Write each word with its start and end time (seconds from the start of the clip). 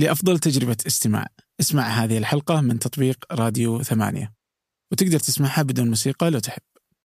لأفضل 0.00 0.38
تجربة 0.38 0.76
استماع 0.86 1.26
اسمع 1.60 1.82
هذه 1.82 2.18
الحلقة 2.18 2.60
من 2.60 2.78
تطبيق 2.78 3.24
راديو 3.32 3.82
ثمانية 3.82 4.32
وتقدر 4.92 5.18
تسمعها 5.18 5.62
بدون 5.62 5.88
موسيقى 5.88 6.30
لو 6.30 6.38
تحب 6.38 6.62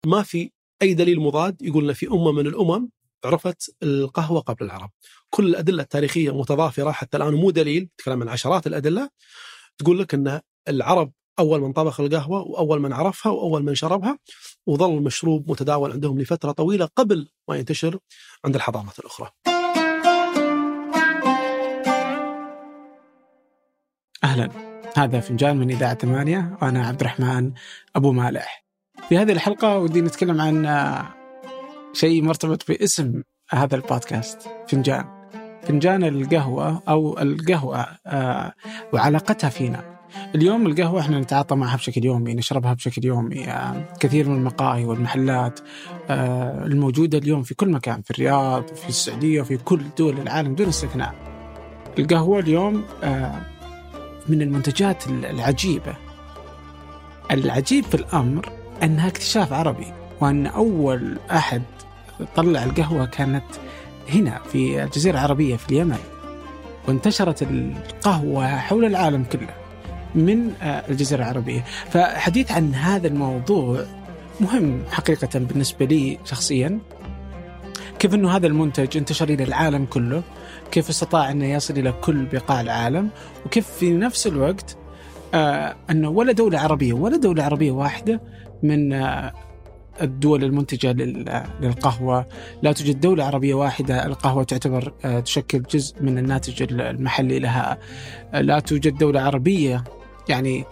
ما 0.07 0.23
في 0.23 0.51
أي 0.83 0.95
دليل 0.95 1.21
مضاد 1.21 1.63
يقول 1.63 1.89
إن 1.89 1.93
في 1.93 2.07
أمة 2.07 2.33
من 2.33 2.47
الأمم 2.47 2.89
عرفت 3.25 3.77
القهوة 3.83 4.41
قبل 4.41 4.65
العرب. 4.67 4.91
كل 5.31 5.47
الأدلة 5.47 5.83
التاريخية 5.83 6.39
متضافرة 6.39 6.91
حتى 6.91 7.17
الآن 7.17 7.35
مو 7.35 7.51
دليل 7.51 7.89
تكلم 7.99 8.23
عن 8.23 8.29
عشرات 8.29 8.67
الأدلة 8.67 9.11
تقول 9.79 9.99
لك 9.99 10.15
إن 10.15 10.41
العرب 10.69 11.13
أول 11.39 11.61
من 11.61 11.73
طبخ 11.73 12.01
القهوة 12.01 12.41
وأول 12.41 12.81
من 12.81 12.93
عرفها 12.93 13.33
وأول 13.33 13.63
من 13.63 13.75
شربها 13.75 14.19
وظل 14.67 14.97
المشروب 14.97 15.51
متداول 15.51 15.93
عندهم 15.93 16.21
لفترة 16.21 16.53
طويلة 16.53 16.89
قبل 16.97 17.29
ما 17.49 17.57
ينتشر 17.57 17.99
عند 18.45 18.55
الحضارات 18.55 18.99
الأخرى. 18.99 19.31
أهلا. 24.25 24.49
هذا 24.97 25.21
فنجان 25.21 25.57
من 25.57 25.71
إذاعة 25.71 25.95
ثمانية 25.95 26.59
وأنا 26.63 26.87
عبد 26.87 27.01
الرحمن 27.01 27.53
أبو 27.97 28.13
مالح. 28.13 28.65
في 29.09 29.19
هذه 29.19 29.33
الحلقة 29.33 29.79
ودي 29.79 30.01
نتكلم 30.01 30.41
عن 30.41 30.67
آه، 30.67 31.07
شيء 31.93 32.23
مرتبط 32.23 32.69
باسم 32.69 33.23
هذا 33.51 33.77
البودكاست 33.77 34.49
فنجان. 34.69 35.05
فنجان 35.63 36.05
القهوة 36.05 36.83
أو 36.89 37.19
القهوة 37.19 37.87
آه، 38.07 38.53
وعلاقتها 38.93 39.51
فينا. 39.51 40.01
اليوم 40.35 40.67
القهوة 40.67 41.01
إحنا 41.01 41.21
نتعاطى 41.21 41.57
معها 41.57 41.77
بشكل 41.77 42.05
يومي 42.05 42.35
نشربها 42.35 42.75
بشكل 42.75 43.05
يومي 43.05 43.51
آه، 43.51 43.95
كثير 44.01 44.29
من 44.29 44.37
المقاهي 44.37 44.85
والمحلات 44.85 45.61
الموجودة 46.11 47.19
اليوم 47.19 47.43
في 47.43 47.55
كل 47.55 47.71
مكان 47.71 48.03
في 48.03 48.11
الرياض 48.11 48.71
وفي 48.73 48.89
السعودية 48.89 49.41
وفي 49.41 49.57
كل 49.57 49.81
دول 49.99 50.19
العالم 50.19 50.55
دون 50.55 50.69
استثناء. 50.69 51.15
القهوة 51.99 52.39
اليوم 52.39 52.85
من 54.29 54.43
المنتجات 54.43 55.07
العجيبة. 55.07 55.95
العجيب 57.31 57.85
في 57.85 57.95
الأمر 57.95 58.53
أنها 58.83 59.09
اكتشاف 59.09 59.53
عربي 59.53 59.87
وأن 60.21 60.47
أول 60.47 61.19
أحد 61.31 61.63
طلع 62.37 62.65
القهوة 62.65 63.07
كانت 63.07 63.45
هنا 64.09 64.41
في 64.53 64.83
الجزيرة 64.85 65.15
العربية 65.15 65.57
في 65.57 65.69
اليمن. 65.69 65.99
وانتشرت 66.89 67.43
القهوة 67.43 68.59
حول 68.59 68.85
العالم 68.85 69.25
كله 69.25 69.55
من 70.15 70.53
آه، 70.63 70.85
الجزيرة 70.89 71.23
العربية. 71.23 71.65
فحديث 71.91 72.53
عن 72.53 72.75
هذا 72.75 73.09
الموضوع 73.09 73.85
مهم 74.41 74.83
حقيقة 74.91 75.39
بالنسبة 75.39 75.87
لي 75.87 76.19
شخصيا 76.25 76.79
كيف 77.99 78.15
أنه 78.15 78.37
هذا 78.37 78.47
المنتج 78.47 78.97
انتشر 78.97 79.29
إلى 79.29 79.45
العالم 79.45 79.85
كله. 79.85 80.23
كيف 80.71 80.89
استطاع 80.89 81.31
أنه 81.31 81.45
يصل 81.47 81.75
إلى 81.79 81.93
كل 81.93 82.25
بقاع 82.25 82.61
العالم 82.61 83.09
وكيف 83.47 83.69
في 83.69 83.91
نفس 83.91 84.27
الوقت 84.27 84.77
آه 85.35 85.77
أنه 85.91 86.09
ولا 86.09 86.33
دولة 86.33 86.59
عربية 86.59 86.93
ولا 86.93 87.17
دولة 87.17 87.43
عربية 87.45 87.71
واحدة 87.71 88.21
من 88.63 88.93
آه 88.93 89.33
الدول 90.03 90.45
المنتجة 90.45 90.93
لل- 90.93 91.43
للقهوة. 91.61 92.27
لا 92.63 92.73
توجد 92.73 93.01
دولة 93.01 93.25
عربية 93.25 93.55
واحدة 93.55 94.07
القهوة 94.07 94.45
تعتبر 94.45 94.93
آه، 95.05 95.21
تشكل 95.21 95.63
جزء 95.63 96.03
من 96.03 96.19
الناتج 96.19 96.63
المحلي 96.73 97.39
لها. 97.39 97.79
لا 98.35 98.61
توجد 98.61 98.99
دولة 98.99 99.21
عربية 99.21 99.85
يعني 100.29 100.65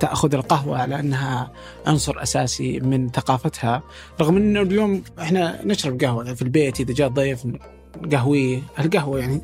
تأخذ 0.00 0.34
القهوة 0.34 0.78
على 0.78 1.00
أنها 1.00 1.52
عنصر 1.86 2.22
أساسي 2.22 2.80
من 2.80 3.08
ثقافتها. 3.08 3.82
رغم 4.20 4.36
أنه 4.36 4.60
اليوم 4.62 5.02
إحنا 5.20 5.60
نشرب 5.64 6.00
قهوة 6.00 6.34
في 6.34 6.42
البيت 6.42 6.80
إذا 6.80 6.92
جاء 6.94 7.08
ضيف 7.08 7.46
قهوي 8.12 8.62
القهوة 8.78 9.18
يعني 9.18 9.40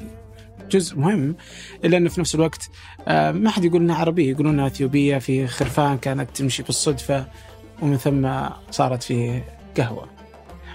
جزء 0.71 0.99
مهم 0.99 1.37
إلا 1.85 1.97
أنه 1.97 2.09
في 2.09 2.21
نفس 2.21 2.35
الوقت 2.35 2.71
آه، 3.09 3.33
ما 3.33 3.51
حد 3.51 3.65
يقول 3.65 3.83
أنها 3.83 3.97
عربية 3.97 4.31
يقولون 4.31 4.53
أنها 4.53 4.67
أثيوبية 4.67 5.19
في 5.19 5.47
خرفان 5.47 5.99
كانت 5.99 6.37
تمشي 6.37 6.63
بالصدفة 6.63 7.27
ومن 7.83 7.97
ثم 7.97 8.29
صارت 8.71 9.03
في 9.03 9.43
قهوة. 9.77 10.09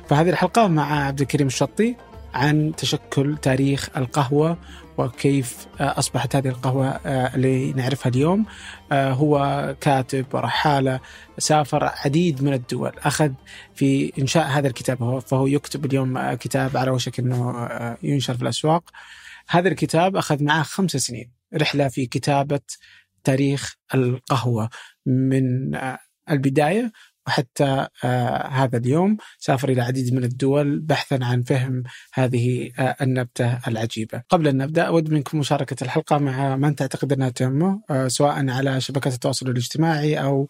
فهذه 0.10 0.30
الحلقة 0.30 0.68
مع 0.68 1.06
عبد 1.06 1.22
الكريم 1.22 1.48
الشطي 1.48 1.96
عن 2.34 2.74
تشكل 2.78 3.38
تاريخ 3.42 3.90
القهوة 3.98 4.58
وكيف 5.00 5.68
آه، 5.80 6.00
أصبحت 6.00 6.36
هذه 6.36 6.48
القهوة 6.48 6.88
آه، 6.88 7.36
اللي 7.36 7.74
نعرفها 7.74 8.10
اليوم 8.10 8.46
آه، 8.92 9.12
هو 9.12 9.76
كاتب 9.82 10.26
ورحالة 10.34 11.00
سافر 11.38 11.84
عديد 11.84 12.44
من 12.44 12.54
الدول 12.54 12.92
أخذ 12.98 13.32
في 13.76 14.14
إنشاء 14.20 14.48
هذا 14.48 14.68
الكتاب 14.68 15.04
هو 15.04 15.20
فهو 15.20 15.48
يكتب 15.48 15.86
اليوم 15.86 16.34
كتاب 16.34 16.78
على 16.78 16.92
وشك 16.92 17.20
أنه 17.20 17.70
ينشر 18.04 18.34
في 18.34 18.42
الأسواق. 18.42 18.84
هذا 19.50 19.68
الكتاب 19.68 20.16
أخذ 20.16 20.44
معه 20.44 20.64
خمس 20.64 20.92
سنين 20.92 21.32
رحلة 21.54 21.88
في 21.88 22.06
كتابة 22.06 22.62
تاريخ 23.24 23.76
القهوة 23.94 24.70
من 25.06 25.76
البداية 26.30 26.92
وحتى 27.30 27.88
آه 28.04 28.48
هذا 28.48 28.78
اليوم 28.78 29.18
سافر 29.40 29.70
إلى 29.70 29.82
العديد 29.82 30.14
من 30.14 30.24
الدول 30.24 30.80
بحثا 30.80 31.20
عن 31.22 31.42
فهم 31.44 31.84
هذه 32.14 32.72
آه 32.80 32.96
النبتة 33.02 33.60
العجيبة. 33.68 34.24
قبل 34.30 34.48
أن 34.48 34.58
نبدأ 34.58 34.84
أود 34.84 35.10
منكم 35.12 35.40
مشاركة 35.40 35.84
الحلقة 35.84 36.18
مع 36.18 36.56
من 36.56 36.76
تعتقد 36.76 37.14
أنها 37.14 37.30
تهمه 37.30 37.82
آه 37.90 38.08
سواء 38.08 38.50
على 38.50 38.82
شبكات 38.82 39.14
التواصل 39.14 39.50
الاجتماعي 39.50 40.22
أو 40.22 40.48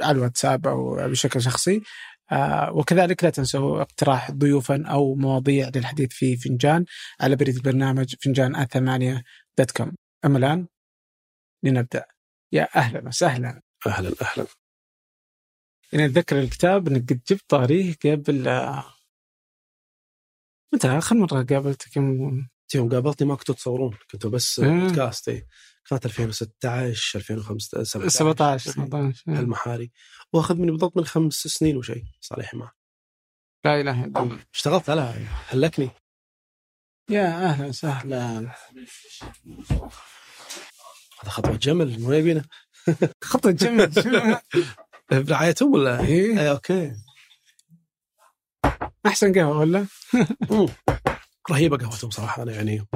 على 0.00 0.16
الواتساب 0.18 0.66
أو 0.66 1.08
بشكل 1.08 1.42
شخصي. 1.42 1.82
وكذلك 2.72 3.24
لا 3.24 3.30
تنسوا 3.30 3.80
اقتراح 3.82 4.30
ضيوفا 4.30 4.84
أو 4.86 5.14
مواضيع 5.14 5.70
للحديث 5.76 6.08
في 6.12 6.36
فنجان 6.36 6.84
على 7.20 7.36
بريد 7.36 7.56
البرنامج 7.56 8.14
فنجان 8.20 8.64
ثمانية 8.64 9.22
دوت 9.58 9.70
كوم. 9.70 9.92
أما 10.24 10.38
الآن 10.38 10.66
لنبدأ. 11.62 12.04
يا 12.52 12.68
أهلا 12.76 13.08
وسهلا. 13.08 13.62
أهلا 13.86 14.12
أهلا. 14.22 14.46
يعني 15.92 16.04
أتذكر 16.04 16.40
الكتاب 16.40 16.88
إنك 16.88 17.12
قد 17.12 17.20
جبت 17.28 17.44
طاريه 17.48 17.94
قبل 18.04 18.48
آه، 18.48 18.84
متى؟ 20.74 20.88
آخر 20.88 21.16
مرة 21.16 21.42
قابلتك 21.42 21.96
يوم 21.96 22.48
يوم 22.74 22.88
قابلتني 22.88 23.28
ما 23.28 23.34
كنتوا 23.34 23.54
تصورون 23.54 23.98
كنتوا 24.10 24.30
بس. 24.30 24.60
بودكاست 24.60 25.28
إيه. 25.28 25.46
كانت 25.88 26.06
2016 26.06 27.18
2015 27.18 27.84
17 27.84 28.08
17 28.18 28.70
18 28.70 29.24
آه. 29.28 29.40
المحاري 29.40 29.90
وأخذ 30.32 30.54
مني 30.56 30.70
بالضبط 30.70 30.96
من 30.96 31.04
خمس 31.04 31.34
سنين 31.34 31.76
وشيء 31.76 32.04
صالح 32.20 32.54
معه. 32.54 32.72
لا 33.64 33.80
إله 33.80 34.04
إلا 34.04 34.22
الله. 34.22 34.38
اشتغلت 34.54 34.90
على 34.90 35.14
هلكني. 35.48 35.90
يا 37.10 37.44
أهلا 37.44 37.66
وسهلا. 37.66 38.38
هذا 41.20 41.30
خطوة 41.30 41.56
جمل 41.56 42.00
مو 42.00 42.12
يبينا؟ 42.12 42.44
خطة 43.24 43.50
جمل. 43.50 43.92
برعايتهم 45.10 45.72
ولا؟ 45.72 46.00
اي 46.00 46.50
أوكي. 46.50 46.92
أحسن 49.06 49.32
قهوة 49.32 49.58
ولا؟ 49.58 49.86
رهيبة 51.50 51.76
قهوتهم 51.76 52.10
صراحة 52.10 52.42
أنا 52.42 52.52
يعني 52.52 52.86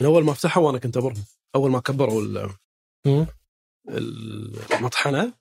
من 0.00 0.06
أول 0.06 0.24
ما 0.24 0.32
فتحوا 0.32 0.66
وأنا 0.66 0.78
كنت 0.78 0.96
أبرهم. 0.96 1.24
أول 1.54 1.70
ما 1.70 1.80
كبروا. 1.80 2.48
المطحنة. 4.72 5.32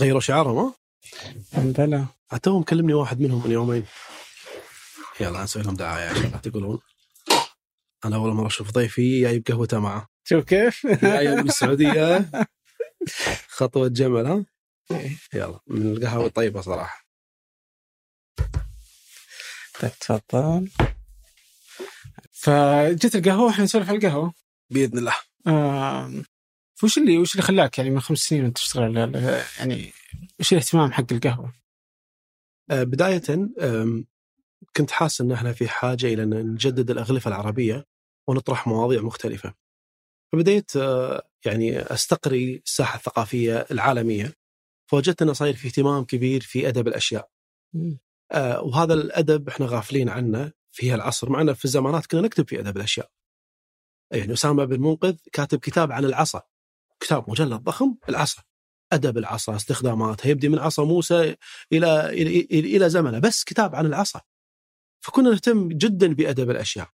غيروا 0.00 0.20
شعارهم 0.20 0.58
ها؟ 0.58 0.74
بلى. 1.56 2.06
توهم 2.42 2.62
كلمني 2.62 2.94
واحد 2.94 3.20
منهم 3.20 3.44
من 3.44 3.50
يومين. 3.50 3.86
يلا 5.20 5.42
نسوي 5.42 5.62
لهم 5.62 5.74
دعاية 5.74 6.08
عشان 6.08 6.30
لا 6.30 6.38
تقولون. 6.38 6.78
أنا 8.04 8.16
أول 8.16 8.32
مرة 8.32 8.46
أشوف 8.46 8.70
ضيفي 8.70 9.20
جايب 9.20 9.46
قهوته 9.46 9.78
معه. 9.78 10.11
شوف 10.24 10.44
كيف؟ 10.44 10.86
جايب 10.86 11.30
من 11.30 11.48
السعودية 11.48 12.30
خطوة 13.56 13.88
جمل 13.88 14.26
ها 14.26 14.44
إيه. 14.90 15.16
يلا 15.34 15.60
من 15.66 15.92
القهوة 15.96 16.26
الطيبه 16.26 16.60
صراحة 16.60 17.06
طيب 19.80 19.90
تفضل 20.00 20.70
فجت 22.32 23.14
القهوة 23.16 23.50
إحنا 23.50 23.64
نسولف 23.64 23.88
على 23.88 23.98
القهوة 23.98 24.34
بإذن 24.70 24.98
الله 24.98 25.14
آم، 25.46 26.24
وش 26.82 26.98
اللي 26.98 27.18
وش 27.18 27.32
اللي 27.32 27.42
خلاك 27.42 27.78
يعني 27.78 27.90
من 27.90 28.00
خمس 28.00 28.18
سنين 28.18 28.44
وأنت 28.44 28.56
تشتغل 28.56 28.96
يعني 29.58 29.92
وش 30.40 30.52
الاهتمام 30.52 30.92
حق 30.92 31.12
القهوة؟ 31.12 31.52
آه، 32.70 32.82
بداية 32.82 33.22
كنت 34.76 34.90
حاسس 34.90 35.20
إن 35.20 35.32
إحنا 35.32 35.52
في 35.52 35.68
حاجة 35.68 36.06
إلى 36.06 36.22
أن 36.22 36.30
نجدد 36.52 36.90
الأغلفة 36.90 37.28
العربية 37.28 37.86
ونطرح 38.28 38.66
مواضيع 38.66 39.02
مختلفة. 39.02 39.54
فبديت 40.32 40.76
آه، 40.76 41.28
يعني 41.46 41.78
أستقري 41.78 42.62
الساحة 42.66 42.96
الثقافية 42.96 43.66
العالمية 43.70 44.34
فوجدت 44.90 45.22
أنه 45.22 45.32
صاير 45.32 45.54
في 45.56 45.68
اهتمام 45.68 46.04
كبير 46.04 46.40
في 46.40 46.68
أدب 46.68 46.88
الأشياء. 46.88 47.30
آه، 48.32 48.62
وهذا 48.62 48.94
الأدب 48.94 49.48
إحنا 49.48 49.66
غافلين 49.66 50.08
عنه 50.08 50.52
في 50.70 50.90
هالعصر 50.90 51.30
مع 51.30 51.40
إنه 51.40 51.52
في 51.52 51.64
الزمانات 51.64 52.06
كنا 52.06 52.20
نكتب 52.20 52.48
في 52.48 52.60
أدب 52.60 52.76
الأشياء. 52.76 53.10
يعني 54.12 54.32
أسامة 54.32 54.64
بن 54.64 54.80
منقذ 54.80 55.16
كاتب 55.32 55.58
كتاب 55.58 55.92
عن 55.92 56.04
العصا. 56.04 56.42
كتاب 57.00 57.30
مجلد 57.30 57.62
ضخم 57.62 57.96
العصا. 58.08 58.42
أدب 58.92 59.18
العصا 59.18 59.56
استخداماتها 59.56 60.28
يبدي 60.28 60.48
من 60.48 60.58
عصا 60.58 60.84
موسى 60.84 61.36
إلى 61.72 62.06
إلى 62.06 62.76
إلى 62.76 62.90
زمنه 62.90 63.18
بس 63.18 63.44
كتاب 63.44 63.74
عن 63.74 63.86
العصا. 63.86 64.20
فكنا 65.00 65.30
نهتم 65.30 65.68
جدا 65.68 66.14
بأدب 66.14 66.50
الأشياء 66.50 66.88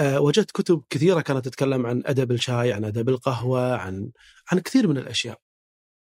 وجدت 0.00 0.50
كتب 0.50 0.82
كثيرة 0.90 1.20
كانت 1.20 1.44
تتكلم 1.44 1.86
عن 1.86 2.02
أدب 2.06 2.32
الشاي 2.32 2.72
عن 2.72 2.84
أدب 2.84 3.08
القهوة 3.08 3.76
عن 3.76 4.10
عن 4.52 4.58
كثير 4.58 4.88
من 4.88 4.98
الأشياء. 4.98 5.38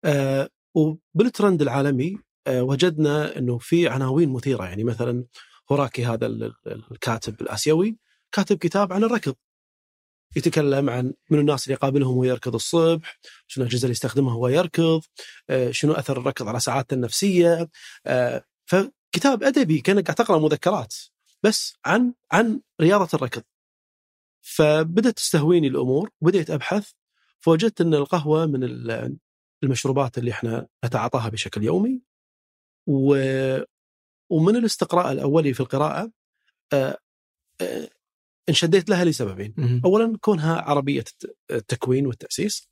أه 0.05 0.49
وبالترند 0.75 1.63
العالمي 1.63 2.19
أه 2.47 2.63
وجدنا 2.63 3.39
إنه 3.39 3.59
في 3.59 3.89
عناوين 3.89 4.29
مثيرة. 4.33 4.65
يعني 4.65 4.85
مثلا 4.85 5.25
هوراكي 5.73 6.07
هذا 6.07 6.27
الكاتب 6.93 7.41
الآسيوي 7.41 7.97
كاتب 8.33 8.59
كتاب 8.59 8.93
عن 8.93 9.05
الركض. 9.05 9.35
يتكلم 10.37 10.91
عن 10.91 11.15
من 11.31 11.39
الناس 11.39 11.65
اللي 11.65 11.75
يقابلهم 11.75 12.11
وهو 12.17 12.25
يركض 12.25 12.55
الصبح 12.55 13.19
شنو 13.47 13.65
الأجهزة 13.65 13.83
اللي 13.85 13.93
يستخدمها 13.93 14.35
وهو 14.35 14.49
يركض 14.49 15.01
آه، 15.51 15.71
شنو 15.71 15.93
أثر 15.93 16.19
الركض 16.21 16.49
على 16.49 16.61
سعادته 16.61 16.95
النفسية. 16.95 17.69
آه، 18.07 18.45
فكتاب 18.67 19.43
أدبي 19.43 19.81
كأنك 19.81 20.05
قاعد 20.05 20.17
تقرأ 20.17 20.39
مذكرات 20.39 20.95
بس 21.43 21.75
عن 21.85 22.15
عن 22.33 22.61
رياضة 22.81 23.09
الركض. 23.15 23.43
فبدأت 24.43 25.17
تستهويني 25.17 25.69
الأمور 25.69 26.11
وبدأت 26.21 26.51
أبحث 26.51 26.91
فوجدت 27.41 27.81
أن 27.81 27.95
القهوة 27.95 28.47
من 28.47 28.65
المشروبات 29.65 30.19
اللي 30.19 30.31
إحنا 30.31 30.67
نتعاطاها 30.85 31.29
بشكل 31.29 31.63
يومي 31.63 32.03
و 32.89 33.17
ومن 34.31 34.57
الاستقراء 34.57 35.13
الأولي 35.13 35.55
في 35.55 35.61
القراءة 35.61 36.13
آه، 36.73 36.99
انشديت 38.49 38.91
لها 38.91 39.05
لسببين. 39.05 39.55
اولا 39.85 40.19
كونها 40.21 40.61
عربية 40.61 41.05
التكوين 41.51 42.07
والتأسيس. 42.07 42.69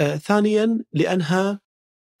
آه 0.00 0.16
ثانيا 0.16 0.84
لأنها 0.92 1.60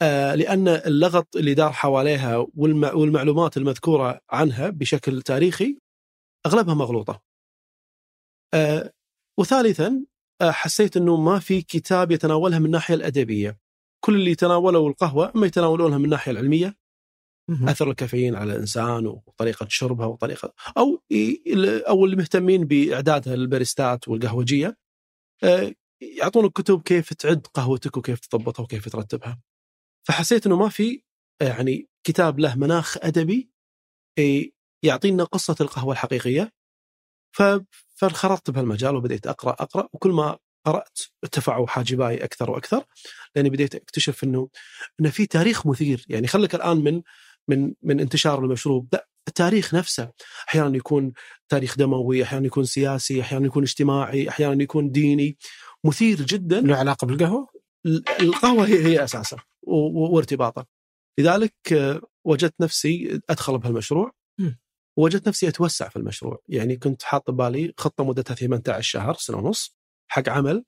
آه 0.02 0.34
لأن 0.34 0.68
اللغط 0.68 1.36
اللي 1.36 1.54
دار 1.54 1.72
حواليها 1.72 2.46
والمعلومات 2.56 3.56
المذكورة 3.56 4.20
عنها 4.30 4.70
بشكل 4.70 5.22
تاريخي 5.22 5.78
أغلبها 6.46 6.74
مغلوطة. 6.74 7.22
آه 8.54 8.92
وثالثا 9.38 10.04
آه 10.40 10.50
حسيت 10.50 10.96
إنه 10.96 11.16
ما 11.16 11.38
في 11.38 11.62
كتاب 11.62 12.10
يتناولها 12.10 12.58
من 12.58 12.66
الناحية 12.66 12.94
الأدبية 12.94 13.58
كل 14.04 14.14
اللي 14.14 14.34
تناولوا 14.34 14.88
القهوة 14.88 15.32
اما 15.36 15.46
يتناولونها 15.46 15.98
من 15.98 16.04
الناحية 16.04 16.32
العلمية 16.32 16.76
أثر 17.68 17.90
الكافيين 17.90 18.34
على 18.36 18.52
الإنسان 18.52 19.06
وطريقة 19.06 19.66
شربها 19.68 20.06
وطريقة 20.06 20.54
أو 20.76 21.02
أو 21.88 22.04
اللي 22.04 22.16
مهتمين 22.16 22.64
بإعدادها 22.64 23.36
للباريستات 23.36 24.08
والقهوجية 24.08 24.76
آه، 25.44 25.72
يعطونك 26.02 26.52
كتب 26.52 26.82
كيف 26.82 27.12
تعد 27.14 27.46
قهوتك 27.54 27.96
وكيف 27.96 28.20
تضبطها 28.20 28.62
وكيف 28.62 28.88
ترتبها. 28.88 29.40
فحسيت 30.08 30.46
إنه 30.46 30.56
ما 30.56 30.68
في 30.68 31.02
يعني 31.42 31.88
كتاب 32.06 32.38
له 32.38 32.54
مناخ 32.56 32.96
أدبي 33.02 33.50
يعطينا 34.84 35.24
قصة 35.24 35.56
القهوة 35.60 35.92
الحقيقية. 35.92 36.52
فانخرطت 38.00 38.50
بهالمجال 38.50 38.96
وبديت 38.96 39.26
أقرأ 39.26 39.52
أقرأ 39.52 39.88
وكل 39.92 40.10
ما 40.10 40.38
قرأت 40.66 40.98
ارتفعوا 41.24 41.66
حاجباي 41.66 42.24
أكثر 42.24 42.50
وأكثر 42.50 42.84
لأني 43.36 43.50
بديت 43.50 43.74
أكتشف 43.74 44.24
إنه 44.24 44.48
إنه 45.00 45.10
في 45.10 45.26
تاريخ 45.26 45.66
مثير. 45.66 46.04
يعني 46.08 46.26
خليك 46.26 46.54
الآن 46.54 46.76
من 46.76 47.02
من 47.48 47.74
من 47.82 48.00
انتشار 48.00 48.44
المشروب. 48.44 48.88
لا 48.92 49.08
التاريخ 49.28 49.74
نفسه. 49.74 50.10
أحيانا 50.48 50.76
يكون 50.76 51.12
تاريخ 51.48 51.76
دموي 51.78 52.22
أحيانا 52.22 52.46
يكون 52.46 52.64
سياسي 52.64 53.20
أحيانا 53.20 53.46
يكون 53.46 53.62
اجتماعي 53.62 54.28
أحيانا 54.28 54.62
يكون 54.62 54.90
ديني. 54.90 55.36
مثير 55.84 56.22
جدا. 56.22 56.60
له 56.60 56.76
علاقة 56.76 57.06
بالقهوة؟ 57.06 57.48
القهوة 58.20 58.66
هي 58.66 58.84
هي 58.84 59.04
أساسه 59.04 59.36
وارتباطه. 59.62 60.66
لذلك 61.18 61.54
آه، 61.72 62.00
وجدت 62.24 62.54
نفسي 62.60 63.20
أدخل 63.30 63.58
بهالمشروع. 63.58 64.12
وجدت 65.00 65.28
نفسي 65.28 65.48
أتوسع 65.48 65.88
في 65.88 65.96
المشروع. 65.96 66.42
يعني 66.48 66.76
كنت 66.76 67.02
حاط 67.02 67.30
ببالي 67.30 67.74
خطة 67.78 68.04
مدتها 68.04 68.34
18 68.34 68.80
شهر 68.82 69.14
سنة 69.14 69.36
ونص 69.36 69.76
حق 70.08 70.28
عمل. 70.28 70.64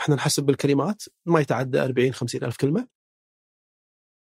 إحنا 0.00 0.14
نحسب 0.14 0.42
بالكلمات 0.42 1.02
ما 1.26 1.40
يتعدى 1.40 1.80
40 1.80 2.12
50 2.12 2.44
ألف 2.44 2.56
كلمة. 2.56 2.88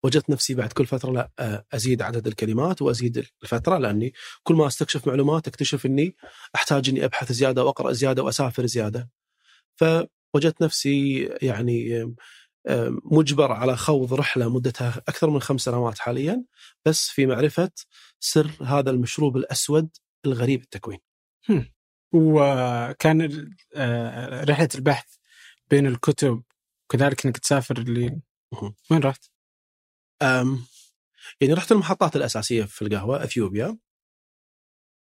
وجدت 0.04 0.30
نفسي 0.30 0.54
بعد 0.54 0.72
كل 0.72 0.86
فترة 0.86 1.12
لا 1.12 1.64
أزيد 1.72 2.02
عدد 2.02 2.26
الكلمات 2.26 2.82
وأزيد 2.82 3.26
الفترة 3.42 3.78
لأني 3.78 4.12
كل 4.42 4.54
ما 4.54 4.66
أستكشف 4.66 5.06
معلومات 5.06 5.48
أكتشف 5.48 5.86
إني 5.86 6.16
أحتاج 6.54 6.88
إني 6.88 7.04
أبحث 7.04 7.32
زيادة 7.32 7.64
وأقرأ 7.64 7.92
زيادة 7.92 8.22
وأسافر 8.22 8.66
زيادة. 8.66 9.10
فوجدت 9.76 10.62
نفسي 10.62 11.22
يعني 11.42 12.06
مجبر 13.04 13.52
على 13.52 13.76
خوض 13.76 14.14
رحلة 14.14 14.48
مدتها 14.48 15.02
أكثر 15.08 15.30
من 15.30 15.40
خمس 15.40 15.60
سنوات 15.60 15.98
حاليا 15.98 16.44
بس 16.84 17.08
في 17.08 17.26
معرفة 17.26 17.70
سر 18.20 18.50
هذا 18.62 18.90
المشروب 18.90 19.36
الأسود 19.36 19.88
الغريب 20.26 20.62
التكوين. 20.62 20.98
وكان 22.12 23.50
آه، 23.74 24.44
رحلة 24.44 24.68
البحث 24.74 25.14
بين 25.70 25.86
الكتب 25.86 26.42
وكذلك 26.84 27.26
إنك 27.26 27.38
تسافر 27.38 27.78
اللي 27.78 28.20
وين 28.90 29.00
رحت؟ 29.02 29.30
يعني 31.40 31.52
رحت 31.54 31.72
المحطات 31.72 32.16
الأساسية 32.16 32.64
في 32.64 32.82
القهوة 32.82 33.24
إثيوبيا 33.24 33.78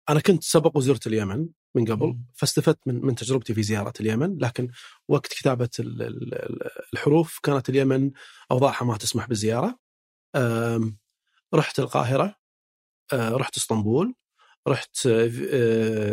أنا 0.09 0.19
كنت 0.19 0.43
سبق 0.43 0.77
وزرت 0.77 1.07
اليمن 1.07 1.49
من 1.75 1.85
قبل 1.85 2.19
فاستفدت 2.33 2.87
من 2.87 3.05
من 3.05 3.15
تجربتي 3.15 3.53
في 3.53 3.63
زيارة 3.63 3.93
اليمن 3.99 4.37
لكن 4.37 4.69
وقت 5.07 5.27
كتابة 5.27 5.69
الحروف 6.93 7.39
كانت 7.43 7.69
اليمن 7.69 8.11
أوضاعها 8.51 8.85
ما 8.85 8.97
تسمح 8.97 9.27
بالزيارة. 9.27 9.79
رحت 11.53 11.79
القاهرة 11.79 12.35
رحت 13.13 13.57
اسطنبول 13.57 14.13
رحت 14.67 15.07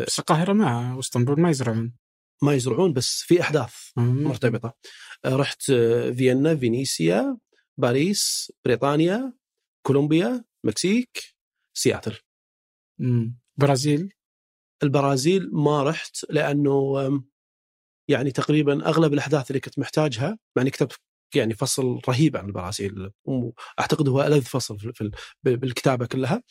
بس 0.05 0.19
القاهرة 0.19 0.53
ما 0.53 0.95
واسطنبول 0.95 1.41
ما 1.41 1.51
يزرعون. 1.51 1.95
ما 2.43 2.55
يزرعون 2.55 2.93
بس 2.93 3.23
في 3.23 3.41
أحداث 3.41 3.75
مرتبطة. 3.97 4.75
رحت 5.27 5.63
فيينا 6.17 6.57
فينيسيا 6.57 7.39
باريس 7.79 8.53
بريطانيا 8.65 9.33
كولومبيا 9.87 10.45
مكسيك 10.65 11.23
سياتل. 11.75 12.19
برازيل؟ 13.57 14.13
البرازيل 14.83 15.51
ما 15.53 15.83
رحت 15.83 16.17
لأنه 16.31 16.95
يعني 18.09 18.31
تقريبا 18.31 18.89
أغلب 18.89 19.13
الأحداث 19.13 19.51
اللي 19.51 19.61
كنت 19.61 19.79
محتاجها 19.79 20.39
مع 20.57 20.63
إني 20.63 20.71
كتبت 20.71 21.01
يعني 21.35 21.55
فصل 21.55 22.01
رهيب 22.09 22.37
عن 22.37 22.47
البرازيل 22.47 23.11
واعتقد 23.25 24.09
هو 24.09 24.23
ألذ 24.23 24.43
فصل 24.43 24.79
في 24.79 25.11
بالكتابة 25.45 26.07
كلها. 26.07 26.43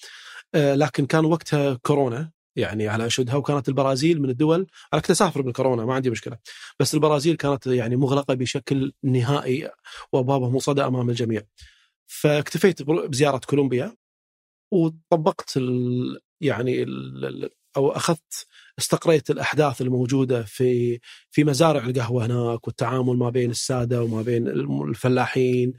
آه، 0.55 0.75
لكن 0.75 1.05
كان 1.05 1.25
وقتها 1.25 1.73
كورونا 1.73 2.31
يعني 2.55 2.87
على 2.87 3.05
أشدها 3.05 3.35
وكانت 3.35 3.69
البرازيل 3.69 4.21
من 4.21 4.29
الدول 4.29 4.67
أنا 4.93 5.01
كنت 5.01 5.11
أسافر 5.11 5.41
بالكورونا 5.41 5.85
ما 5.85 5.93
عندي 5.93 6.09
مشكلة 6.09 6.37
بس 6.79 6.95
البرازيل 6.95 7.35
كانت 7.35 7.67
يعني 7.67 7.95
مغلقة 7.95 8.33
بشكل 8.33 8.93
نهائي 9.03 9.71
وأبوابها 10.13 10.49
مصدى 10.49 10.81
أمام 10.81 11.09
الجميع. 11.09 11.41
فاكتفيت 12.07 12.81
بزيارة 12.83 13.41
كولومبيا 13.49 13.95
وطبقت 14.73 15.57
ال 15.57 16.19
يعني 16.41 16.83
ال 16.83 17.49
أو 17.77 17.91
أخذت 17.91 18.47
استقريت 18.79 19.29
الأحداث 19.29 19.81
الموجودة 19.81 20.43
في 20.43 20.99
في 21.31 21.43
مزارع 21.43 21.85
القهوة 21.85 22.25
هناك 22.25 22.67
والتعامل 22.67 23.17
ما 23.17 23.29
بين 23.29 23.51
السادة 23.51 24.03
وما 24.03 24.21
بين 24.21 24.47
الفلاحين 24.89 25.73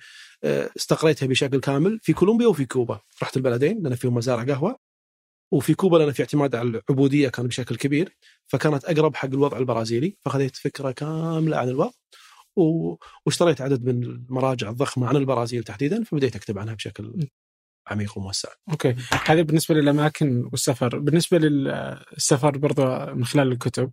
استقريتها 0.44 1.26
بشكل 1.26 1.60
كامل 1.60 1.98
في 2.02 2.12
كولومبيا 2.12 2.46
وفي 2.46 2.64
كوبا. 2.66 3.00
رحت 3.22 3.36
البلدين 3.36 3.82
لأن 3.82 3.94
فيهم 3.94 4.14
مزارع 4.14 4.44
قهوة. 4.44 4.78
وفي 5.52 5.74
كوبا 5.74 5.96
لأن 5.96 6.12
في 6.12 6.22
اعتماد 6.22 6.54
على 6.54 6.68
العبودية 6.68 7.28
كان 7.28 7.46
بشكل 7.46 7.76
كبير. 7.76 8.16
فكانت 8.46 8.84
أقرب 8.84 9.16
حق 9.16 9.28
الوضع 9.28 9.58
البرازيلي. 9.58 10.16
فخذيت 10.20 10.56
فكرة 10.56 10.90
كاملة 10.90 11.56
عن 11.56 11.68
الوضع. 11.68 11.92
واشتريت 13.26 13.60
عدد 13.60 13.84
من 13.84 14.02
المراجع 14.02 14.70
الضخمة 14.70 15.06
عن 15.08 15.16
البرازيل 15.16 15.64
تحديدا 15.64 16.04
فبديت 16.04 16.36
أكتب 16.36 16.58
عنها 16.58 16.74
بشكل 16.74 17.28
عميق 17.90 18.18
وموسع. 18.18 18.49
okay، 18.70 18.96
هذا 19.26 19.42
بالنسبة 19.42 19.75
للأماكن 19.75 20.49
والسفر، 20.52 20.99
بالنسبة 20.99 21.38
للسفر 21.38 22.59
برضو 22.59 23.14
من 23.14 23.25
خلال 23.25 23.52
الكتب، 23.52 23.90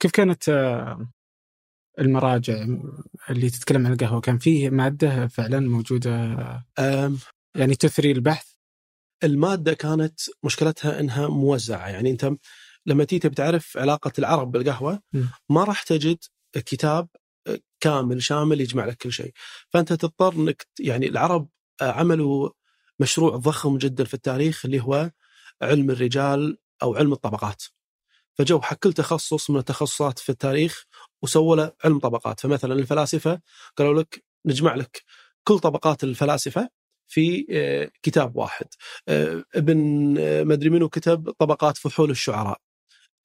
كيف 0.00 0.10
كانت 0.10 0.48
آه، 0.48 1.10
المراجع 1.98 2.66
اللي 3.30 3.50
تتكلم 3.50 3.86
عن 3.86 3.92
القهوة؟ 3.92 4.20
كان 4.20 4.38
فيه 4.38 4.70
مادة 4.70 5.26
فعلا 5.26 5.60
موجودة 5.60 6.36
يعني 7.56 7.74
تثري 7.74 8.12
البحث؟ 8.12 8.52
المادة 9.24 9.74
كانت 9.74 10.20
مشكلتها 10.44 11.00
إنها 11.00 11.28
موزعة 11.28 11.88
يعني 11.88 12.10
أنت 12.10 12.32
لما 12.86 13.04
تيجي 13.04 13.28
بتعرف 13.28 13.78
علاقة 13.78 14.12
العرب 14.18 14.50
بالقهوة 14.50 15.02
ما 15.50 15.64
راح 15.64 15.82
تجد 15.82 16.18
كتاب 16.54 17.08
كامل 17.80 18.22
شامل 18.22 18.60
يجمع 18.60 18.84
لك 18.84 18.96
كل 18.96 19.12
شيء 19.12 19.32
فأنت 19.70 19.92
تضطر 19.92 20.34
إنك 20.34 20.66
يعني 20.80 21.08
العرب 21.08 21.48
عملوا 21.82 22.50
مشروع 23.02 23.36
ضخم 23.36 23.78
جدا 23.78 24.04
في 24.04 24.14
التاريخ 24.14 24.64
اللي 24.64 24.80
هو 24.80 25.10
علم 25.62 25.90
الرجال 25.90 26.58
أو 26.82 26.94
علم 26.94 27.12
الطبقات. 27.12 27.62
فجو 28.34 28.60
حق 28.60 28.76
كل 28.76 28.92
تخصص 28.92 29.50
من 29.50 29.56
التخصصات 29.58 30.18
في 30.18 30.28
التاريخ 30.28 30.84
وسووا 31.22 31.56
له 31.56 31.72
علم 31.84 31.98
طبقات. 31.98 32.40
فمثلا 32.40 32.74
الفلاسفة 32.74 33.40
قالوا 33.76 34.02
لك 34.02 34.24
نجمع 34.46 34.74
لك 34.74 35.02
كل 35.44 35.58
طبقات 35.58 36.04
الفلاسفة 36.04 36.68
في 37.06 37.46
آه، 37.50 37.90
كتاب 38.02 38.36
واحد. 38.36 38.66
آه، 39.08 39.44
ابن 39.54 39.78
آه، 40.18 40.42
مدري 40.42 40.70
منو 40.70 40.88
كتب 40.88 41.30
طبقات 41.30 41.76
فحول 41.76 42.10
الشعراء. 42.10 42.58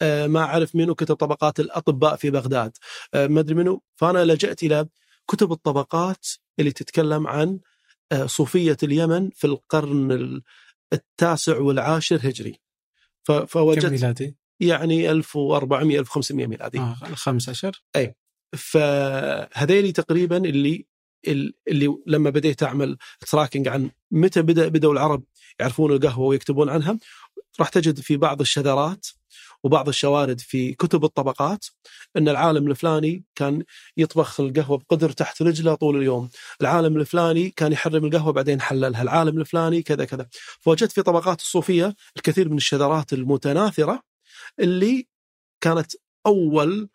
ما 0.01 0.39
أعرف 0.39 0.75
منو 0.75 0.95
كتب 0.95 1.15
طبقات 1.15 1.59
الأطباء 1.59 2.15
في 2.15 2.29
بغداد. 2.29 2.77
ما 3.13 3.39
أدري 3.39 3.55
منو. 3.55 3.81
فأنا 3.95 4.25
لجأت 4.25 4.63
إلى 4.63 4.87
كتب 5.27 5.51
الطبقات 5.51 6.27
اللي 6.59 6.71
تتكلم 6.71 7.27
عن 7.27 7.59
صوفية 8.25 8.77
اليمن 8.83 9.29
في 9.29 9.47
القرن 9.47 10.11
ال- 10.11 10.41
التاسع 10.93 11.57
والعاشر 11.59 12.15
هجري. 12.23 12.59
ف- 13.23 13.31
كم 13.31 13.45
فوجدت 13.45 13.85
ميلادي؟ 13.85 14.35
يعني 14.59 15.11
1400 15.11 15.99
1500 15.99 16.47
ميلادي. 16.47 16.79
آه 16.79 16.97
الخامس 17.09 17.49
عشر. 17.49 17.83
فهذيلي 18.57 19.91
تقريبا 19.91 20.37
اللي 20.37 20.85
اللي 21.67 21.97
لما 22.07 22.29
بديت 22.29 22.63
أعمل 22.63 22.97
تراكنج 23.27 23.67
عن 23.67 23.91
متى 24.11 24.41
بدا 24.41 24.67
بدأوا 24.67 24.93
العرب 24.93 25.23
يعرفون 25.59 25.91
القهوة 25.91 26.27
ويكتبون 26.27 26.69
عنها 26.69 26.97
راح 27.59 27.69
تجد 27.69 27.99
في 27.99 28.17
بعض 28.17 28.41
الشذرات 28.41 29.07
وبعض 29.63 29.87
الشوارد 29.87 30.39
في 30.39 30.73
كتب 30.73 31.05
الطبقات 31.05 31.65
إن 32.17 32.29
العالم 32.29 32.67
الفلاني 32.67 33.23
كان 33.35 33.63
يطبخ 33.97 34.39
القهوة 34.39 34.77
بقدر 34.77 35.11
تحت 35.11 35.41
رجله 35.41 35.75
طول 35.75 35.97
اليوم، 35.97 36.29
العالم 36.61 36.97
الفلاني 36.97 37.49
كان 37.49 37.71
يحرم 37.71 38.05
القهوة 38.05 38.33
بعدين 38.33 38.61
حللها، 38.61 39.01
العالم 39.01 39.39
الفلاني 39.39 39.81
كذا 39.81 40.05
كذا، 40.05 40.27
فوجدت 40.59 40.91
في 40.91 41.01
طبقات 41.01 41.41
الصوفية 41.41 41.95
الكثير 42.17 42.49
من 42.49 42.57
الشذرات 42.57 43.13
المتناثرة 43.13 44.03
اللي 44.59 45.07
كانت 45.61 45.91
أول 46.25 46.89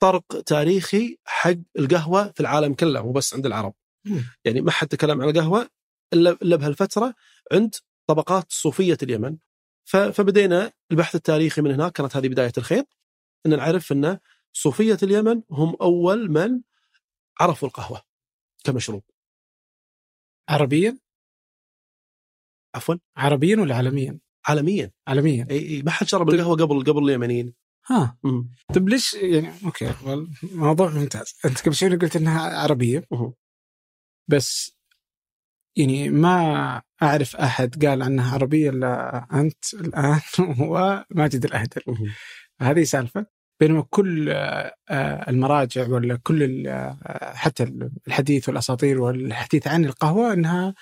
طرق 0.00 0.42
تاريخي 0.46 1.18
حق 1.24 1.54
القهوة 1.78 2.32
في 2.34 2.40
العالم 2.40 2.74
كله 2.74 3.02
مو 3.02 3.12
بس 3.12 3.34
عند 3.34 3.46
العرب. 3.46 3.74
يعني 4.44 4.60
ما 4.60 4.70
حد 4.70 4.88
تكلم 4.88 5.22
عن 5.22 5.28
القهوة 5.28 5.68
إلا 6.12 6.30
إلا 6.30 6.56
بهالفترة 6.56 7.14
عند 7.52 7.74
طبقات 8.06 8.46
صوفية 8.48 8.98
اليمن. 9.02 9.36
فبدينا 9.84 10.72
البحث 10.90 11.14
التاريخي 11.14 11.62
من 11.62 11.70
هناك 11.70 11.92
كانت 11.92 12.16
هذه 12.16 12.28
بداية 12.28 12.52
الخيط 12.58 12.96
إن 13.46 13.56
نعرف 13.56 13.92
إن 13.92 14.18
صوفية 14.52 14.98
اليمن 15.02 15.42
هم 15.50 15.76
أول 15.80 16.30
من 16.30 16.60
عرفوا 17.40 17.68
القهوة 17.68 18.02
كمشروب. 18.64 19.02
عربيا؟ 20.48 20.98
عفوا 22.74 22.94
عربيا 23.16 23.56
ولا 23.56 23.76
عالميا؟ 23.76 24.18
عالميا 24.46 24.92
عالميا 25.08 25.46
إي 25.50 25.68
إي 25.68 25.82
ما 25.82 25.90
حد 25.90 26.06
شرب 26.06 26.30
القهوة 26.30 26.56
قبل 26.56 26.84
قبل 26.84 27.04
اليمنيين. 27.04 27.54
ها 27.86 28.18
مم. 28.24 28.50
طيب 28.74 28.88
ليش 28.88 29.14
يعني 29.14 29.52
okay 29.64 29.94
موضوع 30.42 30.90
ممتاز 30.90 31.34
أنت 31.44 31.60
قبل 31.60 31.74
شوي 31.74 31.96
قلت 31.96 32.16
إنها 32.16 32.58
عربية 32.58 33.06
مه. 33.10 33.34
بس 34.28 34.76
يعني 35.76 36.08
ما 36.08 36.82
أعرف 37.02 37.36
أحد 37.36 37.86
قال 37.86 38.02
عنها 38.02 38.34
عربية 38.34 38.70
إلا 38.70 39.26
أنت 39.32 39.74
الآن 39.74 40.20
وماجد 40.70 41.44
الاهدل. 41.44 41.82
هذه 42.60 42.84
سالفة. 42.84 43.26
بينما 43.60 43.86
كل 43.90 44.28
آه، 44.30 45.30
المراجع 45.30 45.88
ولا 45.88 46.16
كل 46.16 46.66
آه، 46.66 47.32
حتى 47.34 47.90
الحديث 48.06 48.48
والأساطير 48.48 49.00
والحديث 49.00 49.66
عن 49.66 49.84
القهوة 49.84 50.32
إنها 50.32 50.74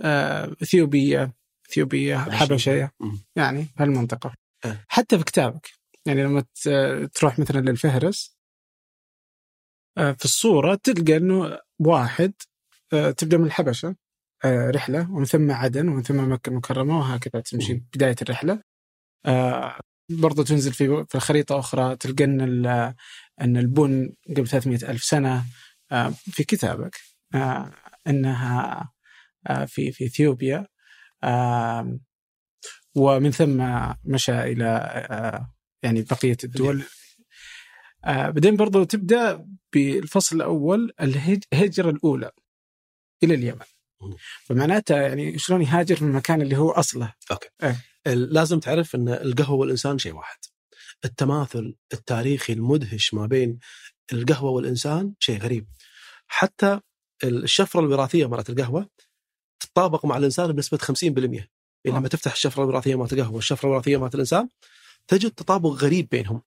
آه، 0.00 0.56
إثيوبية 0.62 1.32
إثيوبية 1.70 2.16
حبشية. 2.16 2.92
يعني 3.36 3.66
هالمنطقة. 3.78 4.34
حتى 4.88 5.18
في 5.18 5.24
كتابك. 5.24 5.70
يعني 6.06 6.24
لما 6.24 6.44
تروح 7.14 7.38
مثلا 7.38 7.60
للفهرس 7.60 8.36
في 9.96 10.24
الصورة 10.24 10.74
تلقى 10.74 11.16
إنه 11.16 11.58
واحد 11.78 12.32
تبدأ 12.90 13.38
من 13.38 13.44
الحبشة. 13.44 13.96
رحلة 14.44 15.10
ومن 15.12 15.24
ثم 15.24 15.50
عدن 15.50 15.88
ومن 15.88 16.02
ثم 16.02 16.32
مكة 16.32 16.50
المكرمة 16.50 16.98
وهكذا 16.98 17.42
تمشي. 17.42 17.74
بداية 17.94 18.16
الرحلة. 18.22 18.62
آه، 19.26 19.80
برضو 20.10 20.42
تنزل 20.42 20.72
في 20.72 21.04
في 21.08 21.14
الخريطة 21.14 21.58
أخرى 21.58 21.96
تلقى 21.96 22.24
ان 22.24 22.40
أن 23.40 23.56
البن 23.56 24.12
قبل 24.36 24.48
300 24.48 24.90
ألف 24.90 25.04
سنة. 25.04 25.44
آه، 25.92 26.10
في 26.10 26.44
كتابك 26.44 26.96
آه، 27.34 27.72
إنها 28.06 28.92
آه، 29.46 29.64
في 29.64 29.92
في 29.92 30.06
إثيوبيا. 30.06 30.66
آه، 31.24 31.98
ومن 32.96 33.30
ثم 33.30 33.78
مشى 34.04 34.42
إلى 34.42 34.66
آه، 35.10 35.54
يعني 35.82 36.02
بقية 36.02 36.36
الدول. 36.44 36.82
آه، 38.04 38.30
بعدين 38.30 38.56
برضو 38.56 38.84
تبدأ 38.84 39.46
بالفصل 39.72 40.36
الأول 40.36 40.92
الهج- 41.00 41.44
الهجرة 41.52 41.90
الأولى 41.90 42.30
إلى 43.24 43.34
اليمن. 43.34 43.75
مم. 44.00 44.16
فمعناته 44.44 44.96
يعني 44.96 45.38
شلون 45.38 45.62
يهاجر 45.62 46.02
من 46.04 46.08
المكان 46.10 46.42
اللي 46.42 46.56
هو 46.56 46.70
أصله 46.70 47.14
ال- 48.06 48.32
لازم 48.32 48.60
تعرف 48.60 48.94
إن 48.94 49.08
القهوة 49.08 49.58
والإنسان 49.58 49.98
شيء 49.98 50.14
واحد. 50.14 50.38
التماثل 51.04 51.74
التاريخي 51.92 52.52
المدهش 52.52 53.14
ما 53.14 53.26
بين 53.26 53.58
القهوة 54.12 54.50
والإنسان 54.50 55.14
شيء 55.18 55.38
غريب. 55.42 55.66
حتى 56.26 56.80
الشفرة 57.24 57.80
الوراثية 57.80 58.26
مالت 58.28 58.50
القهوة 58.50 58.88
تتطابق 59.60 60.06
مع 60.06 60.16
الإنسان 60.16 60.52
بنسبة 60.52 60.78
50%. 60.78 61.48
يعني 61.84 61.96
آه. 61.96 62.00
لما 62.00 62.08
تفتح 62.08 62.32
الشفرة 62.32 62.62
الوراثية 62.64 62.94
مالت 62.94 63.12
القهوة 63.12 63.34
والشفره 63.34 63.68
الوراثية 63.68 63.96
مالت 63.96 64.14
الإنسان 64.14 64.48
تجد 65.08 65.30
تطابق 65.30 65.70
غريب 65.70 66.08
بينهم. 66.08 66.42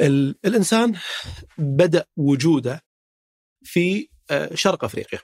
ال- 0.00 0.38
الإنسان 0.44 0.94
بدأ 1.58 2.06
وجوده 2.16 2.84
في 3.64 4.08
آه، 4.30 4.54
شرق 4.54 4.84
أفريقيا. 4.84 5.18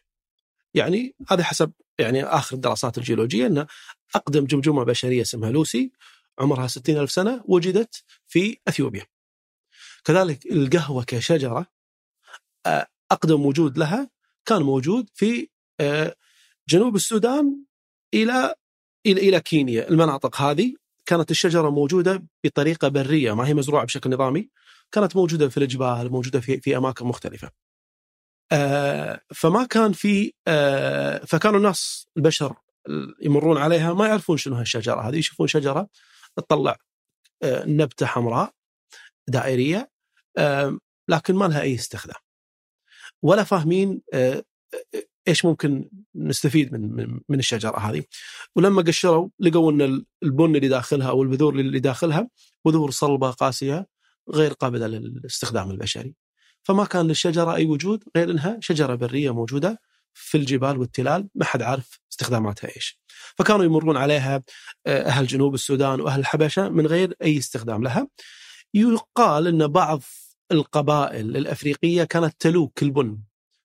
يعني 0.75 1.15
هذا 1.31 1.45
حسب 1.45 1.73
يعني 1.99 2.25
آخر 2.25 2.57
الدراسات 2.57 2.99
الجيولوجية 2.99 3.47
إن 3.47 3.67
أقدم 4.15 4.45
جمجمة 4.45 4.85
بشرية 4.85 5.23
اسمها 5.23 5.51
لوسي 5.51 5.93
عمرها 6.39 6.67
60 6.67 6.99
ألف 6.99 7.11
سنة 7.11 7.45
وجدت 7.45 8.05
في 8.27 8.59
إثيوبيا. 8.69 9.07
كذلك 10.05 10.47
القهوة 10.47 11.05
كشجرة 11.05 11.67
آه، 12.67 12.87
أقدم 13.11 13.47
وجود 13.47 13.79
لها 13.79 14.11
كان 14.47 14.63
موجود 14.63 15.11
في 15.15 15.49
آه، 15.81 16.17
جنوب 16.69 16.97
السودان 16.97 17.65
إلى 18.15 18.55
إلى 19.07 19.21
إلى 19.29 19.41
كينيا، 19.41 19.89
المناطق 19.89 20.41
هذه 20.41 20.75
كانت 21.07 21.31
الشجرة 21.31 21.71
موجودة 21.71 22.25
بطريقة 22.45 22.89
برية 22.89 23.33
ما 23.35 23.49
هي 23.49 23.55
مزروعة 23.55 23.85
بشكل 23.85 24.11
نظامي، 24.11 24.51
كانت 24.93 25.17
موجودة 25.17 25.49
في 25.49 25.57
الجبال، 25.57 26.13
موجودة 26.13 26.41
في 26.41 26.61
في 26.61 26.77
أماكن 26.77 27.07
مختلفة. 27.07 27.64
آه، 28.55 29.21
فما 29.35 29.65
كان 29.65 29.93
في 29.93 30.33
آه، 30.49 31.19
فكانوا 31.25 31.59
الناس 31.59 32.09
البشر 32.17 32.55
يمرون 33.23 33.59
عليها 33.59 33.93
ما 33.93 34.07
يعرفون 34.07 34.37
شنو 34.37 34.55
هالشجره 34.55 35.01
هذه 35.01 35.17
يشوفون 35.17 35.47
شجرة 35.47 35.89
تطلع 36.37 36.77
آه، 37.43 37.65
نبتة 37.67 38.07
حمراء 38.07 38.53
دائرية 39.29 39.91
لكن 41.09 41.35
ما 41.35 41.45
لها 41.45 41.61
أي 41.61 41.75
استخدام. 41.75 42.17
ولا 43.23 43.45
فاهمين 43.45 44.03
إيش 45.29 45.45
ممكن 45.45 45.91
نستفيد 46.15 46.73
من 46.73 46.81
من, 46.81 47.21
من 47.29 47.39
الشجرة 47.39 47.79
هذه. 47.79 48.05
ولما 48.57 48.83
قشروا 48.83 49.29
لقوا 49.41 49.73
إن 49.73 50.05
البن 50.23 50.57
اللي 50.57 50.69
داخلها 50.69 51.09
أو 51.09 51.23
البذور 51.23 51.55
اللي 51.55 51.81
داخلها 51.81 52.29
بذور 52.65 52.91
صلبة 52.91 53.31
قاسية 53.31 53.87
غير 54.31 54.53
قابلة 54.53 54.87
للاستخدام 54.87 55.71
البشري. 55.71 56.15
فما 56.65 56.85
كان 56.85 57.07
للشجرة 57.09 57.55
أي 57.55 57.65
وجود 57.67 58.05
غير 58.17 58.31
إنها 58.31 58.59
شجرة 58.61 58.95
برية 58.95 59.35
موجودة 59.35 59.81
في 60.15 60.37
الجبال 60.39 60.79
والتلال 60.79 61.29
ما 61.35 61.45
حد 61.45 61.63
عارف 61.63 62.01
استخداماتها 62.13 62.69
إيش. 62.77 63.01
فكانوا 63.39 63.65
يمرون 63.65 63.97
عليها 63.97 64.43
آه، 64.87 65.03
أهل 65.03 65.27
جنوب 65.27 65.55
السودان 65.55 66.01
وأهل 66.01 66.21
الحبشة 66.21 66.69
من 66.69 66.87
غير 66.87 67.15
أي 67.23 67.39
استخدام 67.39 67.83
لها. 67.83 68.09
يقال 68.75 69.47
إن 69.47 69.67
بعض 69.67 70.03
القبائل 70.53 71.37
الأفريقية 71.37 72.05
كانت 72.05 72.35
تلوك 72.39 72.83
البن 72.83 73.19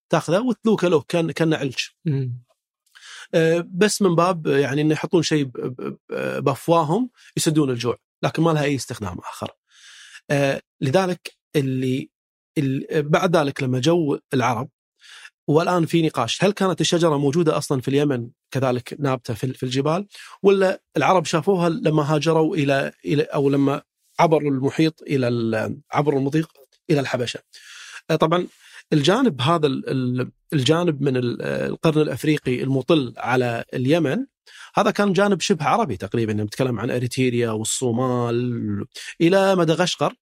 تأخذه 0.10 0.39
وتلوكه 0.39 0.88
له 0.88 1.01
كان 1.01 1.32
كان 1.32 1.53
علج. 1.53 1.77
آه، 3.34 3.68
بس 3.72 4.01
من 4.01 4.15
باب 4.15 4.48
يعني 4.48 4.82
إنه 4.82 4.94
يحطون 4.94 5.24
شيء 5.24 5.44
ب- 5.44 5.51
ب- 5.51 5.98
ب- 6.10 6.44
بأفواههم 6.44 7.10
يسدون 7.38 7.70
الجوع، 7.70 7.98
لكن 8.24 8.44
ما 8.44 8.51
لها 8.51 8.63
أي 8.63 8.75
استخدام 8.75 9.18
آخر. 9.20 9.51
آه، 10.29 10.62
لذلك 10.82 11.32
اللي 11.56 11.98
ال- 12.01 12.10
بعد 12.91 13.36
ذلك 13.38 13.63
لما 13.63 13.79
جو 13.79 14.20
العرب 14.34 14.70
والآن 15.48 15.86
في 15.86 16.01
نقاش 16.01 16.44
هل 16.44 16.51
كانت 16.51 16.82
الشجرة 16.82 17.18
موجودة 17.18 17.58
أصلا 17.58 17.82
في 17.82 17.88
اليمن 17.88 18.29
كذلك 18.51 18.96
نابتة 19.00 19.34
في 19.34 19.63
الجبال 19.63 20.08
ولا 20.44 20.82
العرب 20.98 21.25
شافوها 21.25 21.70
لما 21.70 22.15
هاجروا 22.15 22.56
إلى 22.56 22.91
إلى 23.06 23.24
أو 23.24 23.50
لما 23.50 23.82
عبروا 24.20 24.51
المحيط 24.51 25.01
إلى 25.01 25.27
ال- 25.27 25.77
عبروا 25.91 26.20
المضيق 26.20 26.50
إلى 26.89 27.00
الحبشة. 27.00 27.39
آه، 28.10 28.15
طبعا 28.15 28.48
الجانب 28.94 29.41
هذا 29.41 29.68
ال- 29.68 29.89
ال- 29.89 30.32
الجانب 30.53 31.01
من 31.01 31.18
ال- 31.18 31.41
القرن 31.41 32.01
الأفريقي 32.01 32.63
المطل 32.63 33.13
على 33.18 33.63
اليمن 33.74 34.25
هذا 34.75 34.91
كان 34.91 35.13
جانب 35.13 35.41
شبه 35.41 35.65
عربي 35.65 35.98
تقريبا 35.98 36.34
نتكلم 36.34 36.79
عن 36.79 36.91
إريتريا 36.91 37.51
والصومال 37.51 38.86
إلى 39.22 39.56
مدغشقر 39.56 40.13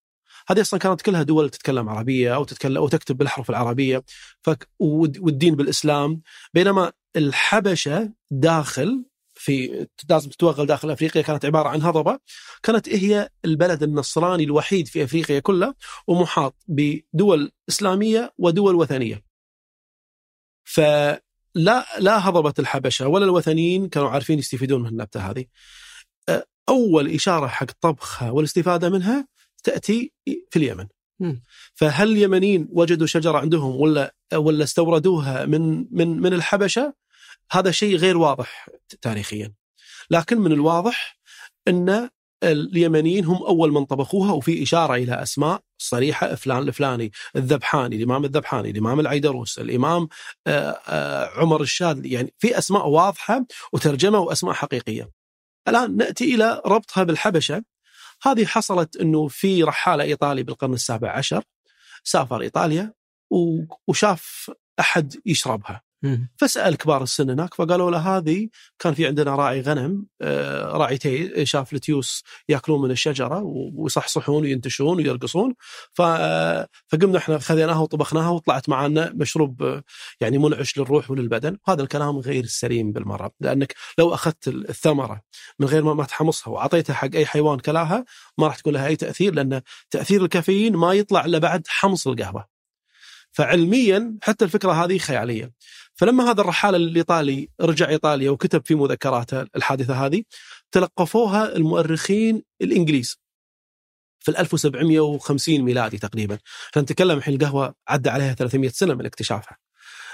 هذه 0.50 0.62
أصلا 0.62 0.80
كانت 0.80 1.02
كلها 1.02 1.24
دول 1.24 1.50
تتكلم 1.50 1.90
عربية 1.90 2.36
أو 2.36 2.44
تتكلم 2.44 2.78
أو 2.78 2.88
تكتب 2.88 3.18
بالاحرف 3.18 3.50
العربية 3.50 4.04
فك 4.42 4.70
والدين 4.80 5.56
بالإسلام 5.56 6.22
بينما 6.54 6.92
الحبشة 7.16 8.14
داخل 8.32 9.06
في 9.36 9.88
لازم 10.10 10.30
تتوغل 10.30 10.66
داخل 10.66 10.92
أفريقيا 10.92 11.22
كانت 11.22 11.46
عبارة 11.46 11.70
عن 11.70 11.82
هضبة 11.82 12.20
كانت 12.64 12.90
هي 12.90 13.30
البلد 13.46 13.84
النصراني 13.84 14.44
الوحيد 14.44 14.88
في 14.88 15.04
أفريقيا 15.04 15.40
كلها 15.40 15.76
ومحاط 16.08 16.56
بدول 16.68 17.52
إسلامية 17.70 18.34
ودول 18.38 18.76
وثنية. 18.76 19.24
فلا 20.64 21.22
لا 22.00 22.30
هضبة 22.30 22.54
الحبشة 22.60 23.08
ولا 23.08 23.26
الوثنيين 23.26 23.90
كانوا 23.90 24.10
عارفين 24.10 24.40
يستفيدون 24.40 24.82
من 24.82 24.88
النبتة 24.88 25.30
هذه. 25.30 25.46
أول 26.70 27.10
إشارة 27.10 27.48
حق 27.48 27.72
طبخها 27.82 28.32
والاستفادة 28.32 28.90
منها 28.90 29.28
تأتي 29.68 30.14
في 30.26 30.56
اليمن. 30.56 30.88
فهل 31.74 32.12
اليمنيين 32.12 32.68
وجدوا 32.72 33.08
شجرة 33.08 33.38
عندهم 33.38 33.76
ولا 33.76 34.16
ولا 34.34 34.64
استوردوها 34.64 35.46
من 35.46 35.86
من 35.92 36.22
من 36.22 36.34
الحبشة؟ 36.34 36.94
هذا 37.52 37.72
شيء 37.72 37.96
غير 37.96 38.18
واضح 38.18 38.70
تاريخيا. 39.02 39.54
لكن 40.10 40.38
من 40.38 40.52
الواضح 40.52 41.20
أن 41.68 42.10
اليمنيين 42.44 43.26
هم 43.26 43.44
أول 43.44 43.72
من 43.72 43.86
طبخوها 43.86 44.32
وفي 44.32 44.64
إشارة 44.64 44.96
إلى 44.96 45.14
أسماء 45.14 45.62
صريحة 45.78 46.36
فلان 46.36 46.68
الفلاني، 46.68 47.12
الذبحاني، 47.36 47.96
الإمام 47.96 48.26
الذبحاني، 48.26 48.70
الإمام 48.70 49.00
العيدروس، 49.00 49.60
الإمام 49.60 50.08
عمر 51.38 51.62
الشاذلي، 51.62 52.12
يعني 52.12 52.34
في 52.38 52.58
أسماء 52.58 52.88
واضحة 52.88 53.46
وترجمة 53.74 54.20
وأسماء 54.20 54.54
حقيقية. 54.54 55.12
الآن 55.68 55.98
نأتي 55.98 56.36
إلى 56.36 56.62
ربطها 56.66 57.04
بالحبشة 57.04 57.64
هذه 58.24 58.46
حصلت 58.46 58.96
إنه 58.96 59.28
في 59.28 59.64
رحالة 59.64 60.04
إيطالي 60.04 60.44
بالقرن 60.44 60.74
السابع 60.74 61.12
عشر 61.12 61.44
سافر 62.04 62.42
إيطاليا 62.42 62.94
وشاف 63.88 64.52
أحد 64.80 65.16
يشربها. 65.26 65.87
فسأل 66.38 66.78
كبار 66.78 67.04
السن 67.04 67.30
هناك 67.30 67.54
فقالوا 67.54 67.92
له 67.92 68.18
هذه 68.18 68.50
كان 68.80 68.94
في 68.94 69.08
عندنا 69.08 69.36
راعي 69.36 69.62
غنم 69.62 70.06
راعيتي 70.72 71.46
شاف 71.46 71.74
التيوس 71.74 72.24
ياكلون 72.50 72.82
من 72.82 72.92
الشجرة 72.92 73.42
ويصحصحون 73.76 74.44
وينتشون 74.44 74.98
ويرقصون 74.98 75.54
فقمنا 75.94 77.18
إحنا 77.18 77.38
خذيناها 77.38 77.80
وطبخناها 77.80 78.30
وطلعت 78.30 78.70
معنا 78.70 79.12
مشروب 79.16 79.82
يعني 80.22 80.38
منعش 80.38 80.78
للروح 80.78 81.12
وللبدن. 81.12 81.58
وهذا 81.68 81.82
الكلام 81.82 82.18
غير 82.18 82.46
سليم 82.46 82.92
بالمرة 82.92 83.32
لأنك 83.40 83.76
لو 83.98 84.14
أخذت 84.14 84.48
الثمرة 84.48 85.22
من 85.60 85.68
غير 85.68 85.94
ما 85.94 86.04
تحمصها 86.04 86.52
وأعطيتها 86.52 86.94
حق 86.94 87.16
أي 87.16 87.26
حيوان 87.26 87.60
كلاها 87.60 88.06
ما 88.38 88.48
راح 88.48 88.56
تكون 88.56 88.74
لها 88.74 88.88
أي 88.88 88.96
تأثير 88.96 89.34
لأن 89.34 89.62
تأثير 89.90 90.24
الكافيين 90.24 90.76
ما 90.76 90.94
يطلع 90.94 91.26
إلا 91.26 91.38
بعد 91.38 91.68
حمص 91.68 92.08
القهوة. 92.08 92.58
فعلميا 93.32 94.18
حتى 94.22 94.46
الفكرة 94.46 94.72
هذه 94.72 94.98
خيالية. 94.98 95.52
فلما 95.98 96.32
هذا 96.32 96.42
الرحال 96.42 96.76
الايطالي 96.76 97.50
رجع 97.62 97.90
إيطاليا 97.90 98.32
وكتب 98.32 98.66
في 98.66 98.76
مذكراته 98.76 99.42
الحادثة 99.56 100.06
هذه 100.06 100.24
تلقفوها 100.72 101.56
المؤرخين 101.56 102.44
الإنجليز 102.62 103.20
في 104.20 104.40
1750 104.40 105.62
ميلادي 105.62 105.98
تقريبا. 105.98 106.38
إحنا 106.72 106.82
نتكلم 106.82 107.18
الحين 107.18 107.42
القهوة 107.42 107.76
عدى 107.88 108.10
عليها 108.10 108.34
300 108.34 108.70
سنة 108.70 108.94
من 108.94 109.06
اكتشافها 109.06 109.58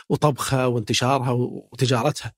وطبخها 0.10 0.66
وانتشارها 0.66 1.32
وتجارتها. 1.32 2.34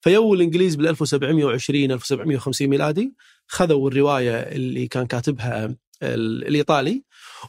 فيو 0.00 0.34
الإنجليز 0.34 0.76
بال 0.76 0.88
1720 0.88 1.90
1750 1.90 2.68
ميلادي 2.68 3.14
خذوا 3.46 3.90
الرواية 3.90 4.32
اللي 4.32 4.88
كان 4.88 5.06
كاتبها 5.06 5.76
الإيطالي 6.02 7.04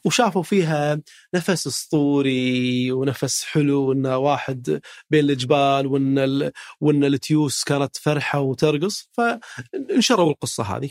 وشافوا 0.06 0.44
فيها 0.44 1.02
نفس 1.34 1.68
اسطوري 1.68 2.92
ونفس 2.92 3.44
حلو 3.44 3.92
ان 3.92 4.08
واحد 4.08 4.82
بين 5.10 5.30
الجبال 5.30 5.88
وإن 5.88 6.52
وإن 6.82 7.04
التيوس 7.04 7.64
كانت 7.64 7.98
فرحة 7.98 8.40
وترقص 8.40 9.10
فانشروا 9.12 10.30
القصة 10.32 10.64
هذه. 10.64 10.90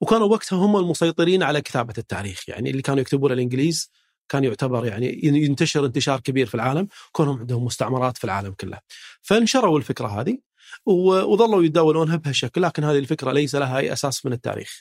وكانوا 0.00 0.26
وقتها 0.26 0.56
هم 0.56 0.76
المسيطرين 0.76 1.42
على 1.42 1.60
كتابة 1.60 1.94
التاريخ 1.98 2.48
يعني 2.48 2.70
اللي 2.70 2.82
كانوا 2.82 3.00
يكتبون 3.00 3.32
الإنجليز 3.32 3.90
كان 4.28 4.44
يعتبر 4.44 4.86
يعني 4.86 5.20
ينتشر 5.22 5.86
انتشار 5.86 6.20
كبير 6.20 6.46
في 6.46 6.54
العالم 6.54 6.88
كونهم 7.12 7.38
عندهم 7.38 7.64
مستعمرات 7.64 8.18
في 8.18 8.24
العالم 8.24 8.52
كله. 8.52 8.78
فانشروا 9.22 9.78
الفكرة 9.78 10.20
هذه 10.20 10.38
وظلوا 10.86 11.64
يتداولونها 11.64 12.16
بهالشكل 12.16 12.62
لكن 12.62 12.84
هذه 12.84 12.98
الفكرة 12.98 13.32
ليس 13.32 13.54
لها 13.54 13.78
أي 13.78 13.92
أساس 13.92 14.26
من 14.26 14.32
التاريخ. 14.32 14.80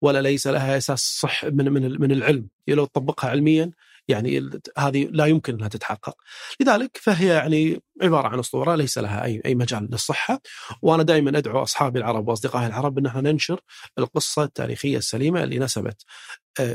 ولا 0.00 0.22
ليس 0.22 0.46
لها 0.46 0.76
أساس 0.76 1.18
صح 1.20 1.44
من 1.44 1.72
من 1.72 2.00
من 2.00 2.12
العلم. 2.12 2.48
لو 2.68 2.84
تطبقها 2.84 3.30
علميا 3.30 3.70
يعني 4.08 4.50
هذه 4.78 5.08
لا 5.10 5.26
يمكن 5.26 5.54
أنها 5.54 5.68
تتحقق. 5.68 6.16
لذلك 6.60 6.96
فهي 7.02 7.26
يعني 7.26 7.82
عبارة 8.02 8.28
عن 8.28 8.38
أسطورة 8.38 8.74
ليس 8.74 8.98
لها 8.98 9.24
اي 9.24 9.42
أي 9.46 9.54
مجال 9.54 9.88
للصحة. 9.90 10.40
وأنا 10.82 11.02
دائما 11.02 11.38
أدعو 11.38 11.62
اصحابي 11.62 11.98
العرب 11.98 12.28
واصدقائي 12.28 12.66
العرب 12.66 12.98
أن 12.98 13.06
إحنا 13.06 13.20
ننشر 13.20 13.60
القصة 13.98 14.42
التاريخية 14.42 14.98
السليمة 14.98 15.42
اللي 15.42 15.58
نسبت 15.58 16.04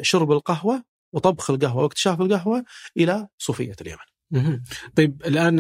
شرب 0.02 0.32
القهوة 0.32 0.84
وطبخ 1.14 1.50
القهوة 1.50 1.84
واكتشاف 1.84 2.22
القهوة 2.22 2.64
إلى 2.98 3.28
صوفية 3.38 3.76
اليمن. 3.82 4.62
طيب 4.96 5.22
الآن 5.26 5.60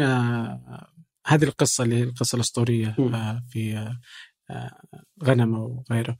هذه 1.27 1.43
القصة 1.43 1.83
اللي 1.83 1.95
هي 1.95 2.03
القصة 2.03 2.35
الأسطورية 2.35 2.95
في 3.49 3.91
غنم 5.23 5.53
وغيره 5.53 6.17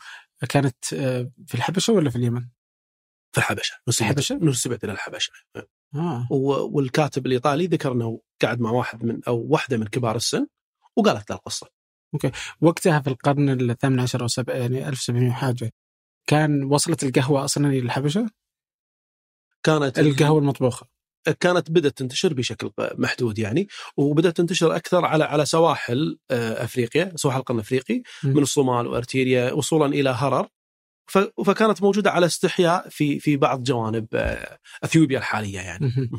كانت 0.50 0.86
في 1.48 1.56
الحبشة 1.56 1.94
ولا 1.94 2.10
في 2.10 2.16
اليمن؟ 2.16 2.48
في 3.32 3.38
الحبشة 3.38 3.76
نسبت 3.88 4.02
الحبشة؟ 4.02 4.36
نسبت 4.36 4.84
إلى 4.84 4.92
الحبشة 4.94 5.32
آه. 5.96 6.28
والكاتب 6.72 7.26
الإيطالي 7.26 7.68
ذكر 7.68 7.92
إنه 7.92 8.22
قعد 8.42 8.60
مع 8.60 8.72
واحد 8.72 9.06
من 9.06 9.24
أو 9.28 9.48
واحدة 9.50 9.78
من 9.78 9.88
كبار 9.88 10.16
السن 10.16 10.48
وقالت 10.96 11.30
له 11.30 11.36
القصة. 11.36 11.68
أوكي 12.14 12.32
وقتها 12.62 13.00
في 13.00 13.08
القرن 13.10 13.50
الثامن 13.72 14.00
عشر 14.00 14.22
أو 14.22 14.28
سبع 14.28 14.56
يعني 14.56 14.90
1700 14.90 15.32
حاجة 15.32 15.72
كان 16.28 16.64
وصلت 16.64 17.04
القهوة 17.04 17.44
أصلا 17.46 17.68
إلى 17.68 17.80
الحبشة؟ 17.80 18.30
كانت 19.64 20.00
القهوة 20.00 20.40
المطبوخة 20.40 20.88
كانت 21.40 21.72
بدأت 21.72 21.98
تنتشر 21.98 22.34
بشكل 22.34 22.72
محدود 22.80 23.40
يعني 23.40 23.68
وبدأت 23.98 24.38
تنتشر 24.38 24.76
أكثر 24.76 25.06
على 25.06 25.24
على 25.24 25.46
سواحل 25.46 26.18
أفريقيا 26.32 27.12
سواحل 27.16 27.40
القرن 27.40 27.58
الأفريقي 27.58 28.02
من 28.24 28.42
الصومال 28.42 28.88
وأرتيريا 28.88 29.52
وصولا 29.52 29.86
إلى 29.86 30.10
هرر 30.10 30.48
فكانت 31.46 31.84
موجودة 31.84 32.12
على 32.12 32.26
استحياء 32.26 32.90
في 32.90 33.20
في 33.20 33.38
بعض 33.38 33.64
جوانب 33.64 34.08
إثيوبيا 34.84 35.18
الحالية 35.18 35.60
يعني 35.60 36.10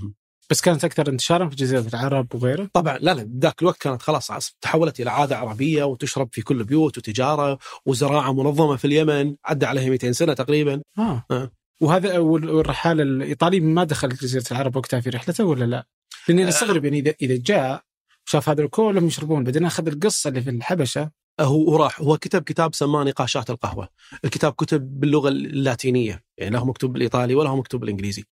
بس 0.50 0.60
كانت 0.60 0.84
أكثر 0.84 1.08
انتشارا 1.08 1.48
في 1.48 1.56
جزيرة 1.56 1.84
العرب 1.94 2.34
وغيره؟ 2.34 2.70
طبعا 2.72 2.98
لا 2.98 3.14
لا 3.14 3.30
ذاك 3.38 3.62
الوقت 3.62 3.82
كانت 3.82 4.02
خلاص 4.02 4.52
تحولت 4.60 5.00
إلى 5.00 5.10
عادة 5.10 5.36
عربية 5.36 5.84
وتشرب 5.84 6.28
في 6.32 6.42
كل 6.42 6.60
البيوت 6.60 6.98
وتجارة 6.98 7.58
وزراعة 7.86 8.32
منظمة 8.32 8.76
في 8.76 8.84
اليمن 8.84 9.36
عدى 9.44 9.66
عليها 9.66 9.90
200 9.90 10.12
سنة 10.12 10.32
تقريبا 10.32 10.82
آه. 10.98 11.24
آه. 11.30 11.50
وهذا 11.80 12.18
والرحاله 12.18 13.02
الإيطالي 13.02 13.60
ما 13.60 13.84
دخل 13.84 14.08
جزيرة 14.08 14.44
العرب 14.50 14.76
وقتها 14.76 15.00
في 15.00 15.10
رحلته 15.10 15.44
ولا 15.44 15.64
لا؟ 15.64 15.87
لأني 16.28 16.48
أستغرب 16.48 16.84
يعني 16.84 16.98
اذا 16.98 17.14
إذا 17.22 17.37
جاء 17.37 17.84
شاف 18.24 18.48
هذا 18.48 18.66
كلهم 18.66 19.06
يشربون 19.06 19.44
بعدين 19.44 19.64
أخذ 19.64 19.87
القصة 19.87 20.28
اللي 20.28 20.42
في 20.42 20.50
الحبشة. 20.50 21.10
هو 21.40 21.72
وراح 21.72 22.00
هو 22.00 22.18
كتب 22.18 22.42
كتاب 22.42 22.74
سماه 22.74 23.04
نقاشات 23.04 23.50
القهوة، 23.50 23.88
الكتاب 24.24 24.52
كتب 24.52 25.00
باللغة 25.00 25.28
اللاتينية. 25.28 26.24
يعني 26.38 26.50
لا 26.50 26.58
هو 26.58 26.64
مكتوب 26.64 26.92
بالإيطالي 26.92 27.34
ولا 27.34 27.50
هو 27.50 27.56
مكتوب 27.56 27.80
بالإنجليزي. 27.80 28.24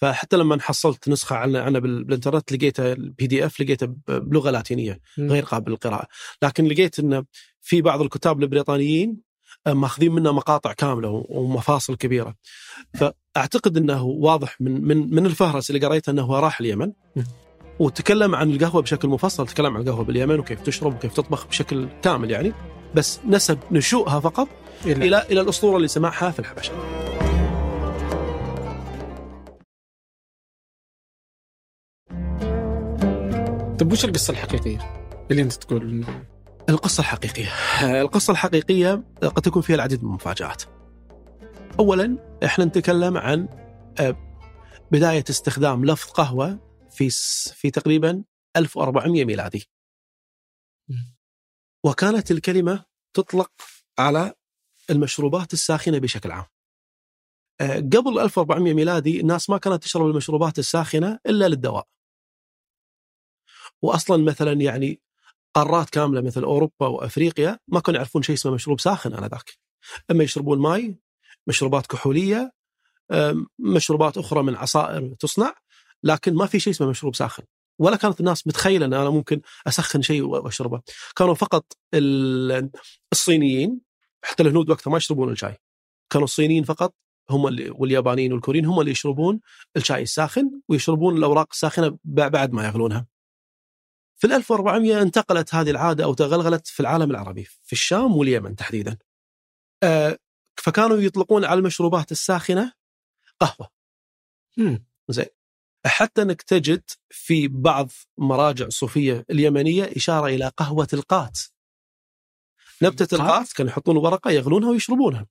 فحتى 0.00 0.36
لما 0.36 0.60
حصلت 0.60 1.08
نسخة 1.08 1.36
عنه 1.36 1.60
عنه 1.60 1.78
بالإنترنت 1.78 2.52
لقيته 2.52 2.92
ال 2.92 3.26
PDF 3.26 3.60
لقيته 3.60 3.86
بلغة 4.08 4.50
لاتينية 4.50 5.00
غير 5.18 5.44
قابل 5.44 5.70
للقراءة، 5.70 6.06
لكن 6.42 6.64
لقيت 6.64 6.98
إنه 6.98 7.24
في 7.60 7.82
بعض 7.82 8.00
الكتاب 8.02 8.42
البريطانيين 8.42 9.16
ماخذين 9.66 10.12
منه 10.12 10.32
مقاطع 10.32 10.72
كاملة 10.72 11.24
ومفاصل 11.28 11.96
كبيرة. 11.96 12.34
فأعتقد 12.94 13.76
إنه 13.76 14.04
واضح 14.04 14.60
من 14.60 14.84
من 14.84 15.14
من 15.14 15.26
الفهرس 15.26 15.70
اللي 15.70 15.86
قريته 15.86 16.10
إنه 16.10 16.40
راح 16.40 16.60
اليمن 16.60 16.92
وتكلم 17.78 18.34
عن 18.34 18.50
القهوة 18.50 18.82
بشكل 18.82 19.08
مفصل، 19.08 19.46
تكلم 19.46 19.76
عن 19.76 19.82
القهوة 19.82 20.04
باليمن 20.04 20.38
وكيف 20.38 20.60
تشرب 20.60 20.94
وكيف 20.94 21.12
تطبخ 21.14 21.46
بشكل 21.46 21.88
كامل 22.02 22.30
يعني، 22.30 22.52
بس 22.94 23.20
نسب 23.28 23.58
نشوءها 23.70 24.20
فقط 24.20 24.48
إلى 24.84 25.06
إلى, 25.06 25.22
إلى 25.30 25.40
الأسطورة 25.40 25.76
اللي 25.76 25.88
سمعها 25.88 26.30
في 26.30 26.38
الحبشة. 26.38 26.72
طيب 33.78 33.92
وش 33.92 34.04
القصة 34.04 34.30
الحقيقية 34.30 34.78
اللي 35.30 35.42
أنت 35.42 35.52
تقول 35.52 36.04
القصة 36.68 37.00
الحقيقية. 37.00 37.50
القصة 38.00 38.30
الحقيقية 38.30 39.04
قد 39.22 39.42
تكون 39.42 39.62
فيها 39.62 39.76
العديد 39.76 40.02
من 40.02 40.08
المفاجآت. 40.08 40.62
أولا 41.78 42.38
إحنا 42.44 42.64
نتكلم 42.64 43.16
عن 43.16 43.48
بداية 44.92 45.24
استخدام 45.30 45.84
لفظ 45.84 46.10
قهوة 46.10 46.58
في 46.90 47.10
في 47.54 47.70
تقريبا 47.70 48.24
1400 48.56 49.24
ميلادي. 49.24 49.70
وكانت 51.84 52.30
الكلمة 52.30 52.84
تطلق 53.16 53.52
على 53.98 54.34
المشروبات 54.90 55.52
الساخنة 55.52 55.98
بشكل 55.98 56.30
عام. 56.30 56.44
قبل 57.60 58.18
1400 58.18 58.74
ميلادي 58.74 59.20
الناس 59.20 59.50
ما 59.50 59.58
كانت 59.58 59.82
تشرب 59.82 60.06
المشروبات 60.06 60.58
الساخنة 60.58 61.18
إلا 61.26 61.48
للدواء. 61.48 61.88
وأصلا 63.82 64.24
مثلا 64.24 64.52
يعني 64.52 65.00
قارات 65.54 65.90
كاملة 65.90 66.20
مثل 66.20 66.42
أوروبا 66.42 66.86
وأفريقيا 66.86 67.58
ما 67.68 67.80
كانوا 67.80 67.98
يعرفون 67.98 68.22
شيء 68.22 68.34
اسمه 68.34 68.52
مشروب 68.52 68.80
ساخن 68.80 69.14
انذاك. 69.14 69.52
أما 70.10 70.24
يشربون 70.24 70.58
ماي، 70.58 70.98
مشروبات 71.46 71.86
كحولية، 71.86 72.52
مشروبات 73.58 74.18
أخرى 74.18 74.42
من 74.42 74.56
عصائر 74.56 75.14
تصنع، 75.20 75.54
لكن 76.02 76.34
ما 76.34 76.46
في 76.46 76.60
شيء 76.60 76.72
اسمه 76.72 76.86
مشروب 76.86 77.14
ساخن. 77.14 77.42
ولا 77.78 77.96
كانت 77.96 78.20
الناس 78.20 78.46
متخيلة 78.46 78.86
إن 78.86 78.94
أنا 78.94 79.10
ممكن 79.10 79.40
أسخن 79.66 80.02
شيء 80.02 80.22
وأشربه. 80.22 80.80
كانوا 81.16 81.34
فقط 81.34 81.64
ال- 81.94 82.70
الصينيين 83.12 83.80
حتى 84.24 84.42
الهنود 84.42 84.70
وقتها 84.70 84.90
ما 84.90 84.96
يشربون 84.96 85.32
الشاي. 85.32 85.56
كانوا 86.10 86.24
الصينيين 86.24 86.64
فقط 86.64 86.94
هم 87.30 87.46
اللي 87.46 87.70
واليابانيين 87.70 88.32
والكوريين 88.32 88.66
هم 88.66 88.80
اللي 88.80 88.90
يشربون 88.90 89.40
الشاي 89.76 90.02
الساخن 90.02 90.60
ويشربون 90.68 91.16
الأوراق 91.16 91.48
الساخنة 91.52 91.98
بعد 92.04 92.52
ما 92.52 92.66
يغلونها. 92.66 93.06
في 94.16 94.26
ال 94.26 94.32
1400 94.32 95.02
انتقلت 95.02 95.54
هذه 95.54 95.70
العادة 95.70 96.04
أو 96.04 96.14
تغلغلت 96.14 96.66
في 96.66 96.80
العالم 96.80 97.10
العربي 97.10 97.44
في 97.44 97.72
الشام 97.72 98.16
واليمن 98.16 98.56
تحديدا. 98.56 98.98
آه، 99.82 100.18
فكانوا 100.56 100.96
يطلقون 100.96 101.44
على 101.44 101.58
المشروبات 101.58 102.12
الساخنة 102.12 102.72
قهوة. 103.40 103.70
مم. 104.56 104.86
زين 105.08 105.26
حتى 105.86 106.22
أنك 106.22 106.42
تجد 106.42 106.82
في 107.10 107.48
بعض 107.48 107.90
مراجع 108.18 108.66
الصوفيه 108.66 109.24
اليمنية 109.30 109.84
إشارة 109.96 110.26
إلى 110.26 110.48
قهوة 110.48 110.88
القات. 110.92 111.40
نبتة 112.82 113.14
القات؟ 113.14 113.30
القات 113.30 113.52
كانوا 113.52 113.70
يحطون 113.70 113.96
ورقة 113.96 114.30
يغلونها 114.30 114.70
ويشربونها. 114.70 115.26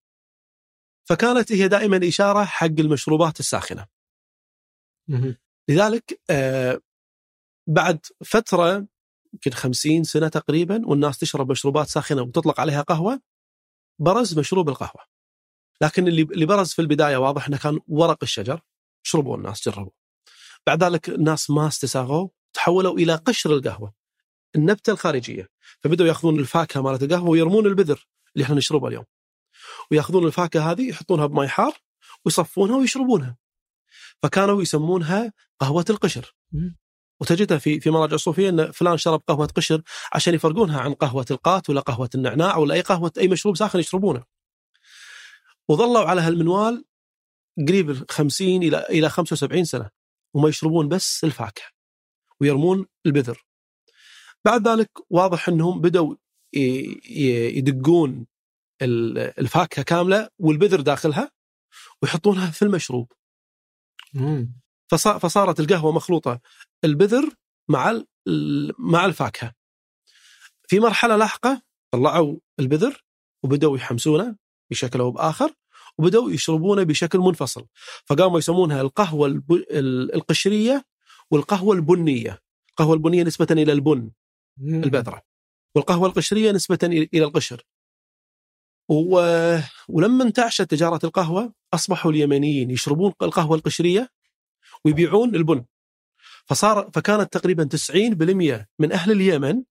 فكانت 1.09 1.51
هي 1.51 1.67
دائما 1.67 2.07
إشارة 2.07 2.43
حق 2.43 2.65
المشروبات 2.65 3.39
الساخنة. 3.39 3.87
مم. 5.07 5.37
لذلك 5.69 6.21
آه 6.29 6.81
بعد 7.67 8.05
فترة 8.25 8.87
يمكن 9.33 9.51
50 9.51 10.03
سنة 10.03 10.27
تقريبا 10.27 10.81
والناس 10.85 11.17
تشرب 11.17 11.51
مشروبات 11.51 11.87
ساخنة 11.87 12.21
وتطلق 12.21 12.59
عليها 12.59 12.81
قهوة 12.81 13.21
برز 13.99 14.39
مشروب 14.39 14.69
القهوه. 14.69 15.05
لكن 15.81 16.07
اللي 16.07 16.45
برز 16.45 16.73
في 16.73 16.79
البداية 16.81 17.17
واضح 17.17 17.47
إنه 17.47 17.57
كان 17.57 17.79
ورق 17.87 18.17
الشجر 18.23 18.61
شربوا 19.03 19.37
الناس 19.37 19.69
جربوا. 19.69 19.91
بعد 20.67 20.83
ذلك 20.83 21.09
الناس 21.09 21.49
ما 21.49 21.67
استساغوا 21.67 22.29
تحولوا 22.53 22.97
إلى 22.97 23.15
قشر 23.15 23.53
القهوة. 23.53 23.93
النبتة 24.55 24.91
الخارجية 24.91 25.49
فبدأوا 25.83 26.07
يأخذون 26.07 26.39
الفاكهة 26.39 26.81
مالت 26.81 27.03
القهوة 27.03 27.29
ويرمون 27.29 27.65
البذر 27.65 28.07
اللي 28.35 28.43
إحنا 28.45 28.55
نشربها 28.55 28.89
اليوم. 28.89 29.05
ويأخذون 29.91 30.25
الفاكهة 30.25 30.71
هذه 30.71 30.89
يحطونها 30.89 31.25
بماء 31.25 31.47
حار 31.47 31.73
ويصفونها 32.25 32.77
ويشربونها. 32.77 33.37
فكانوا 34.23 34.61
يسمونها 34.61 35.33
قهوة 35.59 35.85
القشر. 35.89 36.35
وتجدها 37.21 37.57
في 37.57 37.79
في 37.79 37.89
مراجع 37.89 38.15
الصوفيه 38.15 38.49
إن 38.49 38.71
فلان 38.71 38.97
شرب 38.97 39.21
قهوة 39.27 39.47
قشر 39.47 39.81
عشان 40.13 40.33
يفرقونها 40.33 40.79
عن 40.81 40.93
قهوة 40.93 41.25
القات 41.31 41.69
ولا 41.69 41.81
قهوة 41.81 42.09
النعناع 42.15 42.57
ولا 42.57 42.75
أي 42.75 42.81
قهوة 42.81 43.11
أي 43.17 43.27
مشروب 43.27 43.57
ساخن 43.57 43.79
يشربونه. 43.79 44.23
وظلوا 45.69 45.99
على 46.09 46.21
هالمنوال 46.21 46.85
قريب 47.67 47.89
ال 47.89 48.05
50 48.11 48.63
إلى 48.63 48.85
إلى 48.89 49.09
75 49.09 49.65
سنة 49.65 49.89
وما 50.33 50.49
يشربون 50.49 50.89
بس 50.89 51.23
الفاكهة 51.23 51.65
ويرمون 52.41 52.85
البذر. 53.05 53.45
بعد 54.45 54.67
ذلك 54.67 54.89
واضح 55.09 55.49
إنهم 55.49 55.81
ي- 56.55 57.57
يدقون 57.57 58.27
ال- 58.81 59.17
الفاكهة 59.39 59.83
كاملة 59.83 60.29
والبذر 60.39 60.81
داخلها 60.81 61.31
ويحطونها 62.01 62.51
في 62.51 62.61
المشروب. 62.61 63.11
مم. 64.13 64.62
فصا- 64.93 65.17
فصارت 65.17 65.59
القهوة 65.59 65.91
مخلوطة 65.91 66.39
البذر 66.83 67.29
مع 67.69 68.01
مع 68.79 69.05
الفاكهة. 69.05 69.53
في 70.67 70.79
مرحلة 70.79 71.15
لاحقة 71.15 71.61
طلعوا 71.91 72.37
البذر 72.59 73.03
وبدأوا 73.43 73.77
يحمسونه 73.77 74.35
بشكل 74.71 74.99
أو 74.99 75.11
بآخر 75.11 75.53
وبدأوا 75.97 76.31
يشربونه 76.31 76.83
بشكل 76.83 77.19
منفصل 77.19 77.65
فقاموا 78.05 78.37
يسمونها 78.39 78.81
القهوة 78.81 79.27
الب... 79.27 79.51
ال- 79.51 80.15
القشرية 80.15 80.85
والقهوة 81.31 81.75
البنية. 81.75 82.41
القهوة 82.69 82.93
البنية 82.93 83.23
نسبة 83.23 83.47
إلى 83.51 83.71
البن. 83.71 84.11
البذرة 84.61 85.21
والقهوة 85.75 86.07
القشرية 86.07 86.51
نسبة 86.51 86.79
إلى 86.83 87.23
القشر. 87.25 87.63
و... 88.89 89.19
ولما 89.89 90.23
انتعشت 90.23 90.61
تجارة 90.61 90.99
القهوة 91.03 91.53
أصبحوا 91.73 92.11
اليمنيين 92.11 92.71
يشربون 92.71 93.13
القهوة 93.21 93.57
القشرية 93.57 94.09
ويبيعون 94.85 95.35
البن. 95.35 95.65
فصار 96.45 96.89
فكانت 96.93 97.33
تقريبا 97.33 97.63
90% 97.63 98.67
من 98.79 98.91
أهل 98.91 99.11
اليمن 99.11 99.63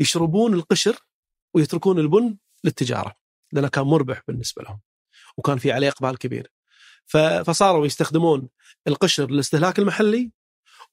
يشربون 0.00 0.54
القشر 0.54 0.96
ويتركون 1.54 1.98
البن 1.98 2.36
للتجارة 2.64 3.16
لأنه 3.52 3.68
كان 3.68 3.84
مربح 3.84 4.22
بالنسبة 4.28 4.62
لهم 4.62 4.80
وكان 5.36 5.58
في 5.58 5.72
عليه 5.72 5.88
إقبال 5.88 6.18
كبير. 6.18 6.52
فصاروا 7.44 7.86
يستخدمون 7.86 8.48
القشر 8.88 9.30
للاستهلاك 9.30 9.78
المحلي 9.78 10.32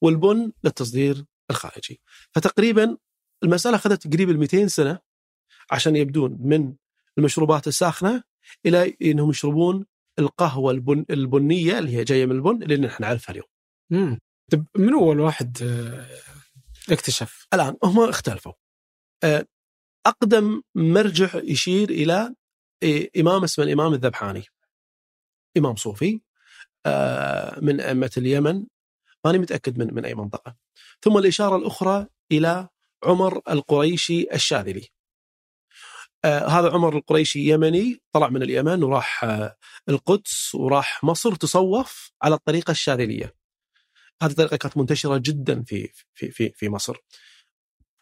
والبن 0.00 0.52
للتصدير 0.64 1.24
الخارجي. 1.50 2.00
فتقريبا 2.32 2.96
المسألة 3.42 3.76
أخذت 3.76 4.12
قريب 4.12 4.30
ال 4.30 4.38
200 4.38 4.66
سنة 4.66 4.98
عشان 5.70 5.96
يبدون 5.96 6.38
من 6.40 6.74
المشروبات 7.18 7.66
الساخنة 7.66 8.22
إلى 8.66 8.96
إنهم 9.02 9.30
يشربون 9.30 9.86
القهوة 10.18 10.72
البن 10.72 11.04
البنية 11.10 11.78
اللي 11.78 11.96
هي 11.96 12.04
جاية 12.04 12.26
من 12.26 12.32
البن 12.32 12.62
اللي 12.62 12.76
نحن 12.76 13.02
نعرفها 13.02 13.32
اليوم. 13.32 13.46
مم. 13.90 14.18
طيب 14.52 14.66
من 14.76 14.92
اول 14.94 15.20
واحد 15.20 15.58
آه، 15.62 16.06
اكتشف؟ 16.92 17.46
الآن 17.54 17.76
هم 17.84 18.00
اختلفوا. 18.00 18.52
آه، 19.24 19.46
أقدم 20.06 20.62
مرجع 20.74 21.28
يشير 21.34 21.90
إلى 21.90 22.34
آه، 22.82 23.08
إمام 23.16 23.44
اسمه 23.44 23.64
الإمام 23.64 23.94
الذبحاني. 23.94 24.44
إمام 25.56 25.76
صوفي 25.76 26.20
من 27.62 27.80
أئمة 27.80 28.10
اليمن 28.16 28.66
ماني 29.24 29.38
متأكد 29.38 29.78
من 29.78 29.94
من 29.94 30.04
أي 30.04 30.14
منطقة. 30.14 30.56
ثم 31.02 31.18
الإشارة 31.18 31.56
الأخرى 31.56 32.06
إلى 32.32 32.68
عمر 33.04 33.40
القريشي 33.50 34.34
الشاذلي. 34.34 34.88
آه، 36.24 36.46
هذا 36.46 36.70
عمر 36.72 36.96
القريشي 36.96 37.38
يمني 37.50 38.02
طلع 38.12 38.28
من 38.28 38.42
اليمن 38.42 38.82
وراح 38.82 39.24
آه، 39.24 39.56
القدس 39.88 40.54
وراح 40.54 41.04
مصر 41.04 41.34
تصوف 41.34 42.10
على 42.22 42.34
الطريقة 42.34 42.70
الشاذلية. 42.70 43.34
هذه 44.22 44.30
الطريقة 44.30 44.56
كانت 44.56 44.76
منتشرة 44.76 45.16
جدا 45.24 45.62
في 45.62 45.88
في 46.14 46.30
في 46.30 46.52
في 46.54 46.68
مصر. 46.68 46.96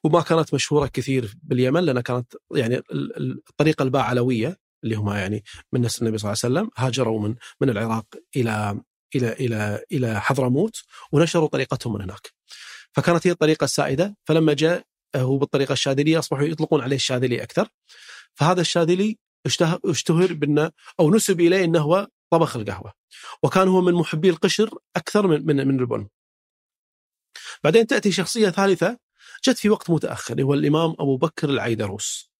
وما 0.04 0.20
كانت 0.20 0.54
مشهورة 0.54 0.86
كثير 0.86 1.34
باليمن 1.42 1.80
لأنها 1.84 2.02
كانت 2.02 2.34
يعني 2.54 2.76
ال- 2.76 3.16
ال- 3.16 3.42
الطريقة 3.50 3.82
الباعلوية 3.82 4.58
اللي 4.84 4.94
هم 4.94 5.10
يعني 5.10 5.44
من 5.72 5.80
نسل 5.80 6.02
النبي 6.06 6.18
صلى 6.18 6.32
الله 6.32 6.40
عليه 6.44 6.54
وسلم 6.54 6.70
هاجروا 6.76 7.20
من 7.28 7.34
من 7.60 7.70
العراق 7.70 8.06
إلى 8.36 8.80
إلى 9.14 9.32
إلى 9.32 9.84
إلى 9.92 10.20
حضرموت 10.20 10.82
ونشروا 11.12 11.48
طريقتهم 11.48 11.94
من 11.94 12.00
هناك. 12.02 12.30
فكانت 12.92 13.26
هي 13.26 13.30
الطريقة 13.30 13.64
السائدة 13.64 14.16
فلما 14.24 14.52
جاء 14.54 14.84
هو 15.16 15.38
بالطريقة 15.38 15.72
الشاذلية 15.72 16.18
اصبحوا 16.18 16.44
يطلقون 16.44 16.80
عليه 16.80 16.96
الشاذلي 16.96 17.42
أكثر. 17.42 17.68
فهذا 18.34 18.60
الشاذلي 18.60 19.18
اشته- 19.46 19.80
اشتهر 19.84 20.32
بأنه 20.32 20.70
أو 21.00 21.10
نسب 21.14 21.40
إليه 21.40 21.64
إنه 21.64 21.80
هو 21.80 22.08
طبخ 22.30 22.56
القهوة. 22.56 22.92
وكان 23.42 23.68
هو 23.68 23.80
من 23.80 23.94
محبي 23.94 24.30
القشر 24.30 24.70
أكثر 24.96 25.26
من 25.26 25.46
من 25.46 25.68
من 25.68 25.80
البن. 25.80 26.08
بعدين 27.64 27.86
تأتي 27.86 28.12
شخصية 28.12 28.48
ثالثة 28.50 28.98
جت 29.44 29.58
في 29.58 29.70
وقت 29.70 29.90
متأخر 29.90 30.42
هو 30.42 30.54
الإمام 30.54 30.90
أبو 30.90 31.16
بكر 31.16 31.50
العيدروس. 31.50 32.30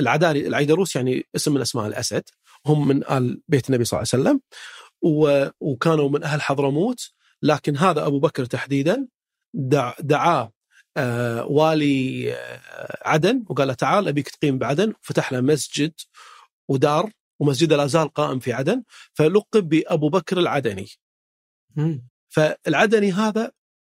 العداري 0.00 0.46
العيدروس 0.46 0.96
يعني 0.96 1.26
اسم 1.36 1.54
من 1.54 1.60
أسماء 1.60 1.86
الأسد 1.86 2.22
هم 2.66 2.88
من 2.88 3.04
آل 3.10 3.42
بيت 3.48 3.68
النبي 3.70 3.84
صلى 3.84 3.98
الله 4.02 4.08
عليه 4.12 4.22
وسلم 4.22 4.40
و- 5.02 5.48
وكانوا 5.60 6.08
من 6.08 6.24
أهل 6.24 6.42
حضرموت 6.42 7.10
لكن 7.42 7.76
هذا 7.76 8.06
أبو 8.06 8.20
بكر 8.20 8.44
تحديدا 8.44 9.08
دع 9.54 9.94
دعاه 10.00 10.52
والي 11.44 12.32
آه 12.32 12.98
عدن 13.04 13.44
وقال 13.48 13.68
له 13.68 13.74
تعال 13.74 14.08
أبيك 14.08 14.28
تقيم 14.28 14.58
بعدن 14.58 14.94
وفتح 15.02 15.32
له 15.32 15.40
مسجد 15.40 15.92
ودار 16.68 17.10
ومسجده 17.40 17.76
لا 17.76 17.86
زال 17.86 18.08
قائم 18.08 18.38
في 18.38 18.52
عدن 18.52 18.82
فلقب 19.14 19.68
بأبو 19.68 20.08
بكر 20.08 20.38
العدني. 20.38 20.86
فالعدني 22.28 23.12
هذا 23.12 23.52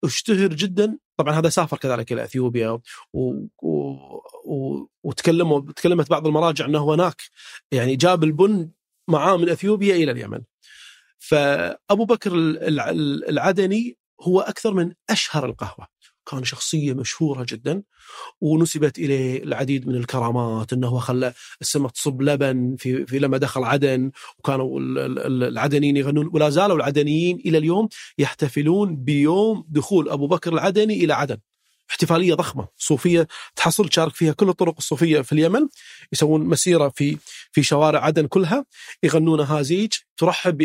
اشتهر 0.03 0.47
جدا 0.47 0.97
طبعا 1.17 1.33
هذا 1.39 1.49
سافر 1.49 1.77
كذلك 1.77 2.13
إلى 2.13 2.23
إثيوبيا 2.23 2.69
و... 2.69 2.79
و... 3.13 3.69
و... 4.45 4.87
وتكلموا 5.03 5.61
تكلمت 5.75 6.09
بعض 6.09 6.27
المراجع 6.27 6.65
أنه 6.65 6.93
هناك 6.93 7.21
يعني 7.71 7.95
جاب 7.95 8.23
البن 8.23 8.71
معاه 9.09 9.37
من 9.37 9.49
إثيوبيا 9.49 9.95
إلى 9.95 10.11
اليمن. 10.11 10.41
فأبو 11.19 12.05
بكر 12.05 12.35
ال- 12.35 12.79
ال- 12.79 13.29
العدني 13.29 13.97
هو 14.21 14.39
أكثر 14.39 14.73
من 14.73 14.93
أشهر 15.09 15.45
القهوة. 15.45 15.87
كان 16.31 16.43
شخصية 16.43 16.93
مشهورة 16.93 17.45
جدا 17.49 17.83
ونسبت 18.41 18.99
اليه 18.99 19.43
العديد 19.43 19.87
من 19.87 19.95
الكرامات 19.95 20.73
إنه 20.73 20.99
خلى 20.99 21.33
السماء 21.61 21.89
تصب 21.91 22.21
لبن 22.21 22.75
في 22.79 23.05
في 23.05 23.19
لما 23.19 23.37
دخل 23.37 23.63
عدن 23.63 24.11
وكانوا 24.39 24.79
ال- 24.79 25.19
ال- 25.19 25.43
العدنيين 25.43 25.97
يغنون 25.97 26.29
ولا 26.33 26.49
زالوا 26.49 26.75
العدنيين 26.77 27.41
إلى 27.45 27.57
اليوم 27.57 27.89
يحتفلون 28.17 28.95
بيوم 28.95 29.65
دخول 29.69 30.09
أبو 30.09 30.27
بكر 30.27 30.53
العدني 30.53 30.93
إلى 31.03 31.13
عدن. 31.13 31.37
احتفالية 31.89 32.33
ضخمة 32.33 32.67
صوفية 32.77 33.27
تحصل 33.55 33.89
تشارك 33.89 34.13
فيها 34.15 34.33
كل 34.33 34.49
الطرق 34.49 34.75
الصوفية 34.77 35.21
في 35.21 35.31
اليمن 35.31 35.67
يسوون 36.13 36.41
مسيرة 36.41 36.89
في 36.95 37.17
في 37.51 37.63
شوارع 37.63 38.05
عدن 38.05 38.27
كلها 38.27 38.65
يغنون 39.03 39.39
هازيج 39.39 39.93
ترحب 40.17 40.57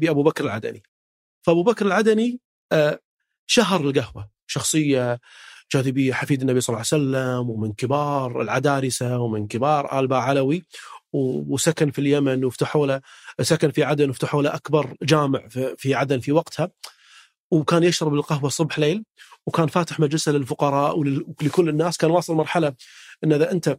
بابو 0.00 0.22
بكر 0.22 0.44
العدني. 0.44 0.82
فأبو 1.42 1.62
بكر 1.62 1.86
العدني 1.86 2.40
آه، 2.72 3.00
شهر 3.46 3.80
القهوة. 3.80 4.35
شخصية 4.46 5.20
جاذبية 5.72 6.12
حفيد 6.12 6.40
النبي 6.40 6.60
صلى 6.60 6.74
الله 6.74 6.86
عليه 6.92 7.04
وسلم 7.04 7.50
ومن 7.50 7.72
كبار 7.72 8.42
العدارسة 8.42 9.18
ومن 9.18 9.46
كبار 9.46 10.00
آل 10.00 10.12
علوي 10.12 10.64
وسكن 11.12 11.90
في 11.90 11.98
اليمن 11.98 12.44
وفتحوا 12.44 12.86
له 12.86 13.00
سكن 13.40 13.70
في 13.70 13.84
عدن 13.84 14.10
وفتحوا 14.10 14.42
له 14.42 14.54
أكبر 14.54 14.96
جامع 15.02 15.48
في 15.76 15.94
عدن 15.94 16.20
في 16.20 16.32
وقتها. 16.32 16.70
وكان 17.50 17.82
يشرب 17.82 18.14
القهوة 18.14 18.50
صبح 18.50 18.78
ليل 18.78 19.04
وكان 19.46 19.66
فاتح 19.66 20.00
مجلسه 20.00 20.32
للفقراء 20.32 20.98
ولكل 20.98 21.68
الناس. 21.68 21.96
كان 21.96 22.10
واصل 22.10 22.34
مرحلة 22.34 22.74
إن 23.24 23.32
إذا 23.32 23.52
أنت 23.52 23.78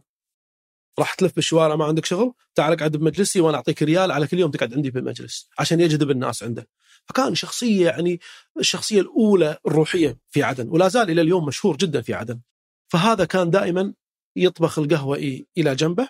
راح 0.98 1.14
تلف 1.14 1.34
بالشوارع 1.34 1.76
ما 1.76 1.84
عندك 1.84 2.04
شغل 2.04 2.32
تعال 2.54 2.72
اقعد 2.72 2.96
بمجلسي 2.96 3.40
وأنا 3.40 3.56
أعطيك 3.56 3.82
ريال 3.82 4.12
على 4.12 4.26
كل 4.26 4.38
يوم 4.38 4.50
تقعد 4.50 4.74
عندي 4.74 4.92
في 4.92 4.98
المجلس 4.98 5.50
عشان 5.58 5.80
يجذب 5.80 6.10
الناس 6.10 6.42
عنده. 6.42 6.66
فكان 7.08 7.34
شخصية 7.34 7.86
يعني 7.86 8.20
الشخصية 8.58 9.00
الأولى 9.00 9.58
الروحية 9.66 10.18
في 10.30 10.42
عدن 10.42 10.68
ولا 10.68 10.88
زال 10.88 11.10
إلى 11.10 11.22
اليوم 11.22 11.46
مشهور 11.46 11.76
جدا 11.76 12.00
في 12.00 12.14
عدن. 12.14 12.40
فهذا 12.92 13.24
كان 13.24 13.50
دائما 13.50 13.94
يطبخ 14.36 14.78
القهوة 14.78 15.16
إلى 15.58 15.74
جنبه 15.74 16.08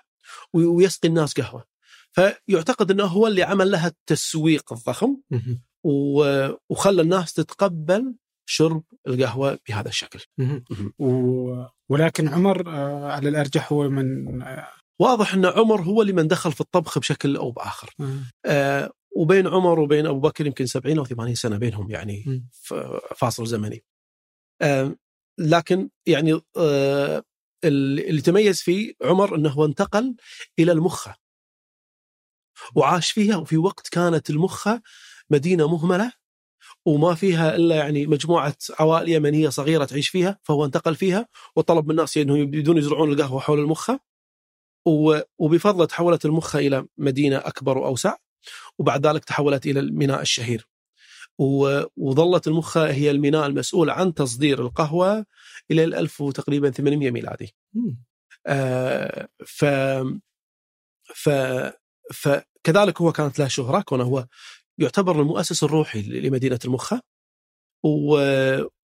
ويسقي 0.53 1.09
الناس 1.09 1.41
قهوة. 1.41 1.65
فيعتقد 2.13 2.91
إنه 2.91 3.05
هو 3.05 3.27
اللي 3.27 3.43
عمل 3.43 3.71
لها 3.71 3.87
التسويق 3.87 4.73
الضخم 4.73 5.17
وخلى 6.71 7.03
الناس 7.03 7.33
تتقبل 7.33 8.15
شرب 8.47 8.83
القهوة 9.07 9.59
بهذا 9.69 9.89
الشكل. 9.89 10.21
ولكن 11.89 12.29
عمر 12.29 12.69
آه، 12.69 13.13
على 13.13 13.29
الأرجح 13.29 13.73
هو 13.73 13.89
من 13.89 14.43
آه، 14.43 14.69
واضح 15.01 15.35
إن 15.35 15.47
عمر 15.47 15.83
هو 15.83 16.03
اللي 16.03 16.13
من 16.13 16.29
دخل 16.29 16.53
في 16.53 16.61
الطبخ 16.61 16.99
بشكل 16.99 17.37
أو 17.37 17.51
بآخر. 17.51 17.95
آه 18.47 18.91
وبين 19.17 19.47
عمر 19.47 19.81
وبين 19.81 20.07
أبو 20.07 20.21
بكر 20.21 20.47
يمكن 20.47 20.67
70 20.67 20.99
أو 20.99 21.05
80 21.05 21.35
سنة 21.35 21.59
بينهم 21.59 21.91
يعني 21.91 22.45
فاصل 23.17 23.47
زمني. 23.47 23.85
لكن 25.39 25.91
يعني 26.07 26.41
آه 26.57 27.23
اللي 27.65 28.21
تميز 28.21 28.63
فيه 28.63 28.93
عمر 29.03 29.35
إنه 29.37 29.49
هو 29.49 29.65
انتقل 29.65 30.17
إلى 30.59 30.73
المخة. 30.73 31.17
وعاش 32.75 33.11
فيها 33.11 33.37
وفي 33.37 33.57
وقت 33.57 33.89
كانت 33.89 34.31
المخة 34.31 34.83
مدينة 35.31 35.69
مهملة 35.69 36.13
وما 36.87 37.15
فيها 37.15 37.57
إلا 37.57 37.77
يعني 37.77 38.07
مجموعة 38.07 38.57
عوائل 38.81 39.09
يمنية 39.09 39.49
صغيرة 39.49 39.85
تعيش 39.85 40.09
فيها 40.09 40.39
فهو 40.43 40.65
انتقل 40.65 40.95
فيها 40.95 41.29
وطلب 41.57 41.85
من 41.85 41.91
الناس 41.91 42.17
إنه 42.17 42.39
يبدون 42.39 42.77
يزرعون 42.79 43.13
القهوة 43.13 43.41
حول 43.41 43.59
المخة. 43.59 44.01
وبفضله 45.39 45.85
تحولت 45.85 46.25
المخة 46.25 46.59
إلى 46.59 46.87
مدينة 46.99 47.37
أكبر 47.37 47.79
وأوسع. 47.79 48.17
وبعد 48.79 49.07
ذلك 49.07 49.25
تحولت 49.25 49.67
إلى 49.67 49.81
الميناء 49.81 50.21
الشهير 50.21 50.69
وظلت 51.97 52.49
المخه 52.49 52.91
هي 52.91 53.11
الميناء 53.11 53.47
المسؤول 53.47 53.91
عن 53.91 54.15
تصدير 54.15 54.61
القهوة 54.63 55.27
إلى 55.71 55.85
ال 55.85 55.95
1000 55.95 56.23
تقريبا 56.35 56.71
800 56.71 57.11
ميلادي. 57.11 57.55
آه 58.47 59.29
ف 59.47 59.65
ف 61.15 61.31
فكذلك 62.15 63.01
هو 63.01 63.13
كانت 63.13 63.39
له 63.39 63.49
شهرة 63.49 63.81
كونه 63.81 64.05
هو 64.05 64.27
يعتبر 64.79 65.21
المؤسس 65.21 65.65
الروحي 65.65 66.03
لمدينة 66.03 66.59
المخه 66.65 67.03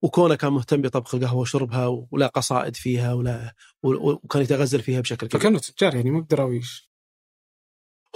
وكونه 0.03 0.35
كان 0.35 0.53
مهتم 0.53 0.83
بطبخ 0.83 1.15
القهوة 1.15 1.41
وشربها 1.41 1.87
ولا 2.11 2.27
قصائد 2.27 2.77
فيها 2.77 3.13
ولا 3.13 3.55
وكان 3.83 4.43
يتغزل 4.43 4.83
فيها 4.83 5.01
بشكل 5.01 5.27
كبير. 5.27 5.41
فكانوا 5.41 5.59
تجار 5.61 5.95
يعني 5.95 6.11
مو 6.11 6.21
بدراويش. 6.21 6.91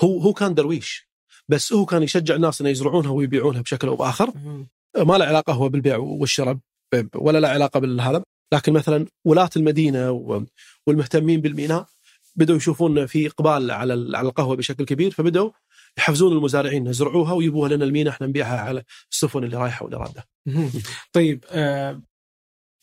هو 0.00 0.18
هو 0.20 0.32
كان 0.32 0.54
درويش 0.54 1.08
بس 1.50 1.72
هو 1.72 1.87
كان 1.87 2.02
يشجع 2.02 2.34
الناس 2.34 2.61
إنه 2.61 2.70
يزرعونها 2.70 3.11
ويبيعونها 3.11 3.61
بشكل 3.61 3.88
أو 3.88 3.96
بآخر 3.96 4.32
ما 4.96 5.18
له 5.18 5.24
علاقة 5.24 5.52
هو 5.52 5.68
بالبيع 5.68 5.96
والشراء 5.96 6.58
ولا 7.14 7.38
له 7.38 7.48
علاقة 7.48 7.80
بالهذا 7.80 8.22
لكن 8.54 8.72
مثلا 8.72 9.06
ولاة 9.24 9.50
المدينة 9.56 10.11
والمهتمين 10.87 11.40
بالميناء 11.40 11.87
بدأوا 12.37 12.56
يشوفون 12.56 13.06
في 13.06 13.26
إقبال 13.26 13.70
على 13.70 14.16
على 14.16 14.28
القهوة 14.28 14.56
بشكل 14.56 14.84
كبير 14.84 15.11
فبدأوا 15.11 15.50
يحفزون 15.98 16.32
المزارعين 16.32 16.87
يزرعوها 16.87 17.32
ويبوها 17.32 17.68
لنا 17.68 17.84
المينا 17.84 18.11
إحنا 18.11 18.26
نبيعها 18.26 18.61
على 18.61 18.82
السفن 19.12 19.44
اللي 19.44 19.56
رايحة 19.56 19.84
واللي 19.84 19.98
راده. 19.98 20.24
طيب 21.12 21.44
آه 21.50 22.02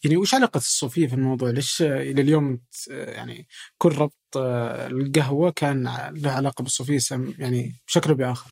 يعني 0.03 0.17
وش 0.17 0.33
علاقة 0.33 0.57
الصوفية 0.57 1.07
في 1.07 1.13
الموضوع؟ 1.13 1.49
ليش 1.49 1.81
إلى 1.81 2.21
اليوم 2.21 2.61
يعني 2.89 3.47
كل 3.77 3.91
ربط 3.91 4.37
آه 4.37 4.87
القهوة 4.87 5.51
كان 5.51 5.83
له 6.15 6.31
علاقة 6.31 6.61
بالصوفية 6.61 6.99
يعني 7.39 7.75
بشكل 7.87 8.09
أو 8.09 8.15
بآخر؟ 8.15 8.49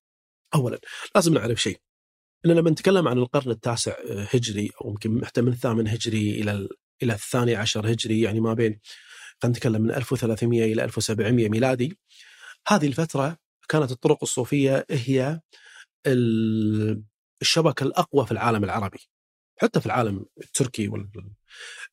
أولا 0.56 0.80
لازم 1.16 1.34
نعرف 1.34 1.62
شيء. 1.62 1.80
أن 2.46 2.52
لما 2.52 2.70
نتكلم 2.70 3.08
عن 3.08 3.18
القرن 3.18 3.52
التاسع 3.52 3.92
آه، 3.92 4.28
هجري 4.34 4.72
أو 4.82 4.90
يمكن 4.90 5.26
حتى 5.26 5.42
من 5.42 5.52
الثامن 5.52 5.88
هجري 5.88 6.42
إلى 6.42 6.70
إلى 7.04 7.14
الثاني 7.14 7.56
عشر 7.56 7.92
هجري 7.92 8.22
يعني 8.22 8.40
ما 8.40 8.54
بين 8.54 8.80
خلينا 9.42 9.58
نتكلم 9.58 9.82
من 9.82 9.92
1300 9.92 10.74
إلى 10.74 10.84
1700 10.84 11.50
ميلادي 11.50 11.98
هذه 12.68 12.88
الفترة 12.88 13.38
كانت 13.70 13.92
الطرق 13.92 14.18
الصوفية 14.24 14.86
هي 14.90 15.42
الشبكة 17.42 17.84
الأقوى 17.84 18.26
في 18.26 18.32
العالم 18.32 18.64
العربي. 18.64 19.00
حتى 19.62 19.80
في 19.80 19.86
العالم 19.86 20.26
التركي 20.44 20.88
وال... 20.88 21.10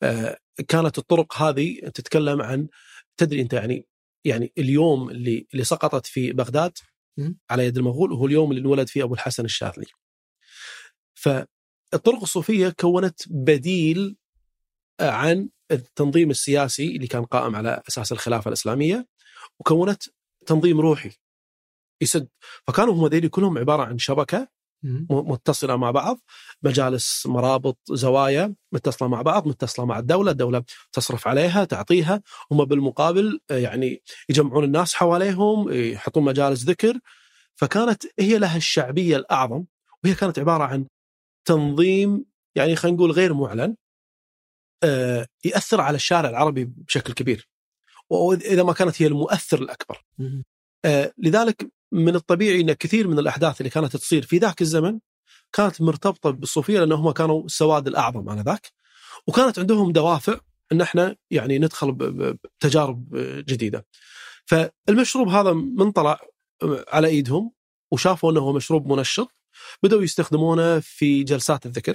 آه، 0.03 0.39
كانت 0.69 0.99
الطرق 0.99 1.43
هذه 1.43 1.81
تتكلم 1.95 2.43
عن 2.43 2.69
تدري 3.17 3.41
أنت 3.41 3.53
يعني 3.53 3.87
يعني 4.25 4.53
اليوم 4.59 5.11
اللي 5.11 5.47
اللي 5.53 5.65
سقطت 5.65 6.07
في 6.07 6.33
بغداد 6.33 6.73
على 7.51 7.67
يد 7.67 7.79
المغول 7.79 8.13
وهو 8.13 8.27
اليوم 8.27 8.51
اللي 8.51 8.61
انولد 8.61 8.89
فيه 8.89 9.05
أبو 9.05 9.15
الحسن 9.15 9.45
الشاذلي. 9.45 9.87
فالطرق 11.15 12.21
الصوفية 12.23 12.69
كونت 12.69 13.21
بديل 13.31 14.17
عن 15.01 15.49
التنظيم 15.71 16.31
السياسي 16.31 16.97
اللي 16.97 17.07
كان 17.07 17.25
قائم 17.25 17.57
على 17.57 17.83
أساس 17.89 18.13
الخلافة 18.13 18.49
الإسلامية 18.49 19.07
وكونت 19.61 20.03
تنظيم 20.47 20.81
روحي 20.81 21.11
يسد 22.01 22.29
فكانوا 22.67 22.95
هم 22.95 23.07
ذيلي 23.07 23.29
كلهم 23.29 23.59
عبارة 23.59 23.83
عن 23.83 23.99
شبكة 23.99 24.49
متصلة 25.11 25.77
مع 25.77 25.91
بعض. 25.91 26.21
مجالس 26.63 27.27
مرابط 27.27 27.79
زوايا 27.91 28.55
متصلة 28.73 29.09
مع 29.09 29.23
بعض 29.23 29.49
متصلة 29.49 29.85
مع 29.87 29.99
الدولة. 29.99 30.31
الدولة 30.31 30.65
تصرف 30.93 31.29
عليها 31.29 31.65
تعطيها. 31.65 32.23
هم 32.53 32.65
بالمقابل 32.65 33.41
آه، 33.51 33.59
يعني 33.59 34.03
يجمعون 34.29 34.65
الناس 34.65 34.95
حواليهم 34.95 35.73
يحطون 35.73 36.25
مجالس 36.25 36.65
ذكر. 36.65 36.99
فكانت 37.55 38.03
هي 38.21 38.39
لها 38.39 38.57
الشعبية 38.57 39.17
الأعظم 39.17 39.65
وهي 40.05 40.15
كانت 40.15 40.39
عبارة 40.39 40.65
عن 40.65 40.87
تنظيم 41.45 42.25
يعني 42.55 42.77
خلينا 42.77 42.97
نقول 42.97 43.11
غير 43.11 43.35
معلن 43.35 43.77
آه، 44.85 45.27
يأثر 45.45 45.81
على 45.81 45.97
الشارع 45.97 46.31
العربي 46.31 46.65
بشكل 46.65 47.13
كبير. 47.13 47.49
وإذا 48.11 48.63
ما 48.63 48.73
كانت 48.73 49.03
هي 49.03 49.07
المؤثر 49.07 49.63
الأكبر. 49.63 50.05
لذلك 51.19 51.71
من 51.93 52.17
الطبيعي 52.17 52.61
إن 52.61 52.73
كثير 52.73 53.09
من 53.09 53.19
الأحداث 53.19 53.61
اللي 53.61 53.71
كانت 53.71 53.97
تصير 53.97 54.23
في 54.23 54.39
ذاك 54.39 54.63
الزمن 54.63 54.99
كانت 55.53 55.83
مرتبطة 55.83 56.31
بالصوفيه 56.31 56.79
لأن 56.79 56.93
هم 56.93 57.11
كانوا 57.11 57.45
السواد 57.45 57.87
الأعظم 57.89 58.29
آنذاك 58.29 58.73
وكانت 59.27 59.59
عندهم 59.59 59.93
دوافع 59.93 60.41
إن 60.73 60.81
إحنا 60.81 61.17
يعني 61.31 61.59
ندخل 61.59 61.93
بتجارب 61.93 63.09
جديدة. 63.49 63.87
فالمشروب 64.47 65.29
هذا 65.29 65.53
من 65.53 65.93
طلع 65.93 66.21
على 66.89 67.09
إيدهم 67.09 67.53
وشافوا 67.91 68.33
إنه 68.33 68.41
هو 68.41 68.53
مشروب 68.53 68.93
منشط 68.93 69.35
بدأوا 69.83 70.03
يستخدمونه 70.03 70.81
في 70.81 71.23
جلسات 71.23 71.67
الذكر 71.67 71.95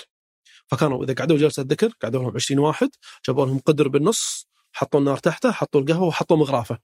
فكانوا 0.67 1.03
إذا 1.03 1.13
قعدوا 1.13 1.37
جلسة 1.37 1.63
ذكر 1.67 1.93
قعدوا 2.01 2.23
لهم 2.23 2.35
20 2.35 2.59
واحد 2.59 2.89
جابوا 3.27 3.45
لهم 3.45 3.59
قدر 3.59 3.87
بالنص 3.87 4.47
حطوا 4.73 4.99
النار 4.99 5.17
تحته 5.17 5.51
حطوا 5.51 5.81
القهوة 5.81 6.07
وحطوا 6.07 6.37
مغرافه 6.37 6.79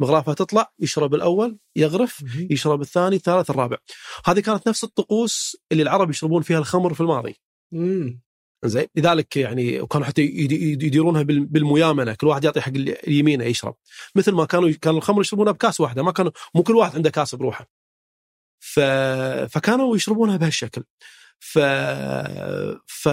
مغرافه 0.00 0.32
تطلع 0.32 0.72
يشرب 0.78 1.14
الأول 1.14 1.58
يغرف 1.76 2.24
يشرب 2.50 2.80
الثاني 2.80 3.16
الثالث 3.16 3.50
الرابع. 3.50 3.76
هذه 4.24 4.40
كانت 4.40 4.68
نفس 4.68 4.84
الطقوس 4.84 5.56
اللي 5.72 5.82
العرب 5.82 6.10
يشربون 6.10 6.42
فيها 6.42 6.58
الخمر 6.58 6.94
في 6.94 7.00
الماضي. 7.00 7.36
زين؟ 8.64 8.86
لذلك 8.94 9.36
يعني 9.36 9.80
وكانوا 9.80 10.06
حتى 10.06 10.22
يديرونها 10.22 11.22
بالميامنة. 11.22 12.14
كل 12.14 12.26
واحد 12.26 12.44
يعطي 12.44 12.60
حق 12.60 12.72
اليمينة 12.76 13.44
يشرب. 13.44 13.76
مثل 14.14 14.32
ما 14.32 14.44
كانوا 14.44 14.70
كانوا 14.70 14.98
الخمر 14.98 15.20
يشربونها 15.20 15.52
بكاس 15.52 15.80
واحدة. 15.80 16.02
ما 16.02 16.12
كانوا 16.12 16.32
مو 16.54 16.62
كل 16.62 16.76
واحد 16.76 16.96
عنده 16.96 17.10
كاس 17.10 17.34
بروحه. 17.34 17.70
ف... 18.58 18.80
فكانوا 19.50 19.96
يشربونها 19.96 20.36
بهالشكل. 20.36 20.84
ف... 21.38 21.58
ف... 22.86 23.08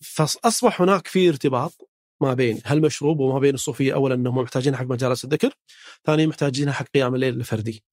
فاصبح 0.00 0.82
هناك 0.82 1.06
في 1.06 1.28
ارتباط. 1.28 1.87
ما 2.20 2.34
بين 2.34 2.60
هالمشروب 2.66 3.20
وما 3.20 3.38
بين 3.38 3.54
الصوفية 3.54 3.94
اولا 3.94 4.14
إنهم 4.14 4.38
محتاجين 4.38 4.76
حق 4.76 4.84
مجالس 4.84 5.24
الذكر، 5.24 5.52
ثانيا 6.04 6.26
محتاجين 6.26 6.72
حق 6.72 6.86
قيام 6.94 7.14
الليل 7.14 7.34
الفردي. 7.34 7.84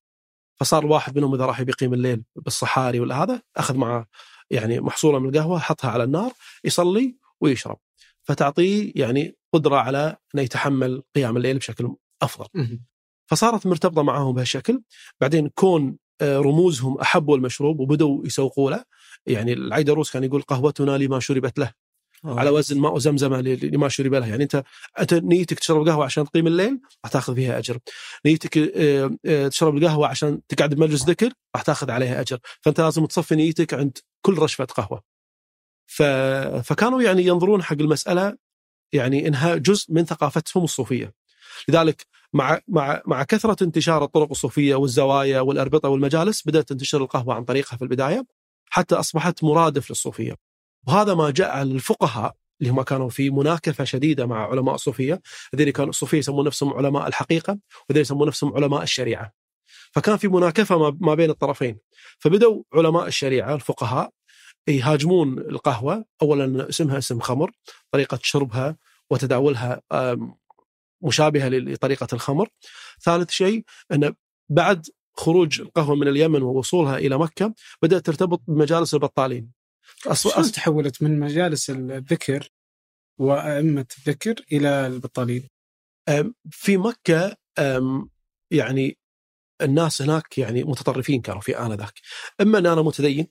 فصار 0.59 0.83
الواحد 0.85 1.17
منهم 1.17 1.33
إذا 1.35 1.45
راح 1.45 1.61
بيقيم 1.61 1.93
الليل 1.93 2.23
بالصحاري 2.35 2.99
ولا 2.99 3.23
هذا 3.23 3.41
أخذ 3.57 3.75
معه 3.77 4.07
يعني 4.49 4.79
محصولة 4.79 5.19
من 5.19 5.29
القهوة 5.29 5.59
حطها 5.59 5.91
على 5.91 6.03
النار 6.03 6.31
يصلي 6.63 7.17
ويشرب. 7.41 7.77
فتعطيه 8.23 8.91
يعني 8.95 9.37
قدرة 9.53 9.75
على 9.75 10.17
إنه 10.35 10.43
يتحمل 10.43 11.03
قيام 11.15 11.37
الليل 11.37 11.57
بشكل 11.57 11.95
أفضل. 12.21 12.79
فصارت 13.27 13.67
مرتبطة 13.67 14.03
معاهم 14.03 14.35
بهالشكل 14.35 14.81
بعدين 15.21 15.49
كون 15.49 15.97
آه، 16.21 16.39
رموزهم 16.39 16.97
احبوا 16.97 17.37
المشروب 17.37 17.79
وبدوا 17.79 18.25
يسوقوا 18.25 18.71
له 18.71 18.83
يعني 19.25 19.53
العيدروس 19.53 20.11
كان 20.11 20.23
يقول 20.23 20.41
قهوتنا 20.41 20.97
لما 20.97 21.19
شربت 21.19 21.59
له 21.59 21.71
على 22.27 22.49
وزن 22.49 22.79
ماء 22.79 22.97
زمزم 22.97 23.35
لما 23.35 23.89
شرب 23.89 24.13
له 24.13 24.27
يعني 24.27 24.43
انت 24.43 24.63
أنت 24.99 25.13
نيتك 25.13 25.59
تشرب 25.59 25.87
قهوة 25.87 26.05
عشان 26.05 26.25
تقيم 26.25 26.47
الليل 26.47 26.79
راح 27.03 27.11
تاخذ 27.11 27.35
فيها 27.35 27.57
أجر. 27.57 27.77
نيتك 28.25 28.57
آه، 28.57 29.11
آه، 29.25 29.47
تشرب 29.47 29.77
القهوة 29.77 30.07
عشان 30.07 30.41
تقعد 30.47 30.73
بمجلس 30.73 31.03
ذكر 31.03 31.31
راح 31.55 31.63
تاخذ 31.63 31.91
عليها 31.91 32.21
أجر. 32.21 32.39
فأنت 32.61 32.81
لازم 32.81 33.05
تصفي 33.05 33.35
نيتك 33.35 33.73
عند 33.73 33.97
كل 34.21 34.37
رشفة 34.37 34.65
قهوة. 34.65 35.01
ف... 35.87 36.03
فكانوا 36.63 37.01
يعني 37.01 37.23
ينظرون 37.25 37.63
حق 37.63 37.77
المسألة 37.79 38.37
يعني 38.93 39.27
إنها 39.27 39.55
جزء 39.55 39.93
من 39.93 40.05
ثقافتهم 40.05 40.63
الصوفية. 40.63 41.13
لذلك 41.67 42.05
مع 42.33 42.59
مع 42.67 43.01
مع 43.05 43.23
كثرة 43.23 43.63
انتشار 43.63 44.03
الطرق 44.03 44.27
الصوفية 44.31 44.75
والزوايا 44.75 45.39
والأربطة 45.41 45.89
والمجالس 45.89 46.47
بدأت 46.47 46.69
تنتشر 46.69 47.01
القهوة 47.01 47.35
عن 47.35 47.43
طريقها 47.43 47.77
في 47.77 47.81
البداية 47.83 48.25
حتى 48.69 48.95
أصبحت 48.95 49.43
مرادف 49.43 49.89
للصوفية. 49.89 50.35
وهذا 50.87 51.13
ما 51.13 51.29
جعل 51.29 51.71
الفقهاء 51.71 52.35
اللي 52.61 52.71
هم 52.71 52.81
كانوا 52.81 53.09
في 53.09 53.29
مناكفة 53.29 53.83
شديدة 53.83 54.25
مع 54.25 54.49
علماء 54.49 54.75
الصوفية، 54.75 55.21
الذين 55.53 55.69
كانوا 55.69 55.89
الصوفية 55.89 56.17
يسمون 56.17 56.45
نفسهم 56.45 56.73
علماء 56.73 57.07
الحقيقة، 57.07 57.59
وذين 57.89 58.01
يسمون 58.01 58.27
نفسهم 58.27 58.55
علماء 58.55 58.83
الشريعة. 58.83 59.33
فكان 59.91 60.17
في 60.17 60.27
مناكفة 60.27 60.91
ما- 60.91 61.15
بين 61.15 61.29
الطرفين، 61.29 61.77
فبدوا 62.19 62.63
علماء 62.73 63.07
الشريعة 63.07 63.55
الفقهاء 63.55 64.11
يهاجمون 64.67 65.39
القهوة، 65.39 66.05
اولا 66.21 66.69
اسمها 66.69 66.97
اسم 66.97 67.19
خمر، 67.19 67.51
طريقة 67.91 68.19
شربها 68.23 68.77
وتداولها 69.09 69.81
مشابهة 71.01 71.49
لطريقة 71.49 72.07
الخمر. 72.13 72.49
ثالث 73.01 73.31
شيء 73.31 73.63
انه 73.91 74.15
بعد 74.49 74.87
خروج 75.17 75.61
القهوة 75.61 75.95
من 75.95 76.07
اليمن 76.07 76.41
ووصولها 76.41 76.97
إلى 76.97 77.17
مكة 77.17 77.53
بدأت 77.81 78.05
ترتبط 78.05 78.41
بمجالس 78.47 78.93
البطالين. 78.93 79.54
شلون؟ 80.13 80.51
تحولت 80.51 81.03
من 81.03 81.19
مجالس 81.19 81.69
الذكر 81.69 82.49
وأئمة 83.19 83.85
الذكر 83.97 84.35
إلى 84.51 84.87
البطالين؟ 84.87 85.49
في 86.51 86.77
مكة 86.77 87.35
أم، 87.59 88.09
يعني 88.51 88.97
الناس 89.61 90.01
هناك 90.01 90.37
يعني 90.37 90.63
متطرفين 90.63 91.21
كانوا 91.21 91.41
في 91.41 91.59
آنذاك. 91.59 91.93
إما 92.41 92.57
أن 92.57 92.65
أنا 92.65 92.81
متدين 92.81 93.27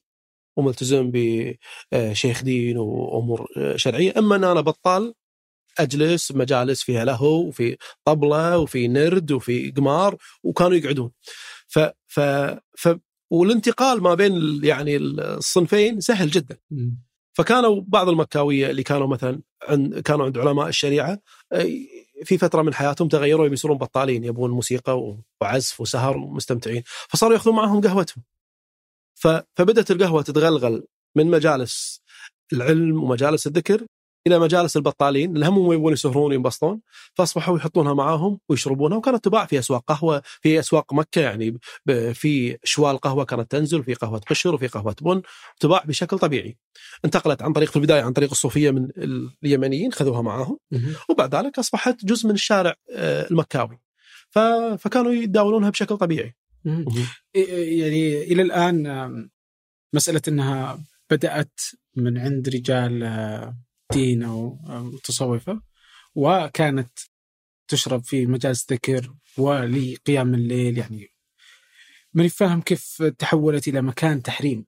وملتزم 0.56 1.10
بشيخ 1.14 2.42
دين 2.42 2.78
وأمور 2.78 3.48
آه، 3.56 3.76
شرعية. 3.76 4.14
إما 4.18 4.36
أن 4.36 4.44
أنا 4.44 4.60
بطال 4.60 5.14
أجلس 5.78 6.32
مجالس 6.32 6.82
فيها 6.82 7.04
لهو 7.04 7.48
وفي 7.48 7.76
طبلة 8.04 8.58
وفي 8.58 8.88
نرد 8.88 9.32
وفي 9.32 9.70
قمار 9.70 10.16
وكانوا 10.42 10.76
يقعدون. 10.76 11.10
ف, 11.68 11.78
ف, 12.06 12.20
ف 12.78 12.88
والانتقال 13.38 14.02
ما 14.02 14.14
بين 14.14 14.60
يعني 14.64 14.96
الصنفين 14.96 16.00
سهل 16.00 16.30
جدا. 16.30 16.56
فكانوا 17.32 17.82
بعض 17.86 18.08
المكاوية 18.08 18.70
اللي 18.70 18.82
كانوا 18.82 19.06
مثلا 19.06 19.40
عند 19.68 19.98
كانوا 19.98 20.24
عند 20.26 20.38
علماء 20.38 20.68
الشريعة 20.68 21.18
في 22.24 22.38
فترة 22.38 22.62
من 22.62 22.74
حياتهم 22.74 23.08
تغيروا 23.08 23.46
يصيرون 23.46 23.78
بطالين 23.78 24.24
يبون 24.24 24.50
موسيقى 24.50 25.16
وعزف 25.40 25.80
وسهر 25.80 26.16
ومستمتعين 26.16 26.82
فصاروا 27.08 27.34
يأخذون 27.34 27.56
معهم 27.56 27.80
قهوتهم. 27.80 28.22
ف- 29.14 29.42
فبدأت 29.56 29.90
القهوة 29.90 30.22
تتغلغل 30.22 30.84
من 31.16 31.26
مجالس 31.26 32.00
العلم 32.52 33.02
ومجالس 33.04 33.46
الذكر 33.46 33.86
إلى 34.26 34.38
مجالس 34.38 34.76
البطالين 34.76 35.34
اللي 35.34 35.46
هم 35.46 35.72
يبون 35.72 35.92
يسهرون 35.92 36.30
وينبسطون 36.30 36.80
فأصبحوا 37.14 37.56
يحطونها 37.58 37.94
معاهم 37.94 38.40
ويشربونها 38.48 38.98
وكانت 38.98 39.24
تباع 39.24 39.46
في 39.46 39.58
أسواق 39.58 39.84
قهوة 39.86 40.22
في 40.40 40.58
أسواق 40.58 40.94
مكة 40.94 41.20
يعني 41.20 41.58
ب- 41.86 42.12
في 42.12 42.58
شوال 42.64 42.98
قهوة 42.98 43.24
كانت 43.24 43.50
تنزل 43.50 43.84
في 43.84 43.94
قهوة 43.94 44.18
قشر 44.18 44.54
وفي 44.54 44.66
قهوة 44.66 44.96
بن 45.02 45.22
تباع 45.60 45.84
بشكل 45.84 46.18
طبيعي. 46.18 46.56
انتقلت 47.04 47.42
عن 47.42 47.52
طريق 47.52 47.70
في 47.70 47.76
البداية 47.76 48.02
عن 48.02 48.12
طريق 48.12 48.30
الصوفية 48.30 48.70
من 48.70 48.88
اليمنيين 49.44 49.92
خذوها 49.92 50.22
معاهم. 50.22 50.58
وبعد 51.08 51.34
ذلك 51.34 51.58
أصبحت 51.58 52.04
جزء 52.04 52.28
من 52.28 52.34
الشارع 52.34 52.74
آه، 52.92 53.26
المكاوي. 53.30 53.78
فكانوا 54.78 55.12
يتداولونها 55.12 55.70
بشكل 55.70 55.96
طبيعي. 55.96 56.34
يعني 57.34 58.22
إلى 58.22 58.42
الآن 58.42 58.86
آم، 58.86 59.30
مسألة 59.94 60.22
أنها 60.28 60.84
بدأت 61.10 61.60
من 61.96 62.18
عند 62.18 62.48
رجال 62.48 63.02
آه، 63.02 63.56
دين 63.92 64.22
أو 64.22 64.58
متصوفة 64.68 65.62
وكانت 66.14 66.98
تشرب 67.68 68.04
في 68.04 68.26
مجالس 68.26 68.72
ذكر 68.72 69.14
ولقيام 69.38 70.34
الليل. 70.34 70.78
يعني 70.78 71.08
ماني 72.14 72.28
فاهم 72.28 72.60
كيف 72.60 73.02
تحولت 73.02 73.68
إلى 73.68 73.82
مكان 73.82 74.22
تحريم. 74.22 74.66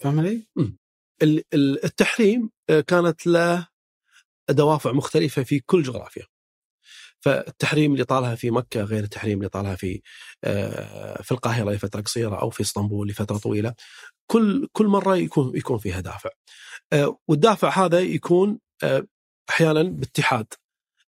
فاهم 0.00 0.18
علي؟ 0.18 0.46
ال- 1.22 1.44
ال- 1.54 1.84
التحريم 1.84 2.50
آه، 2.70 2.80
كانت 2.80 3.26
له 3.26 3.68
دوافع 4.50 4.92
مختلفة 4.92 5.42
في 5.42 5.60
كل 5.60 5.82
جغرافيا. 5.82 6.26
فالتحريم 7.20 7.92
اللي 7.92 8.04
طالها 8.04 8.34
في 8.34 8.50
مكة 8.50 8.82
غير 8.82 9.04
التحريم 9.04 9.38
اللي 9.38 9.48
طالها 9.48 9.76
في 9.76 10.02
آه، 10.44 11.22
في 11.22 11.32
القاهرة 11.32 11.70
لفترة 11.70 12.00
قصيرة 12.00 12.40
أو 12.40 12.50
في 12.50 12.60
إسطنبول 12.60 13.08
لفترة 13.08 13.38
طويلة 13.38 13.74
كل 14.26 14.68
كل 14.72 14.86
مرة 14.86 15.16
يكون 15.16 15.56
يكون 15.56 15.78
فيها 15.78 16.00
دافع. 16.00 16.30
والدافع 17.28 17.84
هذا 17.84 18.00
يكون 18.00 18.58
آه، 18.82 19.06
أحيانا 19.50 19.82
باتحاد 19.82 20.46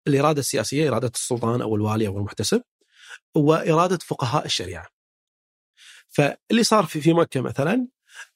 الإرادة 0.07 0.39
السياسية 0.39 0.89
إرادة 0.89 1.11
السلطان 1.15 1.61
أو 1.61 1.75
الوالي 1.75 2.07
أو 2.07 2.17
المحتسب 2.17 2.63
وإرادة 3.35 3.97
فقهاء 3.97 4.45
الشريعة 4.45 4.87
فاللي 6.09 6.63
صار 6.63 6.85
في 6.85 7.01
في 7.01 7.13
مكة 7.13 7.41
مثلا 7.41 7.87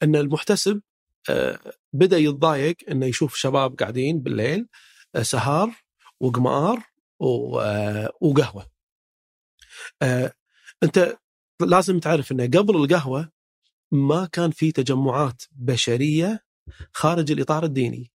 أن 0.03 0.15
المحتسب 0.15 0.81
آه، 1.29 1.59
بدأ 1.93 2.17
يتضايق 2.17 2.75
أنه 2.91 3.05
يشوف 3.05 3.35
شباب 3.35 3.75
قاعدين 3.75 4.19
بالليل 4.19 4.67
آه، 5.15 5.21
سهار 5.21 5.75
وقمار 6.19 6.83
آه، 7.21 8.11
وقهوة. 8.21 8.65
آه، 10.01 10.33
أنت 10.83 11.17
لازم 11.61 11.99
تعرف 11.99 12.31
أنه 12.31 12.43
قبل 12.43 12.75
القهوة 12.75 13.31
ما 13.91 14.25
كان 14.25 14.51
في 14.51 14.71
تجمعات 14.71 15.43
بشرية 15.51 16.43
خارج 16.93 17.31
الإطار 17.31 17.63
الديني. 17.63 18.11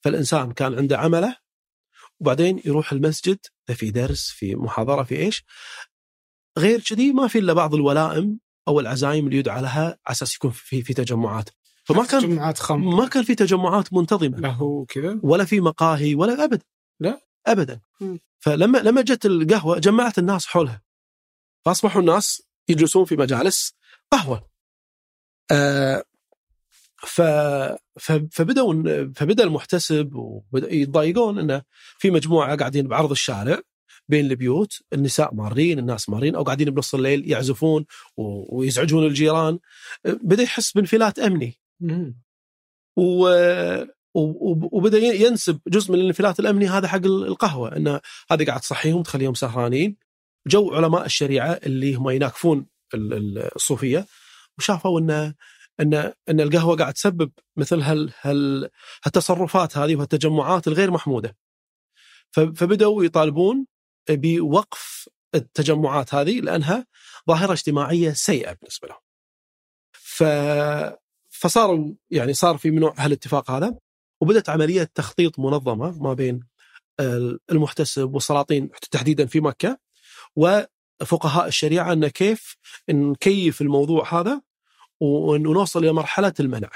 فالإنسان 0.00 0.52
كان 0.52 0.74
عنده 0.74 0.98
عمله 0.98 1.36
وبعدين 2.20 2.62
يروح 2.64 2.92
المسجد 2.92 3.38
في 3.74 3.90
درس 3.90 4.28
في 4.28 4.54
محاضرة 4.54 5.02
في 5.02 5.16
إيش؟ 5.16 5.44
غير 6.58 6.80
كذي 6.80 7.12
ما 7.12 7.28
في 7.28 7.38
إلا 7.38 7.52
بعض 7.52 7.74
الولائم 7.74 8.38
أو 8.68 8.80
العزايم 8.80 9.26
اللي 9.26 9.38
يدعى 9.38 9.62
لها 9.62 9.84
على 9.84 9.98
أساس 10.06 10.34
يكون 10.34 10.50
في 10.50 10.82
في 10.82 10.94
تجمعات. 10.94 11.50
فما 11.84 12.06
كان 12.06 12.20
جمعات 12.20 12.58
خمر 12.58 12.96
ما 12.96 13.08
كان 13.08 13.22
في 13.22 13.34
تجمعات 13.34 13.92
منتظمة. 13.92 14.38
له 14.38 14.86
كذا. 14.88 15.20
ولا 15.22 15.44
في 15.44 15.60
مقاهي 15.60 16.14
ولا 16.14 16.44
ابدا 16.44 16.64
لا؟ 17.00 17.20
ابدا. 17.46 17.80
مم. 18.00 18.18
فلما 18.38 18.78
لما 18.78 19.02
جت 19.02 19.26
القهوة 19.26 19.78
جمعت 19.78 20.18
الناس 20.18 20.46
حولها. 20.46 20.82
فأصبحوا 21.64 22.00
الناس 22.00 22.42
يجلسون 22.68 23.04
في 23.04 23.16
مجالس 23.16 23.74
قهوة. 24.10 24.50
آه 25.50 26.04
ف 27.06 27.22
فبدأوا 28.30 28.74
فبدأ 29.16 29.44
المحتسب 29.44 30.14
وبدأ 30.14 30.74
يتضايقون 30.74 31.38
إنه 31.38 31.62
في 31.98 32.10
مجموعة 32.10 32.56
قاعدين 32.56 32.88
بعرض 32.88 33.10
الشارع 33.10 33.58
بين 34.08 34.26
البيوت 34.30 34.72
النساء 34.92 35.34
مارين 35.34 35.78
الناس 35.78 36.08
مارين 36.08 36.34
أو 36.34 36.42
قاعدين 36.42 36.70
بنص 36.70 36.94
الليل 36.94 37.30
يعزفون 37.30 37.84
و- 38.16 38.58
ويزعجون 38.58 39.06
الجيران. 39.06 39.58
بدأ 40.04 40.42
يحس 40.42 40.72
بانفلات 40.72 41.18
أمني. 41.18 41.58
و... 42.96 43.28
وبدأ 44.14 44.98
ينسب 44.98 45.60
جزء 45.68 45.92
من 45.92 45.98
الانفلات 46.00 46.40
الأمني 46.40 46.66
هذا 46.66 46.88
حق 46.88 47.04
القهوة 47.04 47.76
انه 47.76 48.00
هذه 48.30 48.44
قاعد 48.44 48.60
تصحيهم 48.60 49.02
تخليهم 49.02 49.34
سهرانين. 49.34 49.96
جو 50.46 50.70
علماء 50.74 51.04
الشريعة 51.06 51.52
اللي 51.52 51.94
هم 51.94 52.10
يناكفون 52.10 52.66
ال- 52.94 53.12
ال- 53.14 53.50
الصوفية 53.56 54.06
وشافوا 54.58 55.00
إن 55.00 55.34
ان 55.80 55.94
أن 56.28 56.40
القهوة 56.40 56.76
قاعد 56.76 56.92
تسبب 56.92 57.32
مثل 57.56 57.80
هال 57.80 58.12
هال 58.20 58.70
هالتصرفات 59.04 59.76
هذه 59.76 59.96
والتجمعات 59.96 60.68
الغير 60.68 60.90
محمودة 60.90 61.36
فبدأوا 62.32 63.04
يطالبون 63.04 63.66
بوقف 64.10 65.08
التجمعات 65.34 66.14
هذه 66.14 66.40
لأنها 66.40 66.86
ظاهرة 67.28 67.52
اجتماعية 67.52 68.12
سيئة 68.12 68.52
بالنسبة 68.52 68.88
لهم. 68.88 69.00
ف 69.92 70.24
فصاروا 71.30 71.94
يعني 72.10 72.34
صار 72.34 72.56
في 72.56 72.70
نوع 72.70 72.94
هالاتفاق 72.98 73.50
هذا 73.50 73.78
وبدأت 74.20 74.48
عملية 74.48 74.84
تخطيط 74.94 75.38
منظمة 75.38 76.02
ما 76.02 76.12
بين 76.12 76.40
المحتسب 77.50 78.14
والسلاطين 78.14 78.70
تحديدا 78.90 79.26
في 79.26 79.40
مكة 79.40 79.78
وفقهاء 80.36 81.46
الشريعة 81.46 81.92
أن 81.92 82.08
كيف 82.08 82.56
نكيف 82.90 83.60
الموضوع 83.60 84.20
هذا 84.20 84.42
ونوصل 85.02 85.84
إلى 85.84 85.92
مرحلة 85.92 86.32
المنع. 86.40 86.70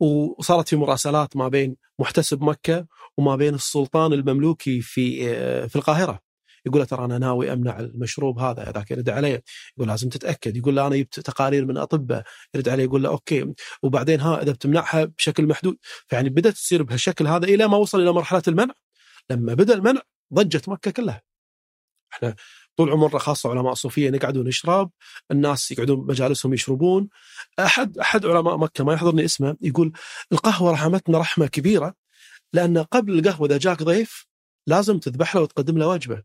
وصارت 0.00 0.68
في 0.68 0.76
مراسلات 0.76 1.36
ما 1.36 1.48
بين 1.48 1.76
محتسب 1.98 2.42
مكة 2.42 2.86
وما 3.16 3.36
بين 3.36 3.54
السلطان 3.54 4.12
المملوكي 4.12 4.80
في 4.80 5.30
آه، 5.30 5.66
في 5.66 5.76
القاهرة. 5.76 6.20
يقول 6.66 6.80
له 6.80 6.86
ترى 6.86 7.04
أنا 7.04 7.18
ناوي 7.18 7.52
أمنع 7.52 7.80
المشروب 7.80 8.38
هذا 8.38 8.72
ذاك 8.74 8.90
يرد 8.90 9.10
عليه. 9.10 9.42
يقول 9.76 9.88
لازم 9.88 10.08
تتأكد. 10.08 10.56
يقول 10.56 10.76
له 10.76 10.86
أنا 10.86 10.96
جبت 10.96 11.20
تقارير 11.20 11.66
من 11.66 11.76
أطباء. 11.76 12.24
يرد 12.54 12.68
عليه 12.68 12.84
يقول 12.84 13.02
له 13.02 13.08
أوكي. 13.08 13.54
وبعدين 13.82 14.20
ها 14.20 14.42
إذا 14.42 14.52
بتمنعها 14.52 15.04
بشكل 15.04 15.46
محدود. 15.46 15.76
فيعني 16.08 16.28
بدأت 16.30 16.54
تصير 16.54 16.82
بهالشكل 16.82 17.26
هذا 17.26 17.44
إلى 17.44 17.68
ما 17.68 17.76
وصل 17.76 18.00
إلى 18.00 18.12
مرحلة 18.12 18.42
المنع. 18.48 18.74
لما 19.30 19.54
بدأ 19.54 19.74
المنع 19.74 20.00
ضجت 20.34 20.68
مكة 20.68 20.90
كلها. 20.90 21.22
إحنا 22.12 22.34
طول 22.76 22.90
عمرنا 22.90 23.18
خاصة 23.18 23.50
علماء 23.50 23.72
الصوفيه 23.72 24.10
نقعد 24.10 24.36
ونشرب 24.36 24.90
الناس 25.30 25.72
يقعدون 25.72 26.06
مجالسهم 26.06 26.54
يشربون 26.54 27.08
أحد 27.58 27.98
أحد 27.98 28.26
علماء 28.26 28.56
مكة 28.56 28.84
ما 28.84 28.94
يحضرني 28.94 29.24
اسمه 29.24 29.56
يقول 29.60 29.92
القهوة 30.32 30.72
رحمتنا 30.72 31.18
رحمة 31.18 31.46
كبيرة 31.46 31.94
لأن 32.52 32.78
قبل 32.78 33.18
القهوة 33.18 33.46
إذا 33.48 33.58
جاك 33.58 33.82
ضيف 33.82 34.26
لازم 34.66 34.98
تذبح 34.98 35.36
له 35.36 35.42
وتقدم 35.42 35.78
له 35.78 35.86
وجبة 35.88 36.22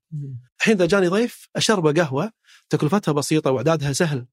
الحين 0.60 0.76
إذا 0.76 0.86
جاني 0.86 1.08
ضيف 1.08 1.50
اشربه 1.56 2.04
قهوة 2.04 2.32
تكلفتها 2.70 3.12
بسيطة 3.12 3.52
وأعدادها 3.52 3.94
سهل. 3.94 4.26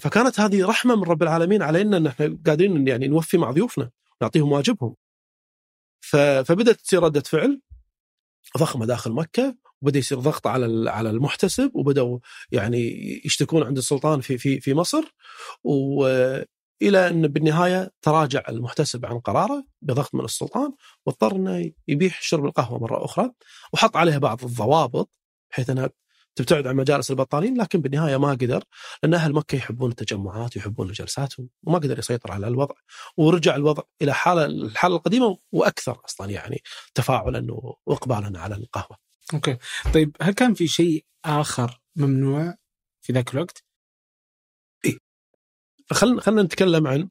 فكانت 0.00 0.40
هذه 0.40 0.66
رحمة 0.66 0.96
من 0.96 1.02
رب 1.02 1.22
العالمين 1.22 1.62
علينا 1.62 1.96
إن 1.96 2.06
إحنا 2.06 2.38
قادرين 2.46 2.88
يعني 2.88 3.08
نوفي 3.08 3.38
مع 3.38 3.50
ضيوفنا 3.50 3.90
نعطيهم 4.22 4.52
واجبهم. 4.52 4.94
فبدأت 6.44 6.80
تصير 6.80 7.02
ردة 7.02 7.20
فعل 7.20 7.60
ضخمة 8.58 8.86
داخل 8.86 9.12
مكة 9.12 9.56
وبدأ 9.82 9.98
يصير 9.98 10.18
ضغط 10.18 10.46
على 10.46 10.90
على 10.90 11.10
المحتسب 11.10 11.70
وبدأوا 11.74 12.18
يعني 12.52 12.80
يشتكون 13.24 13.62
عند 13.62 13.78
السلطان 13.78 14.20
في 14.20 14.38
في 14.38 14.60
في 14.60 14.74
مصر 14.74 15.14
وإلى 15.64 17.08
أن 17.08 17.28
بالنهاية 17.28 17.90
تراجع 18.02 18.42
المحتسب 18.48 19.06
عن 19.06 19.18
قراره 19.18 19.64
بضغط 19.82 20.14
من 20.14 20.24
السلطان 20.24 20.72
واضطر 21.06 21.36
إنه 21.36 21.72
يبيح 21.88 22.22
شرب 22.22 22.44
القهوة 22.44 22.78
مرة 22.78 23.04
أخرى 23.04 23.30
وحط 23.72 23.96
عليها 23.96 24.18
بعض 24.18 24.44
الضوابط 24.44 25.10
بحيث 25.50 25.70
أنها 25.70 25.90
تبتعد 26.36 26.66
عن 26.66 26.76
مجالس 26.76 27.10
البطالين 27.10 27.60
لكن 27.60 27.80
بالنهاية 27.80 28.16
ما 28.16 28.30
قدر 28.30 28.64
لأن 29.02 29.14
أهل 29.14 29.32
مكة 29.32 29.56
يحبون 29.56 29.90
التجمعات 29.90 30.56
ويحبون 30.56 30.88
الجلسات 30.88 31.34
وما 31.64 31.78
قدر 31.78 31.98
يسيطر 31.98 32.32
على 32.32 32.48
الوضع 32.48 32.74
ورجع 33.16 33.56
الوضع 33.56 33.82
إلى 34.02 34.14
حالة 34.14 34.44
الحالة 34.44 34.96
القديمة 34.96 35.38
وأكثر 35.52 36.00
أصلا 36.04 36.30
يعني 36.30 36.62
تفاعلا 36.94 37.46
واقبالا 37.86 38.40
على 38.40 38.54
القهوة. 38.54 39.11
أوكي 39.34 39.56
طيب 39.94 40.16
هل 40.22 40.32
كان 40.32 40.54
في 40.54 40.66
شيء 40.66 41.04
آخر 41.24 41.80
ممنوع 41.96 42.54
في 43.04 43.12
ذاك 43.12 43.34
الوقت؟ 43.34 43.64
إيه؟ 44.84 44.98
خلينا 45.92 46.20
خلينا 46.20 46.42
نتكلم 46.42 46.86
عن 46.86 47.08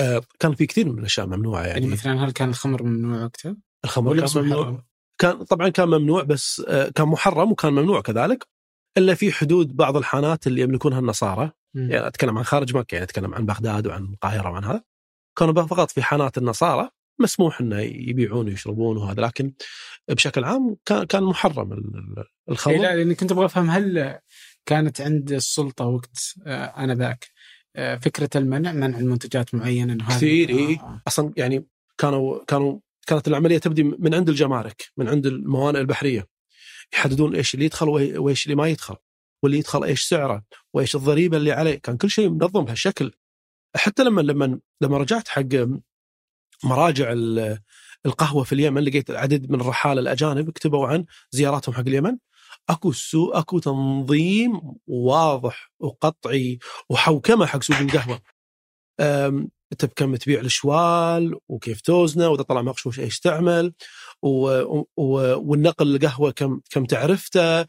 آه 0.00 0.22
كان 0.38 0.54
في 0.54 0.66
كثير 0.66 0.92
من 0.92 0.98
الأشياء 0.98 1.26
ممنوعة 1.26 1.62
يعني, 1.62 1.80
يعني 1.80 1.92
مثلا 1.92 2.24
هل 2.24 2.30
كان 2.30 2.48
الخمر 2.48 2.82
ممنوع 2.82 3.24
وقتها؟ 3.24 3.56
الخمر 3.84 4.20
كان 4.20 4.42
ممنوع 4.42 4.84
كان 5.18 5.44
طبعا 5.44 5.68
كان 5.68 5.88
ممنوع 5.88 6.22
بس 6.22 6.62
آه 6.68 6.88
كان 6.88 7.08
محرم 7.08 7.52
وكان 7.52 7.72
ممنوع 7.72 8.00
كذلك 8.00 8.48
إلا 8.96 9.14
في 9.14 9.32
حدود 9.32 9.76
بعض 9.76 9.96
الحانات 9.96 10.46
اللي 10.46 10.60
يملكونها 10.60 10.98
النصارى 10.98 11.52
م. 11.74 11.90
يعني 11.90 12.06
أتكلم 12.06 12.38
عن 12.38 12.44
خارج 12.44 12.76
مكة 12.76 12.94
يعني 12.94 13.04
أتكلم 13.04 13.34
عن 13.34 13.46
بغداد 13.46 13.86
وعن 13.86 14.04
القاهرة 14.04 14.50
وعن 14.50 14.64
هذا 14.64 14.82
كانوا 15.38 15.66
فقط 15.66 15.90
في 15.90 16.02
حانات 16.02 16.38
النصارى 16.38 16.90
مسموح 17.18 17.60
إنه 17.60 17.80
يبيعون 17.80 18.46
ويشربون 18.46 18.96
وهذا 18.96 19.22
لكن 19.22 19.52
بشكل 20.08 20.44
عام 20.44 20.76
كان 20.84 21.04
كان 21.04 21.22
محرم 21.22 21.84
الخمر. 22.48 22.76
لا 22.76 22.96
لأني 22.96 23.14
كنت 23.14 23.32
أبغى 23.32 23.44
أفهم 23.44 23.70
هل 23.70 24.18
كانت 24.66 25.00
عند 25.00 25.32
السلطة 25.32 25.84
وقت 25.86 26.34
آه، 26.46 26.84
انذاك 26.84 27.28
آه، 27.76 27.96
فكرة 27.96 28.30
المنع 28.36 28.72
منع 28.72 28.98
المنتجات 28.98 29.54
معينة 29.54 30.08
كثير 30.08 30.48
اي 30.48 30.74
آه. 30.74 31.02
أصلا 31.06 31.32
يعني 31.36 31.66
كانوا 31.98 32.44
كانوا 32.44 32.78
كانت 33.06 33.28
العملية 33.28 33.58
تبدي 33.58 33.82
من 33.82 34.14
عند 34.14 34.28
الجمارك 34.28 34.92
من 34.96 35.08
عند 35.08 35.26
الموانئ 35.26 35.80
البحرية. 35.80 36.26
يحددون 36.94 37.34
إيش 37.34 37.54
اللي 37.54 37.64
يدخل 37.64 37.88
وإيش 37.88 38.46
اللي 38.46 38.56
ما 38.56 38.68
يدخل 38.68 38.96
واللي 39.42 39.58
يدخل 39.58 39.84
إيش 39.84 40.02
سعره 40.02 40.44
وإيش 40.74 40.96
الضريبة 40.96 41.36
اللي 41.36 41.52
عليه. 41.52 41.74
كان 41.74 41.96
كل 41.96 42.10
شيء 42.10 42.30
منظم 42.30 42.64
بهالشكل. 42.64 43.12
حتى 43.76 44.04
لما 44.04 44.20
لما 44.20 44.60
لما 44.80 44.98
رجعت 44.98 45.28
حق 45.28 45.42
مراجع 46.64 47.14
القهوة 48.06 48.44
في 48.44 48.52
اليمن 48.52 48.82
لقيت 48.82 49.10
عدد 49.10 49.50
من 49.50 49.60
الرحاله 49.60 50.00
الأجانب 50.00 50.50
كتبوا 50.50 50.86
عن 50.86 51.04
زياراتهم 51.30 51.74
حق 51.74 51.80
اليمن. 51.80 52.16
أكو 52.68 52.92
سوق 52.92 53.36
أكو 53.36 53.58
تنظيم 53.58 54.60
واضح 54.86 55.72
وقطعي 55.80 56.58
وحوكمة 56.88 57.46
حق 57.46 57.62
سوق 57.62 57.76
القهوة. 57.76 58.20
انت 59.72 59.84
بكم 59.84 60.16
تبيع 60.16 60.40
الشوال 60.40 61.34
وكيف 61.48 61.80
توزنه 61.80 62.28
وإذا 62.28 62.42
طلع 62.42 62.62
مغشوش 62.62 63.00
إيش 63.00 63.20
تعمل 63.20 63.72
و... 64.22 64.48
و... 64.96 65.34
والنقل 65.50 65.94
القهوة 65.94 66.30
كم 66.30 66.60
كم 66.70 66.84
تعرفته. 66.84 67.66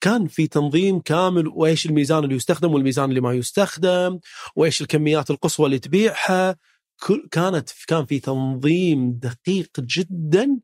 كان 0.00 0.26
في 0.26 0.46
تنظيم 0.46 1.00
كامل 1.00 1.48
وإيش 1.48 1.86
الميزان 1.86 2.24
اللي 2.24 2.36
يستخدم 2.36 2.74
والميزان 2.74 3.08
اللي 3.10 3.20
ما 3.20 3.32
يستخدم 3.32 4.18
وإيش 4.56 4.80
الكميات 4.80 5.30
القصوى 5.30 5.66
اللي 5.66 5.78
تبيعها. 5.78 6.56
كانت 7.30 7.70
كان 7.86 8.04
في 8.04 8.20
تنظيم 8.20 9.12
دقيق 9.12 9.70
جدا 9.80 10.58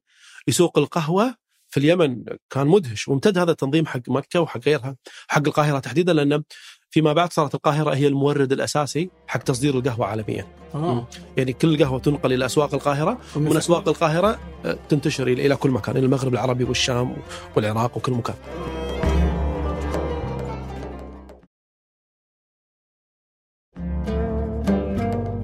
لسوق 0.49 0.78
القهوة 0.78 1.34
في 1.68 1.80
اليمن 1.80 2.24
كان 2.51 2.66
مدهش 2.66 3.09
وامتد 3.09 3.39
هذا 3.39 3.51
التنظيم 3.51 3.87
حق 3.87 4.01
مكة 4.09 4.41
وحق 4.41 4.61
غيرها 4.66 4.97
حق 5.28 5.43
القاهرة 5.47 5.78
تحديدا 5.78 6.12
لأن 6.12 6.43
فيما 6.91 7.12
بعد 7.12 7.32
صارت 7.32 7.55
القاهرة 7.55 7.95
هي 7.95 8.07
المورد 8.07 8.53
الأساسي 8.53 9.11
حق 9.26 9.43
تصدير 9.43 9.78
القهوة 9.78 10.07
عالميا. 10.07 10.47
آه. 10.74 11.09
يعني 11.37 11.53
كل 11.53 11.74
القهوه 11.74 11.99
تنقل 11.99 12.32
إلى 12.32 12.47
أسواق 12.47 12.74
القاهرة 12.74 13.18
ومن 13.37 13.57
أسواق 13.57 13.89
القاهرة 13.89 14.39
آه، 14.64 14.78
تنتشر 14.89 15.28
إلى 15.28 15.57
كل 15.57 15.70
مكان 15.70 15.97
إلى 15.97 16.07
المغرب 16.07 16.32
العربي 16.32 16.64
والشام 16.64 17.16
والعراق 17.57 17.97
وكل 17.97 18.12
مكان. 18.12 18.37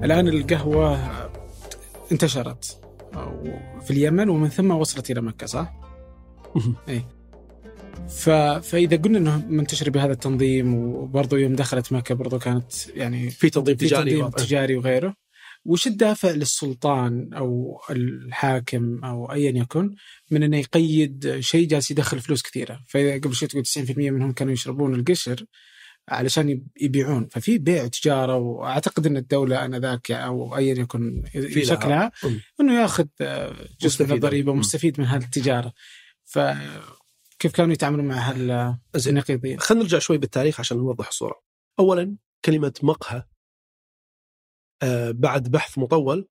الآن 0.03 0.27
القهوة 0.27 0.99
انتشرت 2.11 2.79
في 3.83 3.91
اليمن 3.91 4.29
ومن 4.29 4.49
ثم 4.49 4.71
وصلت 4.71 5.11
إلى 5.11 5.21
مكة 5.21 5.45
صح؟ 5.45 5.73
إيه. 6.87 7.07
ف... 8.09 8.29
فإذا 8.69 8.97
قلنا 8.97 9.17
إنه 9.17 9.45
منتشر 9.47 9.89
بهذا 9.89 10.11
التنظيم 10.11 10.73
وبرضه 10.75 11.37
يوم 11.37 11.55
دخلت 11.55 11.93
مكة 11.93 12.15
برضه 12.15 12.39
كانت 12.39 12.87
يعني 12.95 13.29
في 13.29 13.49
تنظيم 13.49 13.75
تجاري 13.75 14.11
تنظيم 14.11 14.29
تجاري 14.29 14.75
وغيره 14.75 15.15
وش 15.65 15.87
الدافع 15.87 16.31
للسلطان 16.31 17.33
أو 17.33 17.81
الحاكم 17.89 19.03
أو 19.03 19.31
ايا 19.31 19.51
يكن 19.51 19.95
من 20.31 20.43
إنه 20.43 20.57
يقيد 20.57 21.39
شيء 21.39 21.67
جالس 21.67 21.91
يدخل 21.91 22.19
فلوس 22.19 22.41
كثيرة؟ 22.41 22.79
فإذا 22.87 23.13
قبل 23.13 23.35
شوي 23.35 23.47
تقول 23.47 23.65
90% 23.65 23.97
منهم 23.97 24.31
كانوا 24.31 24.53
يشربون 24.53 24.95
القشر 24.95 25.45
علشان 26.09 26.65
يبيعون. 26.81 27.27
ففي 27.27 27.57
بيع 27.57 27.87
تجارة 27.87 28.35
وأعتقد 28.37 29.05
إن 29.05 29.17
الدولة 29.17 29.65
آنذاك 29.65 30.11
أو 30.11 30.57
ايا 30.57 30.73
يكن 30.79 31.23
شكلها 31.63 32.11
إنه 32.61 32.81
ياخذ 32.81 33.05
جزء 33.81 34.05
من 34.05 34.11
الضريبه 34.11 34.53
مستفيد 34.53 34.99
من 34.99 35.05
هذه 35.05 35.23
التجارة. 35.23 35.73
فكيف 36.23 37.51
كانوا 37.53 37.73
يتعاملون 37.73 38.05
مع 38.05 38.31
هالنقيضين؟ 38.95 39.59
خلينا 39.59 39.83
نرجع 39.83 39.99
شوي 39.99 40.17
بالتاريخ 40.17 40.59
عشان 40.59 40.77
نوضح 40.77 41.07
الصورة. 41.07 41.41
اولا 41.79 42.15
كلمة 42.45 42.73
مقهى 42.83 43.23
آه 44.83 45.11
بعد 45.11 45.51
بحث 45.51 45.77
مطول 45.77 46.27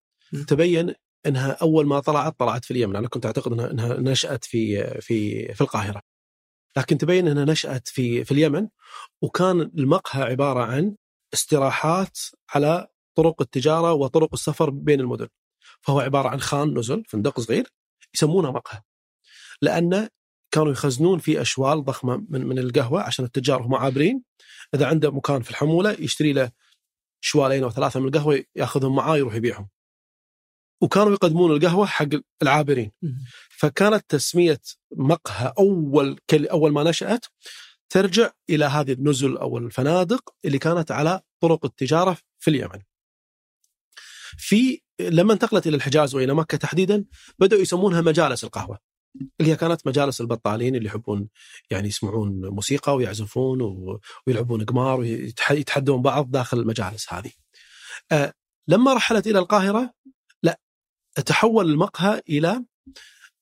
تبين 0.46 0.94
إنها 1.26 1.52
أول 1.52 1.86
ما 1.86 2.00
طلعت 2.00 2.38
طلعت 2.38 2.64
في 2.64 2.70
اليمن، 2.70 2.96
أنا 2.96 3.08
كنت 3.08 3.26
أعتقد 3.26 3.52
إنها 3.52 3.70
إنها 3.70 4.00
نشأت 4.00 4.44
في 4.44 4.84
في 5.00 5.46
في 5.54 5.60
القاهرة. 5.60 6.02
لكن 6.76 6.98
تبين 6.98 7.28
إنها 7.28 7.44
نشأت 7.44 7.88
في 7.88 8.24
في 8.24 8.32
اليمن 8.32 8.68
وكان 9.22 9.60
المقهى 9.60 10.22
عبارة 10.22 10.64
عن 10.64 10.96
استراحات 11.34 12.18
على 12.54 12.88
طرق 13.16 13.42
التجارة 13.42 13.92
وطرق 13.92 14.28
السفر 14.32 14.70
بين 14.70 15.00
المدن. 15.00 15.28
فهو 15.80 16.00
عبارة 16.00 16.28
عن 16.28 16.40
خان 16.40 16.78
نزل 16.78 17.02
فندق 17.08 17.40
صغير 17.40 17.72
يسمونه 18.14 18.52
مقهى. 18.52 18.80
لأن 19.62 20.08
كانوا 20.50 20.72
يخزنون 20.72 21.18
في 21.18 21.40
أشوال 21.40 21.84
ضخمة 21.84 22.26
من 22.28 22.46
من 22.46 22.58
القهوة 22.58 23.02
عشان 23.02 23.24
التجار 23.24 23.62
هم 23.62 23.74
عابرين 23.74 24.22
إذا 24.74 24.86
عنده 24.86 25.10
مكان 25.10 25.42
في 25.42 25.50
الحمولة 25.50 25.90
يشتري 25.98 26.32
له 26.32 26.50
شوالين 27.20 27.62
أو 27.64 27.70
ثلاثة 27.70 28.00
من 28.00 28.06
القهوة 28.08 28.44
يأخذهم 28.56 28.96
معاه 28.96 29.16
يروح 29.16 29.34
يبيعهم. 29.34 29.68
وكانوا 30.82 31.12
يقدمون 31.12 31.56
القهوة 31.56 31.86
حق 31.86 32.08
العابرين. 32.42 32.92
فكانت 33.50 34.04
تسمية 34.08 34.60
مقهى 34.96 35.52
أول 35.58 36.18
أول 36.32 36.72
ما 36.72 36.82
نشأت 36.82 37.26
ترجع 37.88 38.30
إلى 38.50 38.64
هذه 38.64 38.92
النزل 38.92 39.36
أو 39.36 39.58
الفنادق 39.58 40.34
اللي 40.44 40.58
كانت 40.58 40.90
على 40.90 41.20
طرق 41.40 41.64
التجارة 41.64 42.16
في 42.38 42.50
اليمن. 42.50 42.82
في 44.38 44.80
لما 45.00 45.32
انتقلت 45.32 45.66
إلى 45.66 45.76
الحجاز 45.76 46.14
وإلى 46.14 46.34
مكة 46.34 46.58
تحديدا 46.58 47.04
بدأوا 47.38 47.62
يسمونها 47.62 48.00
مجالس 48.00 48.44
القهوة. 48.44 48.78
اللي 49.40 49.52
هي 49.52 49.56
كانت 49.56 49.86
مجالس 49.86 50.20
البطالين 50.20 50.74
اللي 50.74 50.86
يحبون 50.86 51.28
يعني 51.70 51.88
يسمعون 51.88 52.48
موسيقى 52.48 52.94
ويعزفون 52.96 53.58
ويلعبون 54.26 54.64
قمار 54.64 55.00
ويتحدون 55.00 56.02
بعض 56.02 56.30
داخل 56.30 56.58
المجالس 56.58 57.12
هذه. 57.12 57.30
آه، 58.12 58.32
لما 58.68 58.94
رحلت 58.94 59.26
إلى 59.26 59.38
القاهرة 59.38 59.94
تحول 61.14 61.70
المقهى 61.70 62.22
إلى 62.28 62.64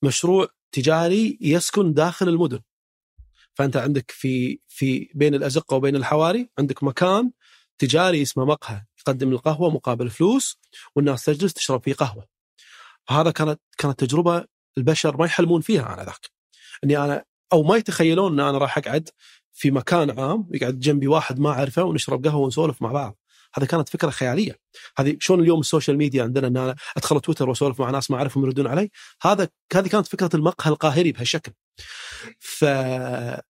مشروع 0.03 0.47
تجاري 0.71 1.37
يسكن 1.41 1.93
داخل 1.93 2.29
المدن. 2.29 2.59
فأنت 3.53 3.77
عندك 3.77 4.11
في 4.11 4.59
في 4.67 5.09
بين 5.15 5.35
الأزقة 5.35 5.75
وبين 5.75 5.95
الحواري 5.95 6.49
عندك 6.59 6.83
مكان 6.83 7.31
تجاري 7.77 8.21
اسمه 8.21 8.45
مقهى 8.45 8.85
يقدم 8.99 9.31
القهوة 9.31 9.69
مقابل 9.69 10.09
فلوس 10.09 10.59
والناس 10.95 11.25
تجلس 11.25 11.53
تشرب 11.53 11.83
فيه 11.83 11.93
قهوة. 11.93 12.27
فهذا 13.07 13.31
كانت 13.31 13.61
كانت 13.77 13.99
تجربة 13.99 14.45
البشر 14.77 15.17
ما 15.17 15.25
يحلمون 15.25 15.61
فيها 15.61 15.93
أنا 15.93 16.03
ذاك. 16.03 16.31
إني 16.83 16.97
أنا 16.97 17.25
أو 17.53 17.63
ما 17.63 17.75
يتخيلون 17.77 18.39
إن 18.39 18.47
أنا 18.47 18.57
راح 18.57 18.77
أقعد 18.77 19.09
في 19.53 19.71
مكان 19.71 20.19
عام 20.19 20.49
يقعد 20.51 20.79
جنبي 20.79 21.07
واحد 21.07 21.39
ما 21.39 21.49
أعرفه 21.49 21.83
ونشرب 21.83 22.25
قهوة 22.27 22.43
ونسولف 22.43 22.81
مع 22.81 22.91
بعض. 22.91 23.17
هذه 23.55 23.65
كانت 23.65 23.89
فكرة 23.89 24.09
خيالية. 24.09 24.59
هذه 24.97 25.17
شلون 25.19 25.39
اليوم 25.39 25.59
ال 25.59 25.64
social 25.64 25.97
media 25.97 26.23
عندنا 26.23 26.47
إن 26.47 26.57
أنا 26.57 26.75
أدخل 26.97 27.19
تويتر 27.19 27.49
وأسولف 27.49 27.79
مع 27.79 27.89
ناس 27.89 28.11
ما 28.11 28.17
أعرفهم 28.17 28.45
يردون 28.45 28.67
علي؟ 28.67 28.89
هذا 29.21 29.47
هذه 29.73 29.87
كانت 29.87 30.07
فكرة 30.07 30.29
المقهى 30.33 30.71
القاهري 30.71 31.11
بهالشكل. 31.11 31.51
ف... 32.39 32.65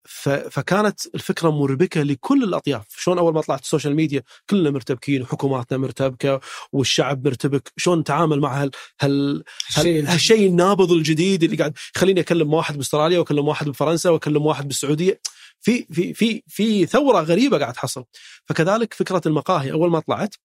ف... 0.06 0.30
فكانت 0.30 1.00
الفكرة 1.16 1.50
مربكة 1.50 2.02
لكل 2.02 2.44
الأطياف. 2.44 2.86
شلون 2.98 3.18
أول 3.18 3.34
ما 3.34 3.42
طلعت 3.42 3.62
ال 3.62 3.67
social 3.67 3.96
media 3.96 4.24
كلنا 4.50 4.70
مرتبكين 4.70 5.22
وحكوماتنا 5.22 5.78
مرتبكة 5.78 6.40
والشعب 6.72 7.28
مرتبك. 7.28 7.72
شلون 7.78 8.00
نتعامل 8.00 8.40
مع 8.40 8.64
هال... 8.64 8.72
هال... 9.02 9.44
هال... 9.76 10.08
هالشيء. 10.08 10.50
النابض 10.50 10.92
الجديد 10.92 11.44
اللي 11.44 11.58
قاعد 11.58 11.78
يخليني 11.96 12.20
أكلم 12.20 12.54
واحد 12.54 12.78
بأستراليا 12.78 13.20
وأكلم 13.20 13.48
واحد 13.48 13.70
بفرنسا 13.70 14.10
وأكلم 14.10 14.46
واحد 14.46 14.68
بالسعودية. 14.68 15.22
في 15.62 15.86
في 15.86 16.14
في 16.14 16.44
في 16.48 16.86
ثورة 16.86 17.22
غريبة 17.22 17.58
قاعد 17.58 17.74
تحصل 17.74 18.06
فكذلك 18.46 18.94
فكرة 18.94 19.22
المقاهي 19.26 19.72
أول 19.72 19.90
ما 19.92 20.00
طلعت 20.00 20.36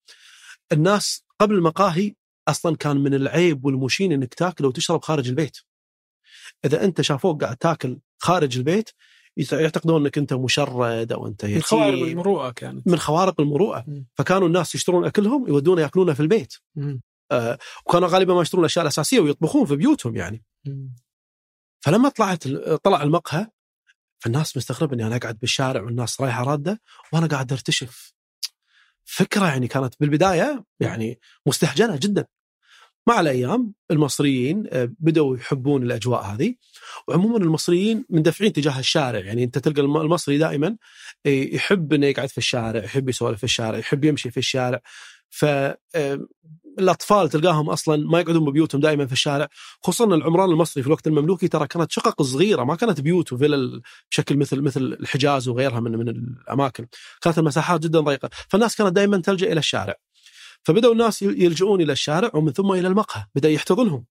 الناس 0.73 1.25
قبل 1.41 1.55
المقاهي 1.55 2.15
أصلا 2.49 2.77
كان 2.77 2.97
من 2.97 3.15
العيب 3.15 3.65
والمشين 3.65 4.13
إنك 4.13 4.35
تاكل 4.35 4.67
وتشرب 4.67 5.03
خارج 5.03 5.29
البيت. 5.29 5.59
إذا 6.65 6.85
أنت 6.85 7.01
شافوك 7.01 7.45
قاعد 7.45 7.57
تاكل 7.57 7.99
خارج 8.19 8.57
البيت 8.57 8.91
يعتقدون 9.53 10.03
إنك 10.03 10.19
أنت 10.19 10.33
مشرد 10.33 11.13
أو 11.13 11.27
أنت 11.27 11.45
يتيم. 11.45 11.57
من 11.57 11.63
خوارق 11.63 12.03
المروءة 12.03 12.51
كانت. 12.51 12.87
من 12.87 12.99
خوارق 12.99 13.41
المروءة. 13.41 13.85
م. 13.87 14.05
فكانوا 14.15 14.49
الناس 14.49 14.75
يشترون 14.75 15.05
أكلهم 15.05 15.49
يودونه 15.49 15.83
يأكلونه 15.83 16.13
في 16.15 16.21
البيت. 16.21 16.55
آه 17.31 17.59
وكانوا 17.87 18.09
غالبا 18.09 18.35
ما 18.35 18.43
يشترون 18.43 18.65
الاشياء 18.65 18.83
الأساسية 18.83 19.21
ويطبخون 19.21 19.67
في 19.67 19.77
بيوتهم 19.77 20.17
يعني. 20.17 20.45
م. 20.67 20.89
فلما 21.81 22.09
طلعت 22.09 22.49
طلع 22.85 23.03
المقهى 23.03 23.47
فالناس 24.23 24.57
مستغرب 24.57 24.93
إني 24.93 25.07
أنا 25.07 25.17
أقعد 25.17 25.39
بالشارع 25.39 25.83
والناس 25.83 26.21
رايحة 26.21 26.45
راده 26.45 26.81
وأنا 27.13 27.27
قاعد 27.27 27.53
أرتشف. 27.53 28.15
فكرة 29.05 29.47
يعني 29.47 29.69
كانت 29.69 29.95
بالبداية 30.01 30.65
يعني 30.81 31.21
مستهجنة 31.47 31.97
جدا. 31.97 32.27
مع 33.07 33.21
الأيام 33.21 33.73
المصريين 33.91 34.65
آه، 34.71 34.93
بدأوا 34.99 35.37
يحبون 35.37 35.83
الأجواء 35.83 36.23
هذه. 36.23 36.55
وعموما 37.09 37.37
المصريين 37.37 38.05
مندفعين 38.11 38.53
تجاه 38.53 38.79
الشارع. 38.79 39.21
يعني 39.21 39.45
أنت 39.45 39.59
تلقى 39.59 39.81
المصري 39.81 40.39
دائما 40.39 40.77
آه، 41.27 41.29
يحب 41.29 41.93
إنه 41.93 42.07
يقعد 42.07 42.29
في 42.29 42.39
الشارع 42.39 42.85
يحب 42.85 43.09
يسولف 43.09 43.39
في 43.39 43.45
الشارع 43.45 43.79
يحب 43.79 44.05
يمشي 44.05 44.31
في 44.31 44.37
الشارع. 44.37 44.81
ف 45.33 45.45
آه، 45.95 46.19
تلقاهم 47.31 47.71
أصلا 47.71 47.97
ما 48.11 48.21
يقعدون 48.21 48.45
ببيوتهم 48.45 48.81
دائما 48.81 49.07
في 49.07 49.13
الشارع. 49.13 49.49
خصوصا 49.83 50.15
العمران 50.15 50.51
المصري 50.51 50.83
في 50.83 50.87
الوقت 50.87 51.07
المملوكي 51.07 51.49
ترى 51.49 51.67
كانت 51.67 51.93
شقق 51.93 52.23
صغيرة 52.23 52.65
ما 52.65 52.77
كانت 52.77 53.01
بيوت 53.01 53.33
وفلل 53.33 53.83
بشكل 54.11 54.37
مثل 54.37 54.61
مثل 54.61 54.81
الحجاز 54.81 55.49
وغيرها 55.49 55.81
من 55.81 55.93
من 55.93 56.09
الأماكن. 56.09 56.87
كانت 57.23 57.39
المساحات 57.39 57.81
جدا 57.81 58.01
ضيقة. 58.01 58.31
فالناس 58.49 58.77
كانت 58.77 58.93
دائما 58.93 59.21
تلجأ 59.21 59.53
إلى 59.53 59.59
الشارع. 59.59 59.95
فبدأوا 60.65 60.93
الناس 60.93 61.23
يلجؤون 61.23 61.81
إلى 61.81 61.93
الشارع 61.93 62.31
ومن 62.35 62.53
ثم 62.53 62.73
إلى 62.73 62.89
المقهى. 62.89 63.25
بدأ 63.35 63.49
يحتضنهم. 63.51 64.05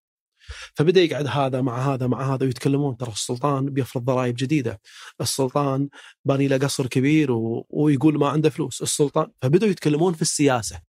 فبدأ 0.76 1.01
يقعد 1.01 1.28
هذا 1.28 1.61
مع 1.61 1.93
هذا 1.93 2.07
مع 2.07 2.34
هذا 2.34 2.45
ويتكلمون. 2.45 2.97
ترى 2.97 3.11
السلطان 3.11 3.65
بيفرض 3.65 4.03
ضرائب 4.05 4.36
جديدة. 4.38 4.82
السلطان 5.22 5.89
باني 6.26 6.47
له 6.47 6.57
قصر 6.57 6.88
كبير 6.88 7.32
و... 7.32 7.67
ويقول 7.69 8.19
ما 8.19 8.30
عنده 8.30 8.49
فلوس. 8.49 8.82
السلطان 8.82 9.28
فبدأوا 9.41 9.72
يتكلمون 9.72 10.13
في 10.13 10.22
السياسة. 10.22 10.90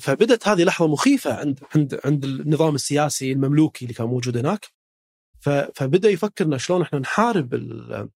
فبدت 0.00 0.48
هذه 0.48 0.64
لحظة 0.64 0.88
مخيفة 0.88 1.34
عند 1.34 1.60
عند 1.74 2.00
عند 2.04 2.24
النظام 2.24 2.74
السياسي 2.74 3.32
المملوكي 3.32 3.84
اللي 3.84 3.94
كان 3.94 4.06
موجود 4.06 4.36
هناك. 4.36 4.66
فبدأ 5.74 6.10
يفكرنا 6.10 6.58
شلون 6.58 6.82
إحنا 6.82 6.98
نحارب 6.98 7.54
ال... 7.54 8.08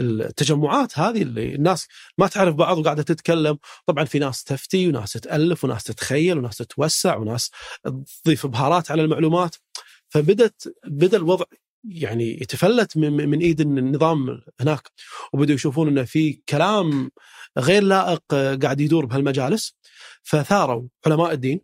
التجمعات 0.00 0.98
هذه 0.98 1.22
اللي 1.22 1.54
الناس 1.54 1.88
ما 2.18 2.26
تعرف 2.26 2.54
بعض 2.54 2.78
وقاعدة 2.78 3.02
تتكلم. 3.02 3.58
طبعا 3.86 4.04
في 4.04 4.18
ناس 4.18 4.44
تفتي 4.44 4.88
وناس 4.88 5.12
تألف 5.12 5.64
وناس 5.64 5.84
تتخيل 5.84 6.38
وناس 6.38 6.56
تتوسع 6.56 7.16
وناس 7.16 7.50
تضيف 8.24 8.46
بهارات 8.46 8.90
على 8.90 9.02
المعلومات. 9.02 9.56
فبدت 10.08 10.74
بدأ 10.86 11.16
الوضع 11.16 11.44
يعني 11.84 12.40
يتفلت 12.42 12.96
من, 12.96 13.28
من 13.28 13.38
إيد 13.40 13.60
النظام 13.60 14.42
هناك. 14.60 14.90
وبدوا 15.32 15.54
يشوفون 15.54 15.88
إنه 15.88 16.04
في 16.04 16.32
كلام 16.48 17.10
غير 17.58 17.82
لائق 17.82 18.22
قاعد 18.34 18.80
يدور 18.80 19.06
بهالمجالس. 19.06 19.76
فثاروا 20.26 20.88
علماء 21.06 21.32
الدين 21.32 21.60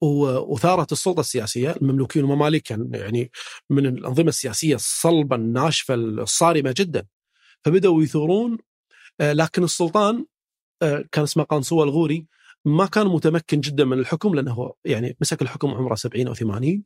وثارت 0.00 0.92
السلطة 0.92 1.20
السياسية 1.20 1.70
المملوكيين 1.70 2.24
والمماليك 2.24 2.70
يعني 2.70 3.30
من 3.70 3.86
الأنظمة 3.86 4.28
السياسية 4.28 4.74
الصلبه 4.74 5.36
الناشفه 5.36 5.94
الصارمة 5.94 6.74
جدا. 6.76 7.06
فبدأوا 7.64 8.02
يثورون 8.02 8.58
آه، 9.20 9.32
لكن 9.32 9.64
السلطان 9.64 10.26
آه، 10.82 11.04
كان 11.12 11.24
اسمه 11.24 11.44
قانصوة 11.44 11.84
الغوري 11.84 12.26
ما 12.64 12.86
كان 12.86 13.06
متمكن 13.06 13.60
جدا 13.60 13.84
من 13.84 13.98
الحكم 13.98 14.34
لأنه 14.34 14.72
يعني 14.84 15.16
مسك 15.20 15.42
الحكم 15.42 15.68
عمره 15.68 15.94
70 15.94 16.26
أو 16.26 16.34
80 16.34 16.84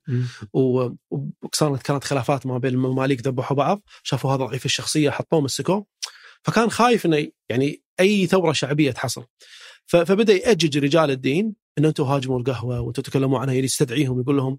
وصارت 0.53 1.83
كانت 1.83 2.05
خلافات 2.05 2.47
ما 2.47 2.59
بين 2.59 2.75
المماليك 2.75 3.27
ذبحوا 3.27 3.57
بعض 3.57 3.83
شافوا 4.03 4.31
هذا 4.31 4.45
ضعيف 4.45 4.65
الشخصية 4.65 5.11
حطوه 5.11 5.41
مسكوه. 5.41 5.87
فكان 6.43 6.71
خايف 6.71 7.07
إنه 7.07 7.29
يعني 7.49 7.83
أي 8.01 8.27
ثورة 8.27 8.53
شعبية 8.53 8.91
تحصل. 8.91 9.25
فبدأ 9.87 10.33
يأجج 10.33 10.79
رجال 10.79 11.11
الدين 11.11 11.55
إن 11.79 11.85
أنتم 11.85 12.05
هاجموا 12.05 12.39
القهوة 12.39 12.81
وأنتم 12.81 13.03
تتكلموا 13.03 13.39
عنها 13.39 13.55
يستدعيهم 13.55 14.21
يقول 14.21 14.37
لهم 14.37 14.59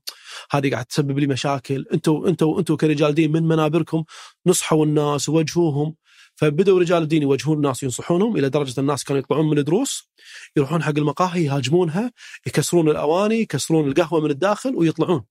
هذه 0.52 0.72
قاعد 0.72 0.86
تسبب 0.86 1.20
لي 1.20 1.28
مشاكل 1.28 1.86
أنتم 1.94 2.24
أنتم 2.28 2.56
أنتم 2.58 2.76
كرجال 2.76 3.14
دين 3.14 3.32
من 3.32 3.44
منابركم 3.44 4.04
نصحوا 4.46 4.86
الناس 4.86 5.30
ووجهوهم. 5.30 5.96
فبدأوا 6.36 6.80
رجال 6.80 7.04
الدين 7.04 7.22
يوجهون 7.22 7.58
الناس 7.58 7.84
ينصحونهم 7.84 8.38
إلى 8.38 8.50
درجة 8.50 8.80
الناس 8.80 9.04
كانوا 9.04 9.22
يطلعون 9.22 9.50
من 9.50 9.64
دروس 9.64 10.12
يروحون 10.58 10.84
حق 10.84 10.98
المقاهي 10.98 11.46
يهاجمونها 11.46 12.12
يكسرون 12.48 12.90
الأواني 12.90 13.36
يكسرون 13.36 13.88
القهوة 13.88 14.22
من 14.22 14.32
الداخل 14.32 14.76
ويطلعون. 14.76 15.24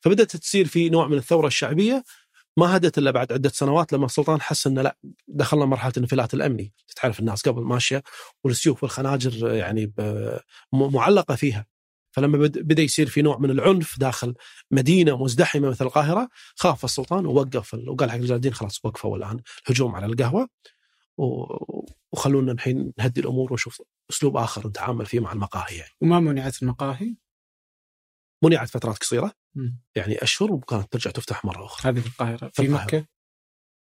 فبدأت 0.00 0.36
تصير 0.36 0.66
في 0.66 0.88
نوع 0.88 1.08
من 1.08 1.18
الثورة 1.18 1.46
الشعبية 1.46 2.04
ما 2.58 2.76
هدت 2.76 2.98
إلا 2.98 3.10
بعد 3.10 3.32
عدة 3.32 3.48
سنوات 3.48 3.92
لما 3.92 4.06
السلطان 4.06 4.40
حس 4.40 4.66
إنه 4.66 4.82
لا 4.82 4.96
دخلنا 5.28 5.64
مرحلة 5.64 5.92
الانفلات 5.96 6.34
الأمني، 6.34 6.72
تعرف 6.96 7.20
الناس 7.20 7.48
قبل 7.48 7.62
ماشية 7.62 8.02
والسيوف 8.44 8.82
والخناجر 8.82 9.54
يعني 9.54 9.92
معلقة 10.72 11.34
فيها. 11.34 11.66
فلما 12.10 12.38
بدأ 12.38 12.82
يصير 12.82 13.06
في 13.06 13.22
نوع 13.22 13.38
من 13.38 13.50
العنف 13.50 13.98
داخل 13.98 14.34
مدينة 14.70 15.22
مزدحمة 15.24 15.68
مثل 15.68 15.84
القاهرة 15.84 16.28
خاف 16.56 16.84
السلطان 16.84 17.26
ووقف 17.26 17.74
وقال 17.74 18.10
حق 18.10 18.16
رجال 18.16 18.36
الدين 18.36 18.54
خلاص 18.54 18.84
وقفوا 18.84 19.16
الآن 19.16 19.40
الهجوم 19.66 19.94
على 19.94 20.06
القهوة 20.06 20.48
وخلونا 22.12 22.52
الحين 22.52 22.92
نهدي 22.98 23.20
الأمور 23.20 23.52
ونشوف 23.52 23.82
أسلوب 24.10 24.36
آخر 24.36 24.68
نتعامل 24.68 25.06
فيه 25.06 25.20
مع 25.20 25.32
المقاهي 25.32 25.76
يعني. 25.76 25.92
وما 26.00 26.20
منعت 26.20 26.62
المقاهي؟ 26.62 27.14
منعت 28.44 28.68
فترات 28.68 28.98
قصيرة 28.98 29.32
يعني 29.94 30.22
أشهر 30.22 30.52
وكانت 30.52 30.92
ترجع 30.92 31.10
تفتح 31.10 31.44
مرة 31.44 31.64
أخرى. 31.64 31.92
هذه 31.92 32.00
في 32.00 32.06
القاهرة. 32.06 32.48
في, 32.48 32.62
في 32.62 32.68
مكة؟ 32.68 33.06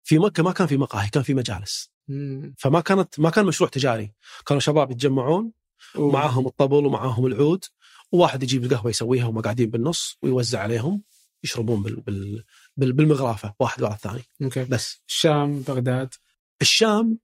في 0.04 0.18
مكة 0.18 0.42
ما 0.42 0.52
كان 0.52 0.66
في 0.66 0.76
مقاهي 0.76 1.08
كان 1.08 1.22
في 1.22 1.34
مجالس. 1.34 1.90
مم. 2.08 2.54
فما 2.58 2.80
كانت 2.80 3.20
ما 3.20 3.30
كان 3.30 3.46
مشروع 3.46 3.70
تجاري. 3.70 4.14
كانوا 4.46 4.60
شباب 4.60 4.90
يتجمعون 4.90 5.52
ومعاهم 5.94 6.46
الطبل 6.46 6.86
ومعاهم 6.86 7.26
العود 7.26 7.64
وواحد 8.12 8.42
يجيب 8.42 8.64
القهوة 8.64 8.90
يسويها 8.90 9.24
وهم 9.24 9.40
قاعدين 9.40 9.70
بالنص 9.70 10.18
ويوزع 10.22 10.60
عليهم 10.60 11.02
يشربون 11.44 11.82
بال 11.82 12.00
بال 12.00 12.44
بال 12.76 12.92
بالمغرافه 12.92 13.54
واحد 13.60 13.82
ورا 13.82 13.92
الثاني. 13.92 14.22
أوكي. 14.42 14.64
بس. 14.64 15.02
الشام 15.08 15.60
بغداد؟ 15.60 16.14
الشام 16.62 17.18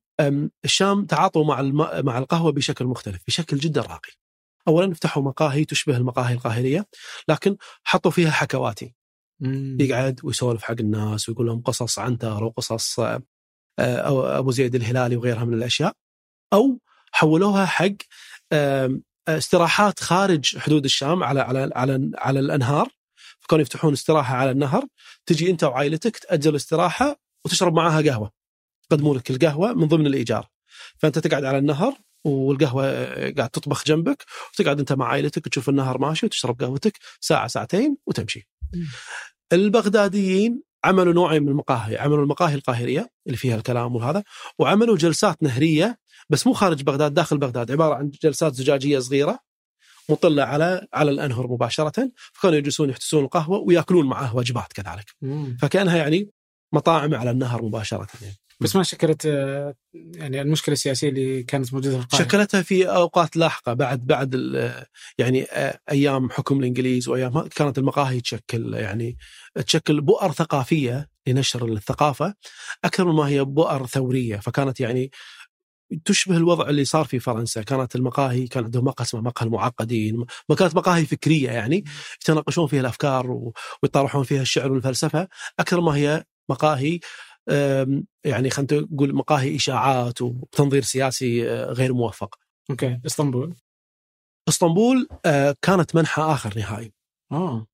الشام 0.64 1.06
تعاطوا 1.06 1.44
مع 1.44 1.62
مع 2.02 2.18
القهوة 2.18 2.52
بشكل 2.52 2.84
مختلف 2.84 3.22
بشكل 3.26 3.56
جدا 3.56 3.80
راقي. 3.80 4.12
اولا 4.68 4.94
فتحوا 4.94 5.22
مقاهي 5.22 5.64
تشبه 5.64 5.96
المقاهي 5.96 6.34
القاهرية 6.34 6.86
لكن 7.28 7.56
حطوا 7.84 8.10
فيها 8.10 8.30
حكواتي. 8.30 8.94
مم. 9.40 9.78
يقعد 9.80 10.20
ويسولف 10.24 10.62
حق 10.62 10.76
الناس 10.80 11.28
ويقول 11.28 11.46
لهم 11.46 11.60
قصص 11.62 11.98
عنتر 11.98 12.44
وقصص 12.44 13.00
آه، 13.00 13.22
أبو 14.38 14.50
زيد 14.50 14.74
الهلالي 14.74 15.16
وغيرها 15.16 15.44
من 15.44 15.54
الأشياء. 15.54 15.92
أو 16.52 16.80
حولوها 17.12 17.66
حق 17.66 17.92
استراحات 19.28 20.00
خارج 20.00 20.58
حدود 20.58 20.84
الشام 20.84 21.22
على 21.22 21.40
على 21.40 21.70
على 21.74 22.10
على 22.14 22.40
الأنهار. 22.40 22.88
فكانوا 23.40 23.62
يفتحون 23.62 23.92
استراحة 23.92 24.36
على 24.36 24.50
النهر 24.50 24.86
تجي 25.26 25.50
أنت 25.50 25.64
وعائلتك 25.64 26.18
تاجر 26.18 26.56
استراحة 26.56 27.16
وتشرب 27.44 27.74
معاها 27.74 28.02
قهوة. 28.02 28.30
يقدمون 28.84 29.16
لك 29.16 29.30
القهوة 29.30 29.72
من 29.72 29.88
ضمن 29.88 30.06
الإيجار. 30.06 30.48
فأنت 30.98 31.18
تقعد 31.18 31.44
على 31.44 31.58
النهر 31.58 31.94
والقهوة 32.24 33.04
قاعد 33.14 33.50
تطبخ 33.50 33.84
جنبك 33.84 34.24
وتقعد 34.52 34.78
أنت 34.78 34.92
مع 34.92 35.06
عائلتك 35.06 35.48
تشوف 35.48 35.68
النهر 35.68 35.98
ماشي 35.98 36.26
وتشرب 36.26 36.62
قهوتك 36.62 36.98
ساعة 37.20 37.46
ساعتين 37.46 37.96
وتمشي. 38.06 38.48
البغداديين 39.52 40.62
عملوا 40.84 41.12
نوعين 41.12 41.42
من 41.42 41.48
المقاهي، 41.48 41.98
عملوا 41.98 42.22
المقاهي 42.22 42.54
القاهرية 42.54 43.10
اللي 43.26 43.36
فيها 43.36 43.56
الكلام 43.56 43.96
وهذا، 43.96 44.22
وعملوا 44.58 44.96
جلسات 44.96 45.42
نهرية 45.42 45.98
بس 46.30 46.46
مو 46.46 46.52
خارج 46.52 46.82
بغداد 46.82 47.14
داخل 47.14 47.38
بغداد 47.38 47.70
عبارة 47.70 47.94
عن 47.94 48.10
جلسات 48.22 48.54
زجاجية 48.54 48.98
صغيرة 48.98 49.38
مطلة 50.08 50.42
على 50.42 50.86
على 50.94 51.10
الأنهر 51.10 51.46
مباشرة، 51.46 52.10
فكانوا 52.32 52.58
يجلسون 52.58 52.90
يحتسون 52.90 53.24
القهوة 53.24 53.58
ويأكلون 53.58 54.06
معه 54.06 54.36
وجبات 54.36 54.72
كذلك. 54.72 55.14
مم. 55.22 55.56
فكأنها 55.60 55.96
يعني 55.96 56.30
مطاعم 56.72 57.14
على 57.14 57.30
النهر 57.30 57.62
مباشرة 57.62 58.08
يعني. 58.22 58.36
بس 58.60 58.76
ما 58.76 58.82
شكلت 58.82 59.26
آه، 59.26 59.74
يعني 59.94 60.40
المشكلة 60.40 60.72
السياسية 60.72 61.08
اللي 61.08 61.42
كانت 61.42 61.74
موجودة 61.74 61.98
في 61.98 62.04
القاهرة. 62.04 62.24
شكلتها 62.24 62.62
في 62.62 62.86
أوقات 62.86 63.36
لاحقة 63.36 63.72
بعد 63.72 64.06
بعد 64.06 64.34
يعني 65.18 65.44
آه، 65.44 65.78
أيام 65.90 66.30
حكم 66.30 66.60
الإنجليز 66.60 67.08
وأيام 67.08 67.48
كانت 67.48 67.78
المقاهي 67.78 68.20
تشكل 68.20 68.74
يعني 68.74 69.16
تشكل 69.66 70.00
بؤر 70.00 70.32
ثقافية 70.32 71.08
لنشر 71.26 71.68
الثقافة 71.68 72.34
أكثر 72.84 73.12
مما 73.12 73.28
هي 73.28 73.44
بؤر 73.44 73.86
ثورية. 73.86 74.36
فكانت 74.36 74.80
يعني 74.80 75.10
تشبه 76.04 76.36
الوضع 76.36 76.68
اللي 76.68 76.84
صار 76.84 77.04
في 77.04 77.18
فرنسا. 77.18 77.62
كانت 77.62 77.96
المقاهي 77.96 78.46
كان 78.46 78.64
عندهم 78.64 78.84
مقهى 78.84 79.04
اسمه 79.04 79.20
مقهى 79.20 79.46
المعقدين 79.46 80.24
ما 80.48 80.56
كانت 80.56 80.76
مقاهي 80.76 81.06
فكرية 81.06 81.50
يعني 81.50 81.84
يتناقشون 82.22 82.66
فيها 82.66 82.80
الأفكار 82.80 83.50
ويطرحون 83.82 84.24
فيها 84.24 84.42
الشعر 84.42 84.72
والفلسفة 84.72 85.28
أكثر 85.58 85.80
ما 85.80 85.96
هي 85.96 86.24
مقاهي 86.48 87.00
يعني 88.24 88.50
خلينا 88.50 88.86
نقول 88.92 89.14
مقاهي 89.14 89.56
إشاعات 89.56 90.22
وتنظير 90.22 90.82
سياسي 90.82 91.50
آه، 91.50 91.64
غير 91.72 91.92
موفق. 91.94 92.38
أوكي. 92.70 93.00
إسطنبول. 93.06 93.54
إسطنبول 94.48 95.08
آه، 95.26 95.56
كانت 95.62 95.94
منحى 95.96 96.22
آخر 96.22 96.58
نهائي. 96.58 96.92
آه. 97.32 97.66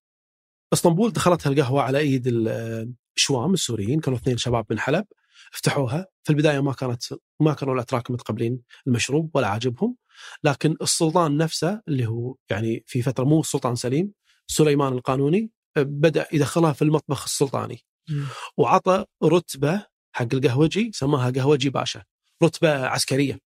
إسطنبول 0.73 1.13
دخلتها 1.13 1.51
القهوه 1.53 1.83
على 1.83 1.99
إيد 1.99 2.27
ال- 2.27 2.95
الشوام 3.17 3.53
السوريين 3.55 4.01
كانوا 4.01 4.19
اثنين 4.19 4.37
شباب 4.37 4.67
من 4.71 4.79
حلب 4.79 5.05
فتحوها 5.53 6.07
في 6.25 6.31
البداية 6.31 6.61
ما 6.61 6.73
كانت 6.73 7.03
ما 7.41 7.55
كانوا 7.55 7.75
الأتراك 7.75 8.11
متقبلين 8.11 8.61
المشروب 8.87 9.31
ولا 9.37 9.47
عاجبهم 9.49 9.97
لكن 10.45 10.77
السلطان 10.83 11.37
نفسه 11.37 11.83
اللي 11.89 12.07
هو 12.07 12.35
يعني 12.51 12.85
في 12.87 13.03
فترة 13.03 13.25
مو 13.25 13.41
السلطان 13.41 13.75
سليم 13.75 14.13
سليمان 14.47 14.93
القانوني 14.93 15.51
آه، 15.77 15.83
بدأ 15.83 16.27
يدخلها 16.33 16.73
في 16.73 16.83
المطبخ 16.83 17.25
السلطاني. 17.25 17.85
وعطى 18.57 19.05
رتبة 19.25 19.87
حق 20.13 20.29
القهوجي 20.33 20.91
سماها 20.95 21.31
قهوجي 21.31 21.71
باشا 21.71 22.03
رتبة 22.43 22.87
عسكرية 22.87 23.39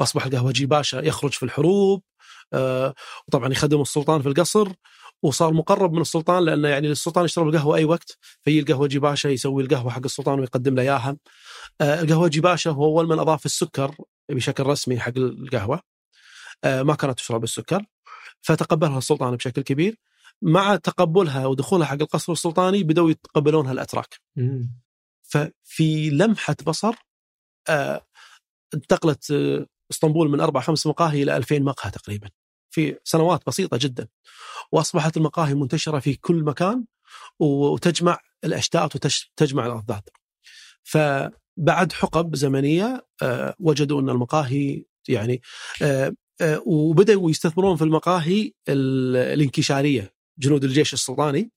وأصبح 0.00 0.26
القهوجي 0.26 0.66
باشا 0.66 0.96
يخرج 0.96 1.32
في 1.32 1.42
الحروب 1.42 2.02
آه، 2.52 2.94
وطبعا 3.28 3.52
يخدم 3.52 3.80
السلطان 3.80 4.22
في 4.22 4.28
القصر 4.28 4.72
وصار 5.22 5.52
مقرب 5.52 5.92
من 5.92 6.00
السلطان 6.00 6.44
لأنه 6.44 6.68
يعني 6.68 6.88
السلطان 6.88 7.24
يشرب 7.24 7.48
القهوة 7.48 7.76
أي 7.76 7.84
وقت 7.84 8.18
فيجي 8.42 8.60
القهوجي 8.60 8.98
باشا 8.98 9.28
يسوي 9.28 9.62
القهوة 9.62 9.90
حق 9.90 10.00
السلطان 10.04 10.40
ويقدم 10.40 10.74
له 10.74 10.82
إياها. 10.82 11.16
آه، 11.80 12.00
القهوجي 12.00 12.40
باشا 12.40 12.70
هو 12.70 12.84
أول 12.84 13.08
من 13.08 13.18
أضاف 13.18 13.46
السكر 13.46 13.94
بشكل 14.30 14.66
رسمي 14.66 15.00
حق 15.00 15.12
القهوة. 15.16 15.80
آه، 16.64 16.82
ما 16.82 16.94
كانت 16.94 17.18
تشرب 17.18 17.44
السكر 17.44 17.84
فتقبلها 18.42 18.98
السلطان 18.98 19.36
بشكل 19.36 19.62
كبير. 19.62 19.96
مع 20.42 20.76
تقبلها 20.76 21.46
ودخولها 21.46 21.86
حق 21.86 21.96
القصر 22.00 22.32
السلطاني 22.32 22.82
بدأوا 22.82 23.10
يتقبلونها 23.10 23.72
الأتراك. 23.72 24.20
مم. 24.36 24.70
ففي 25.22 26.10
لمحة 26.10 26.56
بصر 26.66 26.94
آه، 27.68 28.06
انتقلت 28.74 29.30
آه، 29.30 29.66
اسطنبول 29.90 30.28
من 30.30 30.40
أربع 30.40 30.60
خمس 30.60 30.86
مقاهي 30.86 31.22
إلى 31.22 31.36
2000 31.36 31.58
مقهى 31.62 31.90
تقريبا 31.90 32.28
في 32.70 32.98
سنوات 33.04 33.42
بسيطة 33.46 33.78
جدا 33.80 34.08
وأصبحت 34.72 35.16
المقاهي 35.16 35.54
منتشرة 35.54 35.98
في 35.98 36.14
كل 36.14 36.44
مكان 36.44 36.84
وتجمع 37.40 38.18
الأشتات 38.44 38.96
وتجمع 38.96 39.66
الأضداد. 39.66 40.02
فبعد 40.82 41.92
حقب 41.92 42.36
زمنية 42.36 43.06
آه، 43.22 43.54
وجدوا 43.60 44.00
أن 44.00 44.10
المقاهي 44.10 44.84
يعني 45.08 45.40
وبدأوا 46.66 47.30
يستثمرون 47.30 47.76
في 47.76 47.84
المقاهي 47.84 48.52
ال- 48.68 49.16
الانكشارية 49.16 50.15
جنود 50.38 50.64
الجيش 50.64 50.94
السلطاني. 50.94 51.50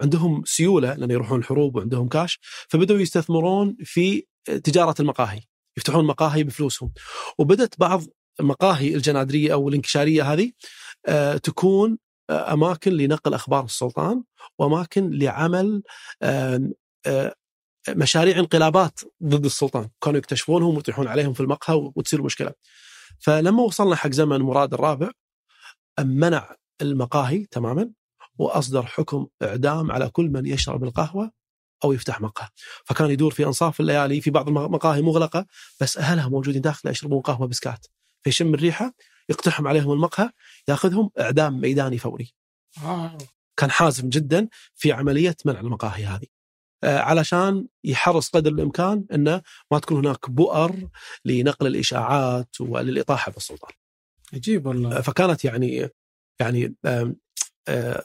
عندهم 0.00 0.42
سيولة 0.46 0.94
لأن 0.94 1.10
يروحون 1.10 1.38
الحروب 1.38 1.76
وعندهم 1.76 2.08
كاش 2.08 2.38
فبدأوا 2.68 3.00
يستثمرون 3.00 3.76
في 3.84 4.26
تجارة 4.64 4.94
المقاهي 5.00 5.40
يفتحون 5.76 6.04
مقاهي 6.06 6.44
بفلوسهم. 6.44 6.92
وبدت 7.38 7.80
بعض 7.80 8.02
المقاهي 8.40 8.94
الجنادرية 8.94 9.52
أو 9.52 9.68
الانكشارية 9.68 10.32
هذه 10.32 10.52
آه، 11.06 11.36
تكون 11.36 11.98
آه، 12.30 12.52
أماكن 12.52 12.92
لنقل 12.92 13.34
أخبار 13.34 13.64
السلطان 13.64 14.22
وأماكن 14.58 15.10
لعمل 15.10 15.82
آه، 16.22 16.70
مشاريع 17.88 18.38
انقلابات 18.38 19.00
ضد 19.24 19.44
السلطان. 19.44 19.88
كانوا 20.04 20.18
يكتشفونهم 20.18 20.76
ويطيحون 20.76 21.08
عليهم 21.08 21.32
في 21.32 21.40
المقهى 21.40 21.90
وتصير 21.96 22.22
مشكلة. 22.22 22.52
فلما 23.18 23.62
وصلنا 23.62 23.96
حق 23.96 24.10
زمن 24.10 24.40
مراد 24.40 24.74
الرابع 24.74 25.10
منع 26.00 26.56
المقاهي 26.82 27.46
تماما. 27.50 27.90
وأصدر 28.40 28.86
حكم 28.86 29.26
إعدام 29.42 29.92
على 29.92 30.08
كل 30.08 30.30
من 30.30 30.46
يشرب 30.46 30.84
القهوة 30.84 31.30
أو 31.84 31.92
يفتح 31.92 32.20
مقهى. 32.20 32.48
فكان 32.84 33.10
يدور 33.10 33.30
في 33.30 33.46
أنصاف 33.46 33.80
الليالي 33.80 34.20
في 34.20 34.30
بعض 34.30 34.48
المقاهي 34.48 35.02
مغلقة 35.02 35.46
بس 35.80 35.98
أهلها 35.98 36.28
موجودين 36.28 36.60
داخل 36.60 36.88
يشربون 36.88 37.20
قهوة 37.20 37.46
بسكات. 37.46 37.86
فيشم 38.22 38.54
الريحة 38.54 38.94
يقتحم 39.28 39.68
عليهم 39.68 39.92
المقهى 39.92 40.30
يأخذهم 40.68 41.10
إعدام 41.20 41.60
ميداني 41.60 41.98
فوري. 41.98 42.34
آه. 42.84 43.18
كان 43.56 43.70
حازم 43.70 44.08
جدا 44.08 44.48
في 44.74 44.92
عملية 44.92 45.36
منع 45.44 45.60
المقاهي 45.60 46.04
هذه. 46.04 46.26
آه، 46.84 46.98
علشان 46.98 47.66
يحرص 47.84 48.28
قدر 48.28 48.50
الإمكان 48.50 49.04
إنه 49.12 49.42
ما 49.70 49.78
تكون 49.78 50.06
هناك 50.06 50.30
بؤر 50.30 50.88
لنقل 51.24 51.66
الإشاعات 51.66 52.60
وللإطاحة 52.60 53.32
بالسلطان. 53.32 53.72
عجيب 54.32 54.66
والله. 54.66 55.00
فكانت 55.00 55.44
يعني 55.44 55.90
يعني 56.40 56.74
آه، 56.84 57.14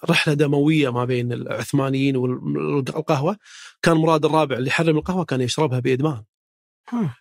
رحلة 0.10 0.34
دموية 0.34 0.90
ما 0.92 1.06
بين 1.06 1.34
العثمانيين 1.34 2.18
والقهوه 2.18 3.38
كان 3.82 3.98
مراد 3.98 4.26
الرابع 4.26 4.58
اللي 4.58 4.68
يحرم 4.68 4.98
القهوة 4.98 5.26
كان 5.26 5.42
يشربها 5.42 5.80
بإدمان. 5.80 6.24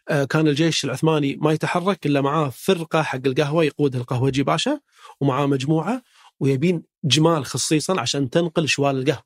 آه، 0.08 0.24
كان 0.24 0.48
الجيش 0.48 0.84
العثماني 0.84 1.36
ما 1.36 1.52
يتحرك 1.52 2.06
إلا 2.06 2.20
معاه 2.20 2.48
فرقة 2.48 3.02
حق 3.02 3.20
القهوة 3.26 3.64
يقودها 3.64 4.00
القهوجي 4.00 4.42
باشا 4.42 4.80
ومعاه 5.20 5.46
مجموعة 5.46 6.02
ويبين 6.40 6.82
جمال 7.04 7.46
خصيصا 7.46 8.00
عشان 8.00 8.30
تنقل 8.30 8.68
شوال 8.68 8.98
القهوة. 8.98 9.22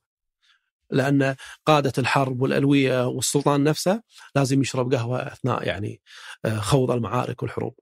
لأن 0.90 1.36
قادة 1.66 1.92
الحرب 1.98 2.42
والألوية 2.42 3.06
والسلطان 3.06 3.64
نفسه 3.64 4.02
لازم 4.34 4.60
يشرب 4.60 4.94
قهوة 4.94 5.18
أثناء 5.18 5.66
يعني 5.66 6.00
آه، 6.44 6.58
خوض 6.58 6.90
المعارك 6.90 7.42
والحروب. 7.42 7.74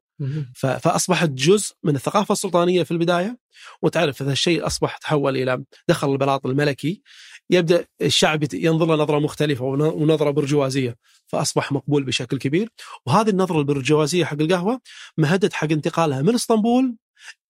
فأصبحت 0.55 1.29
جزء 1.29 1.75
من 1.83 1.97
الثقافة 1.97 2.33
السلطانية 2.33 2.83
في 2.83 2.91
البداية. 2.91 3.39
وتعرف 3.83 4.23
هذا 4.23 4.33
الشيء 4.33 4.67
أصبح 4.67 4.97
تحول 4.97 5.37
إلى 5.37 5.65
دخل 5.89 6.13
البلاط 6.13 6.47
الملكي. 6.47 7.03
يبدأ 7.51 7.87
الشعب 8.03 8.55
ينظر 8.55 8.87
له 8.87 8.95
نظرة 9.03 9.19
مختلفة 9.19 9.65
ون- 9.65 9.81
ونظرة 9.81 10.31
برجوازية 10.31 10.97
فأصبح 11.27 11.73
مقبول 11.73 12.05
بشكل 12.05 12.39
كبير. 12.39 12.69
وهذه 13.07 13.31
النظرة 13.31 13.59
البرجوازية 13.59 14.25
حق 14.25 14.41
القهوة 14.41 14.81
مهدت 15.17 15.53
حق 15.53 15.73
انتقالها 15.73 16.23
من 16.23 16.35
إسطنبول 16.35 16.97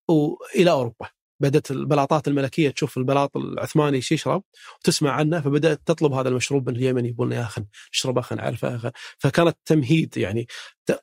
والى 0.08 0.70
أوروبا. 0.70 1.15
بدأت 1.40 1.70
البلاطات 1.70 2.28
الملكية 2.28 2.70
تشوف 2.70 2.98
البلاط 2.98 3.36
العثماني 3.36 3.98
يشرب 3.98 4.42
وتسمع 4.80 5.10
عنه 5.10 5.40
فبدأت 5.40 5.80
تطلب 5.86 6.12
هذا 6.12 6.28
المشروب 6.28 6.70
من 6.70 6.76
اليمن 6.76 7.06
يقول 7.06 7.32
يا 7.32 7.42
أخي 7.42 7.64
نشربه 7.94 8.20
خلينا 8.20 8.44
نعرفه 8.44 8.92
فكانت 9.18 9.56
تمهيد 9.64 10.16
يعني 10.16 10.46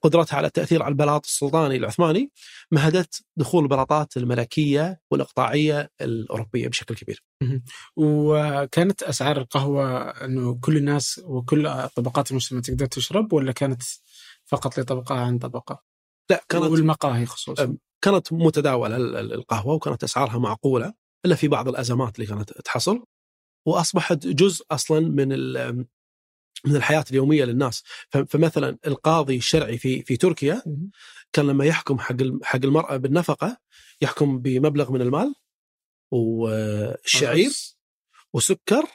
قدرتها 0.01 0.38
على 0.38 0.47
التاثير 0.47 0.84
على 0.84 0.91
البلاط 0.91 1.25
السلطاني 1.25 1.75
العثماني 1.75 2.31
مهدت 2.71 3.23
دخول 3.38 3.63
البلاطات 3.63 4.17
الملكية 4.17 5.01
والإقطاعية 5.11 5.91
الأوروبية 6.01 6.67
بشكل 6.67 6.95
كبير. 6.95 7.23
وكانت 7.95 9.03
أسعار 9.03 9.38
القهوة 9.38 10.09
إنه 10.09 10.59
كل 10.61 10.77
الناس 10.77 11.21
وكل 11.23 11.88
طبقات 11.95 12.31
المجتمع 12.31 12.61
تقدر 12.61 12.86
تشرب 12.86 13.34
ولا 13.34 13.51
كانت 13.51 13.84
فقط 14.45 14.79
لطبقة 14.79 15.15
عن 15.15 15.38
طبقة؟ 15.38 15.84
لا 16.29 16.43
كانت 16.49 16.63
والمقاهي 16.63 17.25
خصوصا 17.25 17.77
كانت 18.03 18.33
متداولة 18.33 18.95
ال- 18.95 19.15
ال- 19.15 19.33
القهوة 19.33 19.73
وكانت 19.73 20.03
أسعارها 20.03 20.37
معقولة 20.37 20.93
إلا 21.25 21.35
في 21.35 21.47
بعض 21.47 21.67
الأزمات 21.67 22.15
اللي 22.15 22.27
كانت 22.27 22.51
تحصل 22.61 23.05
وأصبحت 23.67 24.27
جزء 24.27 24.65
أصلا 24.71 24.99
من 24.99 25.29
من 26.65 26.75
الحياة 26.75 27.05
اليومية 27.11 27.45
للناس 27.45 27.83
فمثلا 28.27 28.77
القاضي 28.87 29.37
الشرعي 29.37 29.77
في 29.77 30.01
في 30.03 30.17
تركيا. 30.17 30.63
كان 31.33 31.47
لما 31.47 31.65
يحكم 31.65 31.99
حق 31.99 32.15
حق 32.43 32.59
المرأة 32.63 32.97
بالنفقة 32.97 33.57
يحكم 34.01 34.39
بمبلغ 34.39 34.91
من 34.91 35.01
المال 35.01 35.35
والشعير 36.11 37.45
أرز. 37.45 37.77
وسكر 38.33 38.85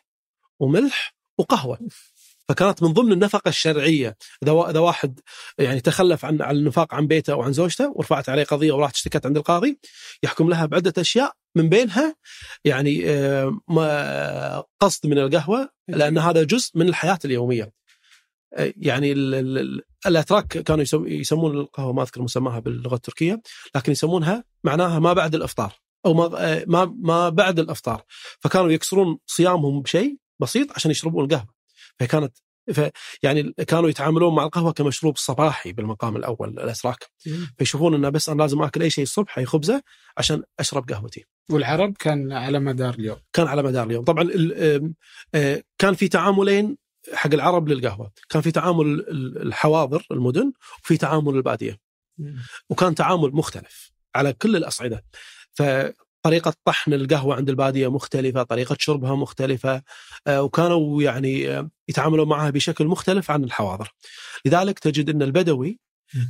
وملح 0.60 1.14
وقهوة 1.38 1.78
فكانت 2.48 2.82
من 2.82 2.92
ضمن 2.92 3.12
النفقة 3.12 3.48
الشرعية. 3.48 4.16
إذا 4.42 4.52
إذا 4.70 4.78
واحد 4.80 5.20
يعني 5.58 5.80
تخلف 5.80 6.24
عن 6.24 6.42
عن 6.42 6.56
النفاق 6.56 6.94
عن 6.94 7.06
بيته 7.06 7.32
أو 7.32 7.42
عن 7.42 7.52
زوجته 7.52 7.92
ورفعت 7.94 8.28
عليه 8.28 8.44
قضية 8.44 8.72
وراحت 8.72 8.94
اشتكت 8.94 9.26
عند 9.26 9.36
القاضي 9.36 9.78
يحكم 10.22 10.50
لها 10.50 10.66
بعدة 10.66 10.92
أشياء 10.98 11.32
من 11.56 11.68
بينها 11.68 12.16
يعني 12.64 13.02
آه، 13.10 14.64
قصد 14.80 15.06
من 15.06 15.18
القهوة 15.18 15.68
لأن 15.88 16.18
هذا 16.18 16.42
جزء 16.42 16.70
من 16.74 16.88
الحياة 16.88 17.18
اليومية. 17.24 17.72
آه، 18.54 18.72
يعني 18.76 19.12
ال- 19.12 19.34
ال- 19.34 19.58
ال- 19.58 19.82
الأتراك 20.06 20.46
كانوا 20.46 20.82
يسم- 20.82 21.06
يسمون 21.06 21.56
القهوة 21.58 21.92
ما 21.92 22.02
أذكر 22.02 22.22
مسماها 22.22 22.58
باللغة 22.58 22.94
التركية 22.94 23.42
لكن 23.74 23.92
يسمونها 23.92 24.44
معناها 24.64 24.98
ما 24.98 25.12
بعد 25.12 25.34
الإفطار 25.34 25.72
أو 26.06 26.14
ما 26.14 26.30
آه، 26.38 26.64
ما 26.66 26.94
ما 27.02 27.28
بعد 27.28 27.58
الإفطار. 27.58 28.02
فكانوا 28.40 28.70
يكسرون 28.70 29.18
صيامهم 29.26 29.82
بشيء 29.82 30.16
بسيط 30.40 30.72
عشان 30.72 30.90
يشربون 30.90 31.24
القهوة. 31.24 31.57
فكانت 32.00 32.36
ف 32.74 32.80
يعني 33.22 33.54
كانوا 33.66 33.88
يتعاملون 33.88 34.34
مع 34.34 34.44
القهوة 34.44 34.72
كمشروب 34.72 35.16
صباحي 35.16 35.72
بالمقام 35.72 36.16
الأول 36.16 36.48
الاتراك 36.48 37.06
فيشوفون 37.58 37.94
إنه 37.94 38.08
بس 38.08 38.28
أنا 38.28 38.42
لازم 38.42 38.62
آكل 38.62 38.82
أي 38.82 38.90
شيء 38.90 39.04
الصبح 39.04 39.38
أي 39.38 39.46
خبزة 39.46 39.82
عشان 40.16 40.42
أشرب 40.60 40.90
قهوتي. 40.90 41.24
والعرب 41.50 41.96
كان 41.98 42.32
على 42.32 42.58
مدار 42.58 42.94
اليوم. 42.94 43.16
كان 43.32 43.46
على 43.46 43.62
مدار 43.62 43.86
اليوم. 43.86 44.04
طبعا 44.04 44.28
آه، 45.34 45.62
كان 45.78 45.94
في 45.94 46.08
تعاملين 46.08 46.76
حق 47.14 47.34
العرب 47.34 47.68
للقهوة. 47.68 48.12
كان 48.28 48.42
في 48.42 48.50
تعامل 48.50 48.86
ال- 48.86 49.42
الحواضر 49.42 50.06
المدن 50.10 50.52
وفي 50.84 50.96
تعامل 50.96 51.36
البادية. 51.36 51.78
وكان 52.70 52.94
تعامل 52.94 53.30
مختلف 53.32 53.92
على 54.14 54.32
كل 54.32 54.56
الأصعدة. 54.56 55.04
فطريقه 56.28 56.54
طحن 56.64 56.92
القهوة 56.92 57.36
عند 57.36 57.48
البادية 57.48 57.90
مختلفة 57.90 58.42
طريقة 58.42 58.76
شربها 58.78 59.14
مختلفة 59.14 59.82
آه، 60.26 60.42
وكانوا 60.42 61.02
يعني 61.02 61.48
آه، 61.50 61.70
يتعاملون 61.88 62.28
معها 62.28 62.50
بشكل 62.50 62.86
مختلف 62.86 63.30
عن 63.30 63.44
الحواضر 63.44 63.94
لذلك 64.44 64.78
تجد 64.78 65.10
إن 65.10 65.22
البدوي 65.22 65.78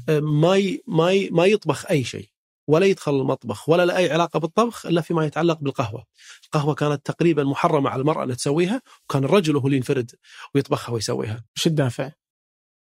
آه، 0.08 0.20
ما 0.20 0.78
ما 0.86 1.28
ما 1.30 1.46
يطبخ 1.46 1.90
أي 1.90 2.04
شيء 2.04 2.28
ولا 2.68 2.86
يدخل 2.86 3.20
المطبخ 3.20 3.68
ولا 3.68 3.86
له 3.86 3.96
أي 3.96 4.12
علاقة 4.12 4.40
بالطبخ 4.40 4.86
إلا 4.86 5.00
فيما 5.00 5.24
يتعلق 5.24 5.58
بالقهوة. 5.60 6.04
القهوة 6.44 6.74
كانت 6.74 7.06
تقريبا 7.06 7.44
محرمة 7.44 7.90
على 7.90 8.00
المرأة 8.00 8.24
ان 8.24 8.36
تسويها 8.36 8.82
وكان 9.04 9.24
الرجل 9.24 9.56
هو 9.56 9.66
اللي 9.66 9.76
ينفرد 9.76 10.10
ويطبخها 10.54 10.92
ويسويها. 10.92 11.44
وش 11.56 11.66
الدافع؟ 11.66 12.12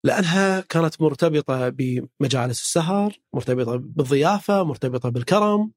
لأنها 0.03 0.59
كانت 0.59 1.01
مرتبطة 1.01 1.70
بمجالس 1.70 2.62
السهر، 2.62 3.20
مرتبطة 3.34 3.76
بالضيافة، 3.76 4.64
مرتبطة 4.64 5.09
بالكرم. 5.09 5.72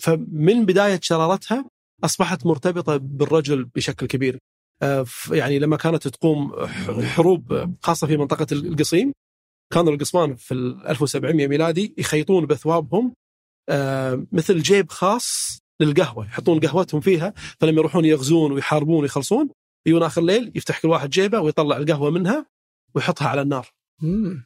فمن 0.00 0.64
بداية 0.66 1.00
شرارتها 1.02 1.64
أصبحت 2.04 2.46
مرتبطة 2.46 2.96
بالرجل 2.96 3.64
بشكل 3.64 4.06
كبير. 4.06 4.38
آه، 4.82 5.04
يعني 5.30 5.58
لما 5.58 5.76
كانت 5.76 6.08
تقوم 6.08 6.66
حروب 7.04 7.74
خاصة 7.82 8.06
في 8.06 8.16
منطقة 8.16 8.46
القصيم 8.52 9.12
كانوا 9.72 9.92
القصمان 9.92 10.34
في 10.36 10.54
ال 10.54 10.86
1700 10.86 11.48
ميلادي 11.48 11.94
يخيطون 11.98 12.46
بثوابهم 12.46 13.14
آه، 13.68 14.26
مثل 14.32 14.58
جيب 14.62 14.90
خاص 14.90 15.58
للقهوة، 15.80 16.26
يحطون 16.26 16.60
قهوتهم 16.60 17.00
فيها 17.00 17.34
فلما 17.60 17.78
يروحون 17.80 18.04
يغزون 18.04 18.52
ويحاربون 18.52 19.02
ويخلصون 19.02 19.48
يجون 19.86 20.02
آخر 20.02 20.20
الليل 20.20 20.52
يفتح 20.54 20.80
كل 20.82 20.88
واحد 20.88 21.10
جيبه 21.10 21.40
ويطلع 21.40 21.76
القهوة 21.76 22.10
منها 22.10 22.46
ويحطها 22.94 23.28
على 23.28 23.42
النار. 23.42 23.68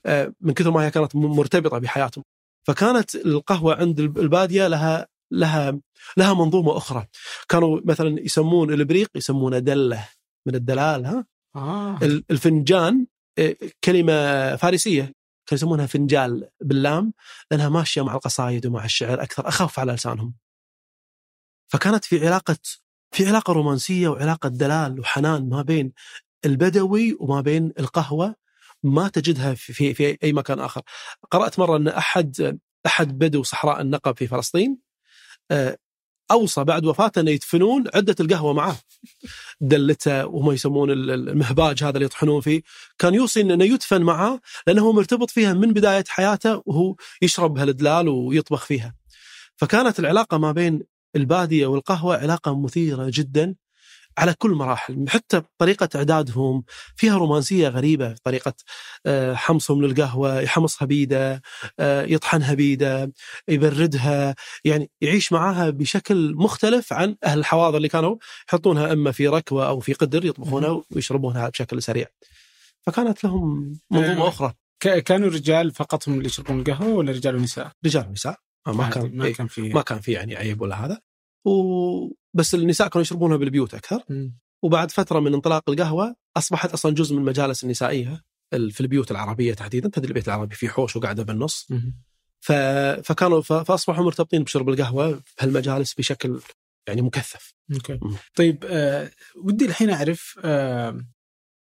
آه، 0.06 0.32
من 0.40 0.54
كثر 0.54 0.70
ما 0.70 0.86
هي 0.86 0.90
كانت 0.90 1.16
م- 1.16 1.36
مرتبطة 1.36 1.78
بحياتهم. 1.78 2.24
فكانت 2.66 3.14
القهوة 3.14 3.74
عند 3.74 4.00
الب- 4.00 4.18
البادية 4.18 4.68
لها 4.68 5.06
لها 5.30 5.80
لها 6.16 6.34
منظومة 6.34 6.76
أخرى. 6.76 7.06
كانوا 7.48 7.80
مثلا 7.84 8.20
يسمون 8.20 8.72
الإبريق 8.72 9.10
يسمونه 9.14 9.58
دلة 9.58 10.08
من 10.46 10.54
الدلال 10.54 11.06
ها 11.06 11.26
ال- 12.02 12.24
الفنجان 12.30 13.06
آه، 13.38 13.56
كلمة 13.84 14.12
فارسية 14.56 15.02
كانوا 15.02 15.58
يسمونها 15.58 15.86
فنجال 15.86 16.48
باللام 16.60 17.12
لأنها 17.50 17.68
ماشية 17.68 18.04
مع 18.04 18.14
القصايد 18.14 18.66
ومع 18.66 18.84
الشعر 18.84 19.22
أكثر 19.22 19.48
اخف 19.48 19.78
على 19.78 19.92
لسانهم. 19.92 20.34
فكانت 21.72 22.04
في 22.04 22.26
علاقة 22.26 22.56
في 23.14 23.26
علاقة 23.28 23.52
رومانسية 23.52 24.08
وعلاقة 24.08 24.48
دلال 24.48 25.00
وحنان 25.00 25.48
ما 25.48 25.62
بين 25.62 25.92
البدوي 26.44 27.16
وما 27.20 27.40
بين 27.40 27.72
القهوة 27.78 28.34
ما 28.82 29.08
تجدها 29.08 29.54
في 29.54 29.72
في, 29.72 29.94
في 29.94 30.18
أي 30.22 30.32
مكان 30.32 30.60
آخر. 30.60 30.82
قرأت 31.30 31.58
مرة 31.58 31.76
أن 31.76 31.88
أحد 31.88 32.58
أحد 32.86 33.18
بدو 33.18 33.42
صحراء 33.42 33.80
النقب 33.80 34.16
في 34.16 34.26
فلسطين 34.26 34.70
آه، 34.70 34.83
أوصى 36.30 36.64
بعد 36.64 36.86
وفاته 36.86 37.20
انه 37.20 37.30
يدفنون 37.30 37.84
عدة 37.94 38.16
القهوة 38.20 38.52
معاه. 38.52 38.76
دلته 39.60 40.26
وهم 40.26 40.52
يسمون 40.52 40.90
ال- 40.90 41.10
ال- 41.10 41.28
المهباج 41.28 41.84
هذا 41.84 41.94
اللي 41.94 42.04
يطحنون 42.04 42.40
فيه، 42.40 42.62
كان 42.98 43.14
يوصي 43.14 43.40
انه 43.40 43.64
يدفن 43.64 44.02
معاه 44.02 44.40
لأنه 44.66 44.92
مرتبط 44.92 45.30
فيها 45.30 45.52
من 45.52 45.72
بداية 45.72 46.04
حياته 46.08 46.62
وهو 46.66 46.94
يشرب 47.22 47.58
هالدلال 47.58 48.08
ويطبخ 48.08 48.64
فيها. 48.64 48.94
فكانت 49.56 49.98
العلاقة 49.98 50.38
ما 50.38 50.52
بين 50.52 50.82
البادية 51.16 51.66
والقهوة 51.66 52.16
علاقة 52.16 52.60
مثيرة 52.60 53.10
جدا 53.14 53.54
على 54.18 54.34
كل 54.38 54.50
مراحل 54.50 55.04
حتى 55.08 55.42
طريقة 55.58 55.88
إعدادهم 55.96 56.64
فيها 56.96 57.16
رومانسية 57.16 57.68
غريبة 57.68 58.14
طريقة 58.24 58.52
آه، 59.06 59.34
حمصهم 59.34 59.82
للقهوة 59.82 60.40
يحمصها 60.40 60.86
بيدة 60.86 61.42
آه، 61.78 62.02
يطحنها 62.02 62.54
بيدة 62.54 63.12
يبردها 63.48 64.34
يعني 64.64 64.90
يعيش 65.00 65.32
معاها 65.32 65.70
بشكل 65.70 66.34
مختلف 66.36 66.92
عن 66.92 67.16
أهل 67.24 67.38
الحواضر 67.38 67.76
اللي 67.76 67.88
كانوا 67.88 68.16
يحطونها 68.48 68.92
إما 68.92 69.12
في 69.12 69.28
ركوة 69.28 69.68
أو 69.68 69.80
في 69.80 69.92
قدر 69.92 70.24
يطبخونها 70.24 70.82
ويشربونها 70.90 71.48
بشكل 71.48 71.82
سريع 71.82 72.06
فكانت 72.86 73.24
لهم 73.24 73.78
منظومة 73.90 74.24
آه. 74.24 74.28
أخرى 74.28 74.54
كانوا 74.80 75.28
رجال 75.28 75.70
فقط 75.70 76.08
هم 76.08 76.14
اللي 76.14 76.26
يشربون 76.26 76.60
القهوه 76.60 76.94
ولا 76.94 77.12
رجال 77.12 77.36
ونساء؟ 77.36 77.72
رجال 77.86 78.08
ونساء 78.08 78.38
ما 78.66 78.88
كان 78.88 79.16
ما 79.16 79.24
إيه، 79.24 79.34
كان 79.34 79.46
في 79.46 79.68
ما 79.68 79.82
كان 79.82 80.00
في 80.00 80.12
يعني 80.12 80.36
عيب 80.36 80.60
ولا 80.60 80.86
هذا 80.86 81.00
و... 81.44 81.50
بس 82.34 82.54
النساء 82.54 82.88
كانوا 82.88 83.02
يشربونها 83.02 83.36
بالبيوت 83.36 83.74
أكثر 83.74 84.02
مم. 84.08 84.38
وبعد 84.62 84.90
فترة 84.90 85.20
من 85.20 85.34
انطلاق 85.34 85.70
القهوة 85.70 86.16
أصبحت 86.36 86.72
أصلا 86.72 86.94
جزء 86.94 87.14
من 87.14 87.20
المجالس 87.20 87.64
النسائية 87.64 88.22
ال- 88.54 88.70
في 88.70 88.80
البيوت 88.80 89.10
العربية 89.10 89.54
تحديدا 89.54 89.88
تدري 89.88 90.08
البيت 90.08 90.28
العربي 90.28 90.54
فيه 90.54 90.68
حوش 90.68 90.96
وقاعدة 90.96 91.22
بالنص 91.22 91.66
مم. 91.70 91.94
ف... 92.40 92.52
فكانوا 93.04 93.40
ف... 93.40 93.52
فأصبحوا 93.52 94.04
مرتبطين 94.04 94.42
بشرب 94.42 94.68
القهوة 94.68 95.22
بهالمجالس 95.38 95.94
بشكل 95.94 96.40
يعني 96.88 97.02
مكثف 97.02 97.54
أوكي 97.74 97.98
مم. 98.02 98.16
طيب 98.34 98.64
آه 98.68 99.10
ودي 99.44 99.64
الحين 99.66 99.90
أعرف 99.90 100.40
آه 100.44 101.04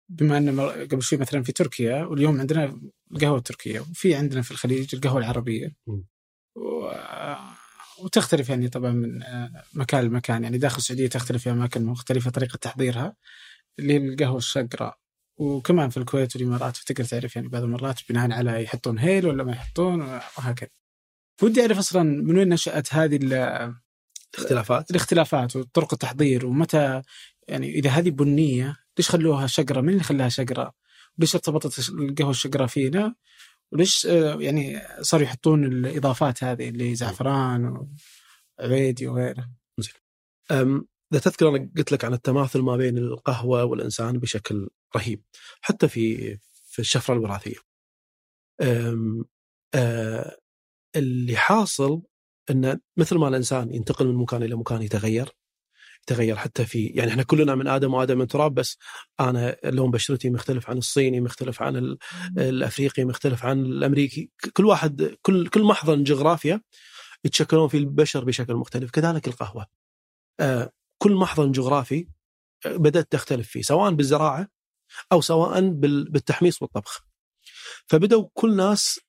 بما 0.09 0.39
إن 0.39 0.61
قبل 0.61 1.03
شوي 1.03 1.19
مثلا 1.19 1.43
في 1.43 1.53
تركيا 1.53 2.05
واليوم 2.05 2.41
عندنا 2.41 2.81
القهوة 3.13 3.39
التركية 3.39 3.81
وفي 3.81 4.15
عندنا 4.15 4.43
في 4.43 4.51
الخليج 4.51 4.95
القهوة 4.95 5.19
العربية. 5.19 5.77
و... 5.87 6.01
وتختلف 8.05 8.49
يعني 8.49 8.69
طبعا 8.69 8.91
من 8.93 9.23
آه، 9.23 9.65
مكان 9.75 10.05
لمكان 10.05 10.43
يعني 10.45 10.59
داخل 10.59 10.77
السعودية 10.77 11.07
تختلف 11.09 11.43
في 11.43 11.51
أماكن 11.51 11.85
مختلفة 11.85 12.31
طريقة 12.31 12.57
تحضيرها 12.57 13.17
القهوه 13.81 14.37
الشقراء 14.39 14.99
وكمان 15.37 15.91
في 15.91 15.97
الكويت 15.97 16.37
والإمارات 16.37 16.77
فتقدر 16.77 17.05
تعرف 17.05 17.37
يعني 17.37 17.49
بعض 17.49 17.63
المرات 17.63 18.01
بناء 18.09 18.33
على 18.33 18.63
يحطون 18.65 18.99
هيل 18.99 19.27
ولا 19.27 19.45
ما 19.45 19.53
يحطون 19.53 20.01
وهكذا. 20.39 20.69
ودي 21.43 21.61
أعرف 21.63 21.79
أصلا 21.79 22.03
من 22.03 22.39
وين 22.39 22.49
نشأت 22.49 22.95
هذه 22.95 23.19
ال- 23.23 23.75
اختلافات 24.39 24.91
الاختلافات 24.91 25.57
وطرق 25.57 25.93
التحضير 25.93 26.47
ومتى 26.47 27.03
يعني 27.49 27.71
إذا 27.75 27.91
هذه 27.91 28.11
بنية 28.11 28.77
ليش 28.99 29.11
خلوها 29.11 29.47
شقره؟ 29.47 29.81
مين 29.81 29.91
اللي 29.91 30.03
خلاها 30.05 30.29
شقره؟ 30.29 30.73
وليش 31.19 31.35
ارتبطت 31.35 31.89
القهوة 31.89 32.31
الشقره 32.31 32.67
فينا؟ 32.67 33.15
وليش 33.73 34.07
آه، 34.07 34.41
يعني 34.41 34.81
صاروا 35.01 35.25
يحطون 35.27 35.65
الإضافات 35.65 36.45
هذه 36.45 36.69
اللي 36.69 36.95
زعفران 36.95 37.89
وعبيدي 38.61 39.07
وغيره؟ 39.07 39.51
أم، 40.51 40.87
إذا 41.13 41.21
تذكر 41.21 41.49
أنا 41.49 41.71
قلت 41.77 41.93
لك 41.93 42.05
عن 42.05 42.13
التماثل 42.15 42.61
ما 42.61 42.77
بين 42.77 42.99
القهوة 42.99 43.65
والإنسان 43.65 44.19
بشكل 44.19 44.69
رهيب 44.97 45.23
حتى 45.61 45.89
في 45.89 46.39
في 46.65 46.79
الشفرة 46.79 47.15
الوراثية. 47.15 47.57
أم، 48.63 49.25
آه، 49.75 50.37
اللي 50.97 51.37
حاصل 51.37 52.03
إن 52.51 52.81
مثل 52.97 53.19
ما 53.19 53.29
الإنسان 53.29 53.75
ينتقل 53.75 54.07
من 54.09 54.15
مكان 54.15 54.43
إلى 54.43 54.57
مكان 54.57 54.83
يتغير 54.83 55.31
يتغير 56.09 56.37
حتى 56.37 56.65
في 56.67 56.87
يعني 56.87 57.11
إحنا 57.11 57.23
كلنا 57.23 57.55
من 57.55 57.69
آدم 57.69 57.95
وآدم 57.95 58.19
من 58.19 58.27
تراب 58.27 58.55
بس 58.55 58.77
أنا 59.21 59.57
لون 59.65 59.91
بشرتي 59.91 60.31
مختلف 60.31 60.71
عن 60.71 60.79
الصيني 60.79 61.21
مختلف 61.21 61.63
عن 61.63 61.77
ال- 61.77 61.99
الأفريقي 62.39 63.05
مختلف 63.05 63.45
عن 63.45 63.61
الأمريكي. 63.61 64.31
كل 64.57 64.67
واحد 64.67 65.17
كل 65.23 65.49
كل 65.49 65.63
محضن 65.63 66.03
جغرافيا 66.05 66.61
يتشكلون 67.25 67.69
فيه 67.69 67.79
البشر 67.79 68.25
بشكل 68.25 68.55
مختلف. 68.55 68.91
كذلك 68.91 69.29
القهوة. 69.29 69.67
آه، 70.41 70.71
كل 71.03 71.15
محضن 71.15 71.53
جغرافي 71.53 72.07
آه، 72.67 72.77
بدأت 72.77 73.13
تختلف 73.13 73.49
فيه 73.49 73.63
سواء 73.63 73.91
بالزراعة 73.93 74.49
أو 75.13 75.21
سواء 75.21 75.69
بال- 75.71 76.11
بالتحميص 76.11 76.63
والطبخ. 76.63 77.07
فبدأوا 77.87 78.29
كل 78.35 78.57
ناس 78.57 79.01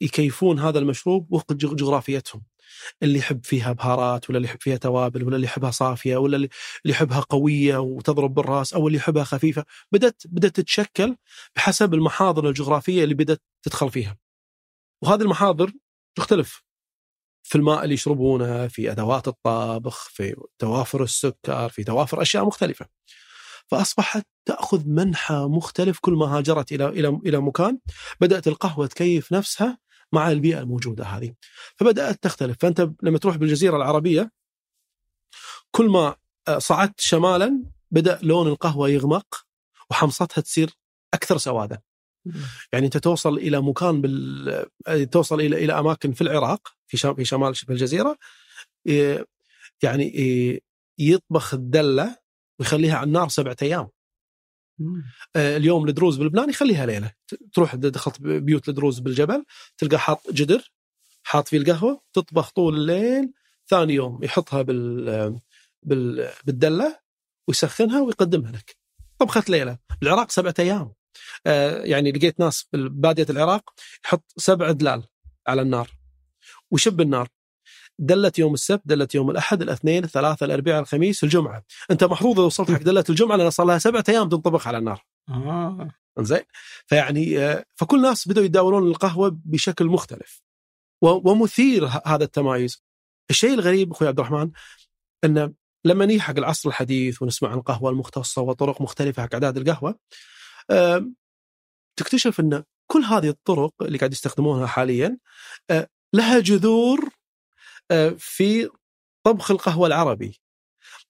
يكيفون 0.00 0.58
هذا 0.58 0.78
المشروب 0.78 1.32
وفق 1.32 1.52
جغ- 1.52 1.74
جغرافيتهم. 1.74 2.42
اللي 3.02 3.18
يحب 3.18 3.44
فيها 3.44 3.72
بهارات 3.72 4.30
ولا 4.30 4.36
اللي 4.36 4.48
يحب 4.48 4.62
فيها 4.62 4.76
توابل 4.76 5.24
ولا 5.24 5.36
اللي 5.36 5.46
يحبها 5.46 5.70
صافية 5.70 6.16
ولا 6.16 6.36
اللي 6.36 6.48
يحبها 6.84 7.20
قوية 7.20 7.76
وتضرب 7.76 8.34
بالرأس 8.34 8.74
أو 8.74 8.86
اللي 8.86 8.98
يحبها 8.98 9.24
خفيفة. 9.24 9.64
بدأت 9.92 10.22
بدأت 10.26 10.56
تتشكل 10.56 11.16
بحسب 11.56 11.94
المحاضر 11.94 12.48
الجغرافية 12.48 13.04
اللي 13.04 13.14
بدأت 13.14 13.42
تدخل 13.62 13.90
فيها. 13.90 14.18
وهذه 15.02 15.22
المحاضر 15.22 15.72
تختلف 16.18 16.62
في 17.42 17.58
الماء 17.58 17.84
اللي 17.84 17.94
يشربونه 17.94 18.68
في 18.68 18.90
أدوات 18.92 19.28
الطبخ 19.28 20.08
في 20.08 20.36
توافر 20.58 21.02
السكر 21.02 21.68
في 21.68 21.84
توافر 21.84 22.22
أشياء 22.22 22.44
مختلفة. 22.44 22.86
فأصبحت 23.66 24.26
تأخذ 24.48 24.88
منحى 24.88 25.34
مختلف 25.34 25.98
كل 26.00 26.12
ما 26.12 26.26
هاجرت 26.26 26.72
إلى 26.72 26.88
إلى 26.88 27.08
إلى 27.26 27.40
مكان. 27.40 27.78
بدأت 28.20 28.48
القهوة 28.48 28.86
تكيف 28.86 29.32
نفسها 29.32 29.78
مع 30.12 30.30
البيئة 30.30 30.60
الموجودة 30.60 31.04
هذه. 31.04 31.34
فبدأت 31.76 32.22
تختلف. 32.22 32.56
فأنت 32.60 32.90
لما 33.02 33.18
تروح 33.18 33.36
بالجزيرة 33.36 33.76
العربية 33.76 34.30
كل 35.70 35.88
ما 35.88 36.16
آه، 36.48 36.58
صعدت 36.58 37.00
شمالا 37.00 37.64
بدأ 37.90 38.18
لون 38.22 38.48
القهوة 38.48 38.88
يغمق 38.88 39.46
وحمصتها 39.90 40.42
تصير 40.42 40.70
أكثر 41.14 41.38
سوادا 41.38 41.80
يعني 42.72 42.86
أنت 42.86 42.96
توصل 42.96 43.38
إلى 43.38 43.62
مكان 43.62 44.00
بال 44.00 44.48
آه، 44.86 45.04
توصل 45.04 45.40
إلى 45.40 45.64
إلى 45.64 45.78
أماكن 45.78 46.12
في 46.12 46.20
العراق 46.20 46.68
في 46.86 46.96
شام 46.96 47.14
في 47.14 47.24
شمال 47.24 47.56
شبه 47.56 47.74
الجزيرة 47.74 48.18
يعني 49.82 50.12
يطبخ 50.98 51.54
الدلة 51.54 52.16
ويخليها 52.58 52.96
على 52.96 53.06
النار 53.06 53.28
سبعة 53.28 53.56
أيام. 53.62 53.88
اليوم 55.36 55.88
الدروز 55.88 56.16
بلبنان 56.16 56.50
يخليها 56.50 56.86
ليلة. 56.86 57.12
تروح 57.52 57.74
دخلت 57.74 58.20
بيوت 58.22 58.68
الدروز 58.68 58.98
بالجبل 58.98 59.44
تلقى 59.78 59.98
حاط 59.98 60.30
جدر 60.32 60.72
حاط 61.22 61.48
فيه 61.48 61.58
القهوة 61.58 62.02
تطبخ 62.12 62.50
طول 62.50 62.74
الليل 62.76 63.32
ثاني 63.68 63.94
يوم 63.94 64.24
يحطها 64.24 64.62
بال 64.62 65.40
بال 65.82 66.28
بالدلة 66.44 67.00
ويسخنها 67.48 68.00
ويقدمها 68.00 68.52
لك. 68.52 68.76
طبخه 69.18 69.44
ليلة. 69.48 69.78
بالعراق 70.00 70.30
سبعة 70.30 70.54
أيام. 70.58 70.92
آه، 71.46 71.82
يعني 71.84 72.12
لقيت 72.12 72.40
ناس 72.40 72.68
بادية 72.72 73.26
العراق 73.30 73.74
يحط 74.04 74.32
سبع 74.36 74.70
دلال 74.70 75.04
على 75.46 75.62
النار. 75.62 75.90
ويشب 76.70 77.00
النار. 77.00 77.28
دلت 78.00 78.38
يوم 78.38 78.54
السبت 78.54 78.82
دلت 78.84 79.14
يوم 79.14 79.30
الأحد 79.30 79.62
الاثنين 79.62 80.04
الثلاثاء 80.04 80.46
الأربعاء 80.46 80.80
الخميس 80.80 81.24
الجمعة. 81.24 81.62
أنت 81.90 82.04
محظوظ 82.04 82.38
إذا 82.38 82.46
وصلت 82.46 82.70
حق 82.70 82.82
دله 82.82 83.04
الجمعة 83.10 83.36
لأن 83.36 83.50
صار 83.50 83.66
لها 83.66 83.78
سبعة 83.78 84.04
أيام 84.08 84.28
تنطبخ 84.28 84.68
على 84.68 84.78
النار. 84.78 85.04
آه. 85.28 85.90
زين 86.18 86.42
فيعني 86.86 87.38
آه، 87.38 87.64
فكل 87.76 87.96
الناس 87.96 88.28
بدأوا 88.28 88.46
يتداولون 88.46 88.88
القهوة 88.88 89.38
بشكل 89.44 89.86
مختلف. 89.86 90.42
ومثير 91.02 91.86
هذا 92.06 92.24
التمايز. 92.24 92.82
الشيء 93.30 93.54
الغريب 93.54 93.90
أخوي 93.92 94.08
عبد 94.08 94.20
الرحمن 94.20 94.50
أن 95.24 95.54
لما 95.84 96.06
نيجي 96.06 96.20
حق 96.20 96.38
العصر 96.38 96.68
الحديث 96.68 97.22
ونسمع 97.22 97.48
عن 97.48 97.58
القهوة 97.58 97.90
المختصة 97.90 98.42
وطرق 98.42 98.82
مختلفة 98.82 99.22
حق 99.22 99.28
أعداد 99.32 99.56
القهوة 99.56 99.98
آم، 100.70 101.14
تكتشف 101.96 102.40
أن 102.40 102.64
كل 102.86 103.02
هذه 103.02 103.28
الطرق 103.28 103.74
اللي 103.82 103.98
قاعد 103.98 104.12
يستخدمونها 104.12 104.66
حاليا 104.66 105.18
آه، 105.70 105.88
لها 106.14 106.40
جذور 106.40 107.00
آه، 107.04 107.10
في 108.18 108.68
طبخ 109.24 109.50
القهوة 109.50 109.86
العربي 109.86 110.40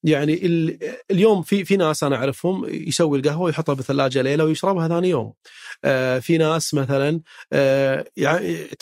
يعني 0.03 0.45
ال- 0.45 0.79
اليوم 1.11 1.41
في 1.41 1.65
في 1.65 1.77
ناس 1.77 2.03
أنا 2.03 2.15
أعرفهم 2.15 2.65
يسوي 2.65 3.19
القهوة 3.19 3.41
ويحطها 3.41 3.73
بالثلاجه 3.73 4.21
ليلة 4.21 4.43
ويشربها 4.43 4.87
ثاني 4.87 5.09
يوم. 5.09 5.33
آه 5.85 6.19
في 6.19 6.37
ناس 6.37 6.73
مثلا 6.73 7.21
آه 7.53 8.05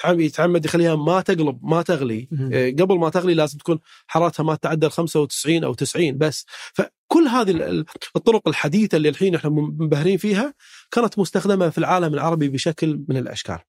يتعمد 0.05 0.65
يخليها 0.65 0.95
ما 0.95 1.21
تقلب 1.21 1.59
ما 1.63 1.81
تغلي. 1.81 2.29
آه 2.53 2.69
قبل 2.69 2.97
ما 2.99 3.09
تغلي 3.09 3.33
لازم 3.33 3.57
تكون 3.57 3.79
حرارتها 4.07 4.43
ما 4.43 4.55
تعدى 4.55 4.85
ال 4.85 4.91
95 4.91 5.63
أو 5.63 5.73
90 5.73 6.17
بس 6.17 6.45
فكل 6.73 7.27
هذه 7.27 7.51
ال- 7.51 7.61
ال- 7.61 7.85
الطرق 8.15 8.47
الحديثة 8.47 8.95
اللي 8.95 9.09
الحين 9.09 9.35
إحنا 9.35 9.49
منبهرين 9.49 10.17
فيها 10.17 10.53
كانت 10.91 11.19
مستخدمة 11.19 11.69
في 11.69 11.77
العالم 11.77 12.13
العربي 12.13 12.49
بشكل 12.49 13.03
من 13.09 13.17
الأشكال. 13.17 13.59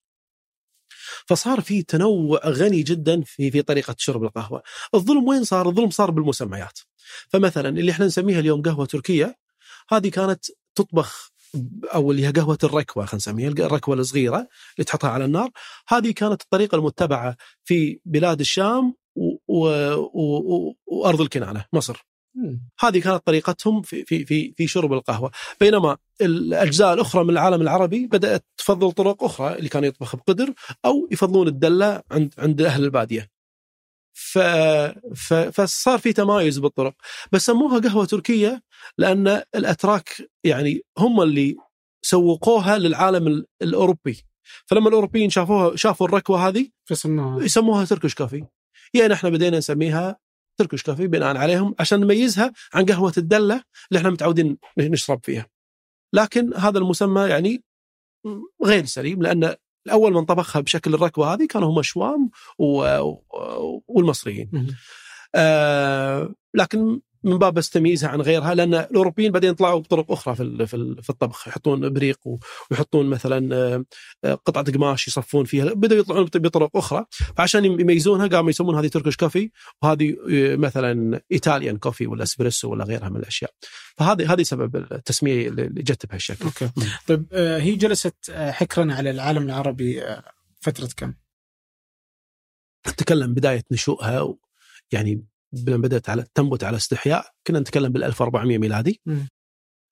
فصار 1.30 1.60
في 1.60 1.82
تنوع 1.82 2.40
غني 2.46 2.82
جدا 2.82 3.22
في 3.22 3.50
في 3.50 3.62
طريقة 3.62 3.94
شرب 3.98 4.24
القهوة. 4.24 4.62
الظلم 4.94 5.28
وين 5.28 5.44
صار؟ 5.44 5.68
الظلم 5.68 5.90
صار 5.90 6.10
بالمسميات. 6.10 6.78
فمثلا 7.28 7.68
اللي 7.68 7.92
إحنا 7.92 8.06
نسميها 8.06 8.40
اليوم 8.40 8.62
قهوة 8.62 8.86
تركية 8.86 9.36
هذه 9.90 10.08
كانت 10.08 10.44
تطبخ 10.74 11.32
أو 11.94 12.10
اللي 12.10 12.26
هي 12.26 12.30
قهوة 12.30 12.58
الركوة 12.64 13.04
خلينا 13.04 13.16
نسميها 13.16 13.48
الركوة 13.48 13.94
الصغيرة 13.94 14.48
اللي 14.76 14.84
تحطها 14.86 15.10
على 15.10 15.24
النار 15.24 15.50
هذه 15.88 16.10
كانت 16.10 16.42
الطريقة 16.42 16.76
المتبعة 16.76 17.36
في 17.64 18.00
بلاد 18.04 18.40
الشام 18.40 18.94
و... 19.16 19.36
و... 19.48 19.68
و... 20.14 20.74
وأرض 20.86 21.20
الكنانة 21.20 21.64
مصر. 21.72 22.09
هذه 22.80 22.98
كانت 22.98 23.26
طريقتهم 23.26 23.82
في 23.82 24.04
في 24.04 24.24
في 24.26 24.54
في 24.56 24.66
شرب 24.66 24.92
القهوة، 24.92 25.30
بينما 25.60 25.96
الأجزاء 26.20 26.94
الأخرى 26.94 27.24
من 27.24 27.30
العالم 27.30 27.62
العربي 27.62 28.06
بدأت 28.06 28.44
تفضل 28.56 28.92
طرق 28.92 29.24
أخرى 29.24 29.54
اللي 29.54 29.68
كان 29.68 29.84
يطبخ 29.84 30.16
بقدر 30.16 30.54
أو 30.84 31.08
يفضلون 31.10 31.48
الدلة 31.48 32.02
عند 32.10 32.34
عند 32.38 32.62
أهل 32.62 32.84
البادية. 32.84 33.30
ف... 34.12 34.38
ف... 35.14 35.34
فصار 35.34 35.98
في 35.98 36.12
تمايز 36.12 36.58
بالطرق، 36.58 36.94
بس 37.32 37.46
سموها 37.46 37.78
قهوة 37.78 38.04
تركية 38.04 38.62
لأن 38.98 39.42
الأتراك 39.54 40.30
يعني 40.44 40.80
هم 40.98 41.22
اللي 41.22 41.56
سوقوها 42.02 42.78
للعالم 42.78 43.26
ال- 43.26 43.46
الأوروبي. 43.62 44.22
فلما 44.66 44.88
الأوروبيين 44.88 45.30
شافوها 45.30 45.76
شافوا 45.76 46.06
الركوة 46.06 46.48
هذه 46.48 46.68
يسموها 47.40 47.84
تركش 47.84 48.14
كافي. 48.14 48.44
يعني 48.94 49.12
إحنا 49.12 49.30
بدينا 49.30 49.58
نسميها 49.58 50.16
تركش 50.60 50.82
كافي 50.82 51.06
بناء 51.06 51.36
عليهم 51.36 51.74
عشان 51.78 52.00
نميزها 52.00 52.52
عن 52.74 52.86
قهوة 52.86 53.12
الدلة 53.18 53.62
اللي 53.90 53.98
إحنا 53.98 54.10
متعودين 54.10 54.56
نشرب 54.78 55.20
فيها 55.24 55.46
لكن 56.14 56.54
هذا 56.54 56.78
المسمى 56.78 57.20
يعني 57.22 57.62
غير 58.64 58.84
سليم 58.84 59.22
لأن 59.22 59.54
الأول 59.86 60.12
من 60.12 60.24
طبخها 60.24 60.60
بشكل 60.60 60.94
الركوة 60.94 61.34
هذه 61.34 61.46
كانوا 61.46 61.70
هم 61.70 61.78
الشوام 61.78 62.30
و- 62.58 63.14
والمصريين. 63.88 64.50
آه 65.34 66.34
لكن 66.54 67.00
من 67.24 67.38
باب 67.38 67.54
بس 67.54 67.70
تمييزها 67.70 68.08
عن 68.10 68.20
غيرها 68.20 68.54
لأن 68.54 68.74
الأوروبيين 68.74 69.32
بعدين 69.32 69.54
طلعوا 69.54 69.80
بطرق 69.80 70.12
أخرى 70.12 70.34
في 70.34 70.66
في 70.66 70.74
ال- 70.76 71.02
في 71.02 71.10
الطبخ. 71.10 71.48
يحطون 71.48 71.84
ابريق 71.84 72.18
ويحطون 72.70 73.06
مثلا 73.06 73.54
آه، 74.24 74.34
قطعة 74.34 74.72
قماش 74.72 75.08
يصفون 75.08 75.44
فيها. 75.44 75.64
بدأوا 75.64 76.00
يطلعون 76.00 76.24
بط- 76.24 76.36
بطرق 76.36 76.76
أخرى. 76.76 77.04
فعشان 77.36 77.64
يميزونها 77.64 78.26
قاموا 78.26 78.50
يسمون 78.50 78.74
هذه 78.74 78.86
Turkish 78.88 79.16
coffee 79.16 79.50
وهذه 79.82 80.16
آه، 80.32 80.56
مثلا 80.56 81.20
Italian 81.32 81.76
coffee 81.78 82.06
ولا 82.06 82.22
إسبريسو 82.22 82.70
ولا 82.70 82.84
غيرها 82.84 83.08
من 83.08 83.16
الأشياء. 83.16 83.50
فهذه 83.96 84.32
هذه 84.32 84.42
سبب 84.42 84.76
التسمية 84.76 85.48
اللي 85.48 85.68
جت 85.82 86.06
بهالشكل. 86.06 86.44
okay. 86.44 86.70
طيب 87.06 87.26
آه، 87.32 87.58
هي 87.58 87.74
جلست 87.76 88.30
حكرا 88.30 88.94
على 88.94 89.10
العالم 89.10 89.42
العربي 89.42 90.02
فترة 90.60 90.88
كم؟ 90.96 91.14
نتكلم 92.88 93.34
بداية 93.34 93.62
نشوئها 93.70 94.34
يعني 94.92 95.24
بدأت 95.52 96.08
على 96.08 96.24
تنبت 96.34 96.64
على 96.64 96.76
استحياء 96.76 97.24
كنا 97.46 97.60
نتكلم 97.60 97.92
بال 97.92 98.04
1400 98.04 98.58
ميلادي. 98.58 99.00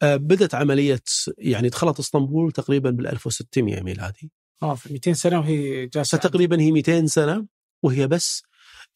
آه، 0.03 0.17
بدأت 0.17 0.55
عملية 0.55 1.01
يعني 1.39 1.69
دخلت 1.69 1.99
إسطنبول 1.99 2.53
تقريبا 2.53 2.91
بال 2.91 3.07
1600 3.07 3.81
ميلادي. 3.83 4.31
آه 4.63 4.75
في 4.75 4.93
200 4.93 5.13
سنة 5.15 5.39
وهي 5.39 5.87
جالسة 5.87 6.19
فتقريبا 6.19 6.61
هي 6.61 6.73
200 6.73 7.07
سنة 7.07 7.47
وهي 7.83 8.07
بس 8.07 8.43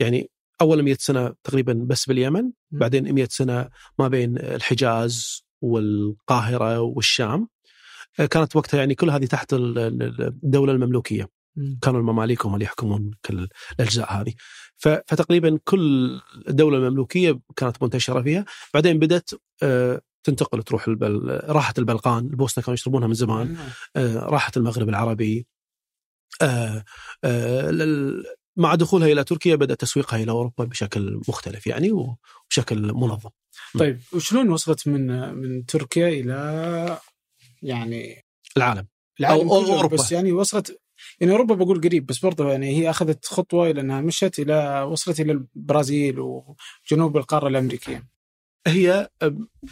يعني 0.01 0.31
أول 0.61 0.83
100 0.83 0.97
سنة 1.01 1.35
تقريبا 1.45 1.73
بس 1.73 2.07
باليمن 2.07 2.51
بعدين 2.71 3.13
100 3.15 3.29
سنة 3.31 3.69
ما 3.99 4.09
بين 4.09 4.39
الحجاز 4.39 5.43
والقاهرة 5.61 6.81
والشام. 6.81 7.49
آه، 8.21 8.27
كانت 8.27 8.57
وقتها 8.57 8.79
يعني 8.79 8.95
كل 8.95 9.11
هذه 9.11 9.25
تحت 9.27 9.53
ال- 9.53 9.79
ال- 9.79 10.23
الدولة 10.23 10.73
المملوكية. 10.73 11.23
مم. 11.23 11.29
كانوا 11.83 12.01
المماليك 12.01 12.47
هم 12.47 12.55
اللي 12.55 12.65
يحكمون 12.65 13.11
كل 13.25 13.49
الاجزاء 13.81 14.13
هذه 14.13 14.33
فتقريبا 14.77 15.59
كل 15.65 16.21
الدولة 16.49 16.79
المملوكية 16.79 17.41
كانت 17.57 17.83
منتشرة 17.83 18.23
فيها. 18.23 18.45
بعدين 18.75 18.99
بدأت 18.99 19.31
آه، 19.63 20.01
تنتقل 20.25 20.63
تروح 20.63 20.89
البل... 20.89 21.41
راحت 21.45 21.79
البلقان. 21.79 22.27
البوسنة 22.27 22.65
كانوا 22.65 22.75
يشربونها 22.75 23.09
من 23.09 23.15
زمان. 23.15 23.57
آه، 23.97 24.17
راحت 24.19 24.57
المغرب 24.57 24.89
العربي. 24.89 25.47
آه، 26.43 26.85
مع 28.57 28.75
دخولها 28.75 29.09
إلى 29.09 29.25
تركيا 29.25 29.57
بدأ 29.57 29.75
تسويقها 29.75 30.23
إلى 30.23 30.31
أوروبا 30.31 30.65
بشكل 30.65 31.21
مختلف 31.29 31.67
يعني 31.67 31.93
وبشكل 31.93 32.93
منظم. 32.93 33.31
طيب 33.79 34.01
وشلون 34.13 34.49
وصلت 34.51 34.89
من 34.89 35.35
من 35.35 35.67
تركيا 35.67 36.09
إلى 36.09 36.99
يعني 37.63 38.23
العالم. 38.57 38.87
العالم 39.21 39.49
أو- 39.49 39.53
أوروبا. 39.53 39.97
بس 39.97 40.13
يعني 40.13 40.33
وصلت 40.33 40.82
يعني 41.21 41.33
أوروبا 41.33 41.55
بقول 41.55 41.81
قريب 41.81 42.07
بس 42.07 42.19
برضه 42.19 42.51
يعني 42.51 42.67
هي 42.79 42.91
أخذت 42.91 43.27
خطوة 43.27 43.71
إلى 43.71 43.81
أنها 43.81 44.01
مشت 44.01 44.39
إلى 44.39 44.83
وصلت 44.83 45.21
إلى 45.21 45.33
البرازيل 45.33 46.21
وجنوب 46.21 47.17
القارة 47.17 47.49
الأمريكية. 47.49 48.09
هي 48.67 49.11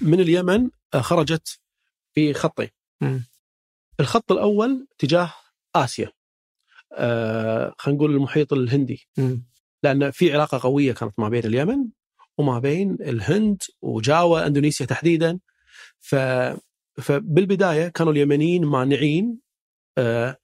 من 0.00 0.20
اليمن 0.20 0.70
خرجت 0.96 1.60
في 2.14 2.34
خطين. 2.34 2.68
الخط 4.00 4.32
الأول 4.32 4.86
تجاه 4.98 5.32
آسيا 5.74 6.12
آه 6.92 7.74
خلينا 7.78 7.98
نقول 7.98 8.14
المحيط 8.14 8.52
الهندي 8.52 9.08
مم. 9.18 9.46
لأن 9.82 10.10
في 10.10 10.32
علاقة 10.32 10.58
قوية 10.58 10.92
كانت 10.92 11.18
ما 11.18 11.28
بين 11.28 11.44
اليمن 11.44 11.88
وما 12.38 12.58
بين 12.58 12.96
الهند 13.00 13.62
وجاوا 13.82 14.46
إندونيسيا 14.46 14.86
تحديدا 14.86 15.38
ف 16.00 16.14
فبالبداية 16.96 17.88
كانوا 17.88 18.12
اليمنيين 18.12 18.64
مانعين 18.64 19.38
آه، 19.98 20.36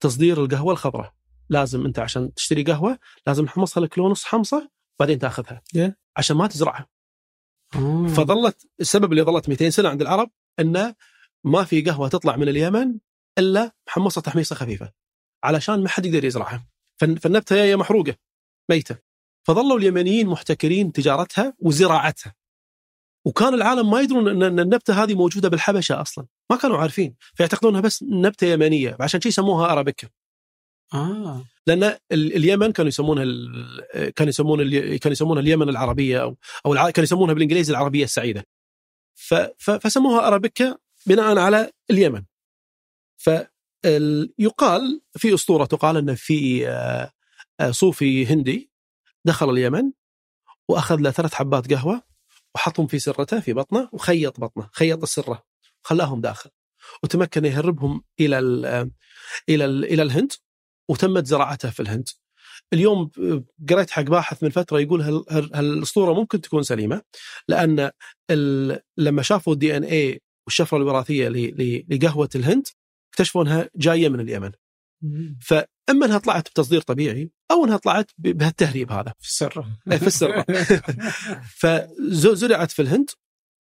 تصدير 0.00 0.44
القهوة 0.44 0.72
الخضراء. 0.72 1.14
لازم 1.48 1.86
أنت 1.86 1.98
عشان 1.98 2.34
تشتري 2.34 2.62
قهوة 2.62 2.98
لازم 3.26 3.44
نحمصها 3.44 3.80
لك 3.80 3.98
لو 3.98 4.08
نص 4.08 4.24
حمصة 4.24 4.70
بعدين 5.00 5.18
تأخذها. 5.18 5.62
Yeah. 5.76 5.90
عشان 6.16 6.36
ما 6.36 6.46
تزرعها. 6.46 6.86
آه. 7.74 8.06
فظلت 8.06 8.66
السبب 8.80 9.12
اللي 9.12 9.22
ظلت 9.22 9.48
200 9.48 9.70
سنة 9.70 9.88
عند 9.88 10.00
العرب 10.02 10.30
انه 10.60 10.94
ما 11.44 11.64
في 11.64 11.82
قهوة 11.82 12.08
تطلع 12.08 12.36
من 12.36 12.48
اليمن 12.48 12.98
إلا 13.38 13.72
محمصه 13.88 14.20
تحميصة 14.20 14.56
خفيفة. 14.56 14.92
علشان 15.44 15.82
ما 15.82 15.88
حد 15.88 16.06
يقدر 16.06 16.24
يزرعها. 16.24 16.66
فالن- 16.96 17.18
فالنبتة 17.18 17.56
هي 17.62 17.76
محروقة. 17.76 18.14
ميتة. 18.70 18.98
فظلوا 19.46 19.78
اليمنيين 19.78 20.26
محتكرين 20.26 20.92
تجارتها 20.92 21.54
وزراعتها. 21.58 22.34
وكان 23.24 23.54
العالم 23.54 23.90
ما 23.90 24.00
يدرون 24.00 24.28
ان 24.42 24.60
النبتة 24.60 25.02
هذه 25.02 25.14
موجودة 25.14 25.48
بالحبشة 25.48 26.00
أصلا. 26.00 26.26
ما 26.50 26.56
كانوا 26.56 26.78
عارفين. 26.78 27.14
فيعتقدونها 27.34 27.80
بس 27.80 28.02
نبتة 28.02 28.46
يمنية. 28.46 28.96
عشان 29.00 29.20
شي 29.20 29.28
يسموها 29.28 29.72
أرابيكا. 29.72 30.08
آه. 30.94 31.44
لأن 31.66 31.82
ال- 31.84 32.36
اليمن 32.36 32.72
كانوا 32.72 32.88
يسمونها 32.88 33.22
ال- 33.22 34.10
كانوا 34.16 34.28
يسمون 34.28 34.60
ال- 34.60 34.96
كانوا 34.98 35.12
يسمونها 35.12 35.42
اليمن 35.42 35.68
العربية 35.68 36.22
أو 36.22 36.36
أو 36.66 36.72
الع- 36.72 36.90
كانوا 36.90 37.04
يسمونها 37.04 37.34
بالإنجليزي 37.34 37.72
العربية 37.72 38.04
السعيدة. 38.04 38.46
ف- 39.14 39.34
ف- 39.58 39.70
فسموها 39.70 40.26
أرابيكا 40.26 40.76
بناء 41.06 41.38
على 41.38 41.70
اليمن. 41.90 42.22
فيقال 43.16 45.00
في 45.16 45.34
أسطورة 45.34 45.64
تقال 45.64 45.96
إن 45.96 46.14
في 46.14 46.68
آه، 46.68 47.10
آه، 47.60 47.70
صوفي 47.70 48.26
هندي 48.26 48.70
دخل 49.24 49.50
اليمن 49.50 49.92
وأخذ 50.68 50.96
له 51.00 51.10
ثلاث 51.10 51.34
حبات 51.34 51.72
قهوة. 51.72 52.09
وحطهم 52.54 52.86
في 52.86 52.98
سرته 52.98 53.40
في 53.40 53.52
بطنه 53.52 53.88
وخيط 53.92 54.40
بطنه 54.40 54.68
خيط 54.72 55.02
السره 55.02 55.42
خلاهم 55.82 56.20
داخل. 56.20 56.50
وتمكن 57.02 57.44
يهربهم 57.44 58.04
إلى 58.20 58.38
ال 58.38 58.66
إلى 59.48 59.64
ال 59.64 59.84
إلى 59.84 60.02
الهند 60.02 60.32
وتمت 60.88 61.26
زراعتها 61.26 61.70
في 61.70 61.80
الهند. 61.80 62.08
اليوم 62.72 63.10
قريت 63.70 63.90
حق 63.90 64.02
باحث 64.02 64.42
من 64.42 64.50
فترة 64.50 64.80
يقول 64.80 65.00
هال- 65.02 65.24
هال- 65.30 65.56
هالاسطوره 65.56 66.12
ممكن 66.14 66.40
تكون 66.40 66.62
سليمة؟ 66.62 67.02
لأن 67.48 67.90
لما 68.96 69.22
شافوا 69.22 69.52
الدي 69.52 69.76
إن 69.76 69.84
اي 69.84 70.20
والشفرة 70.46 70.78
الوراثية 70.78 71.28
لقهوة 71.88 72.28
الهند 72.34 72.66
اكتشفوا 73.12 73.42
انها 73.42 73.70
جاية 73.76 74.08
من 74.08 74.20
اليمن. 74.20 74.52
فاما 75.40 76.06
أنها 76.06 76.18
طلعت 76.18 76.48
بتصدير 76.48 76.80
طبيعي 76.80 77.30
أو 77.50 77.64
أنها 77.64 77.76
طلعت 77.76 78.10
بهالتهريب 78.18 78.92
هذا. 78.92 79.14
في 79.18 79.28
السر 79.28 79.66
في 79.90 80.06
السر. 80.06 80.44
فزرعت 81.60 82.70
في 82.70 82.82
الهند 82.82 83.10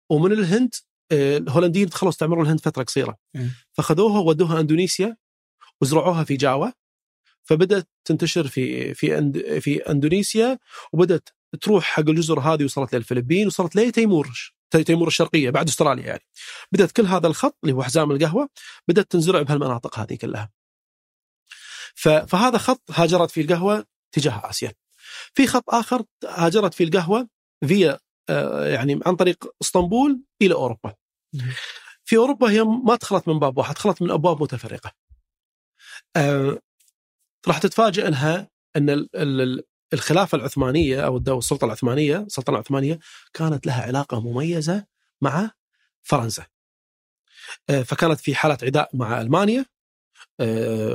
ومن 0.09 0.31
الهند 0.31 0.75
آه، 1.11 1.37
الهولنديين 1.37 1.87
دخلوا 1.87 2.11
استعمروا 2.11 2.43
الهند 2.43 2.59
فترة 2.59 2.83
قصيرة. 2.83 3.17
مم. 3.35 3.51
فخذوها 3.73 4.19
ودوها 4.19 4.59
إندونيسيا 4.59 5.17
وزرعوها 5.81 6.23
في 6.23 6.35
جاوا. 6.35 6.71
فبدأت 7.43 7.87
تنتشر 8.05 8.47
في 8.47 8.93
في 8.93 9.17
أند 9.17 9.59
في 9.59 9.77
إندونيسيا 9.77 10.59
وبدأت 10.93 11.29
تروح 11.61 11.83
حق 11.83 12.09
الجزر 12.09 12.39
هذه 12.39 12.63
وصلت 12.63 12.95
للفلبين 12.95 13.47
وصلت 13.47 13.75
لتيمور 13.75 14.53
تيمور 14.71 15.07
الشرقية 15.07 15.49
بعد 15.49 15.67
أستراليا 15.67 16.05
يعني. 16.05 16.21
بدأت 16.71 16.91
كل 16.91 17.05
هذا 17.05 17.27
الخط 17.27 17.57
اللي 17.63 17.75
هو 17.75 17.83
حزام 17.83 18.11
القهوة 18.11 18.49
بدأت 18.87 19.11
تنزرع 19.11 19.41
بهالمناطق 19.41 19.99
هذه 19.99 20.15
كلها. 20.15 20.49
فهذا 22.01 22.57
خط 22.57 22.81
هاجرت 22.91 23.31
فيه 23.31 23.41
القهوة 23.41 23.85
تجاه 24.11 24.49
آسيا. 24.49 24.73
في 25.33 25.47
خط 25.47 25.63
آخر 25.69 26.03
هاجرت 26.25 26.73
فيه 26.73 26.85
القهوة 26.85 27.27
فيا 27.67 27.99
آه، 28.29 28.67
يعني 28.67 28.99
عن 29.05 29.15
طريق 29.15 29.55
إسطنبول 29.61 30.21
إلى 30.41 30.53
أوروبا. 30.53 30.95
في 32.05 32.17
أوروبا 32.17 32.51
هي 32.51 32.63
ما 32.63 32.95
دخلت 32.95 33.27
من 33.27 33.39
باب 33.39 33.57
واحد 33.57 33.73
دخلت 33.75 34.01
من 34.01 34.11
أبواب 34.11 34.41
متفرقة. 34.41 34.91
آه، 36.15 36.59
راح 37.47 37.57
تتفاجئ 37.57 38.07
إنها 38.07 38.49
إن 38.75 38.89
ال- 38.89 39.09
ال- 39.15 39.41
ال- 39.41 39.63
الخلافة 39.93 40.35
العثمانية 40.35 41.05
أو 41.05 41.17
السلطة 41.17 41.65
العثمانية 41.65 42.17
السلطنه 42.17 42.55
العثمانية 42.55 42.99
كانت 43.33 43.65
لها 43.65 43.81
علاقة 43.83 44.19
مميزة 44.19 44.85
مع 45.21 45.51
فرنسا. 46.01 46.45
آه، 47.69 47.81
فكانت 47.81 48.19
في 48.19 48.35
حالة 48.35 48.57
عداء 48.63 48.89
مع 48.93 49.21
ألمانيا. 49.21 49.65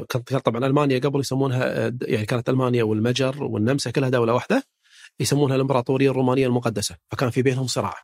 كانت 0.09 0.29
كانت 0.29 0.47
طبعا 0.47 0.67
ألمانيا 0.67 0.99
قبل 0.99 1.21
يسمونها 1.21 1.87
آه، 1.87 1.93
يعني 2.03 2.27
كانت 2.27 2.49
ألمانيا 2.49 2.83
والمجر 2.85 3.45
والنمسا 3.45 3.91
كلها 3.91 4.09
دولة 4.09 4.35
واحدة 4.35 4.65
يسمونها 5.21 5.57
الإمبراطورية 5.57 6.11
الرومانية 6.11 6.47
المقدسة 6.47 6.97
فكان 7.11 7.31
في 7.31 7.43
بينهم 7.43 7.67
صراع. 7.67 7.95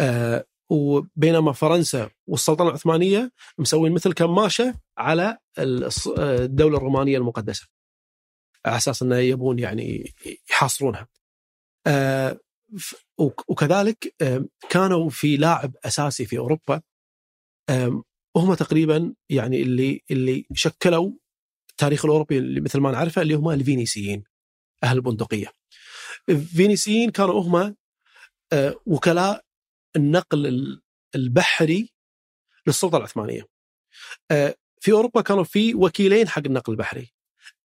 آه، 0.00 0.44
وبينما 0.70 1.52
فرنسا 1.52 2.10
والسلطنة 2.26 2.68
العثمانية 2.68 3.32
مسوين 3.58 3.92
مثل 3.92 4.12
كماشة 4.12 4.74
على 4.98 5.38
آه، 5.58 5.90
الدولة 6.18 6.76
الرومانية 6.76 7.18
المقدسة 7.18 7.66
على 8.66 8.76
أساس 8.76 9.02
إنه 9.02 9.16
يبون 9.16 9.58
يعني 9.58 10.14
يحاصرونها. 10.50 11.08
آه، 11.86 12.38
وكذلك 13.48 14.14
آه، 14.22 14.44
كانوا 14.70 15.10
في 15.10 15.36
لاعب 15.36 15.76
أساسي 15.84 16.26
في 16.26 16.38
أوروبا 16.38 16.82
آم، 18.36 18.42
هم 18.42 18.54
تقريبا 18.54 19.14
يعني 19.30 19.62
اللي 19.62 20.00
اللي 20.10 20.46
شكلوا 20.54 21.12
التاريخ 21.70 22.04
الأوروبي 22.04 22.38
اللي 22.38 22.60
مثل 22.60 22.80
ما 22.80 22.90
نعرفه 22.90 23.22
اللي 23.22 23.34
هم 23.34 23.50
الفينيسيين 23.50 24.24
أهل 24.84 24.96
البندقية. 24.96 25.52
الفينيسيين 26.28 27.10
كانوا 27.10 27.40
هم 27.42 27.76
آه، 28.52 28.74
وكلاء 28.86 29.44
النقل 29.96 30.46
ال- 30.46 30.82
البحري 31.14 31.92
للسلطة 32.66 32.96
العثمانية. 32.98 33.42
آه، 34.30 34.54
في 34.80 34.92
أوروبا 34.92 35.20
كانوا 35.20 35.44
في 35.44 35.74
وكيلين 35.74 36.28
حق 36.28 36.42
النقل 36.46 36.72
البحري. 36.72 37.12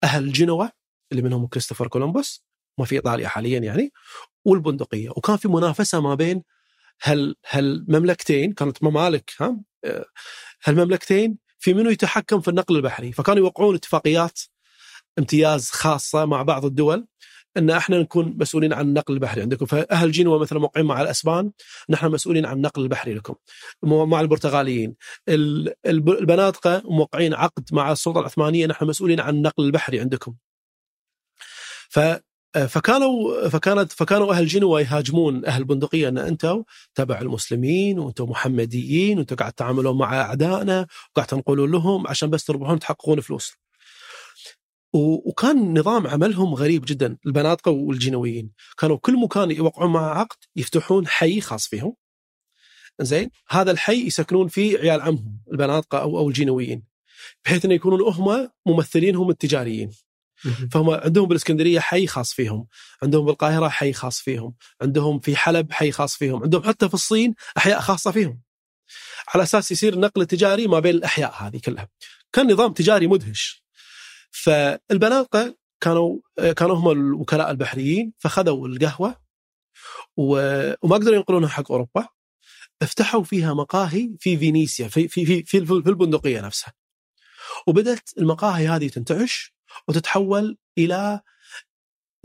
أهل 0.04 0.32
جنوة 0.32 0.72
اللي 1.12 1.24
منهم 1.24 1.48
كريستوفر 1.48 1.88
كولومبوس 1.88 2.44
ما 2.80 2.86
في 2.86 2.96
إيطاليا 2.96 3.28
حاليا 3.28 3.60
يعني 3.60 3.92
والبندقية 4.46 5.10
وكان 5.10 5.38
في 5.38 5.48
منافسة 5.48 6.02
ما 6.02 6.16
بين 6.16 6.44
هال 7.04 7.36
هالمملكتين 7.50 8.54
كانت 8.54 8.84
ممالك 8.84 9.32
ها 9.40 9.62
هالمملكتين 10.64 11.38
في 11.60 11.74
منو 11.74 11.90
يتحكم 11.90 12.42
في 12.42 12.48
النقل 12.48 12.76
البحري؟ 12.76 13.12
فكانوا 13.12 13.44
يوقعون 13.44 13.76
اتفاقيات 13.76 14.40
امتياز 15.20 15.70
خاصة 15.70 16.26
مع 16.26 16.42
بعض 16.42 16.66
الدول 16.66 17.08
إن 17.58 17.70
إحنا 17.70 18.00
نكون 18.00 18.38
مسؤولين 18.40 18.74
عن 18.74 18.86
النقل 18.88 19.14
البحري 19.14 19.42
عندكم. 19.42 19.66
فأهل 19.66 20.12
جنوة 20.12 20.40
مثلا 20.40 20.60
موقعين 20.60 20.86
مع 20.86 21.02
الأسبان 21.02 21.52
نحن 21.90 22.08
مسؤولين 22.12 22.46
عن 22.46 22.56
النقل 22.56 22.82
البحري 22.84 23.14
لكم 23.14 23.36
مع 23.84 24.22
البرتغاليين. 24.22 24.96
ال- 25.30 25.74
الب- 25.86 26.10
البناتقة 26.10 26.82
موقعين 26.86 27.34
عقد 27.34 27.64
مع 27.72 27.92
السلطة 27.92 28.20
العثمانية 28.20 28.66
نحن 28.68 28.86
مسؤولين 28.86 29.20
عن 29.20 29.36
النقل 29.36 29.64
البحري 29.66 30.00
عندكم. 30.00 30.36
ف 31.90 32.00
فكانوا 32.54 33.48
فكانت 33.50 33.92
فكانوا 33.92 34.34
أهل 34.34 34.48
جنوة 34.48 34.82
يهاجمون 34.82 35.46
أهل 35.46 35.62
البندقيه 35.62 36.08
أن 36.08 36.18
أنتم 36.18 36.64
تبع 36.96 37.22
المسلمين 37.22 38.00
وأنتم 38.00 38.30
محمديين 38.30 39.18
وأنتم 39.18 39.36
قاعد 39.36 39.54
تتعاملون 39.54 39.98
مع 39.98 40.22
أعدائنا 40.22 40.88
وقاعد 41.12 41.28
تنقلون 41.28 41.72
لهم 41.72 42.08
عشان 42.08 42.30
بس 42.30 42.46
تربحون 42.46 42.80
تحققون 42.80 43.22
فلوس. 43.22 43.54
وكان 44.94 45.80
نظام 45.80 46.08
عملهم 46.08 46.54
غريب 46.54 46.86
جدا. 46.86 47.18
البناتقة 47.26 47.72
والجنويين 47.72 48.52
كانوا 48.78 48.98
كل 48.98 49.20
مكان 49.20 49.52
يوقعون 49.52 49.92
مع 49.92 50.20
عقد 50.20 50.38
يفتحون 50.56 51.08
حي 51.08 51.42
خاص 51.42 51.68
فيهم. 51.68 51.96
زين 53.02 53.30
هذا 53.50 53.72
الحي 53.72 54.08
يسكنون 54.08 54.48
فيه 54.48 54.78
عيال 54.78 55.02
عمهم 55.02 55.40
البناتقة 55.52 56.02
أو 56.02 56.18
أو 56.18 56.28
الجنويين 56.30 56.84
بحيث 57.46 57.66
إنه 57.66 57.74
يكونون 57.74 58.02
هم 58.14 58.50
ممثلينهم 58.66 59.30
التجاريين. 59.30 59.92
فهم 60.72 60.90
عندهم 60.90 61.28
بالإسكندرية 61.28 61.80
حي 61.80 62.08
خاص 62.08 62.34
فيهم، 62.34 62.68
عندهم 63.04 63.26
بالقاهرة 63.26 63.70
حي 63.70 63.94
خاص 63.94 64.20
فيهم، 64.20 64.54
عندهم 64.82 65.20
في 65.20 65.36
حلب 65.36 65.72
حي 65.72 65.92
خاص 65.92 66.16
فيهم، 66.18 66.44
عندهم 66.44 66.64
حتى 66.64 66.88
في 66.88 66.94
الصين 66.94 67.36
أحياء 67.58 67.80
خاصة 67.80 68.12
فيهم. 68.12 68.42
على 69.34 69.44
أساس 69.44 69.72
يصير 69.72 69.94
النقل 69.94 70.22
التجاري 70.22 70.68
ما 70.68 70.80
بين 70.80 70.96
الأحياء 70.96 71.34
هذه 71.44 71.60
كلها. 71.66 71.90
كان 72.34 72.52
نظام 72.52 72.74
تجاري 72.74 73.08
مدهش. 73.08 73.64
فالبناتقه 74.32 75.56
كانوا 75.82 76.20
كانوا 76.56 76.76
هم 76.76 76.90
الوكلاء 76.90 77.52
البحريين 77.52 78.14
فخذوا 78.20 78.68
القهوة 78.68 79.16
وما 80.18 80.96
قدروا 80.96 81.16
ينقلونها 81.16 81.50
حق 81.50 81.72
أوروبا. 81.72 82.08
افتحوا 82.82 83.24
فيها 83.24 83.54
مقاهي 83.54 84.10
في 84.20 84.38
فينيسيا 84.38 84.88
في 84.88 85.08
في 85.08 85.26
في 85.26 85.44
في, 85.44 85.66
في 85.66 85.72
البندقية 85.72 86.42
نفسها. 86.42 86.74
وبدأت 87.68 88.10
المقاهي 88.18 88.68
هذه 88.68 88.88
تنتعش 88.88 89.53
وتتحول 89.88 90.58
إلى 90.78 91.22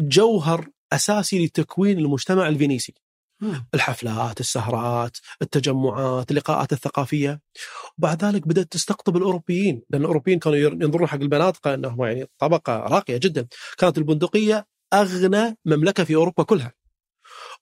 جوهر 0.00 0.68
أساسي 0.92 1.44
لتكوين 1.44 1.98
المجتمع 1.98 2.48
الفينيسي. 2.48 2.94
الحفلات 3.74 4.40
السهرات 4.40 5.16
التجمعات 5.42 6.30
اللقاءات 6.30 6.72
الثقافية. 6.72 7.40
وبعد 7.98 8.24
ذلك 8.24 8.48
بدأت 8.48 8.72
تستقطب 8.72 9.16
الأوروبيين 9.16 9.82
لأن 9.90 10.00
الأوروبيين 10.00 10.38
كانوا 10.38 10.58
ينظرون 10.58 11.08
حق 11.08 11.20
البنادقه 11.20 11.74
انهم 11.74 12.04
يعني 12.04 12.26
طبقة 12.38 12.76
راقية 12.76 13.16
جدا. 13.16 13.46
كانت 13.78 13.98
البندقية 13.98 14.66
أغنى 14.94 15.56
مملكة 15.64 16.04
في 16.04 16.14
أوروبا 16.14 16.42
كلها. 16.42 16.72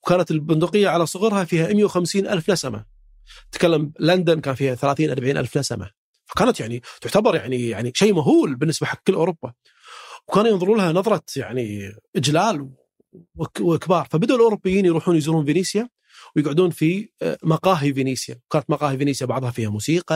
وكانت 0.02 0.30
البندقية 0.30 0.88
على 0.88 1.06
صغرها 1.06 1.44
فيها 1.44 1.72
150 1.72 2.26
ألف 2.26 2.50
نسمه 2.50 2.84
تكلم 3.52 3.92
لندن 4.00 4.40
كان 4.40 4.54
فيها 4.54 4.74
30 4.74 5.10
40 5.10 5.36
ألف 5.36 5.58
نسمه 5.58 5.90
فكانت 6.26 6.60
يعني 6.60 6.82
تعتبر 7.00 7.34
يعني 7.34 7.68
يعني 7.68 7.92
شيء 7.94 8.14
مهول 8.14 8.54
بالنسبة 8.54 8.86
حق 8.86 9.02
كل 9.06 9.14
أوروبا. 9.14 9.52
وكانوا 10.28 10.50
ينظرون 10.50 10.78
لها 10.78 10.92
نظرة 10.92 11.22
يعني 11.36 11.92
إجلال 12.16 12.70
وك- 13.34 13.60
وكبار. 13.60 14.08
فبدأوا 14.10 14.38
الأوروبيين 14.38 14.84
يروحون 14.84 15.16
يزورون 15.16 15.44
فينيسيا 15.44 15.88
ويقعدون 16.36 16.70
في 16.70 17.08
آه، 17.22 17.38
مقاهي 17.42 17.94
فينيسيا. 17.94 18.40
كانت 18.50 18.70
مقاهي 18.70 18.98
فينيسيا 18.98 19.26
بعضها 19.26 19.50
فيها 19.50 19.70
موسيقى 19.70 20.14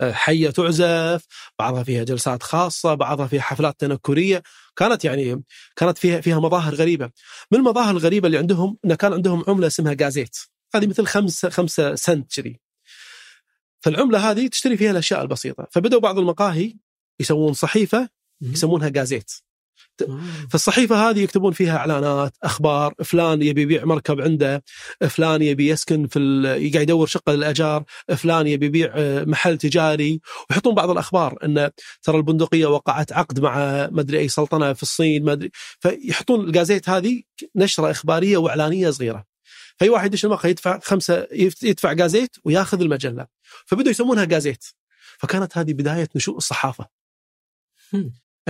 آه، 0.00 0.12
حية 0.12 0.50
تعزف 0.50 1.26
بعضها 1.58 1.82
فيها 1.82 2.04
جلسات 2.04 2.42
خاصة 2.42 2.94
بعضها 2.94 3.26
فيها 3.26 3.40
حفلات 3.40 3.80
تنكرية. 3.80 4.42
كانت 4.76 5.04
يعني 5.04 5.42
كانت 5.76 5.98
فيها 5.98 6.20
فيها 6.20 6.38
مظاهر 6.40 6.74
غريبة. 6.74 7.10
من 7.52 7.58
المظاهر 7.58 7.90
الغريبة 7.90 8.26
اللي 8.26 8.38
عندهم 8.38 8.78
أن 8.84 8.94
كان 8.94 9.12
عندهم 9.12 9.44
عملة 9.48 9.66
اسمها 9.66 9.92
جازيت 9.92 10.36
هذه 10.74 10.86
مثل 10.86 11.06
خمسة 11.06 11.48
خمسة 11.50 11.94
سنت 11.94 12.34
كذي 12.40 12.60
فالعملة 13.80 14.30
هذه 14.30 14.46
تشتري 14.46 14.76
فيها 14.76 14.90
الأشياء 14.90 15.22
البسيطة. 15.22 15.68
فبدأوا 15.72 16.00
بعض 16.00 16.18
المقاهي 16.18 16.74
يسوون 17.20 17.52
صحيفة 17.52 18.08
يسمونها 18.42 18.88
جازيت 18.88 19.32
مم. 20.08 20.20
فالصحيفة 20.50 21.10
هذه 21.10 21.22
يكتبون 21.22 21.52
فيها 21.52 21.76
إعلانات 21.76 22.36
أخبار 22.42 22.94
فلان 23.04 23.42
يبي 23.42 23.62
يبيع 23.62 23.84
مركب 23.84 24.20
عنده 24.20 24.62
فلان 25.08 25.42
يبي 25.42 25.68
يسكن 25.68 26.06
في 26.06 26.18
ال- 26.18 26.72
قاعد 26.72 26.82
يدور 26.82 27.06
شقة 27.06 27.32
للأجار 27.32 27.84
فلان 28.16 28.46
يبي 28.46 28.66
يبيع 28.66 28.92
آه، 28.96 29.24
محل 29.24 29.58
تجاري. 29.58 30.20
ويحطون 30.50 30.74
بعض 30.74 30.90
الأخبار 30.90 31.38
إن 31.44 31.70
ترى 32.02 32.16
البندقية 32.16 32.66
وقعت 32.66 33.12
عقد 33.12 33.40
مع 33.40 33.88
مدري 33.92 34.18
أي 34.18 34.28
سلطنة 34.28 34.72
في 34.72 34.82
الصين 34.82 35.24
ما 35.24 35.32
أدري. 35.32 35.50
فيحطون 35.80 36.40
ال 36.40 36.46
gazette 36.46 36.88
هذه 36.88 37.22
نشرة 37.56 37.90
إخبارية 37.90 38.36
وإعلانية 38.36 38.90
صغيرة. 38.90 39.24
فأي 39.78 39.88
واحد 39.88 40.06
يدش 40.06 40.24
المقهى 40.24 40.50
يدفع 40.50 40.78
خمسة 40.82 41.26
يدفع 41.62 41.92
gazette 41.92 42.36
وياخذ 42.44 42.80
المجلة. 42.80 43.26
فبدوا 43.66 43.90
يسمونها 43.90 44.24
gazette 44.24 44.64
فكانت 45.18 45.58
هذه 45.58 45.72
بداية 45.72 46.08
نشوء 46.16 46.36
الصحافة. 46.36 46.86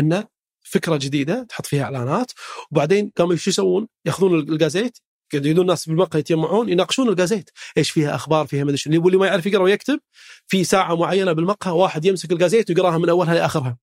مم. 0.05 0.13
ان 0.13 0.25
فكرة 0.63 0.97
جديدة 0.97 1.47
تحط 1.49 1.67
فيها 1.67 1.85
إعلانات 1.85 2.33
وبعدين 2.71 3.13
قاموا 3.17 3.37
شو 3.37 3.51
يسوون؟ 3.51 3.89
يأخذون 4.05 4.39
ال 4.39 4.46
gazette 4.46 4.99
يقعدون 5.35 5.61
الناس 5.61 5.89
بالمقهى 5.89 6.21
يتجمعون 6.21 6.69
يناقشون 6.69 7.09
ال 7.09 7.14
gazette 7.14 7.51
إيش 7.79 7.91
فيها 7.91 8.15
أخبار 8.15 8.47
فيها 8.47 8.77
شنو. 8.77 8.93
اللي 8.93 8.99
واللي 9.05 9.19
ما 9.19 9.27
يعرف 9.27 9.47
يقرأ 9.47 9.63
ويكتب 9.63 10.01
في 10.47 10.65
ساعة 10.65 10.95
معينة 10.97 11.33
بالمقهى 11.33 11.73
واحد 11.73 12.05
يمسك 12.05 12.33
ال 12.33 12.37
gazette 12.38 12.71
ويقراها 12.71 12.99
من 12.99 13.09
أولها 13.09 13.35
لآخرها 13.35 13.79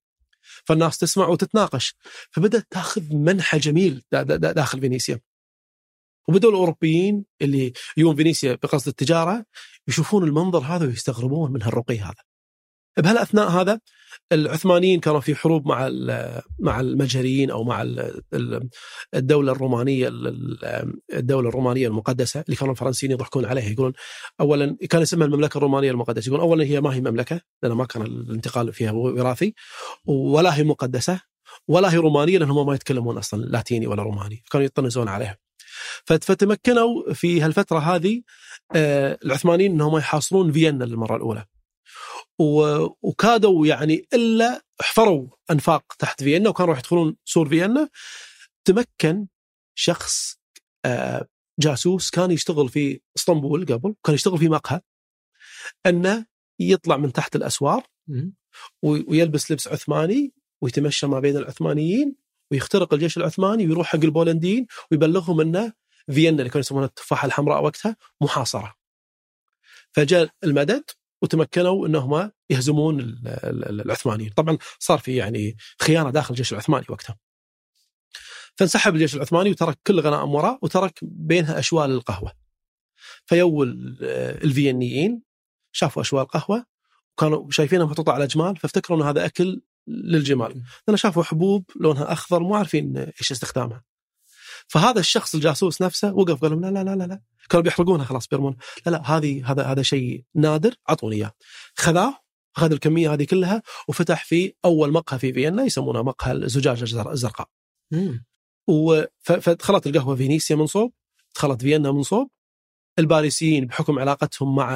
فالناس 0.66 0.98
تسمع 0.98 1.28
وتتناقش 1.28 1.96
فبدأت 2.32 2.68
تأخذ 2.70 3.02
منحى 3.14 3.58
جميل 3.58 4.04
دا- 4.12 4.24
دا- 4.24 4.36
دا- 4.36 4.52
داخل 4.52 4.80
فينيسيا 4.82 5.20
وبدأوا 6.28 6.52
الأوروبيين 6.52 7.26
اللي 7.42 7.74
يجون 7.98 8.16
فينيسيا 8.16 8.54
بقصد 8.64 8.88
التجارة 8.88 9.46
يشوفون 9.88 10.24
المنظر 10.24 10.60
هذا 10.60 10.86
ويستغربون 10.86 11.52
من 11.52 11.64
هالرقي 11.64 12.00
هذا 12.00 12.24
بهالأثناء 12.98 13.50
هذا 13.50 13.80
العثمانيين 14.32 15.00
كانوا 15.00 15.20
في 15.20 15.36
حروب 15.36 15.68
مع 15.68 15.90
مع 16.60 16.80
المجريين 16.80 17.52
أو 17.52 17.64
مع 17.64 17.82
ال- 17.82 18.22
ال- 18.34 18.70
الدولة 19.14 19.52
الرومانية 19.52 20.08
ال- 20.08 21.00
الدولة 21.14 21.50
الرومانية 21.50 21.88
المقدسة 21.88 22.42
اللي 22.48 22.56
كانوا 22.56 22.74
الفرنسيين 22.74 23.12
يضحكون 23.12 23.46
عليها 23.46 23.70
يقولون 23.70 23.94
اولا 24.40 24.78
كان 24.90 25.02
اسمها 25.02 25.28
المملكة 25.28 25.58
الرومانية 25.58 25.92
المقدسة 25.92 26.28
يقولون 26.30 26.48
اولا 26.50 26.64
هي 26.64 26.82
ما 26.82 26.94
هي 26.94 27.02
مملكة 27.02 27.42
لأن 27.64 27.72
ما 27.72 27.86
كان 27.86 28.02
الانتقال 28.02 28.74
فيها 28.74 28.92
وراثي 28.92 29.54
ولا 30.06 30.58
هي 30.58 30.64
مقدسة 30.64 31.22
ولا 31.68 31.94
هي 31.94 31.98
رومانية 31.98 32.38
لانهم 32.38 32.68
ما 32.68 32.76
يتكلمون 32.76 33.18
أصلا 33.18 33.42
لاتيني 33.46 33.88
ولا 33.88 34.04
روماني 34.04 34.44
كانوا 34.52 34.66
يطنزون 34.66 35.08
عليها. 35.08 35.38
فت- 36.06 36.24
فتمكنوا 36.24 37.14
في 37.14 37.42
هالفترة 37.42 37.80
هذه 37.80 38.22
آه، 38.76 39.18
العثمانيين 39.26 39.72
إنهم 39.72 39.98
يحاصرون 39.98 40.52
فيينا 40.52 40.84
للمرة 40.84 41.16
الأولى. 41.16 41.46
وكادوا 42.40 43.68
يعني 43.68 44.08
إلا 44.14 44.62
حفروا 44.82 45.28
أنفاق 45.52 45.94
تحت 46.00 46.24
فيينا 46.24 46.50
وكانوا 46.50 46.72
راح 46.72 46.80
يدخلون 46.80 47.16
سور 47.26 47.50
فيينا 47.50 47.90
تمكن 48.66 49.28
شخص 49.76 50.40
آه، 50.86 51.28
جاسوس 51.60 52.10
كان 52.10 52.32
يشتغل 52.32 52.70
في 52.70 53.02
إسطنبول 53.18 53.66
قبل 53.66 53.96
كان 54.04 54.16
يشتغل 54.16 54.38
في 54.38 54.50
مقهى 54.50 54.82
أنه 55.86 56.26
يطلع 56.60 56.98
من 56.98 57.14
تحت 57.14 57.36
الأسوار 57.36 57.84
ويلبس 58.84 59.52
لبس 59.52 59.68
عثماني 59.68 60.34
ويتمشى 60.62 61.08
ما 61.08 61.20
بين 61.20 61.38
العثمانيين 61.38 62.16
ويخترق 62.52 62.94
الجيش 62.94 63.18
العثماني 63.18 63.68
ويروح 63.68 63.88
حق 63.88 64.00
البولنديين 64.04 64.68
ويبلغهم 64.92 65.42
أنه 65.42 65.74
فيينا 66.12 66.38
اللي 66.38 66.50
كانوا 66.50 66.60
يسمونها 66.60 66.88
التفاحة 66.88 67.26
الحمراء 67.26 67.64
وقتها 67.64 67.96
محاصرة. 68.22 68.76
فجاء 69.92 70.30
المدد 70.44 70.84
وتمكنوا 71.22 71.88
إنهم 71.88 72.32
يهزمون 72.50 73.00
ال- 73.00 73.28
ال- 73.28 73.82
العثمانيين، 73.82 74.30
طبعا 74.30 74.58
صار 74.80 75.00
في 75.00 75.16
يعني 75.16 75.58
خيانة 75.82 76.10
داخل 76.10 76.34
الجيش 76.34 76.52
العثماني 76.52 76.86
وقتها. 76.90 77.18
فانسحب 78.56 78.94
الجيش 78.94 79.16
العثماني 79.16 79.50
وترك 79.52 79.80
كل 79.88 80.00
غنائم 80.00 80.36
وراء 80.36 80.60
وترك 80.62 81.00
بينها 81.02 81.60
أشوال 81.60 81.92
القهوة. 81.92 82.32
فيو 83.26 83.64
ال- 83.64 83.98
الفينيين 84.44 85.22
شافوا 85.72 86.02
أشوال 86.02 86.28
قهوه 86.28 86.66
وكانوا 87.14 87.52
شايفينها 87.52 87.86
محطوطه 87.86 88.14
على 88.14 88.28
جمال 88.28 88.58
فافتكروا 88.58 88.98
إن 88.98 89.04
هذا 89.04 89.26
أكل 89.26 89.62
للجمال، 89.88 90.64
لأن 90.88 90.98
شافوا 90.98 91.24
حبوب 91.24 91.66
لونها 91.76 92.12
أخضر 92.14 92.40
مو 92.40 92.56
عارفين 92.56 92.98
إيش 92.98 93.32
استخدامها. 93.32 93.84
فهذا 94.68 95.00
الشخص 95.00 95.36
الجاسوس 95.36 95.82
نفسه 95.82 96.14
وقف 96.14 96.42
قال 96.42 96.52
لهم 96.52 96.62
لا 96.62 96.84
لا 96.84 96.96
لا 96.96 97.04
لا 97.04 97.22
كانوا 97.50 97.64
بيحرقونها 97.64 98.06
خلاص 98.06 98.28
بيرمون. 98.28 98.58
لا 98.86 98.92
لا 98.92 99.18
هذه 99.18 99.52
هذا 99.52 99.64
هذا 99.64 99.82
شيء 99.82 100.24
نادر 100.36 100.76
أعطوني 100.90 101.16
إياه. 101.16 101.32
خذاه 101.76 102.18
أخذ 102.58 102.72
الكمية 102.72 103.14
هذه 103.14 103.24
كلها 103.24 103.62
وفتح 103.88 104.26
في 104.26 104.54
أول 104.66 104.92
مقهى 104.92 105.20
في 105.20 105.34
فيينا 105.34 105.64
يسمونه 105.64 106.04
مقهى 106.04 106.32
الزجاجه 106.32 106.84
الزر- 106.84 107.12
الزرقاء. 107.12 107.48
فدخلت 109.20 109.88
القهوة 109.88 110.16
فينيسيا 110.16 110.56
من 110.56 110.66
صوب 110.66 110.94
دخلت 111.36 111.62
فيينا 111.62 111.92
من 111.92 112.04
صوب. 112.04 112.30
الباريسيين 113.00 113.66
بحكم 113.66 114.00
علاقتهم 114.00 114.56
مع 114.56 114.70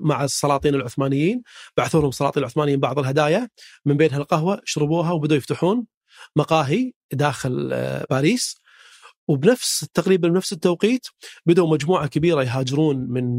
مع 0.00 0.24
السلاطين 0.24 0.74
العثمانيين 0.74 1.42
بعثوا 1.76 2.00
لهم 2.00 2.08
السلاطين 2.08 2.42
العثمانيين 2.42 2.80
بعض 2.80 2.98
الهدايا. 2.98 3.48
من 3.84 3.96
بينها 3.96 4.18
القهوة 4.18 4.60
شربوها 4.64 5.12
وبدأوا 5.12 5.38
يفتحون 5.38 5.86
مقاهي 6.36 6.92
داخل 7.12 7.70
آه، 7.72 8.06
باريس. 8.10 8.61
وبنفس 9.28 9.86
تقريبا 9.94 10.28
بنفس 10.28 10.52
التوقيت 10.52 11.06
بدأوا 11.46 11.68
مجموعة 11.70 12.06
كبيرة 12.06 12.42
يهاجرون 12.42 12.96
من 12.96 13.38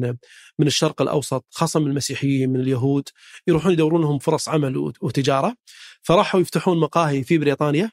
من 0.60 0.68
الشرق 0.68 1.02
الأوسط 1.02 1.46
خاصة 1.52 1.80
من 1.80 1.88
المسيحيين 1.88 2.50
من 2.50 2.60
اليهود 2.60 3.10
يروحون 3.48 3.74
يدورون 3.74 4.02
لهم 4.02 4.20
فرص 4.20 4.50
عمل 4.50 4.78
وت- 4.78 5.04
وتجارة. 5.04 5.56
فراحوا 6.02 6.40
يفتحون 6.40 6.80
مقاهي 6.80 7.24
في 7.24 7.38
بريطانيا 7.38 7.92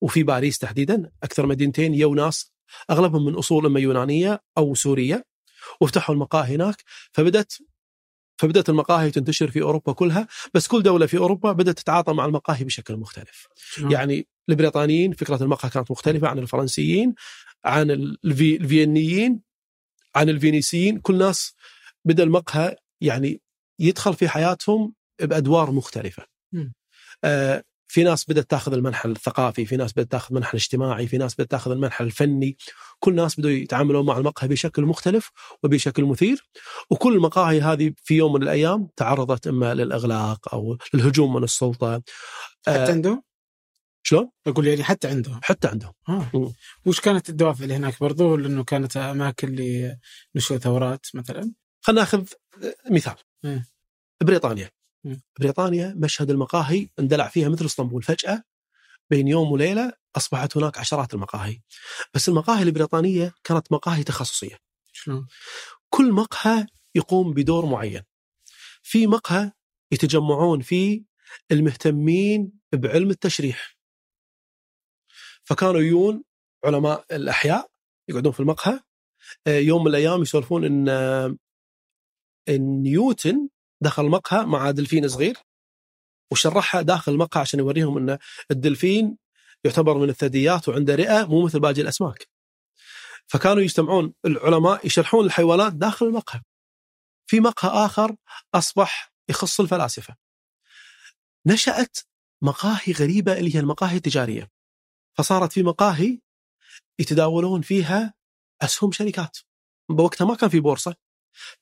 وفي 0.00 0.22
باريس 0.22 0.58
تحديدا 0.58 1.10
أكثر 1.22 1.46
مدينتين 1.46 1.94
يو 1.94 2.14
ناس 2.14 2.52
أغلبهم 2.90 3.24
من 3.24 3.34
أصول 3.34 3.66
اما 3.66 3.80
يونانية 3.80 4.40
أو 4.58 4.74
سورية 4.74 5.24
وفتحوا 5.80 6.14
المقاهي 6.14 6.54
هناك. 6.54 6.82
فبدت 7.12 7.58
فبدأت 8.38 8.68
المقاهي 8.68 9.10
تنتشر 9.10 9.50
في 9.50 9.62
أوروبا 9.62 9.92
كلها 9.92 10.28
بس 10.54 10.66
كل 10.66 10.82
دولة 10.82 11.06
في 11.06 11.18
أوروبا 11.18 11.52
بدأت 11.52 11.78
تتعاطى 11.78 12.12
مع 12.12 12.24
المقاهي 12.24 12.64
بشكل 12.64 12.96
مختلف. 12.96 13.46
شلون؟ 13.56 13.92
يعني 13.92 14.28
البريطانيين 14.48 15.12
فكره 15.12 15.42
المقهى 15.42 15.70
كانت 15.70 15.90
مختلفة 15.90 16.28
عن 16.28 16.38
الفرنسيين 16.38 17.14
عن 17.64 17.90
الفي 17.90 18.56
الفينيين 18.56 19.40
عن 20.14 20.28
الفينيسيين. 20.28 20.98
كل 20.98 21.18
ناس 21.18 21.54
بدأ 22.04 22.22
المقهى 22.22 22.76
يعني 23.00 23.40
يدخل 23.78 24.14
في 24.14 24.28
حياتهم 24.28 24.94
بأدوار 25.22 25.70
مختلفة. 25.70 26.26
آه 27.24 27.64
في 27.88 28.04
ناس 28.04 28.24
بدأت 28.30 28.50
تاخذ 28.50 28.72
المنحى 28.72 29.08
الثقافي 29.08 29.66
في 29.66 29.76
ناس 29.76 29.92
بدأت 29.92 30.10
تاخذ 30.10 30.30
المنحى 30.30 30.50
الاجتماعي 30.50 31.06
في 31.06 31.18
ناس 31.18 31.34
بدأت 31.34 31.50
تاخذ 31.50 31.70
المنحى 31.70 32.04
الفني. 32.04 32.56
كل 32.98 33.14
ناس 33.14 33.40
بدوا 33.40 33.50
يتعاملون 33.50 34.06
مع 34.06 34.18
المقهى 34.18 34.48
بشكل 34.48 34.82
مختلف 34.82 35.30
وبشكل 35.62 36.04
مثير. 36.04 36.48
وكل 36.90 37.14
المقاهي 37.14 37.60
هذه 37.60 37.92
في 37.96 38.14
يوم 38.14 38.32
من 38.32 38.42
الأيام 38.42 38.88
تعرضت 38.96 39.46
إما 39.46 39.74
للإغلاق 39.74 40.54
أو 40.54 40.78
للهجوم 40.94 41.34
من 41.34 41.44
السلطة. 41.44 42.02
حتى 42.66 42.70
آه 42.70 42.90
عندهم؟ 42.90 43.22
شلون؟ 44.06 44.30
أقول 44.46 44.66
يعني 44.66 44.84
حتى 44.84 45.08
عندهم 45.08 45.40
حتى 45.42 45.68
عندهم 45.68 45.92
آه. 46.08 46.30
مم. 46.34 46.52
وش 46.86 47.00
كانت 47.00 47.28
الدوافع 47.28 47.64
اللي 47.64 47.74
هناك 47.74 48.00
برضو 48.00 48.36
لأنه 48.36 48.64
كانت 48.64 48.96
أماكن 48.96 49.48
لنشوء 50.34 50.58
ثورات 50.58 51.06
مثلا 51.14 51.52
خلينا 51.80 52.00
ناخذ 52.00 52.24
مثال 52.90 53.14
مم. 53.44 53.64
بريطانيا 54.22 54.70
مم. 55.04 55.22
بريطانيا 55.40 55.94
مشهد 55.96 56.30
المقاهي 56.30 56.88
اندلع 56.98 57.28
فيها 57.28 57.48
مثل 57.48 57.64
اسطنبول 57.64 58.02
فجأة 58.02 58.42
بين 59.10 59.28
يوم 59.28 59.52
وليلة 59.52 59.92
أصبحت 60.16 60.56
هناك 60.56 60.78
عشرات 60.78 61.14
المقاهي 61.14 61.60
بس 62.14 62.28
المقاهي 62.28 62.62
البريطانية 62.62 63.34
كانت 63.44 63.72
مقاهي 63.72 64.04
تخصصية 64.04 64.58
شلون؟ 64.92 65.26
كل 65.90 66.12
مقهى 66.12 66.66
يقوم 66.94 67.32
بدور 67.32 67.66
معين 67.66 68.02
في 68.82 69.06
مقهى 69.06 69.52
يتجمعون 69.92 70.60
فيه 70.60 71.02
المهتمين 71.52 72.52
بعلم 72.72 73.10
التشريح 73.10 73.73
فكانوا 75.44 75.80
يجون 75.80 76.24
علماء 76.64 77.04
الأحياء 77.12 77.70
يقعدون 78.08 78.32
في 78.32 78.40
المقهى 78.40 78.80
آه، 79.46 79.58
يوم 79.58 79.82
من 79.84 79.90
الأيام 79.90 80.22
يسولفون 80.22 80.64
إن 80.64 80.88
آه، 80.88 81.36
إن 82.48 82.82
نيوتن 82.82 83.48
دخل 83.82 84.04
مقهى 84.04 84.46
مع 84.46 84.70
دلفين 84.70 85.08
صغير 85.08 85.36
وشرحها 86.32 86.82
داخل 86.82 87.12
المقهى 87.12 87.40
عشان 87.40 87.58
يوريهم 87.58 87.98
إن 87.98 88.18
الدلفين 88.50 89.16
يعتبر 89.64 89.98
من 89.98 90.08
الثدييات 90.08 90.68
وعنده 90.68 90.94
رئة 90.94 91.24
مو 91.26 91.44
مثل 91.44 91.60
باقي 91.60 91.80
الأسماك. 91.80 92.28
فكانوا 93.26 93.62
يجتمعون 93.62 94.14
العلماء 94.24 94.86
يشرحون 94.86 95.26
الحيوانات 95.26 95.72
داخل 95.72 96.06
المقهى. 96.06 96.42
في 97.26 97.40
مقهى 97.40 97.70
آخر 97.86 98.16
أصبح 98.54 99.12
يخص 99.28 99.60
الفلاسفة. 99.60 100.16
نشأت 101.46 101.98
مقاهي 102.42 102.92
غريبة 102.92 103.38
اللي 103.38 103.54
هي 103.54 103.60
المقاهي 103.60 103.96
التجارية. 103.96 104.53
فصارت 105.14 105.52
في 105.52 105.62
مقاهي 105.62 106.20
يتداولون 106.98 107.62
فيها 107.62 108.14
أسهم 108.62 108.92
شركات. 108.92 109.38
بوقتها 109.90 110.24
ما 110.24 110.34
كان 110.34 110.50
في 110.50 110.60
بورصة. 110.60 110.94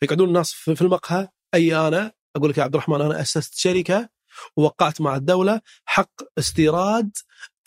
فيقعدون 0.00 0.28
الناس 0.28 0.52
في 0.52 0.82
المقهى 0.82 1.28
أي 1.54 1.76
أنا 1.76 2.12
أقول 2.36 2.50
لك 2.50 2.58
يا 2.58 2.62
عبد 2.62 2.74
الرحمن 2.74 3.00
أنا 3.00 3.20
أسست 3.20 3.54
شركة 3.54 4.08
ووقعت 4.56 5.00
مع 5.00 5.16
الدولة 5.16 5.60
حق 5.84 6.38
استيراد 6.38 7.16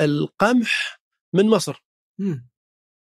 القمح 0.01 1.01
من 1.33 1.49
مصر. 1.49 1.83
مم. 2.19 2.49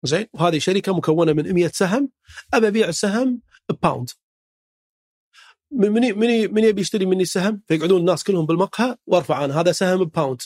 زين 0.03 0.27
وهذه 0.33 0.59
شركة 0.59 0.97
مكونة 0.97 1.33
من 1.33 1.53
100 1.53 1.67
سهم 1.67 2.11
أبى 2.53 2.67
أبيع 2.67 2.87
السهم 2.87 3.41
بباوند. 3.69 4.09
من 5.71 5.91
من 5.91 6.19
من 6.19 6.53
من 6.53 6.63
يبي 6.63 6.81
يشتري 6.81 7.05
مني 7.05 7.23
السهم 7.23 7.61
فيقعدون 7.67 7.99
الناس 7.99 8.23
كلهم 8.23 8.45
بالمقهى 8.45 8.97
وأرفع 9.07 9.45
أنا 9.45 9.59
هذا 9.59 9.71
سهم 9.71 10.03
ب 10.03 10.09
pound. 10.09 10.41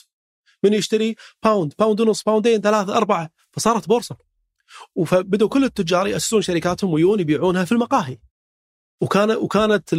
من 0.63 0.73
يشتري 0.73 1.15
pound 1.43 1.73
pound 1.79 2.01
ونص 2.01 2.23
باوندين 2.23 2.61
ثلاثة 2.61 2.97
أربعة. 2.97 3.29
فصارت 3.51 3.87
بورصة. 3.87 4.17
فبدوا 5.05 5.49
كل 5.49 5.63
التجار 5.63 6.07
يأسسون 6.07 6.41
شركاتهم 6.41 6.93
ويون 6.93 7.19
يبيعونها 7.19 7.65
في 7.65 7.71
المقاهي. 7.71 8.17
وكان 9.01 9.31
وكانت 9.31 9.93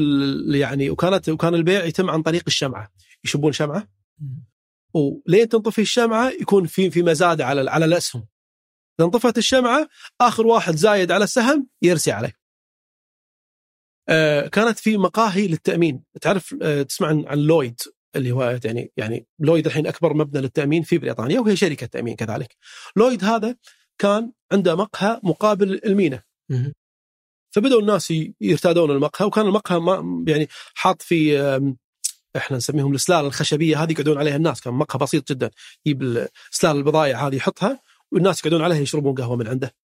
يعني 0.55 0.91
وكانت 0.91 1.28
وكان 1.28 1.55
البيع 1.55 1.85
يتم 1.85 2.11
عن 2.11 2.23
طريق 2.23 2.43
الشمعة. 2.47 2.93
يشبون 3.24 3.53
شمعة. 3.53 3.89
ولين 4.95 5.49
تنطفي 5.49 5.82
الشمعة 5.82 6.31
يكون 6.31 6.66
في 6.66 6.91
في 6.91 7.03
مزاد 7.03 7.41
على 7.41 7.70
على 7.70 7.85
الأسهم. 7.85 8.27
إذا 9.01 9.07
انطفت 9.07 9.39
الشمعة 9.39 9.89
آخر 10.20 10.47
واحد 10.47 10.77
زايد 10.77 11.12
على 11.12 11.24
السهم 11.24 11.69
يرسي 11.82 12.12
عليه. 12.12 12.32
آه 14.09 14.47
كانت 14.47 14.78
في 14.78 14.97
مقاهي 14.97 15.49
للتأمين. 15.49 16.05
تعرف 16.20 16.55
آه 16.62 16.82
تسمع 16.82 17.09
عن 17.09 17.39
لويد؟ 17.39 17.81
اللي 18.16 18.32
هو 18.32 18.59
يعني 18.65 18.93
يعني 18.97 19.27
لويد 19.39 19.66
الحين 19.66 19.86
أكبر 19.86 20.15
مبنى 20.15 20.41
للتأمين 20.43 20.82
في 20.82 20.99
بريطانيا 20.99 21.41
وهي 21.41 21.57
شركة 21.57 21.86
تأمين 21.86 22.16
كذلك 22.16 22.57
لويد 22.97 23.24
هذا 23.24 23.57
كان 23.99 24.32
عنده 24.53 24.74
مقهى 24.77 25.20
مقابل 25.23 25.81
المينا. 25.86 26.23
فبدأوا 27.51 27.81
الناس 27.81 28.12
يرتادون 28.41 28.91
المقهى 28.91 29.27
وكان 29.27 29.47
المقهى 29.47 29.81
ما 29.81 30.24
يعني 30.28 30.49
حاط 30.74 31.03
في 31.03 31.39
إحنا 32.36 32.57
نسميهم 32.57 32.95
السلال 32.95 33.27
الخشبية 33.27 33.82
هذه 33.82 33.93
يقعدون 33.93 34.19
عليها 34.19 34.36
الناس 34.36 34.61
كان 34.61 34.74
مقهى 34.74 34.99
بسيط 34.99 35.32
جدا 35.32 35.51
يجيب 35.86 36.03
ال- 36.03 36.28
سلال 36.51 36.77
البضائع 36.77 37.27
هذه 37.28 37.36
يحطها 37.36 37.81
والناس 38.12 38.41
يقعدون 38.41 38.62
عليها 38.62 38.78
يشربون 38.78 39.15
قهوة 39.15 39.36
من 39.36 39.49
عنده. 39.49 39.74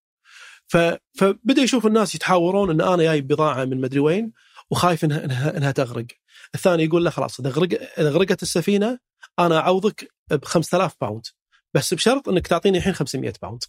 ف... 0.68 0.76
فبدأ 1.18 1.62
يشوف 1.62 1.86
الناس 1.86 2.14
يتحاورون 2.14 2.70
إن 2.70 2.80
أنا 2.80 3.02
جايب 3.02 3.26
بضاعة 3.26 3.64
من 3.64 3.80
مدري 3.80 4.00
وين 4.00 4.32
وخايف 4.70 5.04
إنها 5.04 5.24
إنها, 5.24 5.56
إنها 5.56 5.70
تغرق. 5.72 6.06
الثاني 6.54 6.84
يقول 6.84 7.04
له 7.04 7.10
خلاص 7.10 7.40
إذا 7.40 7.50
غرق 7.50 7.68
إذا 7.98 8.10
غرقت 8.10 8.42
السفينة 8.42 8.98
أنا 9.38 9.58
أعوضك 9.58 10.10
ب 10.30 10.44
5000 10.44 10.94
pound 11.00 11.26
بس 11.74 11.94
بشرط 11.94 12.28
إنك 12.28 12.46
تعطيني 12.46 12.78
الحين 12.78 12.92
500 12.92 13.32
pound. 13.42 13.64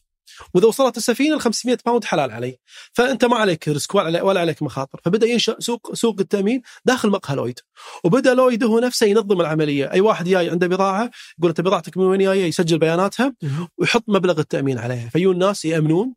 وإذا 0.53 0.67
وصلت 0.67 0.97
السفينة 0.97 1.35
ال 1.35 1.41
500 1.41 1.77
pound 1.85 2.05
حلال 2.05 2.31
علي. 2.31 2.57
فأنت 2.93 3.25
ما 3.25 3.35
عليك 3.37 3.67
risk 3.67 3.95
ولا 3.95 4.05
علي- 4.05 4.21
ولا 4.21 4.39
عليك 4.39 4.63
مخاطر. 4.63 4.99
فبدأ 5.03 5.27
ينشا 5.27 5.55
سوق 5.59 5.93
سوق 5.93 6.19
التأمين 6.19 6.61
داخل 6.85 7.09
مقهى 7.09 7.35
لويد. 7.35 7.59
وبدأ 8.03 8.33
لويد 8.33 8.63
هو 8.63 8.79
نفسه 8.79 9.05
ينظم 9.07 9.41
العملية. 9.41 9.91
أي 9.91 10.01
واحد 10.01 10.29
جاي 10.29 10.49
عنده 10.49 10.67
بضاعة 10.67 11.11
يقول 11.39 11.49
أنت 11.49 11.61
بضاعتك 11.61 11.97
من 11.97 12.03
وين 12.05 12.19
جاية؟ 12.19 12.45
يسجل 12.45 12.77
بياناتها. 12.79 13.33
ويحط 13.77 14.03
مبلغ 14.07 14.39
التأمين 14.39 14.77
عليها. 14.77 15.09
فيجون 15.09 15.33
الناس 15.33 15.65
يأمنون 15.65 16.13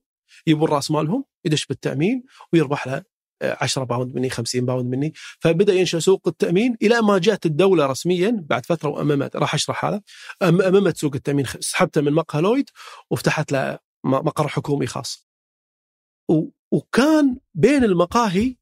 يبون 0.47 0.69
رأس 0.69 0.91
مالهم 0.91 1.25
يدش 1.45 1.67
بالتأمين 1.67 2.25
ويربح 2.53 2.87
له 2.87 3.03
10 3.61 3.85
pound 3.85 4.15
مني 4.15 4.31
50 4.31 4.67
pound 4.67 4.87
مني. 4.95 5.13
فبدأ 5.41 5.73
ينشأ 5.75 5.99
سوق 5.99 6.29
التأمين 6.29 6.77
إلى 6.83 7.01
ما 7.03 7.19
جاءت 7.19 7.47
الدولة 7.47 7.87
رسميا 7.87 8.45
بعد 8.49 8.67
فترة 8.67 8.89
واممت 8.89 9.37
راح 9.37 9.55
أشرح 9.55 9.85
هذا. 9.85 10.03
أممت 10.43 10.97
سوق 10.97 11.15
التأمين 11.15 11.47
سحبته 11.61 12.01
من 12.01 12.13
مقهى 12.13 12.43
لويد 12.43 12.71
وفتحت 13.11 13.53
له 13.53 13.79
مقر 14.05 14.49
حكومي 14.49 14.87
خاص. 14.87 15.27
و- 16.31 16.49
وكان 16.73 17.39
بين 17.55 17.85
المقاهي 17.85 18.57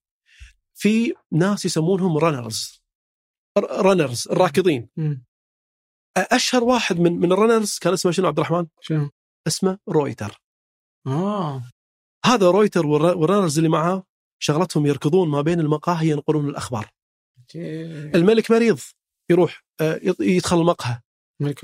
في 0.74 1.14
ناس 1.32 1.64
يسمونهم 1.64 2.18
runners 2.18 2.82
runners 3.58 4.28
الراكضين. 4.30 4.88
أشهر 6.16 6.64
واحد 6.64 7.00
من 7.00 7.12
من 7.12 7.32
ال 7.32 7.38
runners 7.38 7.78
كان 7.78 7.92
اسمه 7.92 8.12
شنو 8.12 8.26
عبد 8.26 8.38
الرحمن؟ 8.38 8.66
شلون؟ 8.80 9.10
اسمه 9.46 9.78
رويتر. 9.88 10.40
آه. 11.06 11.62
هذا 12.24 12.50
رويتر 12.50 12.86
والر- 12.86 13.16
وال 13.16 13.25
runners 13.25 13.58
اللي 13.58 13.68
معاه 13.70 14.04
شغلتهم 14.42 14.86
يركضون 14.86 15.28
ما 15.28 15.40
بين 15.40 15.60
المقاهي 15.60 16.08
ينقلون 16.08 16.48
الأخبار. 16.48 16.90
الملك 18.14 18.50
مريض 18.50 18.80
يروح 19.30 19.64
آه، 19.80 20.00
يدخل 20.20 20.60
المقهى. 20.60 21.00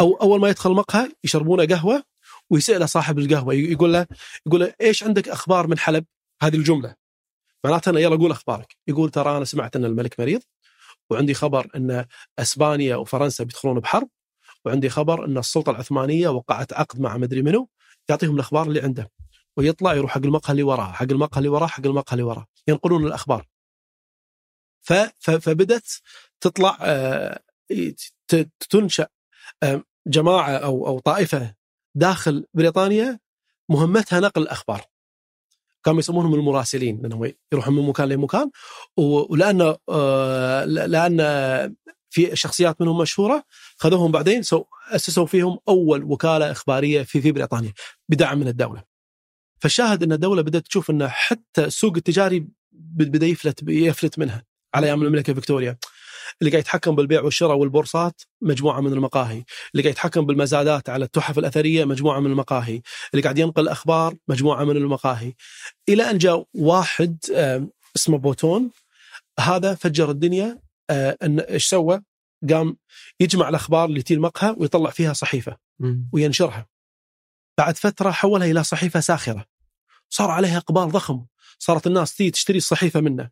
أو 0.00 0.14
أول 0.14 0.40
ما 0.40 0.48
يدخل 0.48 0.70
المقهى 0.70 1.12
يشربونه 1.24 1.66
قهوة 1.66 2.02
ويسأله 2.50 2.86
صاحب 2.86 3.18
القهوة 3.18 3.54
يقول 3.54 3.92
له 3.92 4.06
يقول 4.46 4.60
له 4.60 4.74
إيش 4.80 5.04
عندك 5.04 5.28
أخبار 5.28 5.66
من 5.66 5.78
حلب؟ 5.78 6.04
هذه 6.42 6.56
الجملة. 6.56 6.94
معناته 7.64 7.90
انه 7.90 8.00
يلا 8.00 8.16
قول 8.16 8.30
أخبارك. 8.30 8.76
يقول 8.88 9.10
ترى 9.10 9.36
أنا 9.36 9.44
سمعت 9.44 9.76
أن 9.76 9.84
الملك 9.84 10.20
مريض 10.20 10.40
وعندي 11.10 11.34
خبر 11.34 11.70
أن 11.76 12.04
أسبانيا 12.38 12.96
وفرنسا 12.96 13.44
بيدخلون 13.44 13.80
بحرب 13.80 14.08
وعندي 14.64 14.88
خبر 14.88 15.24
أن 15.24 15.38
السلطة 15.38 15.70
العثمانية 15.70 16.28
وقعت 16.28 16.72
عقد 16.72 17.00
مع 17.00 17.16
مدري 17.16 17.42
منو 17.42 17.68
يعطيهم 18.08 18.34
الأخبار 18.34 18.66
اللي 18.66 18.80
عنده. 18.80 19.10
ويطلع 19.56 19.94
يروح 19.94 20.10
حق 20.10 20.24
المقهى 20.24 20.52
اللي 20.52 20.62
وراه 20.62 20.92
حق 20.92 21.06
المقهى 21.10 21.38
اللي 21.38 21.48
وراه 21.48 21.66
حق 21.66 21.86
المقهى 21.86 22.12
اللي 22.12 22.22
وراه. 22.22 22.46
ينقلون 22.68 23.06
الأخبار 23.06 23.46
فبدت 25.20 26.00
تطلع 26.40 26.78
آه، 26.80 27.40
تنشأ 28.70 29.08
آه، 29.62 29.82
جماعة 30.06 30.56
أو 30.56 30.86
أو 30.86 30.98
طائفة 30.98 31.54
داخل 31.94 32.46
بريطانيا 32.54 33.18
مهمتها 33.68 34.20
نقل 34.20 34.42
الأخبار 34.42 34.84
كانوا 35.84 35.98
يسمونهم 35.98 36.34
المراسلين 36.34 37.00
لأنهم 37.02 37.32
يروحون 37.52 37.74
من 37.74 37.88
مكان 37.88 38.08
لمكان 38.08 38.50
ولأن 38.96 39.74
آه، 39.88 40.64
لأن 40.64 41.20
في 42.10 42.36
شخصيات 42.36 42.80
منهم 42.80 42.98
مشهورة 42.98 43.44
خذوهم 43.76 44.12
بعدين 44.12 44.42
سو 44.42 44.64
أسسوا 44.90 45.26
فيهم 45.26 45.58
أول 45.68 46.04
وكالة 46.04 46.50
إخبارية 46.50 47.02
في 47.02 47.20
في 47.20 47.32
بريطانيا 47.32 47.72
بدعم 48.08 48.38
من 48.38 48.48
الدولة. 48.48 48.84
فالشاهد 49.60 50.02
إن 50.02 50.12
الدولة 50.12 50.42
بدأت 50.42 50.66
تشوف 50.66 50.90
إن 50.90 51.08
حتى 51.08 51.64
السوق 51.64 51.96
التجاري 51.96 52.48
بدا 52.78 53.26
يفلت 53.26 53.62
يفلت 53.68 54.18
منها 54.18 54.44
على 54.74 54.86
أيام 54.86 55.02
الملكه 55.02 55.34
فيكتوريا. 55.34 55.78
اللي 56.40 56.50
قاعد 56.50 56.62
يتحكم 56.62 56.94
بالبيع 56.94 57.22
والشراء 57.22 57.56
والبورصات 57.56 58.22
مجموعة 58.40 58.80
من 58.80 58.92
المقاهي، 58.92 59.44
اللي 59.72 59.82
قاعد 59.82 59.92
يتحكم 59.92 60.26
بالمزادات 60.26 60.88
على 60.88 61.04
التحف 61.04 61.38
الأثرية 61.38 61.84
مجموعة 61.84 62.20
من 62.20 62.30
المقاهي، 62.30 62.82
اللي 63.14 63.22
قاعد 63.22 63.38
ينقل 63.38 63.68
أخبار 63.68 64.14
مجموعة 64.28 64.64
من 64.64 64.76
المقاهي. 64.76 65.32
إلى 65.88 66.10
أن 66.10 66.18
جاء 66.18 66.46
واحد 66.54 67.18
اسمه 67.96 68.18
بوتون 68.18 68.70
هذا 69.40 69.74
فجر 69.74 70.10
الدنيا 70.10 70.58
آه، 70.90 71.16
إن 71.22 71.40
إيش 71.40 71.66
سوى؟ 71.66 72.02
قام 72.50 72.76
يجمع 73.20 73.48
الأخبار 73.48 73.84
اللي 73.88 74.02
تي 74.02 74.14
المقهى 74.14 74.54
ويطلع 74.58 74.90
فيها 74.90 75.12
صحيفة. 75.12 75.56
وينشرها. 76.12 76.66
بعد 77.58 77.76
فترة 77.76 78.10
حولها 78.10 78.50
إلى 78.50 78.64
صحيفة 78.64 79.00
ساخرة. 79.00 79.44
صار 80.10 80.30
عليها 80.30 80.58
إقبال 80.58 80.88
ضخم، 80.88 81.24
صارت 81.58 81.86
الناس 81.86 82.14
تي 82.14 82.30
تشتري 82.30 82.58
الصحيفة 82.58 83.00
منه. 83.00 83.30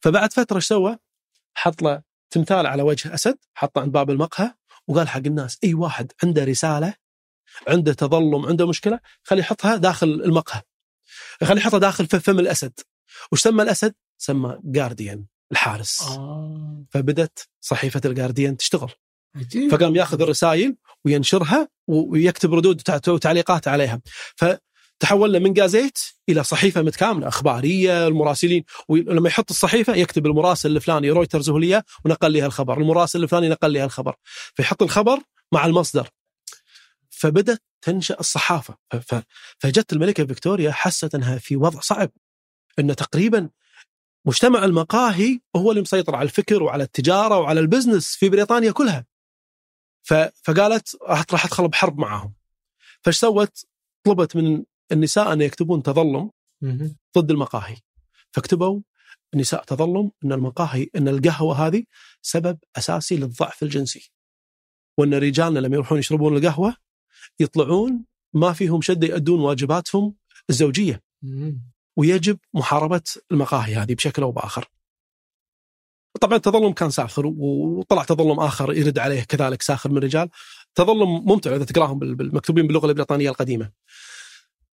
فبعد 0.00 0.32
فترة 0.32 0.56
إيش 0.56 0.66
سوى؟ 0.66 0.98
حط 1.54 1.82
له 1.82 2.02
تمثال 2.30 2.66
على 2.66 2.82
وجه 2.82 3.14
أسد، 3.14 3.38
حطه 3.54 3.80
عند 3.80 3.92
باب 3.92 4.10
المقهى 4.10 4.54
وقال 4.88 5.08
حق 5.08 5.18
الناس 5.26 5.58
إي 5.64 5.74
واحد 5.74 6.12
عنده 6.22 6.44
رسالة 6.44 6.94
عنده 7.68 7.92
تظلم 7.92 8.46
عنده 8.46 8.68
مشكلة 8.68 9.00
خلي 9.22 9.40
يحطها 9.40 9.76
داخل 9.76 10.06
المقهى. 10.06 10.62
خلي 11.44 11.60
يحطها 11.60 11.78
داخل 11.78 12.06
ف- 12.06 12.16
فم 12.16 12.38
الأسد. 12.38 12.72
وش 13.32 13.40
سمى 13.42 13.62
الأسد؟ 13.62 13.94
سمى 14.18 14.58
guardian 14.64 15.24
الحارس. 15.52 16.02
آه 16.02 16.84
فبدت 16.90 17.48
صحيفة 17.60 18.00
الجارديان 18.04 18.56
تشتغل. 18.56 18.90
عجيب 19.36 19.70
فقام 19.70 19.96
ياخذ 19.96 20.22
الرسائل 20.22 20.76
وينشرها 21.04 21.68
ويكتب 21.88 22.54
ردود 22.54 22.80
وتع- 22.80 23.08
وتعليقات 23.08 23.68
عليها 23.68 24.00
تحولنا 25.02 25.38
من 25.38 25.52
gazette 25.52 25.98
إلى 26.28 26.44
صحيفة 26.44 26.82
متكاملة 26.82 27.28
أخبارية 27.28 28.06
المراسلين 28.06 28.64
ولما 28.88 29.28
يحط 29.28 29.50
الصحيفة 29.50 29.94
يكتب 29.94 30.26
المراسل 30.26 30.76
الفلاني 30.76 31.10
رويترز 31.10 31.50
هو 31.50 31.82
ونقل 32.04 32.32
لي 32.32 32.46
الخبر 32.46 32.78
المراسل 32.78 33.22
الفلاني 33.22 33.48
نقل 33.48 33.70
لي 33.70 33.84
الخبر. 33.84 34.14
فيحط 34.54 34.82
الخبر 34.82 35.18
مع 35.52 35.66
المصدر. 35.66 36.08
فبدت 37.10 37.62
تنشأ 37.80 38.20
الصحافة. 38.20 38.76
فجت 39.58 39.92
الملكة 39.92 40.26
فيكتوريا 40.26 40.72
حست 40.72 41.14
أنها 41.14 41.38
في 41.38 41.56
وضع 41.56 41.80
صعب. 41.80 42.10
إن 42.78 42.96
تقريبا 42.96 43.50
مجتمع 44.24 44.64
المقاهي 44.64 45.40
هو 45.56 45.70
اللي 45.70 45.82
مسيطر 45.82 46.16
على 46.16 46.24
الفكر 46.24 46.62
وعلى 46.62 46.84
التجارة 46.84 47.38
وعلى 47.38 47.60
ال 47.60 47.66
business 47.66 48.16
في 48.16 48.28
بريطانيا 48.28 48.70
كلها. 48.72 49.06
فقالت 50.42 50.96
راح 51.02 51.44
أدخل 51.44 51.68
بحرب 51.68 51.98
معاهم. 51.98 52.34
فايش 53.00 53.18
سوت؟ 53.18 53.64
طلبت 54.04 54.36
من 54.36 54.64
النساء 54.92 55.32
أن 55.32 55.40
يكتبون 55.40 55.82
تظلم 55.82 56.30
ضد 57.18 57.30
المقاهي 57.30 57.76
فكتبوا 58.32 58.80
النساء 59.34 59.64
تظلم 59.64 60.10
أن 60.24 60.32
المقاهي 60.32 60.88
أن 60.96 61.08
القهوة 61.08 61.66
هذه 61.66 61.84
سبب 62.22 62.58
أساسي 62.76 63.16
للضعف 63.16 63.62
الجنسي 63.62 64.12
وأن 64.98 65.14
رجالنا 65.14 65.58
لما 65.58 65.74
يروحون 65.74 65.98
يشربون 65.98 66.36
القهوة 66.36 66.76
يطلعون 67.40 68.04
ما 68.34 68.52
فيهم 68.52 68.80
شدة 68.80 69.06
يؤدون 69.06 69.40
واجباتهم 69.40 70.14
الزوجية 70.50 71.02
ويجب 71.96 72.38
محاربة 72.54 73.02
المقاهي 73.32 73.74
هذه 73.74 73.94
بشكل 73.94 74.22
أو 74.22 74.32
بآخر. 74.32 74.68
طبعا 76.20 76.36
التظلم 76.36 76.72
كان 76.72 76.90
ساخر 76.90 77.26
وطلع 77.26 78.04
تظلم 78.04 78.40
آخر 78.40 78.72
يرد 78.72 78.98
عليه 78.98 79.22
كذلك 79.22 79.62
ساخر 79.62 79.90
من 79.90 79.96
الرجال. 79.96 80.28
تظلم 80.74 81.08
ممتع 81.08 81.56
إذا 81.56 81.64
تقراهم 81.64 81.98
مكتوبين 82.20 82.66
باللغة 82.66 82.86
البريطانية 82.86 83.30
القديمة. 83.30 83.70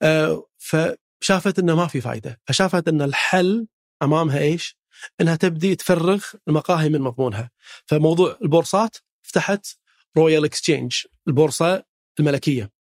آه، 0.03 0.47
فشافت 0.59 1.59
إنه 1.59 1.77
ما 1.77 1.87
في 1.87 2.01
فائده، 2.01 2.41
فشافت 2.45 2.89
إن 2.89 3.03
الحل 3.03 3.67
أمامها 4.03 4.39
إيش؟ 4.39 4.77
إنها 5.21 5.37
تبدي 5.37 5.77
تفرغ 5.77 6.25
المقاهي 6.49 6.89
من 6.89 7.01
مضمونها. 7.01 7.51
فموضوع 7.87 8.39
البورصات 8.43 8.97
فتحت 9.23 9.67
Royal 10.17 10.45
Exchange 10.45 11.03
البورصة 11.29 11.83
الملكية. 12.21 12.77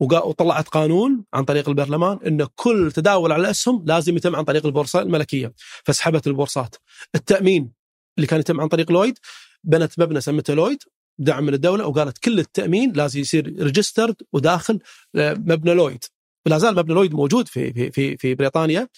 وطلعت 0.00 0.68
قانون 0.68 1.24
عن 1.34 1.44
طريق 1.44 1.68
البرلمان 1.68 2.18
ان 2.26 2.46
كل 2.54 2.92
تداول 2.94 3.32
على 3.32 3.40
الأسهم 3.40 3.84
لازم 3.86 4.16
يتم 4.16 4.36
عن 4.36 4.44
طريق 4.44 4.66
البورصة 4.66 5.00
الملكية 5.00 5.52
فسحبت 5.84 6.26
البورصات 6.26 6.76
التأمين 7.14 7.72
اللي 8.18 8.26
كان 8.26 8.40
يتم 8.40 8.60
عن 8.60 8.68
طريق 8.68 8.92
لويد 8.92 9.18
بنت 9.64 9.98
مبنى 9.98 10.20
سمته 10.20 10.54
لويد 10.54 10.82
دعم 11.18 11.44
من 11.44 11.54
الدولة 11.54 11.86
وقالت 11.86 12.18
كل 12.18 12.38
التأمين 12.38 12.92
لازم 12.92 13.20
يصير 13.20 13.62
registered 13.62 14.16
وداخل 14.32 14.78
آه، 15.16 15.34
مبنى 15.34 15.74
لويد 15.74 16.04
ولا 16.46 16.58
زال 16.58 16.74
مبنى 16.76 16.94
لويد 16.94 17.14
موجود 17.14 17.48
في 17.48 17.72
في 17.72 17.90
في, 17.90 18.16
في 18.16 18.34
بريطانيا. 18.34 18.88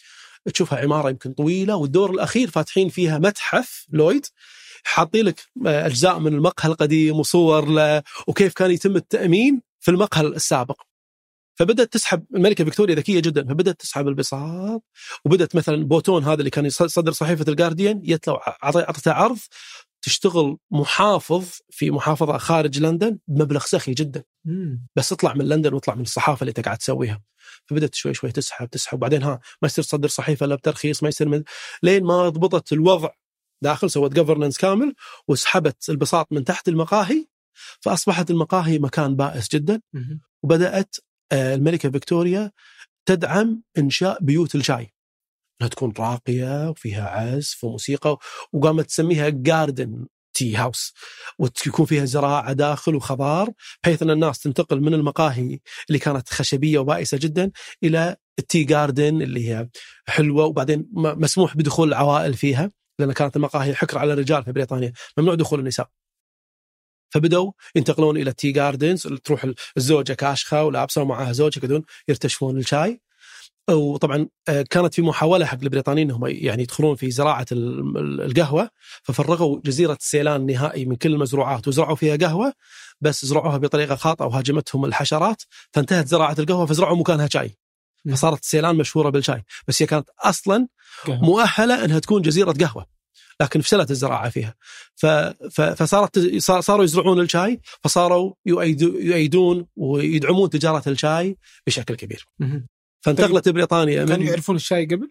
تشوفها 0.55 0.78
عمارة 0.78 1.10
يمكن 1.10 1.32
طويلة 1.32 1.77
والدور 1.77 2.10
الأخير 2.10 2.51
فاتحين 2.51 2.89
فيها 2.89 3.19
متحف 3.19 3.86
لويد. 3.93 4.27
حاطين 4.85 5.24
لك 5.24 5.40
آه، 5.66 5.86
أجزاء 5.86 6.19
من 6.19 6.35
المقهى 6.35 6.69
القديم 6.73 7.20
وصور 7.20 7.69
له 7.69 8.02
وكيف 8.28 8.52
كان 8.52 8.70
يتم 8.70 8.97
التأمين 8.97 9.62
في 9.81 9.90
المقهى 9.90 10.27
السابق. 10.27 10.82
فبدأت 11.55 11.93
تسحب 11.93 12.24
الملكة 12.35 12.64
فيكتوريا 12.64 12.94
ذكية 12.94 13.20
جدا 13.20 13.44
فبدأت 13.44 13.81
تسحب 13.81 14.09
البساط 14.09 14.82
وبدأت 15.24 15.56
مثلا 15.56 15.85
بوتون 15.85 16.24
هذا 16.24 16.35
اللي 16.35 16.51
كان 16.51 16.66
يصدر 16.66 17.12
صحيفة 17.12 17.44
الجارديان 17.48 18.01
يتلو 18.05 18.35
أعطته 18.35 19.12
عرض 19.12 19.39
تشتغل 20.03 20.57
محافظ 20.70 21.49
في 21.70 21.91
محافظة 21.91 22.39
خارج 22.39 22.79
لندن 22.81 23.19
بمبلغ 23.29 23.61
سخي 23.61 23.95
جدا. 23.95 24.24
بس 24.97 25.09
تطلع 25.09 25.35
من 25.35 25.49
لندن 25.49 25.74
واطلع 25.74 25.95
من 25.95 26.03
الصحافة 26.03 26.41
اللي 26.43 26.51
انت 26.51 26.61
قاعد 26.61 26.79
تسويها. 26.79 27.23
فبدأت 27.66 27.95
شوي 27.95 28.15
شوي 28.15 28.33
تسحب 28.33 28.66
تسحب. 28.70 28.99
وبعدين 28.99 29.23
ها 29.23 29.41
ما 29.62 29.66
يصير 29.66 29.85
تصدر 29.85 30.09
صحيفة 30.09 30.47
إلا 30.47 30.55
بترخيص 30.55 31.03
ما 31.03 31.09
يصير 31.09 31.29
من 31.29 31.43
لين 31.83 32.05
ما 32.05 32.29
ضبطت 32.29 32.73
الوضع 32.73 33.11
داخل 33.62 33.91
سوت 33.91 34.12
جفرنس 34.12 34.59
كامل 34.59 34.95
وسحبت 35.29 35.89
البساط 35.89 36.33
من 36.33 36.45
تحت 36.45 36.69
المقاهي. 36.69 37.27
فأصبحت 37.81 38.31
المقاهي 38.31 38.79
مكان 38.79 39.16
بائس 39.16 39.49
جدا. 39.49 39.81
وبدأت 40.43 40.97
آه، 41.33 41.55
الملكة 41.55 41.91
فيكتوريا 41.91 42.53
تدعم 43.07 43.62
إنشاء 43.79 44.19
بيوت 44.24 44.55
الشاي. 44.55 44.93
إنها 45.62 45.68
تكون 45.68 45.93
راقية 45.98 46.70
وفيها 46.70 47.09
عزف 47.09 47.64
وموسيقى 47.64 48.18
وقامت 48.52 48.86
تسميها 48.86 49.28
جاردن 49.28 50.06
tea 50.35 50.56
house 50.56 50.94
وتكون 51.39 51.86
فيها 51.86 52.05
زراعة 52.05 52.52
داخل 52.52 52.94
وخضار 52.94 53.51
بحيث 53.82 54.02
أن 54.02 54.10
الناس 54.10 54.39
تنتقل 54.39 54.80
من 54.80 54.94
المقاهي 54.94 55.60
اللي 55.89 55.98
كانت 55.98 56.28
خشبية 56.28 56.78
وبائسة 56.78 57.18
جدا 57.18 57.51
إلى 57.82 58.16
ال 58.39 58.45
tea 58.45 58.64
garden 58.64 59.23
اللي 59.22 59.48
هي 59.51 59.68
حلوة 60.06 60.44
وبعدين 60.44 60.89
مسموح 60.93 61.56
بدخول 61.56 61.89
العوائل 61.89 62.34
فيها 62.34 62.70
لأن 62.98 63.12
كانت 63.12 63.36
المقاهي 63.36 63.74
حكر 63.74 63.98
على 63.98 64.12
الرجال 64.12 64.44
في 64.44 64.52
بريطانيا 64.52 64.93
ممنوع 65.18 65.34
دخول 65.34 65.60
النساء. 65.60 65.89
فبدوا 67.10 67.52
ينتقلون 67.76 68.16
إلى 68.16 68.32
tea 68.32 68.52
gardens 68.52 69.06
تروح 69.24 69.47
الزوجة 69.76 70.12
كاشخة 70.12 70.64
ولابسه 70.64 71.02
ومعها 71.02 71.32
زوجها 71.32 71.82
يرتشفون 72.09 72.59
الشاي. 72.59 73.01
وطبعا 73.70 74.28
آه، 74.48 74.64
كانت 74.70 74.94
في 74.94 75.02
محاولة 75.02 75.47
حق 75.47 75.59
البريطانيين 75.62 76.10
إنهم 76.10 76.26
يعني 76.26 76.62
يدخلون 76.62 76.97
في 76.97 77.10
زراعة 77.10 77.47
القهوة 77.52 78.70
ففرغوا 79.02 79.60
جزيرة 79.64 79.98
سيلان 80.01 80.47
نهائي 80.47 80.84
من 80.84 80.97
كل 80.97 81.12
المزروعات 81.12 81.68
وزرعوا 81.68 81.97
فيها 81.97 82.16
قهوة 82.16 82.52
بس 83.01 83.24
زرعوها 83.24 83.56
بطريقة 83.56 83.94
خاطئة 83.94 84.24
وهاجمتهم 84.24 84.84
الحشرات 84.84 85.43
فانتهت 85.72 86.09
زراعة 86.09 86.36
القهوة 86.39 86.66
فزرعوا 86.66 86.97
مكانها 86.97 87.28
شاي. 87.32 87.56
فصارت 88.12 88.44
سيلان 88.44 88.76
مشهورة 88.76 89.10
بالشاي. 89.10 89.43
بس 89.68 89.82
هي 89.82 89.86
كانت 89.86 90.09
أصلا 90.18 90.68
مؤهلة 91.09 91.84
إنها 91.84 91.98
تكون 91.98 92.22
جزيرة 92.22 92.52
قهوة 92.52 92.86
لكن 93.40 93.60
فشلت 93.60 93.90
الزراعة 93.90 94.30
فيها. 94.30 94.55
فصارت 95.74 96.36
صاروا 96.39 96.84
يزرعون 96.84 97.20
الشاي 97.20 97.60
فصاروا 97.84 98.32
يؤيدون 98.47 99.66
ويدعمون 99.76 100.51
تجارة 100.51 100.89
الشاي 100.89 101.36
بشكل 101.66 101.94
كبير. 101.94 102.26
فانتقلت 103.03 103.45
طيب 103.45 103.55
بريطانيا 103.55 104.05
كانوا 104.05 104.27
يعرفون 104.27 104.57
الشاي 104.57 104.87
قبل؟ 104.87 105.11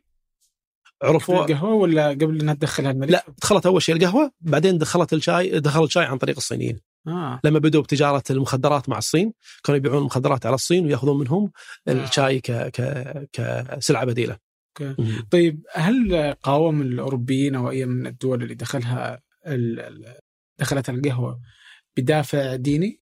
عرفوا 1.03 1.45
القهوة 1.45 1.73
ولا 1.73 2.09
قبل 2.09 2.39
إنها 2.41 2.53
تدخلها 2.53 2.91
الملك؟ 2.91 3.11
لا 3.11 3.25
دخلت 3.41 3.65
أول 3.65 3.81
شيء 3.81 3.95
القهوة 3.95 4.31
بعدين 4.41 4.77
دخلت 4.77 5.13
الشاي 5.13 5.59
دخل 5.59 5.83
الشاي 5.83 6.05
عن 6.05 6.17
طريق 6.17 6.35
الصينيين 6.35 6.79
آه. 7.07 7.39
لما 7.43 7.59
بدوا 7.59 7.81
بتجارة 7.81 8.23
المخدرات 8.29 8.89
مع 8.89 8.97
الصين 8.97 9.33
كانوا 9.63 9.77
يبيعون 9.77 9.97
المخدرات 9.97 10.45
على 10.45 10.55
الصين 10.55 10.85
ويأخذون 10.85 11.19
منهم 11.19 11.51
آه. 11.87 11.91
الشاي 11.91 12.39
ك... 12.39 12.51
ك... 12.51 12.81
كسلعة 13.33 14.05
بديلة 14.05 14.37
أوكي 14.81 15.23
طيب 15.31 15.65
هل 15.73 16.33
قاوم 16.43 16.81
الأوروبيين 16.81 17.55
أو 17.55 17.69
أي 17.69 17.85
من 17.85 18.07
الدول 18.07 18.43
اللي 18.43 18.55
دخلها 18.55 19.21
دخلت 20.59 20.89
القهوة 20.89 21.39
بدافع 21.97 22.55
ديني؟ 22.55 23.01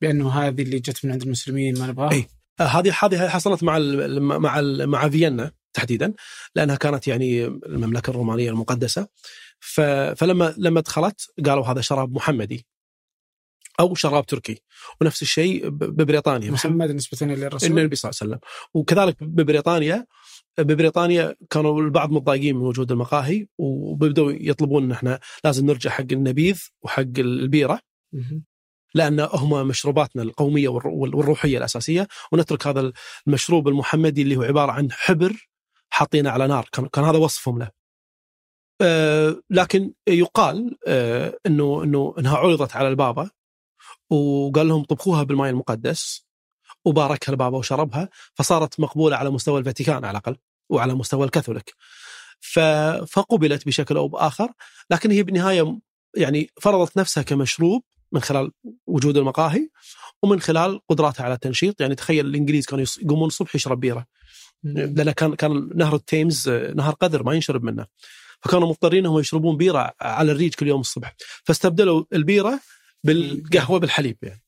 بأنه 0.00 0.30
هذه 0.30 0.62
اللي 0.62 0.78
جت 0.78 1.04
من 1.04 1.12
عند 1.12 1.22
المسلمين 1.22 1.78
ما 1.78 1.86
نبغاها؟ 1.86 2.12
إي 2.12 2.26
هذه 2.60 2.94
هذه 3.02 3.28
حصلت 3.28 3.62
مع 3.62 3.76
ال 3.76 4.22
مع 4.22 4.58
ال 4.58 4.86
مع 4.86 5.08
فيينا 5.08 5.52
تحديدا 5.72 6.14
لأنها 6.54 6.76
كانت 6.76 7.08
يعني 7.08 7.44
المملكة 7.46 8.10
الرومانية 8.10 8.50
المقدسة. 8.50 9.08
فلما 10.16 10.54
لما 10.58 10.80
دخلت 10.80 11.30
قالوا 11.46 11.66
هذا 11.66 11.80
شراب 11.80 12.12
محمدي 12.12 12.66
أو 13.80 13.94
شراب 13.94 14.26
تركي 14.26 14.62
ونفس 15.00 15.22
الشيء 15.22 15.68
ببريطانيا. 15.68 16.50
محمد 16.50 16.90
نسبة 16.90 17.26
للرسول 17.26 17.70
النبي 17.78 17.96
صلى 17.96 18.10
الله 18.10 18.18
عليه 18.22 18.30
وسلم. 18.32 18.40
وكذلك 18.74 19.24
ببريطانيا 19.24 20.06
ببريطانيا 20.58 21.36
كانوا 21.50 21.80
البعض 21.80 22.10
متضايقين 22.10 22.56
من 22.56 22.62
وجود 22.62 22.92
المقاهي 22.92 23.46
وبدأوا 23.58 24.32
يطلبون 24.32 24.84
إن 24.84 24.92
إحنا 24.92 25.20
لازم 25.44 25.66
نرجع 25.66 25.90
حق 25.90 26.06
النبيذ 26.12 26.62
وحق 26.82 27.18
البيرة. 27.18 27.80
لأن 28.96 29.20
هم 29.20 29.68
مشروباتنا 29.68 30.22
القومية 30.22 30.68
والروحية 30.68 31.58
الأساسية. 31.58 32.08
ونترك 32.32 32.66
هذا 32.66 32.92
المشروب 33.26 33.68
المحمدي 33.68 34.22
اللي 34.22 34.36
هو 34.36 34.42
عبارة 34.42 34.72
عن 34.72 34.92
حبر 34.92 35.48
حاطينه 35.90 36.30
على 36.30 36.46
نار. 36.46 36.68
كان, 36.92 37.04
هذا 37.04 37.18
وصفهم 37.18 37.58
له. 37.58 37.70
أه 38.82 39.40
لكن 39.50 39.92
يقال 40.08 40.76
أه 40.86 41.38
إنه 41.46 41.84
إنه 41.84 42.14
إنها 42.18 42.36
عرضت 42.36 42.76
على 42.76 42.88
البابا 42.88 43.30
وقال 44.10 44.68
لهم 44.68 44.84
طبخوها 44.84 45.22
بالماء 45.22 45.50
المقدس 45.50 46.26
وباركها 46.84 47.32
البابا 47.32 47.58
وشربها 47.58 48.08
فصارت 48.34 48.80
مقبولة 48.80 49.16
على 49.16 49.30
مستوى 49.30 49.58
الفاتيكان 49.58 50.04
على 50.04 50.10
الأقل 50.10 50.36
وعلى 50.68 50.94
مستوى 50.94 51.24
الكاثوليك. 51.24 51.74
فقبلت 53.06 53.66
بشكل 53.66 53.96
أو 53.96 54.08
بآخر. 54.08 54.52
لكن 54.90 55.10
هي 55.10 55.22
بالنهاية 55.22 55.78
يعني 56.16 56.50
فرضت 56.60 56.96
نفسها 56.96 57.22
كمشروب 57.22 57.82
من 58.12 58.20
خلال 58.20 58.50
وجود 58.86 59.16
المقاهي 59.16 59.68
ومن 60.22 60.40
خلال 60.40 60.80
قدراتها 60.88 61.24
على 61.24 61.34
التنشيط. 61.34 61.80
يعني 61.80 61.94
تخيل 61.94 62.26
الإنجليز 62.26 62.66
كانوا 62.66 62.84
يقومون 63.02 63.26
الصبح 63.26 63.54
يشرب 63.54 63.80
بيرة. 63.80 64.06
لأن 64.62 65.10
كان 65.10 65.34
كان 65.34 65.70
نهر 65.74 65.94
التيمز 65.94 66.48
نهر 66.48 66.92
قدر 66.94 67.22
ما 67.22 67.34
ينشرب 67.34 67.64
منه. 67.64 67.86
فكانوا 68.40 68.68
مضطرين 68.68 69.04
انهم 69.06 69.18
يشربون 69.18 69.56
بيرة 69.56 69.92
على 70.00 70.32
الريق 70.32 70.54
كل 70.54 70.66
يوم 70.68 70.80
الصبح. 70.80 71.14
فاستبدلوا 71.44 72.04
بالبيره 72.10 72.60
بالقهوة 73.04 73.78
بالحليب 73.78 74.16
يعني. 74.22 74.42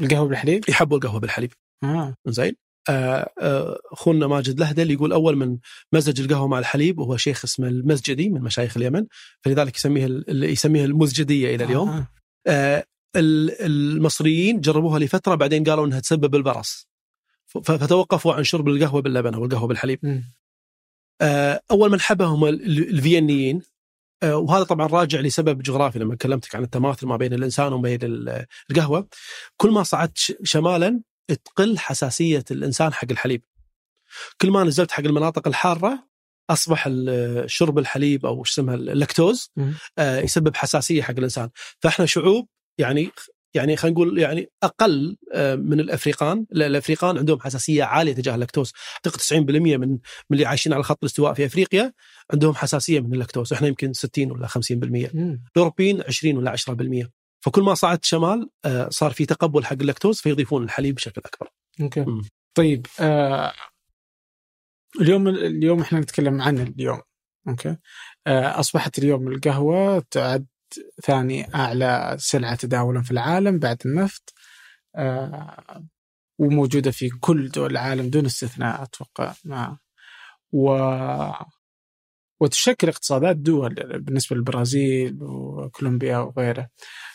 القهوة 0.00 0.28
بالحليب؟ 0.28 0.64
يحبوا 0.68 0.96
القهوة 0.96 1.20
بالحليب. 1.20 1.52
آه. 1.84 2.16
زين 2.26 2.52
آه، 2.88 3.30
آه، 3.40 3.78
أخونا 3.92 4.26
ماجد 4.26 4.60
لهدل 4.60 4.90
يقول 4.90 5.12
أول 5.12 5.36
من 5.36 5.58
مزج 5.92 6.20
القهوة 6.20 6.48
مع 6.48 6.58
الحليب 6.58 6.98
وهو 6.98 7.16
شيخ 7.16 7.44
اسمه 7.44 7.68
المزجدي 7.68 8.28
من 8.28 8.40
مشايخ 8.40 8.76
اليمن 8.76 9.06
فلذلك 9.44 9.76
يسميها 9.76 10.06
ال- 10.06 10.44
يسميها 10.44 10.84
المزجديه 10.84 11.54
إلى 11.54 11.64
اليوم. 11.64 12.06
آه. 12.46 12.84
ال- 13.16 13.60
المصريين 13.60 14.60
جربوها 14.60 14.98
لفترة 14.98 15.34
بعدين 15.34 15.64
قالوا 15.64 15.86
إنها 15.86 16.00
تسبب 16.00 16.34
البرص. 16.34 16.88
فتوقفوا 17.64 18.34
عن 18.34 18.44
شرب 18.44 18.68
القهوة 18.68 19.02
باللبن 19.02 19.34
أو 19.34 19.44
القهوة 19.44 19.68
بالحليب. 19.68 19.98
آه، 21.20 21.60
أول 21.70 21.90
من 21.90 22.00
حبها 22.00 22.26
هم 22.26 22.44
ال- 22.44 22.88
الفينيين. 22.88 23.62
آه، 24.22 24.36
وهذا 24.36 24.64
طبعا 24.64 24.86
راجع 24.86 25.20
لسبب 25.20 25.62
جغرافي 25.62 25.98
لما 25.98 26.16
كلمتك 26.16 26.56
عن 26.56 26.62
التماثل 26.62 27.06
ما 27.06 27.16
بين 27.16 27.32
الإنسان 27.32 27.72
وما 27.72 27.82
بين 27.82 27.98
ال- 28.02 28.46
القهوة. 28.70 29.08
كل 29.56 29.70
ما 29.70 29.82
صعدت 29.82 30.18
شمالا 30.42 31.00
تقل 31.44 31.78
حساسية 31.78 32.44
الإنسان 32.50 32.92
حق 32.92 33.10
الحليب. 33.10 33.42
كل 34.40 34.50
ما 34.50 34.64
نزلت 34.64 34.90
حق 34.90 35.04
المناطق 35.04 35.48
الحارة 35.48 36.08
أصبح 36.50 36.88
شرب 37.46 37.78
الحليب 37.78 38.26
أو 38.26 38.40
إيش 38.40 38.50
اسمها 38.50 38.74
اللاكتوز. 38.74 39.50
آه، 39.98 40.20
يسبب 40.20 40.56
حساسية 40.56 41.02
حق 41.02 41.14
الإنسان. 41.18 41.50
فإحنا 41.78 42.06
شعوب 42.06 42.48
يعني 42.80 43.10
يعني 43.54 43.76
خلينا 43.76 43.94
نقول 43.94 44.18
يعني 44.18 44.50
أقل 44.62 45.16
آه، 45.34 45.54
من 45.54 45.80
ال 45.80 45.87
African. 45.87 46.46
لا، 46.50 46.66
ال 46.66 46.72
African 46.72 47.18
عندهم 47.18 47.40
حساسية 47.40 47.84
عالية 47.84 48.12
تجاه 48.12 48.34
اللاكتوز. 48.34 48.72
أعتقد 48.94 49.20
90% 49.20 49.76
من 49.76 49.88
من 49.90 49.98
اللي 50.32 50.46
عايشين 50.46 50.72
على 50.72 50.82
خط 50.82 50.98
الاستواء 51.02 51.34
في 51.34 51.46
أفريقيا 51.46 51.92
عندهم 52.32 52.54
حساسية 52.54 53.00
من 53.00 53.12
اللاكتوز. 53.14 53.52
إحنا 53.52 53.68
يمكن 53.68 53.92
60 53.92 54.32
ولا 54.32 54.46
50% 54.46 55.10
مم. 55.14 55.42
الأوروبيين 55.56 56.02
20 56.02 56.36
ولا 56.36 56.50
10% 56.50 57.10
فكل 57.40 57.62
ما 57.62 57.74
صعدت 57.74 58.04
شمال 58.04 58.50
آه، 58.64 58.88
صار 58.88 59.10
في 59.10 59.26
تقبل 59.26 59.64
حق 59.64 59.76
اللاكتوز 59.80 60.20
فيضيفون 60.20 60.64
الحليب 60.64 60.94
بشكل 60.94 61.22
أكبر. 61.24 61.48
okay. 61.80 62.00
مم. 62.00 62.22
طيب 62.54 62.86
آه 63.00 63.52
اليوم 65.00 65.28
اليوم 65.28 65.80
إحنا 65.80 66.00
نتكلم 66.00 66.40
عن 66.40 66.58
اليوم. 66.58 67.00
okay؟ 67.48 67.76
آه 68.26 68.60
أصبحت 68.60 68.98
اليوم 68.98 69.28
القهوة 69.28 70.04
تعد 70.10 70.46
ثاني 71.04 71.54
أعلى 71.54 72.16
سلعة 72.18 72.54
تداولا 72.54 73.02
في 73.02 73.10
العالم 73.10 73.58
بعد 73.58 73.82
النفط 73.86 74.34
آه 74.96 75.84
وموجودة 76.38 76.90
في 76.90 77.08
كل 77.10 77.48
دول 77.48 77.70
العالم 77.70 78.10
دون 78.10 78.26
استثناء 78.26 78.82
أتوقع 78.82 79.34
ما 79.44 79.78
و 80.52 80.70
وتشكل 82.40 82.88
اقتصادات 82.88 83.36
دول 83.36 83.74
بالنسبة 84.00 84.36
للبرازيل 84.36 85.18
وكولومبيا 85.22 86.18
وغيره. 86.18 86.68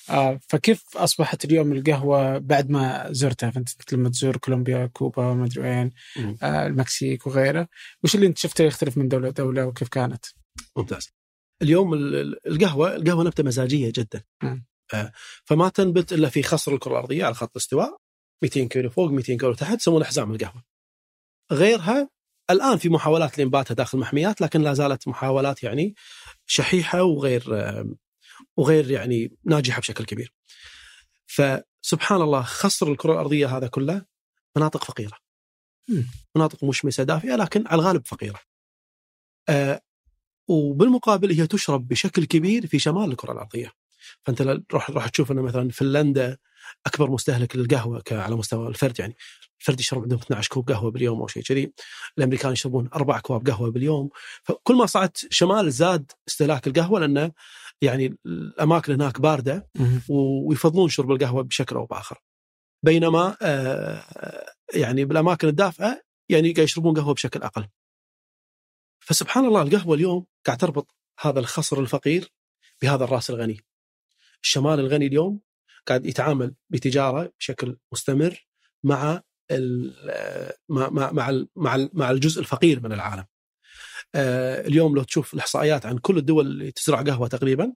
آه 0.10 0.40
فكيف 0.50 0.84
أصبحت 0.98 1.46
اليوم 1.46 1.72
القهوة 1.72 2.38
بعد 2.38 2.70
ما 2.70 3.08
زرتها 3.12 3.52
فأنت 3.52 3.94
لما 3.94 4.10
تزور 4.10 4.38
كولومبيا 4.38 4.86
كوبا 4.86 5.34
ما 5.34 5.46
أدري 5.46 5.62
وين. 5.62 5.92
آه 6.44 6.68
المكسيك 6.68 7.28
وغيره 7.28 7.68
وش 8.04 8.16
اللي 8.16 8.28
أنت 8.28 8.38
شفته 8.38 8.64
يختلف 8.64 8.98
من 8.98 9.08
دولة 9.08 9.30
لدولة 9.30 9.66
وكيف 9.66 9.88
كانت؟ 9.90 10.26
ممتاز 10.78 11.10
اليوم 11.62 11.94
ال- 11.94 12.16
ال- 12.16 12.48
القهوة 12.48 12.96
القهوة 12.96 13.24
نبتة 13.24 13.44
مزاجية 13.44 13.92
جدا 13.96 14.24
مم. 14.44 14.66
آه، 14.94 15.12
فما 15.46 15.70
تنبت 15.70 16.14
إلا 16.14 16.30
في 16.30 16.44
خصر 16.44 16.74
الكرة 16.74 16.92
الأرضية 16.92 17.26
على 17.26 17.34
خط 17.34 17.50
الاستواء 17.52 17.98
200 18.44 18.68
كيلو 18.68 18.90
فوق 18.90 19.10
200 19.12 19.38
كيلو 19.38 19.54
تحت 19.54 19.82
يسمونها 19.82 20.08
حزام 20.08 20.32
القهوة 20.32 20.64
غيرها 21.52 22.10
الآن 22.50 22.78
في 22.78 22.90
محاولات 22.90 23.38
لانباتها 23.38 23.76
داخل 23.76 23.98
محميات 23.98 24.42
لكن 24.42 24.62
لا 24.62 24.74
زالت 24.74 25.08
محاولات 25.08 25.64
يعني 25.64 25.96
شحيحة 26.46 27.04
وغير 27.04 27.44
آه، 27.60 27.96
وغير 28.58 28.92
يعني 28.92 29.38
ناجحة 29.44 29.80
بشكل 29.80 30.06
كبير. 30.06 30.34
فسبحان 31.28 32.22
الله 32.22 32.42
خصر 32.42 32.88
الكرة 32.88 33.14
الأرضية 33.14 33.58
هذا 33.58 33.68
كله 33.68 34.06
مناطق 34.58 34.84
فقيرة. 34.84 35.18
مناطق 36.36 36.64
مشمسة 36.64 37.04
دافئة 37.04 37.36
لكن 37.36 37.68
على 37.68 37.82
الغالب 37.82 38.06
فقيرة. 38.08 38.40
وبالمقابل 40.48 41.32
هي 41.32 41.48
تشرب 41.48 41.88
بشكل 41.88 42.26
كبير 42.26 42.68
في 42.68 42.80
شمال 42.80 43.12
الكرة 43.12 43.32
الأرضية. 43.32 43.72
فأنت 44.24 44.42
روح 44.74 44.90
روح 44.90 45.10
تشوف 45.10 45.32
إنه 45.32 45.42
مثلا 45.42 45.70
فنلندا 45.70 46.38
أكبر 46.86 47.10
مستهلك 47.10 47.56
للقهوة 47.56 48.04
على 48.12 48.36
مستوى 48.36 48.68
الفرد 48.68 49.00
يعني 49.00 49.16
الفرد 49.60 49.80
يشرب 49.80 50.02
عندهم 50.02 50.20
12 50.20 50.50
كوب 50.50 50.72
قهوة 50.72 50.92
باليوم 50.92 51.20
أو 51.22 51.28
شيء 51.28 51.44
كذي. 51.44 51.74
الأمريكان 52.18 52.52
يشربون 52.52 52.90
أربع 52.96 53.18
أكواب 53.18 53.48
قهوة 53.48 53.72
باليوم. 53.72 54.10
فكل 54.44 54.76
ما 54.76 54.86
صعدت 54.86 55.28
شمال 55.30 55.72
زاد 55.72 56.12
استهلاك 56.28 56.68
القهوة 56.68 57.00
لأنه 57.00 57.32
يعني 57.82 58.18
الأماكن 58.26 58.94
هناك 58.94 59.22
باردة 59.22 59.68
ويفضلون 60.10 60.90
شرب 60.90 61.12
القهوة 61.12 61.44
بشكل 61.44 61.76
أو 61.76 61.86
بآخر. 61.86 62.18
بينما 62.84 63.38
آه، 63.42 64.04
يعني 64.74 65.06
بالأماكن 65.06 65.48
الدافئة 65.48 66.02
يعني 66.30 66.52
قاعد 66.54 66.64
يشربون 66.64 66.94
قهوة 66.94 67.14
بشكل 67.14 67.42
أقل. 67.42 67.68
فسبحان 69.06 69.46
الله 69.46 69.62
القهوة 69.62 69.96
اليوم 69.96 70.26
قاعد 70.46 70.58
تربط 70.58 70.96
هذا 71.20 71.40
الخصر 71.40 71.80
الفقير 71.80 72.32
بهذا 72.82 73.04
الرأس 73.04 73.30
الغني 73.30 73.60
الشمال 74.44 74.80
الغني 74.80 75.08
اليوم 75.08 75.40
قاعد 75.88 76.06
يتعامل 76.06 76.56
بتجارة 76.70 77.34
بشكل 77.40 77.78
مستمر 77.92 78.48
مع 78.84 79.22
مع 80.70 80.90
مع 80.90 81.12
مع 81.12 81.30
ال- 81.30 81.50
مع 81.56 81.76
ال- 81.76 81.90
مع 81.94 82.12
الجزء 82.12 82.40
الفقير 82.40 82.80
من 82.84 82.92
العالم. 82.94 83.26
آه، 84.16 84.68
اليوم 84.68 84.96
لو 84.96 85.04
تشوف 85.04 85.34
الإحصائيات 85.34 85.86
عن 85.86 85.98
كل 85.98 86.18
الدول 86.18 86.48
اللي 86.48 86.72
تزرع 86.72 87.02
قهوة 87.02 87.28
تقريبا 87.28 87.74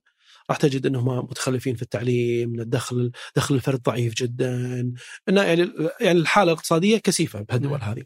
راح 0.49 0.57
تجد 0.57 0.85
إنهم 0.85 1.17
متخلفين 1.17 1.75
في 1.75 1.81
التعليم، 1.81 2.53
إن 2.53 2.59
الدخل 2.59 3.11
دخل 3.35 3.55
الفرد 3.55 3.81
ضعيف 3.81 4.13
جدا، 4.13 4.55
انه 5.29 5.43
يعني 5.43 5.71
يعني 5.99 6.19
الحالة 6.19 6.51
الاقتصادية 6.51 6.97
كثيفة 6.97 7.41
بهالدول 7.41 7.81
هذه. 7.81 8.03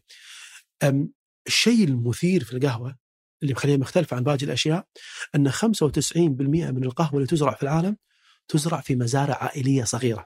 أم، 0.83 1.11
الشيء 1.47 1.83
المثير 1.83 2.43
في 2.43 2.53
القهوة 2.53 3.02
اللي 3.43 3.53
مخليها 3.53 3.77
مختلفة 3.77 4.17
عن 4.17 4.23
باقي 4.23 4.45
الأشياء 4.45 4.85
أن 5.35 5.51
95% 5.51 6.17
من 6.71 6.83
القهوة 6.83 7.15
اللي 7.15 7.27
تزرع 7.27 7.53
في 7.53 7.63
العالم 7.63 7.97
تزرع 8.47 8.81
في 8.81 8.95
مزارع 8.95 9.35
عائلية 9.43 9.83
صغيرة. 9.83 10.25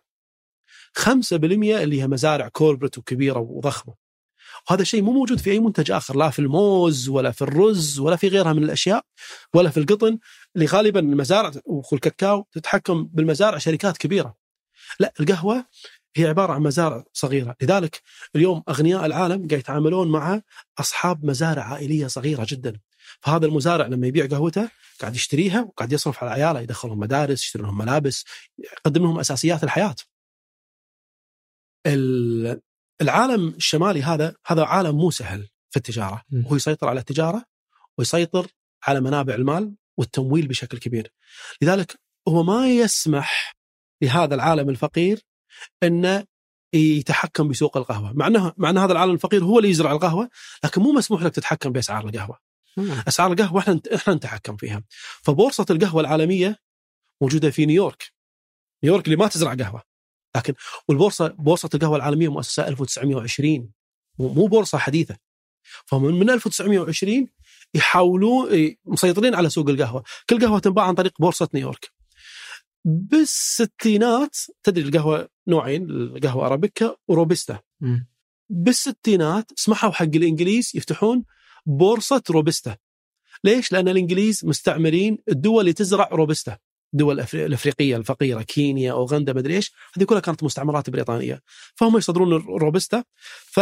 5% 0.93 1.81
اللي 1.83 2.01
هي 2.01 2.07
مزارع 2.07 2.47
كوربريت 2.47 2.97
وكبيرة 2.97 3.39
وضخمة. 3.39 3.93
وهذا 4.69 4.81
الشيء 4.81 5.01
مو 5.01 5.11
موجود 5.11 5.39
في 5.39 5.51
أي 5.51 5.59
منتج 5.59 5.91
آخر 5.91 6.17
لا 6.17 6.29
في 6.29 6.39
الموز 6.39 7.09
ولا 7.09 7.31
في 7.31 7.41
الرز 7.41 7.99
ولا 7.99 8.15
في 8.15 8.27
غيرها 8.27 8.53
من 8.53 8.63
الأشياء 8.63 9.05
ولا 9.53 9.69
في 9.69 9.79
القطن 9.79 10.19
اللي 10.55 10.65
غالبا 10.65 10.99
المزارع 10.99 11.51
والكاكاو 11.65 12.47
تتحكم 12.51 13.03
بالمزارع 13.13 13.57
شركات 13.57 13.97
كبيرة. 13.97 14.35
لا 14.99 15.13
القهوة 15.19 15.65
هي 16.15 16.25
عبارة 16.25 16.53
عن 16.53 16.61
مزارع 16.61 17.03
صغيرة، 17.13 17.55
لذلك 17.61 18.01
اليوم 18.35 18.63
أغنياء 18.69 19.05
العالم 19.05 19.47
قاعد 19.47 19.59
يتعاملون 19.59 20.07
مع 20.07 20.41
أصحاب 20.79 21.25
مزارع 21.25 21.63
عائلية 21.63 22.07
صغيرة 22.07 22.45
جدا. 22.49 22.79
فهذا 23.21 23.45
المزارع 23.45 23.87
لما 23.87 24.07
يبيع 24.07 24.25
قهوته 24.25 24.69
قاعد 25.01 25.15
يشتريها 25.15 25.61
وقاعد 25.61 25.93
يصرف 25.93 26.23
على 26.23 26.31
عياله 26.31 26.59
يدخلهم 26.61 26.99
مدارس 26.99 27.43
يشتري 27.43 27.63
لهم 27.63 27.77
ملابس 27.77 28.25
يقدم 28.59 29.03
لهم 29.03 29.19
أساسيات 29.19 29.63
الحياة. 29.63 29.95
ال- 31.87 32.61
العالم 33.01 33.47
الشمالي 33.47 34.03
هذا 34.03 34.35
هذا 34.47 34.63
عالم 34.65 34.95
مو 34.97 35.11
سهل 35.11 35.47
في 35.69 35.77
التجارة. 35.77 36.23
وهو 36.45 36.55
يسيطر 36.55 36.87
على 36.87 36.99
التجارة 36.99 37.45
ويسيطر 37.97 38.47
على 38.83 39.01
منابع 39.01 39.35
المال 39.35 39.75
والتمويل 39.97 40.47
بشكل 40.47 40.77
كبير. 40.77 41.13
لذلك 41.61 41.99
هو 42.27 42.43
ما 42.43 42.69
يسمح 42.69 43.55
لهذا 44.01 44.35
العالم 44.35 44.69
الفقير 44.69 45.21
إنه 45.83 46.25
يتحكم 46.73 47.47
بسوق 47.47 47.77
القهوة، 47.77 48.13
مع 48.13 48.27
انه 48.27 48.53
مع 48.57 48.69
إن 48.69 48.77
هذا 48.77 48.91
العالم 48.91 49.13
الفقير 49.13 49.43
هو 49.43 49.59
اللي 49.59 49.69
يزرع 49.69 49.91
القهوة، 49.91 50.29
لكن 50.63 50.81
مو 50.81 50.91
مسموح 50.91 51.23
لك 51.23 51.35
تتحكم 51.35 51.71
بأسعار 51.71 52.05
القهوة. 52.05 52.39
أسعار 53.07 53.31
القهوة 53.31 53.61
إحنا 53.61 53.81
إحنا 53.95 54.13
نتحكم 54.13 54.57
فيها. 54.57 54.83
فبورصة 55.23 55.65
القهوة 55.69 56.01
العالمية 56.01 56.59
موجودة 57.21 57.49
في 57.49 57.65
نيويورك. 57.65 58.13
نيويورك 58.83 59.05
اللي 59.05 59.15
ما 59.15 59.27
تزرع 59.27 59.53
قهوة. 59.53 59.83
لكن 60.35 60.53
والبورصة 60.87 61.27
بورصة 61.27 61.69
القهوة 61.73 61.97
العالمية 61.97 62.31
مؤسسة 62.31 62.67
1920 62.67 63.71
مو 64.19 64.47
بورصة 64.47 64.77
حديثة. 64.77 65.17
فمن 65.85 66.13
من 66.13 66.29
1920 66.29 67.27
يحاولون 67.73 68.75
مسيطرين 68.85 69.35
على 69.35 69.49
سوق 69.49 69.69
القهوة، 69.69 70.03
كل 70.29 70.45
قهوة 70.45 70.59
تنباع 70.59 70.85
عن 70.85 70.93
طريق 70.93 71.13
بورصة 71.19 71.49
نيويورك. 71.53 71.91
بالستينات 72.85 74.37
تدري 74.63 74.87
القهوة 74.87 75.29
نوعين 75.47 75.89
القهوة 75.89 76.45
أرابيكا 76.45 76.95
وروبستا. 77.07 77.59
بالستينات 78.49 79.51
سمحوا 79.55 79.91
حق 79.91 80.05
الإنجليز 80.05 80.71
يفتحون 80.75 81.23
بورصة 81.67 82.23
روبستا. 82.29 82.77
ليش؟ 83.43 83.71
لأن 83.71 83.87
الإنجليز 83.87 84.45
مستعمرين 84.45 85.17
الدول 85.29 85.59
اللي 85.59 85.73
تزرع 85.73 86.09
روبستا. 86.11 86.57
الدول 86.93 87.19
الأفريقية 87.33 87.95
الفقيرة 87.95 88.41
كينيا 88.41 88.91
أوغندا 88.91 89.33
مدري 89.33 89.55
إيش 89.55 89.71
هذه 89.97 90.03
كلها 90.03 90.19
كانت 90.19 90.43
مستعمرات 90.43 90.89
بريطانية 90.89 91.41
فهم 91.75 91.97
يصدرون 91.97 92.33
الروبستا 92.33 93.03
ف 93.45 93.59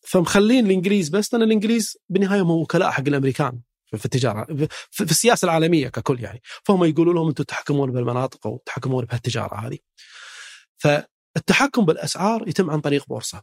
فمخلين 0.00 0.66
الإنجليز 0.66 1.08
بس 1.08 1.34
لأن 1.34 1.42
الإنجليز 1.42 1.96
بالنهاية 2.08 2.42
هم 2.42 2.50
وكلاء 2.50 2.90
حق 2.90 3.04
الأمريكان 3.06 3.60
في 3.96 4.04
التجارة 4.04 4.66
في, 4.90 5.00
السياسة 5.00 5.44
العالمية 5.44 5.88
ككل 5.88 6.20
يعني 6.20 6.40
فهم 6.64 6.84
يقولوا 6.84 7.14
لهم 7.14 7.28
أنتم 7.28 7.44
تتحكمون 7.44 7.92
بالمناطق 7.92 8.46
أو 8.46 8.62
تتحكمون 8.66 9.04
بهالتجارة 9.04 9.54
هذه 9.54 9.78
فالتحكم 10.76 11.84
بالأسعار 11.84 12.48
يتم 12.48 12.70
عن 12.70 12.80
طريق 12.80 13.06
بورصة 13.08 13.42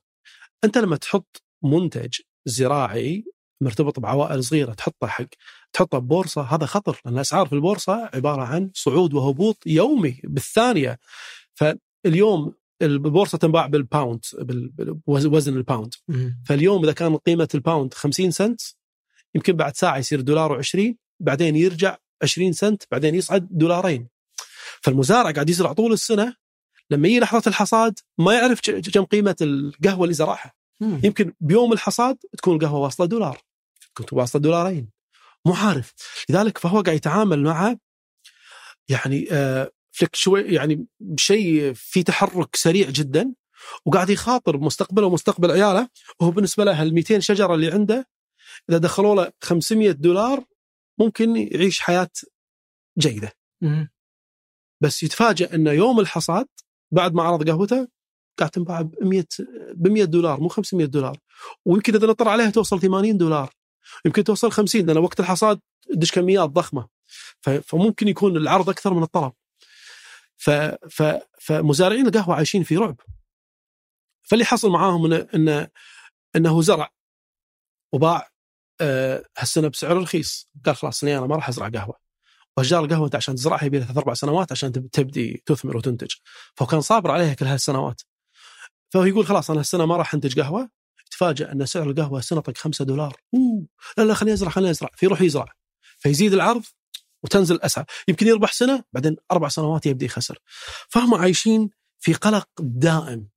أنت 0.63 0.77
لما 0.77 0.95
تحط 0.95 1.43
منتج 1.63 2.19
زراعي 2.45 3.25
مرتبط 3.61 3.99
بعوائل 3.99 4.43
صغيرة 4.43 4.73
تحطه 4.73 5.07
حق 5.07 5.25
تحطه 5.73 5.97
ببورصة 5.97 6.41
هذا 6.41 6.65
خطر 6.65 7.01
لأن 7.05 7.13
الأسعار 7.13 7.47
في 7.47 7.53
البورصة 7.53 8.09
عبارة 8.13 8.41
عن 8.41 8.71
صعود 8.73 9.13
وهبوط 9.13 9.63
يومي 9.65 10.19
بالثانية. 10.23 10.99
فاليوم 11.53 12.53
البورصة 12.81 13.37
تنباع 13.37 13.67
بالباوند 13.67 14.25
بوزن 15.07 15.57
الباوند 15.57 15.93
فاليوم 16.45 16.83
إذا 16.83 16.91
كان 16.91 17.17
قيمة 17.17 17.49
الباوند 17.55 17.93
50 17.93 18.31
سنت 18.31 18.61
يمكن 19.35 19.53
بعد 19.53 19.75
ساعة 19.77 19.97
يصير 19.97 20.21
دولار 20.21 20.63
و20 20.63 20.93
بعدين 21.19 21.55
يرجع 21.55 21.97
20 22.23 22.51
سنت 22.53 22.83
بعدين 22.91 23.15
يصعد 23.15 23.47
دولارين. 23.51 24.07
فالمزارع 24.81 25.31
قاعد 25.31 25.49
يزرع 25.49 25.73
طول 25.73 25.93
السنة 25.93 26.35
لما 26.89 27.07
يجي 27.07 27.19
لحظة 27.19 27.43
الحصاد 27.47 27.99
ما 28.17 28.33
يعرف 28.33 28.61
كم 28.93 29.03
قيمة 29.03 29.35
القهوة 29.41 30.03
اللي 30.03 30.13
زرعها. 30.13 30.53
يمكن 31.03 31.33
بيوم 31.39 31.73
الحصاد 31.73 32.17
تكون 32.37 32.55
القهوة 32.55 32.79
واصلة 32.79 33.05
دولار. 33.05 33.41
كنت 34.01 34.13
واصله 34.13 34.41
دولارين. 34.41 34.89
مو 35.45 35.53
عارف. 35.53 35.93
لذلك 36.29 36.57
فهو 36.57 36.81
قاعد 36.81 36.97
يتعامل 36.97 37.43
مع 37.43 37.75
يعني 38.89 39.27
آه 39.31 39.71
فلك 39.91 40.15
شوي 40.15 40.41
يعني 40.41 40.85
شيء 41.17 41.73
في 41.73 42.03
تحرك 42.03 42.55
سريع 42.55 42.89
جدا 42.89 43.33
وقاعد 43.85 44.09
يخاطر 44.09 44.57
بمستقبله 44.57 45.07
ومستقبل 45.07 45.51
عياله. 45.51 45.89
وهو 46.19 46.31
بالنسبة 46.31 46.63
له 46.63 46.83
ال 46.83 46.93
200 46.93 47.19
شجرة 47.19 47.55
اللي 47.55 47.71
عنده 47.71 48.07
إذا 48.69 48.77
دخلوا 48.77 49.15
له 49.15 49.31
500 49.41 49.91
دولار 49.91 50.43
ممكن 50.99 51.35
يعيش 51.35 51.79
حياة 51.79 52.09
جيدة. 52.97 53.31
بس 54.81 55.03
يتفاجئ 55.03 55.55
إنه 55.55 55.71
يوم 55.71 55.99
الحصاد 55.99 56.47
بعد 56.91 57.13
ما 57.13 57.23
عرض 57.23 57.49
قهوته 57.49 57.87
قاعد 58.39 58.51
تنباع 58.51 58.81
ب 58.81 58.95
100 59.01 59.25
ب 59.73 59.87
100 59.87 60.03
دولار 60.03 60.39
مو 60.39 60.47
500 60.47 60.85
دولار. 60.85 61.17
ويمكن 61.65 61.95
إذا 61.95 62.07
نطر 62.07 62.27
عليها 62.27 62.49
توصل 62.49 62.79
80 62.79 63.17
دولار. 63.17 63.53
يمكن 64.05 64.23
توصل 64.23 64.51
50 64.51 64.85
لأن 64.85 64.97
وقت 64.97 65.19
الحصاد 65.19 65.59
تدش 65.93 66.11
كميات 66.11 66.49
ضخمة. 66.49 66.87
فممكن 67.41 68.07
يكون 68.07 68.37
العرض 68.37 68.69
أكثر 68.69 68.93
من 68.93 69.03
الطلب. 69.03 69.33
ف 70.37 70.49
ف 70.89 71.03
فمزارعين 71.39 72.07
القهوة 72.07 72.35
عايشين 72.35 72.63
في 72.63 72.77
رعب. 72.77 72.99
فاللي 74.21 74.45
حصل 74.45 74.69
معاهم 74.69 75.05
انه 75.05 75.27
انه, 75.35 75.67
إنه 76.35 76.61
زرع 76.61 76.89
وباع 77.93 78.29
أه 78.81 79.25
هالسنة 79.37 79.67
بسعر 79.67 79.97
رخيص. 79.97 80.49
قال 80.65 80.75
خلاص 80.75 81.03
أنا 81.03 81.27
ما 81.27 81.35
راح 81.35 81.49
أزرع 81.49 81.69
قهوة. 81.69 81.99
وأشجار 82.57 82.85
القهوة 82.85 83.05
أنت 83.05 83.15
عشان 83.15 83.35
تزرعها 83.35 83.65
يبي 83.65 83.79
ثلاث 83.79 83.97
أربع 83.97 84.13
سنوات 84.13 84.51
عشان 84.51 84.89
تبدي 84.91 85.43
تثمر 85.45 85.77
وتنتج. 85.77 86.11
فهو 86.55 86.67
كان 86.67 86.81
صابر 86.81 87.11
عليها 87.11 87.33
كل 87.33 87.45
هالسنوات. 87.45 88.01
فهو 88.89 89.03
يقول 89.03 89.25
خلاص 89.25 89.51
أنا 89.51 89.61
السنة 89.61 89.85
ما 89.85 89.97
راح 89.97 90.13
أنتج 90.13 90.39
قهوة. 90.39 90.69
تفاجئ 91.11 91.51
أن 91.51 91.65
سعر 91.65 91.89
القهوة 91.89 92.21
سنه 92.21 92.41
طق 92.41 92.57
5 92.57 92.85
دولار. 92.85 93.17
أوه! 93.33 93.65
لا 93.97 94.03
لا 94.03 94.13
خليني 94.13 94.33
ازرع 94.33 94.49
خليني 94.49 94.71
ازرع 94.71 94.89
فيروح 94.95 95.21
يزرع. 95.21 95.53
فيزيد 95.97 96.33
العرض 96.33 96.63
وتنزل 97.23 97.55
الأسعار. 97.55 97.85
يمكن 98.07 98.27
يربح 98.27 98.53
سنة 98.53 98.83
بعدين 98.93 99.15
أربع 99.31 99.47
سنوات 99.47 99.85
يبدأ 99.85 100.05
يخسر. 100.05 100.39
فهم 100.89 101.13
عايشين 101.13 101.69
في 101.99 102.13
قلق 102.13 102.47
دائم. 102.59 103.27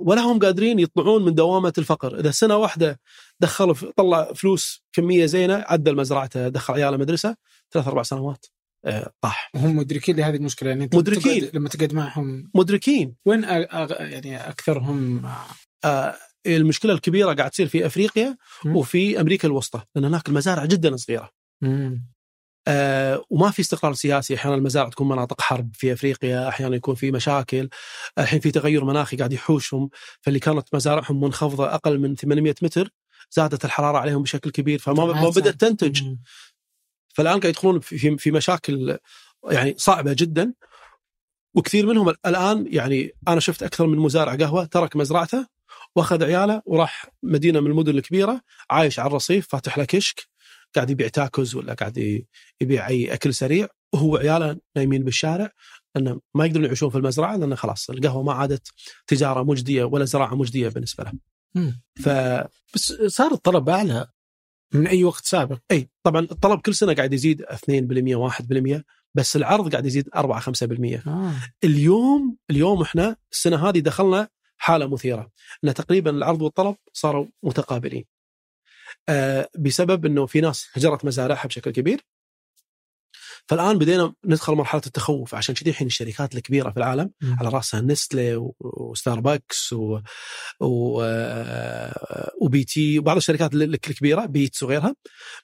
ولا 0.00 0.20
هم 0.20 0.38
قادرين 0.38 0.78
يطلعون 0.78 1.24
من 1.24 1.34
دوامة 1.34 1.72
الفقر. 1.78 2.20
إذا 2.20 2.30
سنة 2.30 2.56
واحدة 2.56 3.00
دخل 3.40 3.74
طلع 3.74 4.32
فلوس 4.32 4.84
كمية 4.92 5.26
زينة 5.26 5.64
عدل 5.68 5.96
مزرعته 5.96 6.48
دخل 6.48 6.74
عياله 6.74 6.96
مدرسة 6.96 7.36
ثلاث 7.70 7.88
أربع 7.88 8.02
سنوات 8.02 8.46
آه، 8.84 9.12
طاح. 9.20 9.50
هم 9.56 9.76
مدركين 9.76 10.16
لهذه 10.16 10.36
المشكلة. 10.36 10.68
يعني 10.68 10.90
مدركين. 10.94 11.50
لما 11.54 11.68
تقعد 11.68 11.94
معهم 11.94 12.50
مدركين. 12.54 13.14
وين 13.26 13.44
أغ... 13.44 13.92
يعني 14.02 14.48
أكثرهم 14.48 15.22
المشكلة 16.46 16.92
الكبيرة 16.92 17.34
قاعد 17.34 17.50
تصير 17.50 17.66
في 17.68 17.86
أفريقيا. 17.86 18.36
وفي 18.76 19.20
أمريكا 19.20 19.48
الوسطى 19.48 19.82
لأن 19.94 20.04
هناك 20.04 20.28
المزارع 20.28 20.64
جدا 20.64 20.96
صغيرة. 20.96 21.30
آه 22.68 23.24
وما 23.30 23.50
في 23.50 23.62
استقرار 23.62 23.92
سياسي 23.94 24.34
أحيانا 24.34 24.56
المزارع 24.56 24.88
تكون 24.88 25.08
مناطق 25.08 25.40
حرب 25.40 25.70
في 25.74 25.92
أفريقيا 25.92 26.48
أحيانا 26.48 26.76
يكون 26.76 26.94
في 26.94 27.10
مشاكل 27.10 27.68
الحين 28.18 28.40
في 28.40 28.50
تغير 28.50 28.84
مناخي 28.84 29.16
قاعد 29.16 29.32
يحوشهم 29.32 29.90
فاللي 30.20 30.38
كانت 30.38 30.74
مزارعهم 30.74 31.20
منخفضة 31.20 31.74
أقل 31.74 31.98
من 31.98 32.14
800 32.16 32.54
متر 32.62 32.90
زادت 33.30 33.64
الحرارة 33.64 33.98
عليهم 33.98 34.22
بشكل 34.22 34.50
كبير 34.50 34.78
فما 34.78 35.04
ما 35.04 35.28
بدأت 35.28 35.60
تنتج. 35.60 36.02
فالآن 37.14 37.40
قاعد 37.40 37.44
يدخلون 37.44 37.80
في 37.80 38.18
في 38.18 38.30
مشاكل 38.30 38.98
يعني 39.50 39.74
صعبة 39.78 40.12
جدا. 40.18 40.54
وكثير 41.54 41.86
منهم 41.86 42.14
الآن 42.26 42.66
يعني 42.70 43.10
أنا 43.28 43.40
شفت 43.40 43.62
أكثر 43.62 43.86
من 43.86 43.98
مزارع 43.98 44.34
قهوة 44.34 44.64
ترك 44.64 44.96
مزرعته 44.96 45.46
واخذ 45.96 46.24
عياله 46.24 46.62
وراح 46.66 47.06
مدينة 47.22 47.60
من 47.60 47.70
المدن 47.70 47.98
الكبيرة 47.98 48.40
عايش 48.70 48.98
على 48.98 49.06
الرصيف 49.06 49.48
فاتح 49.48 49.78
له 49.78 49.84
كشك 49.84 50.28
قاعد 50.74 50.90
يبيع 50.90 51.08
تاكوز 51.08 51.54
ولا 51.54 51.74
قاعد 51.74 52.24
يبيع 52.60 52.88
أي 52.88 53.14
أكل 53.14 53.34
سريع 53.34 53.68
وهو 53.92 54.14
وعياله 54.14 54.56
نايمين 54.76 55.04
بالشارع 55.04 55.50
لأنه 55.94 56.20
ما 56.34 56.46
يقدرون 56.46 56.64
يعيشون 56.64 56.90
في 56.90 56.98
المزرعة 56.98 57.36
لأن 57.36 57.56
خلاص 57.56 57.90
القهوة 57.90 58.22
ما 58.22 58.32
عادت 58.32 58.68
تجارة 59.06 59.42
مجدية 59.42 59.84
ولا 59.84 60.04
زراعة 60.04 60.34
مجدية 60.34 60.68
بالنسبة 60.68 61.04
له. 61.04 61.12
ف 61.94 62.08
بس 62.74 62.92
صار 63.06 63.32
الطلب 63.32 63.68
أعلى 63.68 64.06
من 64.74 64.86
أي 64.86 65.04
وقت 65.04 65.24
سابق. 65.24 65.58
إي 65.70 65.90
طبعا 66.02 66.20
الطلب 66.20 66.60
كل 66.60 66.74
سنة 66.74 66.94
قاعد 66.94 67.12
يزيد 67.12 67.42
2% 67.42 68.16
1% 68.16 68.82
بس 69.14 69.36
العرض 69.36 69.72
قاعد 69.72 69.86
يزيد 69.86 70.08
4 70.16 70.40
5%. 70.40 71.06
آه. 71.06 71.32
اليوم 71.64 72.36
اليوم 72.50 72.82
إحنا 72.82 73.16
السنة 73.32 73.68
هذه 73.68 73.78
دخلنا 73.78 74.28
حالة 74.62 74.86
مثيرة 74.86 75.30
أن 75.64 75.74
تقريبا 75.74 76.10
العرض 76.10 76.42
والطلب 76.42 76.76
صاروا 76.92 77.26
متقابلين. 77.42 78.04
آه 79.08 79.48
بسبب 79.58 80.06
إنه 80.06 80.26
في 80.26 80.40
ناس 80.40 80.68
هجرت 80.74 81.04
مزارعها 81.04 81.46
بشكل 81.46 81.70
كبير 81.70 82.00
فالآن 83.48 83.78
بدينا 83.78 84.14
ندخل 84.24 84.52
مرحلة 84.54 84.82
التخوف 84.86 85.34
عشان 85.34 85.54
كذي 85.54 85.70
الحين 85.70 85.86
الشركات 85.86 86.34
الكبيرة 86.34 86.70
في 86.70 86.76
العالم 86.76 87.10
م. 87.20 87.34
على 87.40 87.48
رأسها 87.48 87.80
نستلي 87.80 88.50
وستاربكس 88.60 89.72
و... 89.72 90.00
و... 90.60 91.02
آه، 91.02 92.30
وبي 92.40 92.64
تي 92.64 92.98
وبعض 92.98 93.16
الشركات 93.16 93.54
الكبيرة 93.54 94.26
بيتس 94.26 94.62
وغيرها 94.62 94.94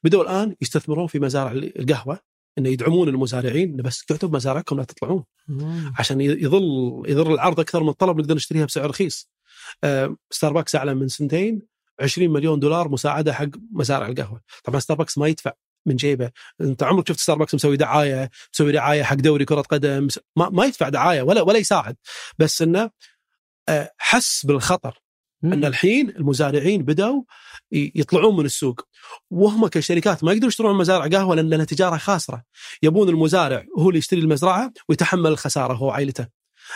بدأوا 0.04 0.22
الآن 0.22 0.56
يستثمرون 0.60 1.06
في 1.06 1.18
مزارع 1.18 1.52
القهوة 1.52 2.18
انه 2.58 2.68
يدعمون 2.68 3.08
المزارعين 3.08 3.76
بس 3.76 4.02
قعدوا 4.10 4.28
بمزارعكم 4.28 4.76
لا 4.76 4.84
تطلعون. 4.84 5.24
مم. 5.48 5.92
عشان 5.98 6.20
يظل 6.20 7.02
يضر 7.06 7.34
العرض 7.34 7.60
أكثر 7.60 7.82
من 7.82 7.88
الطلب 7.88 8.18
نقدر 8.18 8.34
نشتريها 8.34 8.64
بسعر 8.64 8.90
رخيص. 8.90 9.30
آه 9.84 10.16
ستاربكس 10.30 10.76
أعلن 10.76 10.96
من 10.96 11.08
سنتين 11.08 11.62
20 12.00 12.30
مليون 12.30 12.60
دولار 12.60 12.88
مساعدة 12.88 13.32
حق 13.32 13.48
مزارع 13.72 14.06
القهوة. 14.06 14.40
طبعا 14.64 14.80
ستاربكس 14.80 15.18
ما 15.18 15.26
يدفع 15.28 15.52
من 15.86 15.96
جيبه. 15.96 16.30
أنت 16.60 16.82
عمرك 16.82 17.08
شفت 17.08 17.20
ستاربكس 17.20 17.54
مسوي 17.54 17.76
دعاية 17.76 18.30
مسوي 18.54 18.72
دعاية 18.72 19.02
حق 19.02 19.16
دوري 19.16 19.44
كرة 19.44 19.60
قدم 19.60 20.08
ما, 20.36 20.48
ما 20.48 20.64
يدفع 20.64 20.88
دعاية 20.88 21.22
ولا 21.22 21.42
ولا 21.42 21.58
يساعد. 21.58 21.96
بس 22.38 22.62
إنه 22.62 22.90
آه، 23.68 23.90
حس 23.98 24.46
بالخطر. 24.46 24.98
إن 25.44 25.64
الحين 25.64 26.10
المزارعين 26.10 26.82
بدأوا 26.82 27.22
يطلعون 27.72 28.36
من 28.36 28.44
السوق. 28.44 28.88
وهم 29.30 29.66
كشركات 29.66 30.24
ما 30.24 30.32
يقدرون 30.32 30.48
يشترون 30.48 30.76
مزارع 30.78 31.06
قهوة 31.06 31.34
لأن 31.34 31.50
لها 31.50 31.64
تجارة 31.64 31.96
خاسرة. 31.96 32.42
يبون 32.82 33.08
المزارع 33.08 33.64
هو 33.78 33.88
اللي 33.88 33.98
يشتري 33.98 34.20
المزرعة 34.20 34.72
ويتحمل 34.88 35.26
الخسارة 35.26 35.74
هو 35.74 35.86
وعائلته 35.86 36.28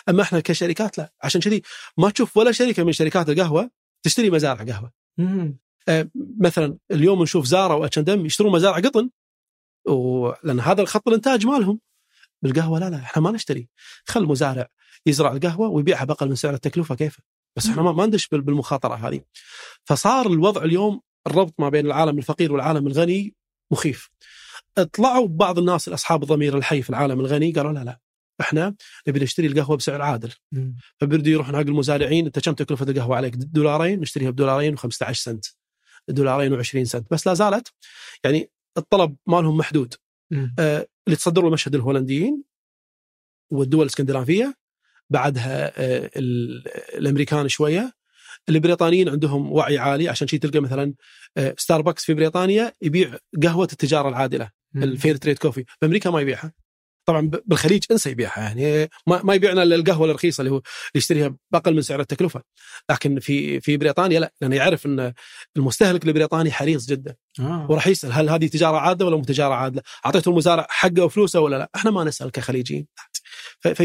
أما 0.09 0.22
إحنا 0.22 0.40
كشركات 0.40 0.98
لا. 0.98 1.12
عشان 1.22 1.40
كذي 1.40 1.62
ما 1.98 2.10
تشوف 2.10 2.36
ولا 2.36 2.52
شركة 2.52 2.84
من 2.84 2.93
شركات 2.93 3.28
القهوة 3.28 3.70
تشتري 4.02 4.30
مزارع 4.30 4.64
قهوة. 4.64 4.93
آه 5.89 6.09
مثلا 6.40 6.76
اليوم 6.90 7.22
نشوف 7.22 7.47
زارا 7.47 7.74
واتش 7.74 7.98
ام 7.98 8.26
يشترون 8.26 8.52
مزارع 8.52 8.76
قطن. 8.76 9.10
ولان 9.86 10.60
هذا 10.60 10.82
الخط 10.82 11.09
الإنتاج 11.09 11.47
مالهم. 11.47 11.80
بالقهوه 12.43 12.78
لا 12.78 12.90
لا 12.90 12.97
إحنا 12.97 13.22
ما 13.22 13.30
نشتري. 13.30 13.68
خل 14.06 14.22
المزارع 14.22 14.68
يزرع 15.06 15.32
القهوة 15.32 15.68
ويبيعها 15.68 16.05
بأقل 16.05 16.28
من 16.28 16.34
سعر 16.34 16.55
التكلفة 16.55 16.94
كيف؟ 16.94 17.18
بس 17.57 17.66
إحنا 17.66 17.83
ما 17.83 18.07
ندش 18.07 18.29
بالمخاطرة 18.29 18.95
هذه. 18.95 19.20
فصار 19.85 20.27
الوضع 20.27 20.62
اليوم 20.62 21.01
الربط 21.27 21.55
ما 21.59 21.69
بين 21.69 21.87
العالم 21.87 22.19
الفقير 22.19 22.53
والعالم 22.53 22.87
الغني 22.87 23.35
مخيف. 23.73 24.11
طلعوا 24.93 25.29
بعض 25.29 25.59
الناس 25.59 25.89
اصحاب 25.89 26.23
الضمير 26.23 26.59
الحي 26.59 26.83
في 26.83 26.91
العالم 26.91 27.20
الغني 27.20 27.53
قالوا 27.53 27.73
لا 27.73 27.85
لا 27.85 28.01
إحنا 28.41 28.74
نبي 29.09 29.20
نشتري 29.20 29.47
القهوة 29.47 29.77
بسعر 29.77 30.03
عادل. 30.03 30.33
فبردوا 31.01 31.33
يروحون 31.33 31.55
حق 31.55 31.61
المزارعين 31.61 32.27
أنت 32.27 32.39
كم 32.39 32.53
تكلفة 32.53 32.87
القهوة 32.91 33.16
عليك؟ 33.16 33.35
دولارين 33.37 34.01
نشتريها 34.01 34.31
بدولارين 34.31 34.79
و15 34.79 35.12
سنت. 35.12 35.47
دولارين 36.09 36.62
و20 36.62 36.83
سنت. 36.83 37.07
بس 37.11 37.27
لا 37.27 37.35
زالت 37.35 37.69
يعني 38.24 38.51
الطلب 38.79 39.16
مالهم 39.27 39.57
محدود. 39.57 39.95
آه 40.59 40.89
اللي 41.07 41.16
تصدروا 41.16 41.49
المشهد 41.49 41.74
الهولنديين 41.74 42.43
والدول 43.53 43.83
الإسكندنافية 43.83 44.55
بعدها 45.12 45.72
آه 45.76 46.10
الأمريكان 46.97 47.48
شوية. 47.48 47.93
البريطانيين 48.48 49.09
عندهم 49.09 49.52
وعي 49.52 49.78
عالي 49.78 50.09
عشان 50.09 50.28
كذي 50.28 50.39
تلقى 50.39 50.60
مثلا 50.60 50.94
آه 51.36 51.55
ستاربكس 51.59 52.05
في 52.05 52.14
بريطانيا 52.14 52.72
يبيع 52.82 53.16
قهوة 53.43 53.68
التجارة 53.72 54.09
العادلة 54.09 54.51
ال 54.77 54.85
fair 54.85 55.16
trade 55.16 55.39
coffee. 55.39 55.65
في 55.80 55.86
أمريكا 55.86 56.10
ما 56.10 56.20
يبيعها. 56.20 56.52
طبعا 57.06 57.30
بالخليج 57.47 57.84
أنسى 57.90 58.10
يبيعها 58.10 58.40
يعني 58.40 58.89
ما, 59.06 59.22
ما 59.22 59.34
يبيعنا 59.34 59.62
إلا 59.62 59.76
القهوة 59.76 60.10
الرخيصة 60.10 60.40
اللي 60.40 60.51
هو 60.51 60.56
اللي 60.56 60.64
يشتريها 60.94 61.36
بأقل 61.51 61.74
من 61.74 61.82
سعر 61.82 62.01
التكلفة. 62.01 62.43
لكن 62.90 63.20
في 63.20 63.60
في 63.60 63.76
بريطانيا 63.76 64.20
لا 64.20 64.32
لأنه 64.40 64.56
يعرف 64.56 64.86
إن 64.86 65.12
المستهلك 65.56 66.06
البريطاني 66.06 66.52
حريص 66.52 66.86
جدا. 66.86 67.14
آه. 67.40 67.66
وراح 67.70 67.86
يسأل 67.86 68.12
هل 68.12 68.30
هذه 68.30 68.47
تجارة 68.47 68.76
عادلة 68.76 69.06
ولا 69.06 69.16
مو 69.16 69.24
تجارة 69.24 69.55
عادلة؟ 69.55 69.82
اعطيته 70.06 70.28
المزارع 70.28 70.66
حقه 70.70 71.05
وفلوسه 71.05 71.40
ولا 71.40 71.56
لا؟ 71.56 71.70
إحنا 71.74 71.90
ما 71.90 72.05
نسأل 72.05 72.30
كخليجيين. 72.30 72.86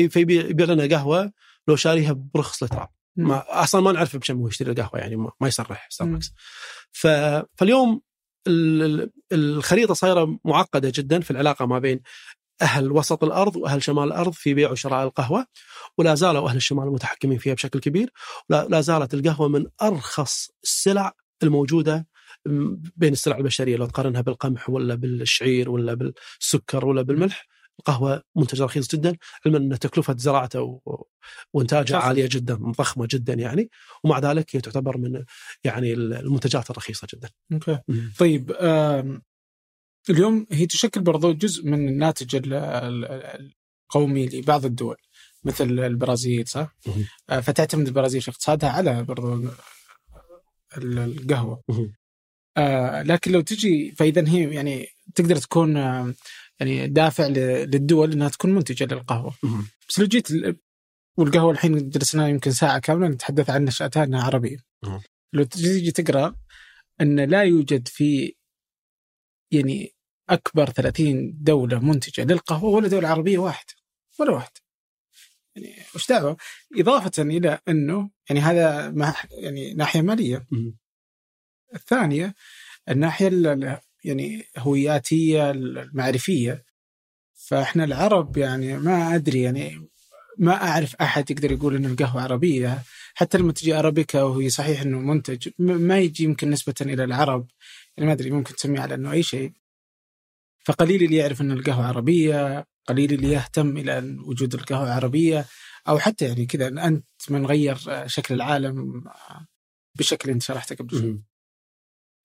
فيبيع 0.10 0.46
يبيع 0.46 0.66
لنا 0.66 0.96
قهوة 0.96 1.32
لو 1.68 1.76
شاريها 1.76 2.14
برخص 2.34 2.64
التراب 2.64 2.90
ما 3.16 3.64
أصلا 3.64 3.82
ما 3.82 3.92
نعرف 3.92 4.16
بكم 4.18 4.38
هو 4.40 4.48
يشتري 4.48 4.72
القهوة 4.72 5.00
يعني 5.00 5.16
ما 5.16 5.32
ما 5.42 5.48
يصرح 5.48 5.88
ستاربكس. 5.90 6.34
فاليوم 6.92 8.02
ال- 8.48 8.82
ال- 8.84 9.12
الخريطة 9.32 9.94
صايرة 9.94 10.40
معقدة 10.46 10.92
جدا 10.96 11.20
في 11.20 11.32
العلاقة 11.32 11.66
ما 11.66 11.80
بين 11.80 12.02
أهل 12.62 12.92
وسط 12.92 13.24
الأرض 13.24 13.56
وأهل 13.56 13.84
شمال 13.84 14.04
الأرض 14.04 14.32
في 14.34 14.54
بيع 14.54 14.72
وشراء 14.72 15.04
القهوة 15.08 15.46
ولا 15.98 16.16
زالوا 16.16 16.50
أهل 16.50 16.56
الشمال 16.56 16.88
متحكمين 16.92 17.38
فيها 17.38 17.54
بشكل 17.54 17.80
كبير. 17.80 18.12
ولا 18.50 18.68
لا 18.70 18.82
زالت 18.82 19.14
القهوة 19.14 19.48
من 19.48 19.66
أرخص 19.82 20.50
السلع 20.64 21.14
الموجودة 21.44 22.08
بين 22.96 23.14
السلع 23.14 23.38
البشرية 23.38 23.78
لو 23.78 23.86
تقارنها 23.86 24.22
بالقمح 24.22 24.70
ولا 24.70 24.96
بالشعير 24.96 25.70
ولا 25.70 25.94
بالسكر 25.94 26.86
ولا 26.86 27.02
بالملح. 27.02 27.46
القهوه 27.80 28.24
منتج 28.36 28.62
رخيص 28.62 28.88
جدا 28.96 29.18
علما 29.46 29.58
أن 29.58 29.80
تكلفة 29.80 30.16
زراعته 30.18 30.62
و- 30.62 31.04
وانتاجها 31.54 32.00
صح. 32.00 32.06
عالية 32.06 32.30
جدا 32.32 32.54
ضخمة 32.56 33.08
جدا 33.12 33.34
يعني 33.34 33.70
ومع 34.04 34.20
ذلك 34.20 34.56
هي 34.56 34.62
تعتبر 34.62 34.98
من 34.98 35.24
يعني 35.64 35.94
المنتجات 35.94 36.70
الرخيصة 36.72 37.08
جدا. 37.14 37.30
أوكي 37.54 37.80
طيب 38.20 38.52
آم، 38.52 39.22
اليوم 40.10 40.48
هي 40.52 40.66
تشكل 40.66 41.02
برضو 41.02 41.34
جزء 41.34 41.66
من 41.66 41.88
الناتج 41.88 42.36
ال- 42.36 42.54
ال- 42.54 43.50
القومي 43.86 44.26
لبعض 44.28 44.66
الدول 44.66 44.96
مثل 45.44 45.64
البرازيل 45.80 46.48
صح؟ 46.48 46.76
آه، 47.30 47.40
فتعتمد 47.40 47.88
البرازيل 47.88 48.22
في 48.22 48.32
اقتصادها 48.32 48.70
على 48.70 49.04
برضو 49.04 49.34
ال- 49.36 49.50
ال- 50.78 51.00
القهوه. 51.00 51.64
آه، 52.58 53.02
لكن 53.04 53.32
لو 53.32 53.42
تجي 53.42 53.92
فإذا 53.98 54.30
هي 54.30 54.54
يعني 54.54 54.88
تقدر 55.16 55.36
تكون 55.36 55.78
آه، 55.78 56.14
يعني 56.60 56.88
دافع 56.88 57.28
للدول 57.28 58.12
إنها 58.12 58.30
تكون 58.30 58.56
منتجة 58.56 58.84
للقهوة. 58.84 59.34
بس 59.90 60.00
لو 60.00 60.06
جيت 60.06 60.32
ال- 60.32 60.58
والقهوة 61.18 61.52
الحين 61.52 61.90
جلسنا 61.90 62.28
يمكن 62.28 62.52
ساعة 62.52 62.80
كاملة 62.80 63.08
نتحدث 63.08 63.50
عن 63.50 63.66
نشأتها 63.66 64.04
إنها 64.04 64.24
عربية. 64.24 64.58
لو 65.34 65.44
تجي 65.44 65.92
تقرأ 65.92 66.36
إن 67.02 67.20
لا 67.20 67.44
يوجد 67.44 67.88
في 67.88 68.36
يعني 69.52 69.94
أكبر 70.30 70.70
30 70.70 71.38
دولة 71.44 71.80
منتجة 71.80 72.24
للقهوة 72.24 72.70
ولا 72.70 72.88
دولة 72.88 73.08
عربية 73.08 73.38
واحدة 73.38 73.74
ولا 74.20 74.32
واحدة 74.32 74.62
يعني 75.56 75.76
وش 75.96 76.10
دعوة 76.10 76.38
إضافة 76.76 77.12
إلى 77.24 77.60
إنه 77.68 78.10
يعني 78.30 78.42
هذا 78.42 78.90
مع 78.92 79.14
يعني 79.32 79.74
ناحية 79.74 80.02
مالية. 80.02 80.46
الثانية 81.76 82.34
الناحية 82.90 83.28
ال- 83.28 83.48
ال- 83.48 83.80
يعني 84.04 84.46
هوياتية 84.58 85.52
المعرفية. 85.52 86.66
فإحنا 87.34 87.84
العرب 87.84 88.38
يعني 88.38 88.78
ما 88.78 89.16
أدري 89.16 89.42
يعني 89.42 89.90
ما 90.38 90.54
أعرف 90.54 90.96
أحد 90.96 91.32
يقدر 91.32 91.52
يقول 91.52 91.76
ان 91.76 91.86
القهوة 91.86 92.22
عربية. 92.22 92.84
حتى 93.14 93.38
لما 93.38 93.52
تجي 93.52 93.74
ارابيكا 93.74 94.24
وهي 94.24 94.50
صحيح 94.50 94.82
إنه 94.82 95.00
منتج 95.00 95.50
ما 95.60 96.00
يجي 96.00 96.24
يمكن 96.24 96.50
نسبة 96.50 96.74
إلى 96.82 97.04
العرب. 97.04 97.48
يعني 97.98 98.08
ما 98.08 98.14
أدري 98.14 98.32
ممكن 98.32 98.56
تسميه 98.56 98.80
على 98.80 98.96
إنه 98.96 99.12
أي 99.12 99.24
شيء. 99.24 99.52
فقليل 100.66 101.04
اللي 101.04 101.16
يعرف 101.16 101.42
ان 101.42 101.52
القهوة 101.52 101.86
عربية 101.86 102.68
قليل 102.88 103.14
اللي 103.14 103.32
يهتم 103.32 103.78
إلى 103.78 104.18
وجود 104.26 104.54
القهوة 104.54 104.94
عربية. 104.94 105.46
أو 105.88 106.00
حتى 106.00 106.26
يعني 106.26 106.46
كذا 106.46 106.68
أنت 106.68 107.06
من 107.30 107.46
غير 107.46 107.78
شكل 108.08 108.36
العالم 108.36 109.04
بشكل 109.96 110.30
أنت 110.30 110.44
شرحته 110.44 110.76
قبل 110.76 111.00
شوي. 111.00 111.22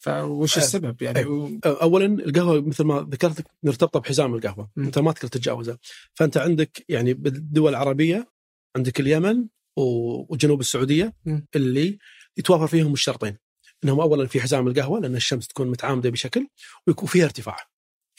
فوش 0.03 0.59
أه، 0.59 0.63
السبب 0.63 1.03
يعني؟ 1.03 1.25
و- 1.25 1.59
اولا 1.67 2.07
القهوة 2.07 2.61
مثل 2.61 2.85
ما 2.85 3.07
ذكرت 3.11 3.47
مرتبطه 3.63 4.01
بحزام 4.01 4.35
القهوة. 4.35 4.71
مم. 4.77 4.85
أنت 4.85 4.99
ما 4.99 5.13
تقدر 5.13 5.29
تتجاوزه 5.29 5.79
فأنت 6.15 6.37
عندك 6.37 6.85
يعني 6.89 7.15
بالدول 7.15 7.71
العربية 7.71 8.33
عندك 8.77 9.01
اليمن 9.01 9.47
وجنوب 9.77 10.61
السعودية 10.61 11.15
مم. 11.25 11.47
اللي 11.57 11.99
يتوافر 12.37 12.67
فيهم 12.67 12.93
الشرطين. 12.93 13.39
إنهم 13.85 14.01
اولا 14.01 14.27
في 14.27 14.41
حزام 14.41 14.69
القهوة 14.69 15.01
لأن 15.01 15.17
الشمس 15.17 15.47
تكون 15.49 15.69
متعامدة 15.71 16.11
بشكل 16.11 16.49
ويكون 16.87 17.09
فيها 17.09 17.25
ارتفاع. 17.25 17.57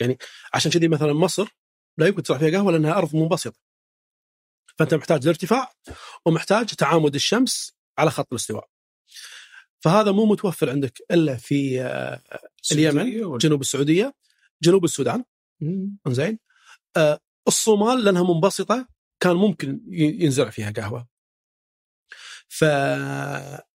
يعني 0.02 0.18
عشان 0.54 0.72
كذي 0.72 0.88
مثلا 0.88 1.14
مصر 1.14 1.48
لا 1.98 2.08
يمكن 2.08 2.24
تزرع 2.24 2.38
فيها 2.38 2.50
قهوة 2.52 2.72
لأنها 2.72 2.98
أرض 2.98 3.16
منبسطة. 3.16 3.60
فأنت 4.78 4.94
محتاج 4.94 5.22
الارتفاع 5.24 5.72
ومحتاج 6.26 6.66
تعامد 6.66 7.16
الشمس 7.16 7.74
على 7.98 8.12
خط 8.12 8.28
الاستواء. 8.32 8.70
فهذا 9.84 10.12
مو 10.12 10.26
متوفر 10.26 10.70
عندك 10.70 11.02
إلا 11.12 11.36
في 11.36 11.82
آه، 11.82 12.22
اليمن 12.72 13.38
جنوب 13.38 13.62
السعودية 13.62 14.14
جنوب 14.64 14.84
السودان. 14.84 15.24
زين 16.08 16.40
آه 16.98 17.20
الصومال 17.48 18.04
لأنها 18.04 18.34
منبسطة 18.34 18.88
كان 19.20 19.36
ممكن 19.36 19.82
ينزرع 19.88 20.50
فيها 20.50 20.72
قهوة. 20.72 21.08
ف 22.48 22.66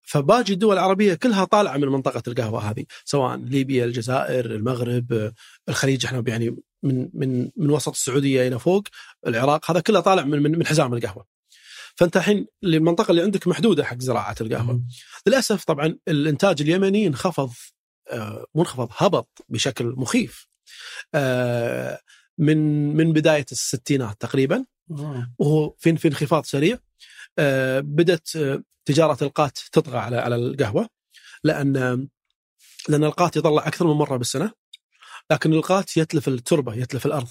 فباقي 0.03 0.53
الدول 0.53 0.75
العربية 0.75 1.15
كلها 1.15 1.45
طالعة 1.45 1.77
من 1.77 1.89
منطقة 1.89 2.23
القهوة 2.29 2.71
هذه 2.71 2.85
سواء 3.05 3.37
ليبيا 3.37 3.85
الجزائر 3.85 4.47
المغرب 4.47 5.13
آه، 5.13 5.33
الخليج 5.69 6.07
إحنا 6.07 6.25
يعني 6.27 6.57
من 6.83 7.11
من 7.15 7.51
من 7.57 7.71
وسط 7.71 7.93
السعودية 7.93 8.49
إلى 8.49 8.59
فوق 8.59 8.83
العراق 9.27 9.71
هذا 9.71 9.81
كله 9.81 10.01
طالع 10.01 10.25
من 10.25 10.43
من 10.43 10.67
حزام 10.67 10.95
القهوة. 10.95 11.38
فأنت 11.99 12.17
الحين 12.17 12.47
المنطقة 12.65 13.11
اللي 13.11 13.23
عندك 13.23 13.49
محدودة 13.49 13.85
حق 13.85 13.99
زراعة 13.99 14.37
القهوة. 14.41 14.73
مم. 14.73 14.89
للأسف 15.27 15.65
طبعا 15.65 15.99
الإنتاج 16.09 16.63
اليمني 16.63 17.07
انخفض 17.07 17.51
آه، 18.11 18.47
مو 18.55 18.63
انخفض 18.63 18.89
هبط 18.97 19.45
بشكل 19.49 19.87
مخيف. 19.87 20.49
آه، 21.15 22.01
من 22.39 22.57
من 22.97 23.13
بداية 23.13 23.47
الستينات 23.53 24.21
تقريبا. 24.21 24.65
آه. 24.91 25.33
وهو 25.39 25.75
في 25.79 25.97
في 25.97 26.09
انخفاض 26.09 26.45
سريع. 26.45 26.79
آه، 27.39 27.81
بدأت 27.81 28.29
تجارة 28.85 29.25
القات 29.25 29.59
تطغى 29.73 29.99
على 29.99 30.17
على 30.17 30.37
القهوة. 30.37 30.89
لأن 31.45 32.09
لأن 32.89 33.05
القات 33.05 33.37
يطلع 33.37 33.67
أكثر 33.67 33.87
من 33.87 33.95
مرة 33.95 34.17
بالسنة. 34.17 34.53
لكن 35.31 35.53
القات 35.53 35.97
يتلف 35.97 36.29
التربة 36.29 36.75
يتلف 36.75 37.07
الأرض. 37.07 37.29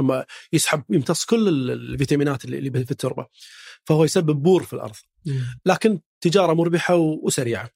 اما 0.00 0.24
يسحب 0.52 0.82
يمتص 0.90 1.24
كل 1.24 1.48
ال- 1.48 1.70
الفيتامينات 1.70 2.44
اللي 2.44 2.84
في 2.84 2.90
التربة 2.90 3.26
فهو 3.84 4.04
يسبب 4.04 4.42
بور 4.42 4.62
في 4.62 4.72
الأرض. 4.72 4.94
لكن 5.66 6.00
تجارة 6.20 6.52
مربحة 6.52 6.94
وسريعة. 6.96 7.70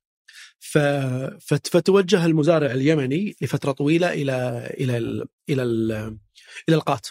فتوجه 1.70 2.26
المزارع 2.26 2.70
اليمني 2.72 3.36
لفترة 3.42 3.72
طويلة 3.72 4.12
إلى 4.12 4.66
إلى 4.80 4.96
ال... 4.98 5.24
إلى 5.48 5.62
ال... 5.62 5.92
إلى 6.68 6.76
القات. 6.76 7.06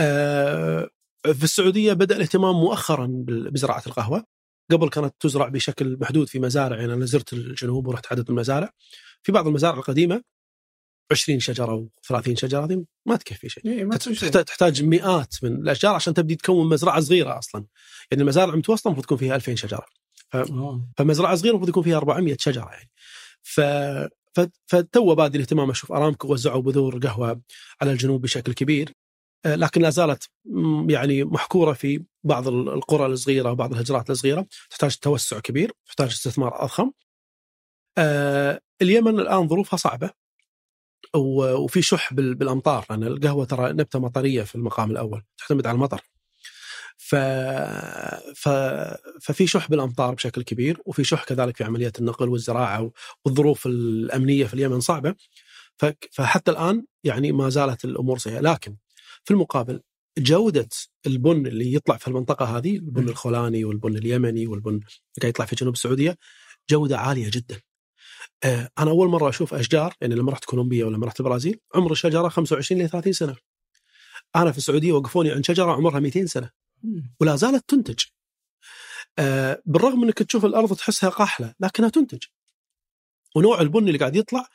آه، 0.00 0.88
في 1.24 1.44
السعودية 1.44 1.92
بدأ 1.92 2.16
الاهتمام 2.16 2.54
مؤخرا 2.54 3.24
بزراعة 3.26 3.82
القهوة. 3.86 4.24
قبل 4.70 4.88
كانت 4.88 5.14
تزرع 5.20 5.48
بشكل 5.48 5.98
محدود 6.00 6.28
في 6.28 6.38
مزارع 6.38 6.80
يعني 6.80 6.94
أنا 6.94 7.06
زرت 7.06 7.32
الجنوب 7.32 7.86
ورحت 7.86 8.06
عدد 8.12 8.30
المزارع. 8.30 8.70
في 9.22 9.32
بعض 9.32 9.46
المزارع 9.46 9.78
القديمة 9.78 10.22
20 11.10 11.40
شجرة 11.40 11.88
و30 12.12 12.32
شجرة 12.34 12.64
هذه 12.64 12.84
ما 13.06 13.16
تكفي 13.16 13.48
شيء. 13.48 13.66
إيه، 13.66 13.84
ما 13.84 13.98
شيء. 13.98 14.30
تحتاج 14.30 14.82
مئات 14.82 15.34
من 15.42 15.52
الأشجار 15.54 15.94
عشان 15.94 16.14
تبدي 16.14 16.34
تكون 16.36 16.68
مزرعة 16.68 17.00
صغيرة 17.00 17.38
أصلا. 17.38 17.64
يعني 18.10 18.22
المزارع 18.22 18.52
المتوسطة 18.52 18.88
المفروض 18.88 19.04
تكون 19.06 19.18
فيها 19.18 19.34
2000 19.36 19.54
شجرة. 19.54 19.86
آه. 20.34 20.88
فمزرعة 20.96 21.34
صغيرة 21.34 21.50
المفروض 21.52 21.68
يكون 21.68 21.82
فيها 21.82 21.96
400 21.96 22.36
شجرة 22.40 22.70
يعني. 22.72 22.90
ف 23.42 23.60
ف- 24.40 24.48
فتو 24.66 25.14
بادي 25.14 25.36
الاهتمام 25.36 25.70
أشوف 25.70 25.92
أرامكو 25.92 26.32
وزعوا 26.32 26.62
بذور 26.62 26.98
قهوة 26.98 27.40
على 27.80 27.92
الجنوب 27.92 28.22
بشكل 28.22 28.52
كبير 28.52 28.92
آه، 29.46 29.54
لكن 29.54 29.82
لا 29.82 29.90
زالت 29.90 30.28
يعني 30.88 31.24
محكورة 31.24 31.72
في 31.72 32.04
بعض 32.24 32.48
ال- 32.48 32.68
القرى 32.68 33.06
الصغيرة 33.06 33.50
وبعض 33.50 33.72
الهجرات 33.72 34.10
الصغيرة 34.10 34.46
تحتاج 34.70 34.96
توسع 34.96 35.40
كبير 35.40 35.72
تحتاج 35.86 36.08
استثمار 36.08 36.62
أضخم. 36.64 36.90
آه، 37.98 38.60
اليمن 38.82 39.20
الآن 39.20 39.48
ظروفها 39.48 39.76
صعبة 39.76 40.10
وفي 41.14 41.82
شح 41.82 42.14
بال- 42.14 42.34
بالأمطار 42.34 42.86
لأن 42.90 43.02
القهوة 43.04 43.44
ترى 43.44 43.72
نبتة 43.72 43.98
مطرية 43.98 44.42
في 44.42 44.54
المقام 44.54 44.90
الأول 44.90 45.22
تعتمد 45.38 45.66
على 45.66 45.74
المطر. 45.74 46.00
ف... 46.96 47.14
ف... 48.34 48.48
ففي 49.22 49.46
شح 49.46 49.70
بالأمطار 49.70 50.14
بشكل 50.14 50.42
كبير 50.42 50.80
وفي 50.86 51.04
شح 51.04 51.24
كذلك 51.24 51.56
في 51.56 51.64
عمليات 51.64 51.98
النقل 51.98 52.28
والزراعة 52.28 52.90
والظروف 53.24 53.66
الأمنية 53.66 54.44
في 54.46 54.54
اليمن 54.54 54.80
صعبة 54.80 55.14
ف... 55.76 55.86
فحتى 56.12 56.50
الآن 56.50 56.84
يعني 57.04 57.32
ما 57.32 57.48
زالت 57.48 57.84
الأمور 57.84 58.18
سيئه 58.18 58.40
لكن 58.40 58.76
في 59.24 59.30
المقابل 59.30 59.80
جودة 60.18 60.68
البن 61.06 61.46
اللي 61.46 61.74
يطلع 61.74 61.96
في 61.96 62.08
المنطقة 62.08 62.44
هذه 62.58 62.76
البن. 62.76 63.08
الخولاني 63.08 63.64
والبن 63.64 63.96
اليمني 63.96 64.46
والبن 64.46 64.70
اللي 64.72 64.84
قاعد 65.20 65.30
يطلع 65.30 65.46
في 65.46 65.56
جنوب 65.56 65.74
السعودية 65.74 66.18
جودة 66.70 66.98
عالية 66.98 67.30
جدا. 67.32 67.60
آه، 68.44 68.70
أنا 68.78 68.90
أول 68.90 69.08
مرة 69.08 69.28
أشوف 69.28 69.54
أشجار 69.54 69.94
يعني 70.00 70.14
لما 70.14 70.32
رحت 70.32 70.44
كولومبيا 70.44 70.84
ولا 70.84 70.96
لما 70.96 71.06
رحت 71.06 71.20
البرازيل 71.20 71.60
عمر 71.74 71.92
الشجرة 71.92 72.28
25 72.28 72.82
ل 72.82 72.88
30 72.88 73.12
سنة. 73.12 73.36
أنا 74.36 74.52
في 74.52 74.58
السعودية 74.58 74.92
وقفوني 74.92 75.30
عند 75.30 75.44
شجرة 75.44 75.72
عمرها 75.72 76.00
200 76.00 76.26
سنة 76.26 76.50
ولا 77.20 77.36
زالت 77.36 77.64
تنتج. 77.68 78.04
آه 79.18 79.62
بالرغم 79.66 80.04
إنك 80.04 80.18
تشوف 80.18 80.44
الأرض 80.44 80.76
تحسها 80.76 81.10
قاحلة 81.10 81.54
لكنها 81.60 81.88
تنتج. 81.88 82.22
ونوع 83.36 83.60
البن 83.60 83.86
اللي 83.88 83.98
قاعد 83.98 84.16
يطلع 84.16 84.48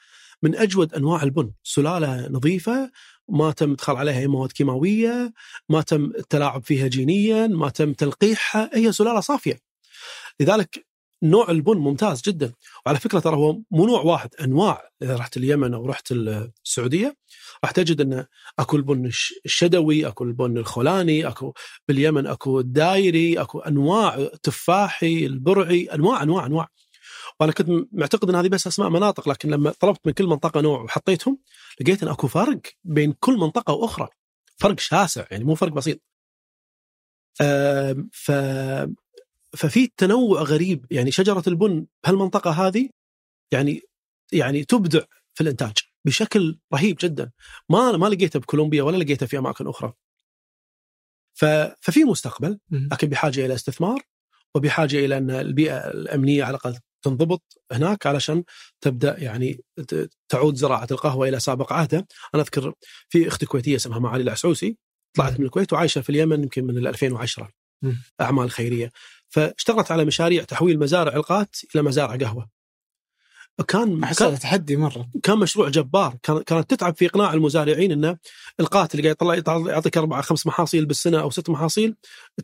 من 0.43 0.55
أجود 0.55 0.93
أنواع 0.93 1.23
البن، 1.23 1.51
سلالة 1.63 2.27
نظيفة 2.27 2.91
ما 3.29 3.51
تم 3.51 3.71
إدخال 3.71 3.97
عليها 3.97 4.19
أي 4.19 4.27
مواد 4.27 4.51
كيماوية، 4.51 5.33
ما 5.69 5.81
تم 5.81 6.05
التلاعب 6.05 6.63
فيها 6.63 6.87
جينيا، 6.87 7.47
ما 7.47 7.69
تم 7.69 7.93
تلقيحها، 7.93 8.69
هي 8.73 8.91
سلالة 8.91 9.19
صافية. 9.19 9.59
لذلك 10.39 10.85
نوع 11.23 11.51
البن 11.51 11.77
ممتاز 11.77 12.21
جدا. 12.21 12.53
وعلى 12.85 12.99
فكرة 12.99 13.19
ترى 13.19 13.35
هو 13.35 13.57
مو 13.71 13.85
نوع 13.85 14.01
واحد 14.01 14.29
أنواع. 14.41 14.89
إذا 15.01 15.15
رحت 15.15 15.37
اليمن 15.37 15.73
أو 15.73 15.85
رحت 15.85 16.11
السعودية 16.11 17.15
راح 17.63 17.71
تجد 17.71 18.01
إن 18.01 18.25
أكو 18.59 18.77
البن 18.77 19.05
الشدوي 19.45 20.07
أكو 20.07 20.23
البن 20.23 20.57
الخولاني 20.57 21.27
أكو 21.27 21.53
باليمن 21.87 22.27
أكو 22.27 22.59
الدايري 22.59 23.41
أكو 23.41 23.59
أنواع 23.59 24.29
تفاحي 24.43 25.25
البرعي 25.25 25.85
أنواع 25.93 26.23
أنواع 26.23 26.45
أنواع. 26.45 26.67
وأنا 27.39 27.51
كنت 27.51 27.69
معتقد 27.91 28.29
إن 28.29 28.35
هذه 28.35 28.47
بس 28.47 28.67
أسماء 28.67 28.89
مناطق 28.89 29.29
لكن 29.29 29.49
لما 29.49 29.71
طلبت 29.79 29.99
من 30.05 30.13
كل 30.13 30.25
منطقة 30.25 30.61
نوع 30.61 30.81
وحطيتهم 30.81 31.37
لقيت 31.81 32.03
إن 32.03 32.09
أكو 32.09 32.27
فرق 32.27 32.61
بين 32.83 33.13
كل 33.19 33.33
منطقة 33.33 33.73
وأخرى. 33.73 34.07
فرق 34.57 34.79
شاسع 34.79 35.25
يعني 35.31 35.43
مو 35.43 35.55
فرق 35.55 35.71
بسيط. 35.71 36.01
ف 38.11 38.31
ففي 39.57 39.91
تنوع 39.97 40.41
غريب. 40.41 40.85
يعني 40.91 41.11
شجرة 41.11 41.43
البن 41.47 41.85
بهالمنطقة 42.03 42.51
هذه 42.51 42.89
يعني 43.51 43.81
يعني 44.31 44.63
تبدع 44.63 45.01
في 45.33 45.41
الإنتاج 45.41 45.73
بشكل 46.05 46.59
رهيب 46.73 46.97
جدا. 47.01 47.31
ما 47.69 47.91
ما 47.91 48.07
لقيته 48.07 48.39
بكولومبيا 48.39 48.83
ولا 48.83 48.97
لقيته 49.03 49.25
في 49.25 49.37
أماكن 49.37 49.67
أخرى. 49.67 49.93
ففي 51.33 52.03
مستقبل 52.03 52.59
لكن 52.71 53.07
بحاجة 53.07 53.45
إلى 53.45 53.53
استثمار 53.53 54.01
وبحاجة 54.55 55.05
إلى 55.05 55.17
أن 55.17 55.31
البيئة 55.31 55.77
الأمنية 55.77 56.43
على 56.43 56.49
الأقل 56.49 56.77
تنضبط 57.01 57.43
هناك 57.71 58.07
علشان 58.07 58.43
تبدأ 58.81 59.19
يعني 59.19 59.61
تعود 60.29 60.55
زراعة 60.55 60.87
القهوة 60.91 61.29
إلى 61.29 61.39
سابق 61.39 61.73
عهدها، 61.73 62.05
أنا 62.35 62.43
أذكر 62.43 62.73
في 63.09 63.27
أختي 63.27 63.45
كويتية 63.45 63.75
اسمها 63.75 63.99
معالي 63.99 64.23
العسعوسي 64.23 64.77
طلعت 65.13 65.39
من 65.39 65.45
الكويت 65.45 65.73
وعايشة 65.73 66.01
في 66.01 66.09
اليمن 66.09 66.43
يمكن 66.43 66.65
من 66.65 66.87
2010 66.87 67.49
أعمال 68.21 68.51
خيرية. 68.51 68.91
فاشتغلت 69.29 69.91
على 69.91 70.05
مشاريع 70.05 70.43
تحويل 70.43 70.79
مزارع 70.79 71.15
القات 71.15 71.55
إلى 71.75 71.83
مزارع 71.83 72.15
قهوة. 72.15 72.59
كان 73.67 74.05
كان 74.05 74.39
تحدي 74.39 74.77
مرة. 74.77 75.09
كان 75.23 75.37
مشروع 75.37 75.69
جبار. 75.69 76.17
كان 76.23 76.41
كانت 76.41 76.69
تتعب 76.69 76.95
في 76.95 77.05
إقناع 77.05 77.33
المزارعين 77.33 77.91
انه 77.91 78.17
القات 78.59 78.95
اللي 78.95 79.11
قاعد 79.11 79.37
يطلع 79.37 79.71
يعطيك 79.71 79.97
أربع 79.97 80.21
خمس 80.21 80.47
محاصيل 80.47 80.85
بالسنة 80.85 81.21
أو 81.21 81.29
ست 81.29 81.49
محاصيل 81.49 81.95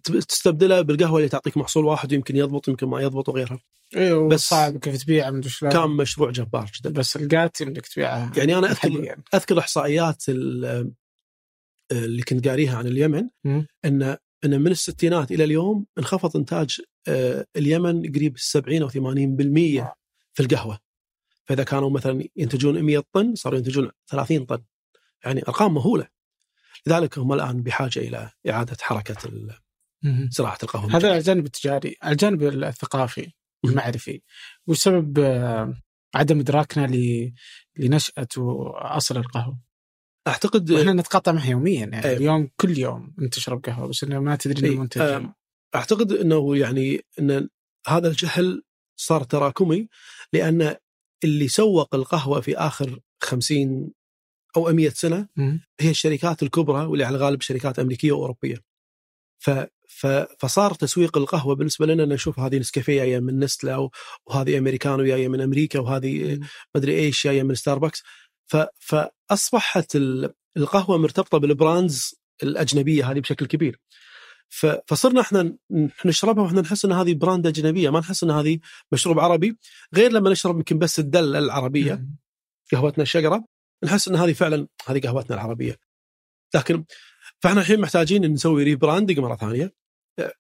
تستبدلها 0.04 0.82
بالقهوة 0.82 1.18
اللي 1.18 1.30
تعطيك 1.30 1.58
محصول 1.58 1.86
واحد 1.86 2.12
ويمكن 2.12 2.36
يضبط 2.36 2.68
يمكن 2.68 2.88
ما 2.88 3.02
يضبط 3.02 3.30
وغيرها. 3.30 3.60
أيوه 3.96 4.30
بس 4.30 4.50
صعب 4.50 4.78
كيف 4.78 5.04
تبيعها 5.04 5.32
من 5.32 5.42
كان 5.72 5.90
مشروع 5.90 6.32
جبار 6.32 6.72
جدا. 6.80 6.90
بس 6.90 7.16
القات 7.16 7.62
انك 7.62 7.88
تبيعها 7.88 8.32
يعني 8.38 8.58
أنا 8.58 8.72
اذكر 8.72 9.16
أذكر 9.34 9.60
إحصائيات 9.60 10.24
اللي 11.92 12.24
كنت 12.28 12.48
قاريها 12.48 12.78
عن 12.78 12.88
اليمن 12.88 13.30
إن 13.86 14.18
إن 14.46 14.62
من 14.62 14.72
الستينات 14.72 15.32
إلى 15.32 15.44
اليوم 15.44 15.86
انخفض 15.98 16.38
إنتاج 16.38 16.82
آه، 17.08 17.46
اليمن 17.56 18.12
قريب 18.12 18.38
70 18.38 18.82
أو 18.82 18.90
80% 18.90 19.96
في 20.34 20.44
القهوة. 20.44 20.80
فإذا 21.46 21.64
كانوا 21.64 21.90
مثلا 21.90 22.24
ينتجون 22.36 22.82
100 22.82 23.04
طن 23.12 23.36
صاروا 23.36 23.58
ينتجون 23.58 23.92
30 24.08 24.46
طن. 24.46 24.64
يعني 25.26 25.42
أرقام 25.42 25.74
مهولة. 25.74 26.08
لذلك 26.88 27.18
هم 27.18 27.34
الآن 27.34 27.64
بحاجة 27.64 28.00
إلى 28.00 28.32
إعادة 28.50 28.78
حركة 28.82 29.16
زراعه 30.30 30.58
القهوة. 30.64 30.98
هذا 30.98 31.18
الجانب 31.18 31.46
التجاري، 31.46 31.96
الجانب 32.06 32.44
الثقافي 32.44 33.32
المعرفي 33.66 34.22
وش 34.68 34.78
سبب 34.78 35.20
آه، 35.20 35.74
عدم 36.16 36.40
إدراكنا 36.40 36.88
لنشأة 37.78 38.28
واصل 38.38 39.18
القهوة؟ 39.18 39.60
أعتقد 40.28 40.72
إحنا 40.72 40.94
نتقاطع 40.94 41.32
معه 41.32 41.50
يوميا 41.50 41.80
يعني 41.80 42.06
أيه. 42.06 42.18
اليوم 42.18 42.50
كل 42.58 42.78
يوم 42.78 43.16
أنت 43.22 43.34
تشرب 43.34 43.66
قهوة 43.66 43.88
بس 43.88 44.04
إنه 44.04 44.20
ما 44.20 44.36
تدري 44.36 44.70
إنه 44.70 44.82
منتج 44.82 45.26
أعتقد 45.76 46.12
إنه 46.12 46.58
يعني 46.58 47.06
إن 47.20 47.50
هذا 47.88 48.08
الجهل 48.08 48.64
صار 49.00 49.24
تراكمي 49.24 49.88
لأن 50.34 50.76
اللي 51.24 51.48
سوق 51.48 51.96
القهوة 51.96 52.42
في 52.42 52.58
آخر 52.58 53.00
50 53.24 53.92
أو 54.58 54.74
100 54.74 54.90
سنة 54.90 55.28
هي 55.80 55.90
الشركات 55.90 56.44
الكبرى 56.44 56.86
واللي 56.86 57.04
على 57.04 57.18
الغالب 57.18 57.42
شركات 57.42 57.80
أمريكية 57.80 58.12
وأوروبية. 58.12 58.58
ف 59.40 59.50
ف 59.88 60.08
فصار 60.40 60.74
تسويق 60.74 61.18
القهوة 61.18 61.56
بالنسبة 61.56 61.86
لنا 61.86 62.06
نشوف 62.06 62.40
هذه 62.40 62.58
نسكافيه 62.60 63.04
جاية 63.04 63.20
من 63.20 63.40
نستله 63.40 63.90
وهذه 64.26 64.58
أمريكانو 64.58 65.04
جاية 65.04 65.28
من 65.28 65.42
أمريكا 65.42 65.80
وهذه 65.80 66.40
مدري 66.76 66.96
إيش 67.00 67.28
جاية 67.28 67.44
من 67.44 67.56
ستاربكس 67.56 68.04
فأصبحت 68.80 69.98
القهوة 70.58 70.98
مرتبطة 70.98 71.38
بال 71.38 71.57
brands 71.57 72.16
الأجنبية 72.44 73.12
هذه 73.12 73.20
بشكل 73.20 73.46
كبير. 73.46 73.80
فصرنا 74.88 75.22
إحنا 75.22 75.58
نشربها 76.06 76.44
وإحنا 76.44 76.62
نحس 76.62 76.86
إن 76.86 76.92
هذه 76.92 77.14
brand 77.14 77.48
أجنبية 77.48 77.90
ما 77.90 78.00
نحس 78.00 78.24
إن 78.24 78.32
هذه 78.32 78.60
مشروب 78.92 79.20
عربي 79.20 79.58
غير 79.96 80.12
لما 80.12 80.30
نشرب 80.30 80.56
يمكن 80.56 80.80
بس 80.80 81.00
الدلة 81.00 81.40
العربية 81.40 82.06
قهوتنا 82.72 83.04
الشقرة 83.04 83.46
نحس 83.84 84.08
إن 84.08 84.16
هذه 84.16 84.34
فعلا 84.34 84.68
هذه 84.88 85.00
قهوتنا 85.00 85.36
العربية. 85.36 85.78
لكن 86.56 86.86
فإحنا 87.40 87.62
الحين 87.62 87.80
محتاجين 87.80 88.32
نسوي 88.32 88.64
rebranding 88.64 89.20
مرة 89.20 89.36
ثانية 89.36 89.74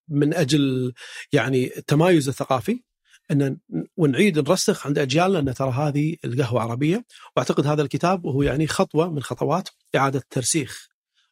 من 0.07 0.33
أجل 0.33 0.93
يعني 1.33 1.77
التمايز 1.77 2.27
الثقافي 2.27 2.83
إن 3.31 3.57
ونعيد 3.97 4.39
نرسخ 4.39 4.87
عند 4.87 4.99
أجيالنا 4.99 5.39
إن 5.39 5.53
ترى 5.53 5.71
هذه 5.71 6.15
القهوة 6.25 6.61
عربية 6.61 7.05
وأعتقد 7.35 7.67
هذا 7.67 7.81
الكتاب 7.81 8.25
وهو 8.25 8.43
يعني 8.43 8.67
خطوة 8.67 9.09
من 9.09 9.23
خطوات 9.23 9.69
إعادة 9.95 10.23
ترسيخ 10.29 10.87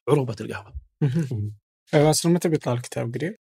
عروبة 0.10 0.36
القهوة. 0.42 0.74
أصلا 1.94 2.32
متى 2.32 2.50
بيطلع 2.50 2.74
الكتاب 2.74 3.14
قريب؟ 3.16 3.36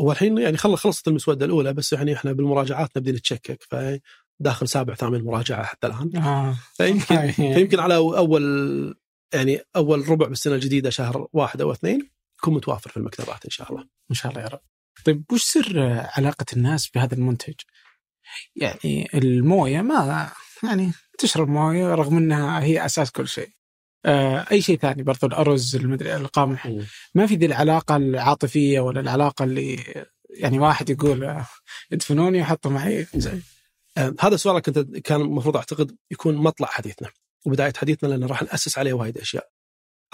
هو 0.00 0.12
الحين 0.12 0.38
يعني 0.38 0.56
خلصت 0.56 1.08
المسودة 1.08 1.46
الأولى 1.46 1.72
بس 1.72 1.92
يعني 1.92 2.12
إحنا 2.12 2.32
بالمراجعات 2.32 2.96
نبدي 2.96 3.12
نتشكك 3.12 3.62
فداخل 3.62 4.68
سابع 4.68 4.94
ثامن 4.94 5.24
مراجعة 5.24 5.64
حتى 5.64 5.86
الآن. 5.86 6.16
آه. 6.16 6.56
فيمكن 6.74 7.30
فيمكن 7.54 7.80
على 7.80 7.96
أول 7.96 8.94
يعني 9.34 9.60
أول 9.76 10.08
ربع 10.08 10.26
بالسنة 10.26 10.54
الجديدة 10.54 10.90
شهر 10.90 11.28
واحد 11.32 11.60
أو 11.60 11.72
اثنين 11.72 12.10
يكون 12.38 12.54
متوافر 12.54 12.90
في 12.90 12.96
المكتبات 12.96 13.44
إن 13.44 13.50
شاء 13.50 13.72
الله. 13.72 13.82
إن 14.10 14.14
شاء 14.14 14.32
الله 14.32 14.42
يا 14.42 14.48
رب. 14.48 14.60
طيب 15.04 15.24
وش 15.32 15.42
سر 15.42 15.80
علاقة 16.16 16.46
الناس 16.52 16.90
بهذا 16.90 17.14
المنتج؟ 17.14 17.54
يعني 18.56 19.08
الموية 19.14 19.80
ما 19.80 20.30
يعني 20.62 20.92
تشرب 21.18 21.48
موية 21.48 21.94
رغم 21.94 22.16
إنها 22.16 22.62
هي 22.62 22.84
أساس 22.84 23.10
كل 23.10 23.28
شيء. 23.28 23.50
آه 24.04 24.46
أي 24.50 24.62
شيء 24.62 24.78
ثاني 24.78 25.02
برضو 25.02 25.26
الأرز 25.26 25.76
المدري 25.76 26.16
القمح 26.16 26.72
ما 27.14 27.26
في 27.26 27.34
ذي 27.34 27.46
العلاقة 27.46 27.96
العاطفية 27.96 28.80
ولا 28.80 29.00
العلاقة 29.00 29.44
اللي 29.44 30.04
يعني 30.30 30.58
واحد 30.58 30.90
يقول 30.90 31.44
ادفنوني 31.92 32.40
وحطوا 32.40 32.70
معي 32.70 33.06
زي 33.14 33.40
آه 33.96 34.14
هذا 34.20 34.34
السؤال 34.34 34.58
كنت 34.62 34.78
كان 34.78 35.20
المفروض 35.20 35.56
أعتقد 35.56 35.96
يكون 36.10 36.34
مطلع 36.34 36.66
حديثنا 36.68 37.08
وبداية 37.46 37.72
حديثنا 37.76 38.08
لأن 38.08 38.24
راح 38.24 38.42
نأسس 38.42 38.78
عليه 38.78 38.92
وايد 38.92 39.18
أشياء. 39.18 39.48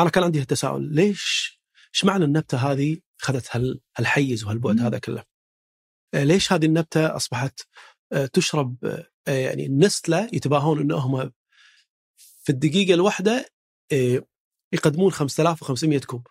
أنا 0.00 0.10
كان 0.10 0.24
عندي 0.24 0.38
التساؤل 0.40 0.94
ليش 0.94 1.60
إيش 1.94 2.04
معنى 2.04 2.24
النبتة 2.24 2.58
هذه 2.58 2.96
اخذت 3.22 3.56
هالحيز 3.98 4.44
وهالبعد 4.44 4.80
هذا 4.80 4.98
كله؟ 4.98 5.24
آه، 6.14 6.24
ليش 6.24 6.52
هذه 6.52 6.66
النبتة 6.66 7.16
أصبحت 7.16 7.60
آه، 8.12 8.26
تشرب 8.26 8.76
آه، 9.28 9.30
يعني 9.30 9.68
نستلة 9.68 10.30
يتباهون 10.32 10.80
انهم 10.80 11.32
في 12.16 12.50
الدقيقة 12.50 12.94
الواحدة 12.94 13.46
يقدمون 14.72 15.12
5500 15.12 16.00
كوب. 16.00 16.26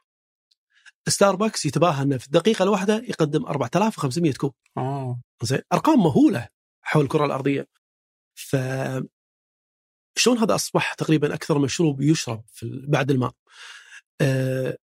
ستاربكس 1.10 1.65
يتباهى 1.65 2.03
إنه 2.03 2.18
في 2.18 2.26
الدقيقة 2.26 2.64
الواحدة 2.64 3.03
يقدم 3.07 3.45
4500 3.45 4.34
كوب. 4.34 4.53
آه. 4.77 5.22
زين 5.43 5.60
أرقام 5.73 5.99
مهولة 5.99 6.49
حول 6.81 7.03
الكرة 7.03 7.26
الأرضية. 7.26 7.68
ف 8.35 8.55
شلون 10.15 10.38
هذا 10.38 10.55
أصبح 10.55 10.93
تقريبا 10.93 11.34
أكثر 11.34 11.60
مشروب 11.60 12.01
يشرب 12.01 12.43
في 12.47 12.85
بعد 12.88 13.11
الماء؟ 13.11 13.34
آه 14.22 14.77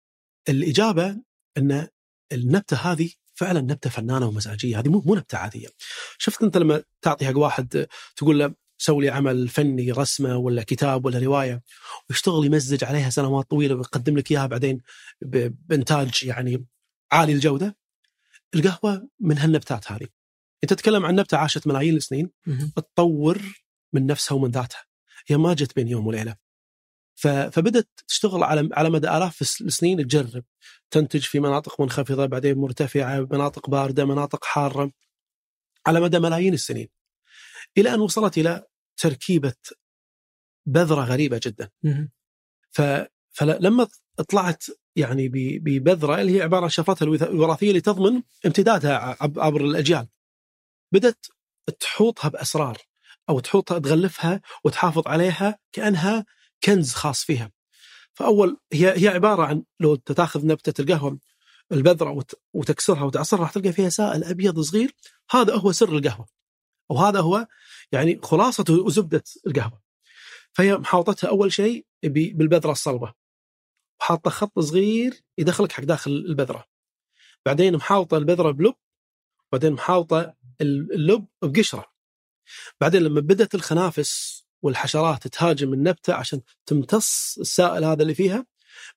الإجابة 0.50 1.18
إن 1.58 1.88
النبتة 2.32 2.78
هذه 2.78 3.10
فعلا 3.34 3.62
نبتة 3.62 3.90
فنانة 3.90 4.28
ومزاجية. 4.28 4.80
هذه 4.80 4.90
مو 4.90 5.04
مو 5.06 5.16
نبتة 5.16 5.38
عادية. 5.38 5.68
شفت 6.18 6.44
أنت 6.44 6.58
لما 6.58 6.84
تعطي 7.02 7.26
حق 7.26 7.38
واحد 7.38 7.88
تقول 8.16 8.40
له 8.40 8.54
سوي 8.78 9.06
لي 9.06 9.10
عمل 9.10 9.48
فني 9.48 9.92
رسمة 9.92 10.38
ولا 10.38 10.64
كتاب 10.64 11.06
ولا 11.06 11.20
رواية 11.20 11.62
ويشتغل 12.10 12.46
يمزج 12.46 12.84
عليها 12.84 13.10
سنوات 13.10 13.50
طويلة 13.50 13.76
ويقدم 13.76 14.18
لك 14.18 14.32
إياها 14.32 14.46
بعدين 14.46 14.82
بإنتاج 15.22 16.24
يعني 16.24 16.66
عالي 17.12 17.34
الجودة 17.34 17.78
القهوة 18.56 19.10
من 19.20 19.38
هالنبتات 19.38 19.92
هذه. 19.92 20.08
أنت 20.64 20.74
تتكلم 20.74 21.06
عن 21.06 21.16
نبتة 21.16 21.38
عاشت 21.38 21.68
ملايين 21.68 21.96
السنين 21.96 22.30
تطور 22.76 23.42
من 23.94 24.06
نفسها 24.06 24.36
ومن 24.36 24.52
ذاتها. 24.52 24.86
هي 25.28 25.38
ما 25.38 25.54
جت 25.54 25.76
بين 25.76 25.88
يوم 25.88 26.08
وليلة. 26.08 26.36
ف- 27.22 27.28
فبدت 27.28 27.88
تشتغل 28.08 28.44
على 28.44 28.70
على 28.74 28.90
مدى 28.90 29.08
آلاف 29.18 29.42
الس- 29.42 29.62
السنين 29.62 30.08
تجرب. 30.08 30.44
تنتج 30.92 31.22
في 31.22 31.40
مناطق 31.40 31.82
منخفضة 31.82 32.26
بعدين 32.26 32.58
مرتفعة 32.58 33.28
مناطق 33.32 33.70
باردة 33.70 34.06
مناطق 34.06 34.46
حارة 34.46 34.92
على 35.88 36.00
مدى 36.00 36.20
ملايين 36.20 36.54
السنين. 36.54 36.90
إلى 37.78 37.94
أن 37.94 38.00
وصلت 38.00 38.38
إلى 38.38 38.64
تركيبة 38.98 39.54
بذرة 40.66 41.02
غريبة 41.02 41.40
جدا. 41.44 41.70
ف 42.72 42.82
فلما 43.32 43.88
طلعت 44.30 44.64
يعني 44.96 45.30
ببذرة 45.64 46.22
اللي 46.22 46.38
هي 46.38 46.42
عبارة 46.42 46.64
عن 46.64 46.70
شفرتها 46.70 47.06
الوراثية 47.06 47.70
اللي 47.70 47.82
تضمن 47.82 48.22
امتدادها 48.46 49.18
عب- 49.22 49.40
عبر 49.40 49.62
الأجيال. 49.66 50.08
بدات 50.92 51.26
تحوطها 51.80 52.30
بأسرار 52.30 52.78
أو 53.30 53.40
تحوطها 53.40 53.80
تغلفها 53.80 54.42
وتحافظ 54.64 55.08
عليها 55.08 55.60
كأنها 55.72 56.26
كنز 56.64 56.94
خاص 56.94 57.24
فيها. 57.24 57.52
فأول 58.14 58.58
هي 58.74 59.04
هي 59.04 59.08
عبارة 59.08 59.44
عن 59.46 59.64
لو 59.80 59.94
أنت 59.94 60.12
تاخذ 60.12 60.46
نبتة 60.48 60.82
القهوة 60.82 61.20
البذرة 61.72 62.12
وت- 62.12 62.42
وتكسرها 62.54 63.04
وتعصرها 63.04 63.42
راح 63.42 63.52
تلقى 63.52 63.72
فيها 63.72 63.90
سائل 63.90 64.24
أبيض 64.24 64.60
صغير 64.60 64.96
هذا 65.32 65.56
هو 65.56 65.72
سر 65.72 65.98
القهوة. 65.98 66.28
وهذا 66.90 67.20
هو 67.20 67.48
يعني 67.92 68.20
خلاصة 68.24 68.66
وزبدة 68.70 69.24
القهوة. 69.48 69.82
فهي 70.54 70.78
محاوطتها 70.78 71.28
أول 71.30 71.52
شيء 71.54 71.86
بالبذرة 72.04 72.72
الصلبة. 72.72 73.14
وحاطة 74.02 74.30
خط 74.30 74.60
صغير 74.60 75.22
يدخلك 75.38 75.72
حق 75.72 75.84
داخل 75.84 76.12
البذرة. 76.12 76.66
بعدين 77.46 77.76
محاوطة 77.76 78.18
البذرة 78.18 78.52
بلب 78.52 78.76
بعدين 79.52 79.74
محاوطة 79.74 80.36
اللب 80.62 81.28
بقشرة. 81.42 81.86
بعدين 82.82 83.02
لما 83.02 83.22
بدأت 83.22 83.56
الخنافس 83.56 84.46
والحشرات 84.62 85.28
تهاجم 85.28 85.74
النبتة 85.74 86.14
عشان 86.14 86.42
تمتص 86.66 87.38
السائل 87.40 87.84
هذا 87.84 88.02
اللي 88.02 88.14
فيها 88.16 88.46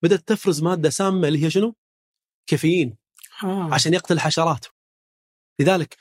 بدأت 0.02 0.28
تفرز 0.28 0.62
مادة 0.62 0.90
سامة 0.90 1.28
اللي 1.28 1.44
هي 1.44 1.51
شنو؟ 1.51 1.74
كافيين 2.47 2.97
آه. 3.44 3.74
عشان 3.74 3.94
يقتل 3.94 4.14
الحشرات 4.14 4.66
لذلك 5.60 5.97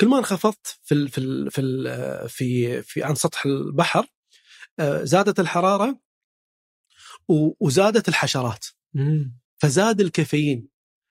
كل 0.00 0.08
ما 0.08 0.18
انخفضت 0.18 0.78
في 0.82 0.94
ال 0.94 1.08
في 1.08 1.18
ال 1.18 1.50
في 1.50 1.60
ال 1.60 2.28
في 2.28 2.82
في 2.82 3.02
عن 3.02 3.14
سطح 3.14 3.46
البحر 3.46 4.06
آه، 4.78 5.04
زادت 5.04 5.40
الحرارة 5.40 6.00
و- 7.28 7.66
وزادت 7.66 8.08
الحشرات 8.08 8.66
مم. 8.94 9.38
فزاد 9.58 10.00
الكافيين 10.00 10.68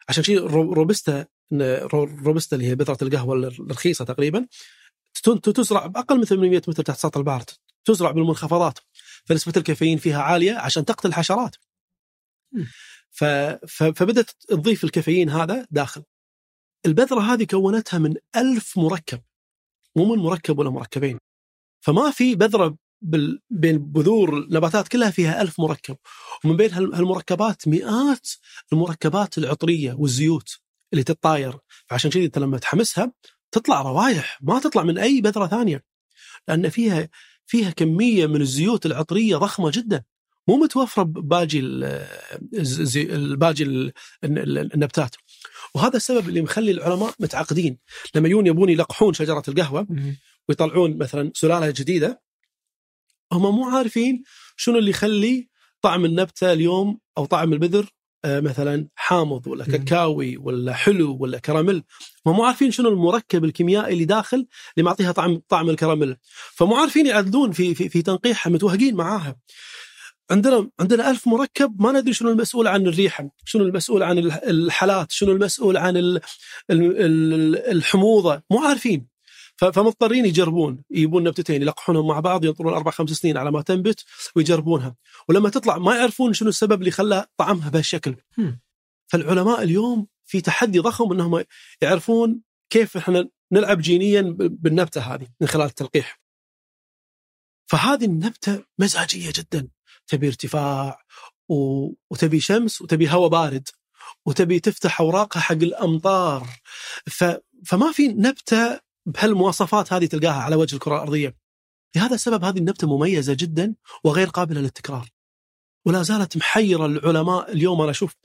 عشان 0.09 0.23
شيء 0.23 0.39
رو- 0.39 0.73
روبستا 0.73 1.25
رو- 1.61 2.03
روبستا 2.03 2.55
اللي 2.55 2.67
هي 2.67 2.75
بذرة 2.75 2.97
القهوة 3.01 3.35
الرخيصة 3.35 4.05
تقريبا 4.05 4.47
تزرع 5.43 5.85
بأقل 5.87 6.17
من 6.17 6.23
800 6.25 6.61
متر 6.67 6.83
تحت 6.83 6.99
سطح 6.99 7.17
البحر 7.17 7.43
تزرع 7.85 8.11
بالمنخفضات 8.11 8.79
فنسبة 9.25 9.53
الكافيين 9.57 9.97
فيها 9.97 10.21
عالية 10.21 10.53
عشان 10.53 10.85
تقتل 10.85 11.07
الحشرات. 11.09 11.55
ف... 13.11 13.23
ف... 13.67 13.83
فبدأت 13.83 14.31
تضيف 14.47 14.83
الكافيين 14.83 15.29
هذا 15.29 15.67
داخل. 15.71 16.03
البذرة 16.85 17.19
هذه 17.21 17.43
كونتها 17.43 17.97
من 17.97 18.15
ألف 18.35 18.77
مركب 18.77 19.21
مو 19.95 20.15
من 20.15 20.23
مركب 20.23 20.59
ولا 20.59 20.69
مركبين. 20.69 21.19
فما 21.81 22.11
في 22.11 22.35
بذرة 22.35 22.77
بال... 23.01 23.41
بين 23.49 23.77
بذور 23.77 24.37
النباتات 24.37 24.87
كلها 24.87 25.11
فيها 25.11 25.41
ألف 25.41 25.59
مركب 25.59 25.97
ومن 26.45 26.57
بين 26.57 26.71
هال- 26.73 26.95
هالمركبات 26.95 27.67
مئات 27.67 28.29
المركبات 28.73 29.37
العطرية 29.37 29.93
والزيوت 29.93 30.59
اللي 30.93 31.03
تتطاير. 31.03 31.59
فعشان 31.87 32.11
كذي 32.11 32.25
أنت 32.25 32.37
لما 32.37 32.57
تحمسها 32.57 33.11
تطلع 33.51 33.81
روايح 33.81 34.39
ما 34.41 34.59
تطلع 34.59 34.83
من 34.83 34.97
أي 34.97 35.21
بذرة 35.21 35.47
ثانية. 35.47 35.83
لأن 36.47 36.69
فيها 36.69 37.09
فيها 37.45 37.69
كمية 37.71 38.25
من 38.27 38.41
الزيوت 38.41 38.85
العطرية 38.85 39.37
ضخمة 39.37 39.71
جدا. 39.73 40.03
مو 40.47 40.55
متوفرة 40.57 41.03
ال- 43.01 43.37
باقي 43.37 43.63
ال- 43.63 43.91
ال- 44.23 44.73
النباتات 44.73 45.15
وهذا 45.75 45.97
السبب 45.97 46.29
اللي 46.29 46.41
مخلي 46.41 46.71
العلماء 46.71 47.13
متعقدين. 47.19 47.77
لما 48.15 48.27
يجون 48.27 48.47
يبون 48.47 48.69
يلقحون 48.69 49.13
شجرة 49.13 49.43
القهوة. 49.47 49.87
ويطلعون 50.49 50.97
مثلا 50.97 51.31
سلالة 51.35 51.69
جديدة 51.71 52.21
هم 53.33 53.41
مو 53.55 53.69
عارفين 53.69 54.23
شنو 54.57 54.77
اللي 54.77 54.89
يخلي 54.89 55.49
طعم 55.81 56.05
النبتة 56.05 56.53
اليوم 56.53 56.99
أو 57.17 57.25
طعم 57.25 57.53
البذر 57.53 57.89
مثلا 58.25 58.87
حامض 58.95 59.47
ولا. 59.47 59.65
كاكاوي 59.65 60.37
ولا 60.37 60.73
حلو 60.73 61.17
ولا 61.19 61.39
كراميل. 61.39 61.83
هم 62.27 62.35
مو 62.35 62.43
عارفين 62.43 62.71
شنو 62.71 62.89
المركب 62.89 63.43
الكيميائي 63.45 63.93
اللي 63.93 64.05
داخل 64.05 64.47
اللي 64.77 64.85
معطيها 64.85 65.11
طعم 65.11 65.41
طعم 65.49 65.69
الكراميل. 65.69 66.15
فمو 66.55 66.75
عارفين 66.75 67.05
يعدلون 67.07 67.51
في 67.51 67.75
في 67.75 67.89
في 67.89 68.01
تنقيحها 68.01 68.51
متوهقين 68.51 68.95
معاها. 68.95 69.35
عندنا 70.31 70.69
عندنا 70.79 71.09
ألف 71.11 71.27
مركب 71.27 71.81
ما 71.81 71.91
ندري 71.91 72.13
شنو 72.13 72.29
المسؤول 72.31 72.67
عن 72.67 72.87
الريحة 72.87 73.29
شنو 73.45 73.63
المسؤول 73.63 74.03
عن 74.03 74.17
الح- 74.17 74.41
الحالات 74.43 75.11
شنو 75.11 75.31
المسؤول 75.31 75.77
عن 75.77 75.97
ال- 75.97 76.21
ال- 76.71 77.01
ال- 77.01 77.57
الحموضة. 77.71 78.41
مو 78.51 78.59
عارفين. 78.59 79.12
فمضطرين 79.71 80.25
يجربون. 80.25 80.83
يجيبون 80.91 81.23
نبتتين 81.23 81.61
يلقحونهم 81.61 82.07
مع 82.07 82.19
بعض 82.19 82.45
ينطرون 82.45 82.73
أربع 82.73 82.91
خمس 82.91 83.09
سنين 83.09 83.37
على 83.37 83.51
ما 83.51 83.61
تنبت 83.61 84.05
ويجربونها. 84.35 84.95
ولما 85.29 85.49
تطلع 85.49 85.77
ما 85.77 85.95
يعرفون 85.95 86.33
شنو 86.33 86.49
السبب 86.49 86.79
اللي 86.79 86.91
خلى 86.91 87.25
طعمها 87.37 87.69
بهالشكل. 87.69 88.15
فالعلماء 89.07 89.63
اليوم 89.63 90.07
في 90.25 90.41
تحدي 90.41 90.79
ضخم 90.79 91.11
إنهم 91.11 91.43
يعرفون 91.81 92.41
كيف 92.69 92.97
إحنا 92.97 93.29
نلعب 93.51 93.81
جينيا 93.81 94.21
بالنبتة 94.39 95.01
هذه 95.01 95.27
من 95.41 95.47
خلال 95.47 95.65
التلقيح. 95.65 96.21
فهذه 97.65 98.05
النبتة 98.05 98.63
مزاجية 98.79 99.31
جدا. 99.35 99.67
تبي 100.07 100.27
ارتفاع 100.27 101.01
و... 101.49 101.87
وتبي 102.11 102.39
شمس 102.39 102.81
وتبي 102.81 103.09
هواء 103.09 103.29
بارد 103.29 103.69
وتبي 104.25 104.59
تفتح 104.59 105.01
أوراقها 105.01 105.39
حق 105.39 105.51
الأمطار. 105.53 106.47
ف... 107.05 107.23
فما 107.65 107.91
في 107.91 108.07
نبتة 108.07 108.79
بهالمواصفات 109.05 109.93
هذه 109.93 110.05
تلقاها 110.05 110.41
على 110.41 110.55
وجه 110.55 110.75
الكرة 110.75 110.95
الأرضية. 110.95 111.35
لهذا 111.95 112.15
السبب 112.15 112.43
هذه 112.43 112.57
النبتة 112.57 112.97
مميزة 112.97 113.33
جدا 113.39 113.75
وغير 114.03 114.27
قابلة 114.27 114.61
للتكرار. 114.61 115.09
ولا 115.85 116.03
زالت 116.03 116.37
محيرة 116.37 116.85
العلماء 116.85 117.51
اليوم. 117.51 117.81
أنا 117.81 117.91
أشوف 117.91 118.15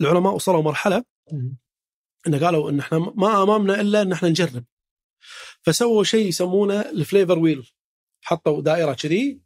العلماء 0.00 0.34
وصلوا 0.34 0.62
مرحلة. 0.62 1.04
إن 2.26 2.44
قالوا 2.44 2.70
إن 2.70 2.78
إحنا 2.78 2.98
ما 2.98 3.42
آمامنا 3.42 3.80
إلا 3.80 4.02
إن 4.02 4.12
إحنا 4.12 4.28
نجرب. 4.28 4.64
فسووا 5.62 6.04
شيء 6.04 6.26
يسمونه 6.26 6.80
الفليفر 6.80 7.38
ويل. 7.38 7.70
حطوا 8.22 8.62
دائرة 8.62 8.92
كذي 8.92 9.40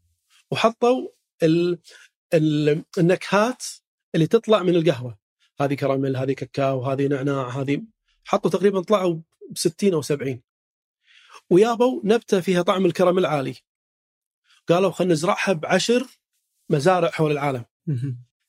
وحطوا 0.50 1.08
ال 1.42 1.78
ال 2.34 2.84
النكهات 2.98 3.64
اللي 4.14 4.26
تطلع 4.26 4.62
من 4.62 4.76
القهوة. 4.76 5.18
هذه 5.60 5.74
كراميل 5.74 6.16
هذه 6.16 6.32
كاكاو 6.32 6.84
هذه 6.84 7.06
نعناع 7.06 7.48
هذه 7.48 7.82
حطوا 8.24 8.50
تقريبا 8.50 8.82
طلعوا 8.82 9.14
ب 9.50 9.58
60 9.58 9.94
أو 9.94 10.02
70 10.02 10.42
ويابوا 11.52 12.00
نبتة 12.04 12.40
فيها 12.40 12.62
طعم 12.62 12.86
الكراميل 12.86 13.26
عالي 13.26 13.54
قالوا 14.68 14.90
خلينا 14.90 15.12
نزرعها 15.12 15.52
بعشر 15.52 16.06
مزارع 16.70 17.10
حول 17.10 17.30
العالم. 17.32 17.64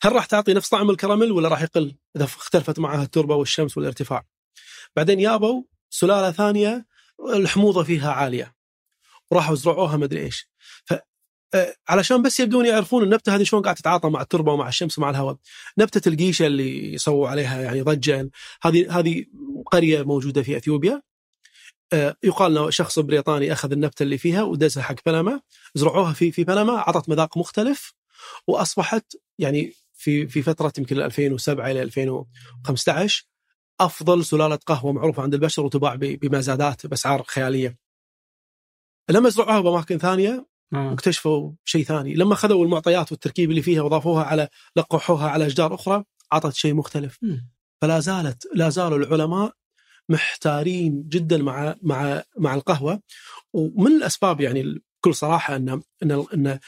هل 0.01 0.11
راح 0.11 0.25
تعطي 0.25 0.53
نفس 0.53 0.69
طعم 0.69 0.89
الكراميل 0.89 1.31
ولا 1.31 1.49
راح 1.49 1.61
يقل 1.61 1.95
إذا 2.15 2.23
اختلفت 2.23 2.79
معها 2.79 3.03
التربة 3.03 3.35
والشمس 3.35 3.77
والارتفاع؟ 3.77 4.25
بعدين 4.95 5.19
يابوا 5.19 5.63
سلالة 5.89 6.31
ثانية 6.31 6.85
الحموضة 7.35 7.83
فيها 7.83 8.11
عالية. 8.11 8.55
وراحوا 9.31 9.55
زرعوها 9.55 9.97
مدري 9.97 10.21
إيش. 10.21 10.47
ف 10.85 10.93
علشان 11.89 12.21
بس 12.21 12.39
يبدون 12.39 12.65
يعرفون 12.65 13.03
النبتة 13.03 13.35
هذه 13.35 13.43
شلون 13.43 13.61
قاعدة 13.61 13.79
تتعاطى 13.79 14.09
مع 14.09 14.21
التربة 14.21 14.51
ومع 14.51 14.67
الشمس 14.67 14.97
ومع 14.97 15.09
الهواء. 15.09 15.37
نبتة 15.77 16.09
القيشه 16.09 16.47
اللي 16.47 16.97
سووا 16.97 17.29
عليها 17.29 17.61
يعني 17.61 17.81
ضجة. 17.81 18.29
هذه 18.61 18.99
هذه 18.99 19.25
قرية 19.65 20.03
موجودة 20.03 20.43
في 20.43 20.57
إثيوبيا. 20.57 21.01
يقال 22.23 22.57
إنه 22.57 22.69
شخص 22.69 22.99
بريطاني 22.99 23.53
أخذ 23.53 23.71
النبتة 23.71 24.03
اللي 24.03 24.17
فيها 24.17 24.43
ودزها 24.43 24.83
حق 24.83 24.95
بنما 25.05 25.41
زرعوها 25.75 26.13
في 26.13 26.31
في 26.31 26.43
بنما 26.43 26.77
اعطت 26.77 27.09
مذاق 27.09 27.37
مختلف 27.37 27.93
وأصبحت 28.47 29.15
يعني 29.39 29.73
في 29.93 30.27
في 30.27 30.41
فترة 30.41 30.73
يمكن 30.77 31.01
2007 31.01 31.71
إلى 31.71 31.81
2015 31.81 33.25
أفضل 33.79 34.25
سلالة 34.25 34.55
قهوة 34.55 34.91
معروفة 34.91 35.23
عند 35.23 35.33
البشر 35.33 35.65
وتباع 35.65 35.95
بمزادات 35.95 36.87
بأسعار 36.87 37.23
خيالية. 37.23 37.77
لما 39.09 39.29
زرعوها 39.29 39.61
بأماكن 39.61 39.97
ثانية 39.97 40.45
آه. 40.73 40.93
اكتشفوا 40.93 41.51
شيء 41.65 41.83
ثاني، 41.83 42.13
لما 42.13 42.33
اخذوا 42.33 42.65
المعطيات 42.65 43.11
والتركيب 43.11 43.49
اللي 43.49 43.61
فيها 43.61 43.81
واضافوها 43.81 44.23
على 44.23 44.49
لقحوها 44.75 45.29
على 45.29 45.45
أشجار 45.47 45.75
أخرى 45.75 46.03
اعطت 46.33 46.53
شيء 46.53 46.73
مختلف. 46.73 47.19
فلا 47.81 47.99
زالت 47.99 48.47
لا 48.53 48.69
زالوا 48.69 48.97
العلماء 48.97 49.53
محتارين 50.09 51.03
جدا 51.09 51.37
مع 51.37 51.75
مع 51.81 52.23
مع 52.37 52.55
القهوة. 52.55 53.01
ومن 53.53 53.91
الأسباب 53.91 54.41
يعني 54.41 54.81
بكل 55.03 55.15
صراحة 55.15 55.55
ان 55.55 55.81
أن 56.03 56.25
أن, 56.33 56.59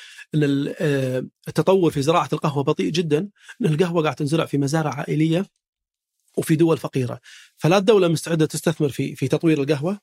آه، 0.80 1.26
التطور 1.48 1.92
في 1.92 2.02
زراعة 2.02 2.30
القهوة 2.34 2.64
بطيء 2.64 2.90
جدا 2.92 3.30
ان 3.62 3.66
القهوة 3.66 4.02
قاعدة 4.04 4.16
تنزرع 4.18 4.46
في 4.46 4.58
مزارع 4.58 4.94
عائلية 4.94 5.46
وفي 6.38 6.56
دول 6.56 6.78
فقيرة. 6.78 7.20
فلا 7.58 7.78
الدولة 7.78 8.08
مستعدة 8.08 8.46
تستثمر 8.46 8.90
في 8.90 9.16
في 9.16 9.28
تطوير 9.28 9.62
القهوة 9.64 10.00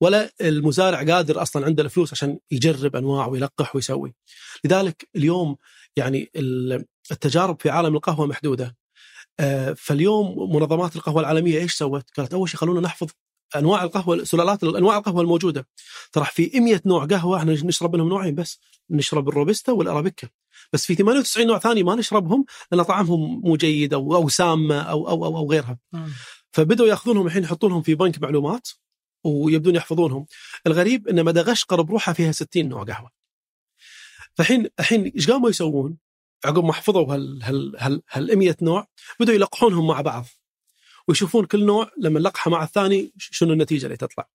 ولا 0.00 0.30
المزارع 0.40 1.02
قادر 1.14 1.42
أصلا 1.42 1.66
عنده 1.66 1.82
الفلوس 1.82 2.12
عشان 2.12 2.38
يجرب 2.50 2.96
أنواع 2.96 3.26
ويلقح 3.26 3.76
ويسوي. 3.76 4.14
لذلك 4.64 5.08
اليوم 5.16 5.56
يعني 5.96 6.30
ال- 6.36 6.84
التجارب 7.10 7.60
في 7.62 7.70
عالم 7.70 7.94
القهوة 7.96 8.26
محدودة. 8.26 8.76
فاليوم 9.76 10.54
منظمات 10.54 10.96
القهوة 10.96 11.20
العالمية 11.20 11.58
إيش 11.58 11.74
سوت؟ 11.74 12.10
قالت 12.16 12.34
أول 12.34 12.48
شيء 12.48 12.60
خلونا 12.60 12.80
نحفظ 12.80 13.08
أنواع 13.56 13.82
القهوة 13.82 14.24
سلالات 14.24 14.64
أنواع 14.64 14.98
القهوة 14.98 15.20
الموجودة. 15.20 15.68
ترى 16.12 16.24
في 16.24 16.60
100 16.60 16.80
نوع 16.86 17.04
قهوة 17.04 17.38
إحنا 17.38 17.52
نشرب 17.52 17.94
منهم 17.94 18.08
نوعين 18.08 18.34
بس. 18.34 18.60
نشرب 18.90 19.28
الروبستا 19.28 19.72
والأرابيكا. 19.72 20.28
بس 20.72 20.86
في 20.86 20.94
98 20.94 21.46
نوع 21.46 21.58
ثاني 21.58 21.82
ما 21.82 21.94
نشربهم 21.94 22.44
لأن 22.72 22.82
طعمهم 22.82 23.40
مو 23.44 23.56
جيد 23.56 23.94
أو 23.94 24.14
أو 24.14 24.28
سامة 24.28 24.80
أو 24.80 25.08
أو 25.08 25.24
أو, 25.24 25.36
أو 25.36 25.50
غيرها. 25.50 25.78
فبدأوا 26.52 26.88
يأخذونهم 26.88 27.26
الحين 27.26 27.42
يحطونهم 27.42 27.82
في 27.82 27.94
بنك 27.94 28.22
معلومات 28.22 28.68
ويبدون 29.24 29.74
يحفظونهم. 29.76 30.26
الغريب 30.66 31.08
إن 31.08 31.24
مدغشقر 31.24 31.82
بروحها 31.82 32.14
فيها 32.14 32.32
60 32.32 32.68
نوع 32.68 32.84
قهوة. 32.84 33.10
فالحين 34.34 34.68
الحين 34.80 35.04
إيش 35.04 35.30
قاموا 35.30 35.50
يسوون؟ 35.50 35.96
عقب 36.44 36.64
ما 36.64 36.72
حفظوا 36.72 37.14
هال 37.14 37.42
هال 37.42 37.76
هال, 37.78 38.02
هال 38.10 38.38
100 38.38 38.56
نوع 38.62 38.86
بدأوا 39.20 39.36
يلقحونهم 39.36 39.86
مع 39.86 40.00
بعض 40.00 40.24
ويشوفون 41.08 41.44
كل 41.44 41.66
نوع 41.66 41.90
لما 41.98 42.20
نلقحه 42.20 42.50
مع 42.50 42.62
الثاني 42.64 43.12
شنو 43.18 43.52
النتيجة 43.52 43.86
اللي 43.86 43.96
تطلع. 43.96 44.28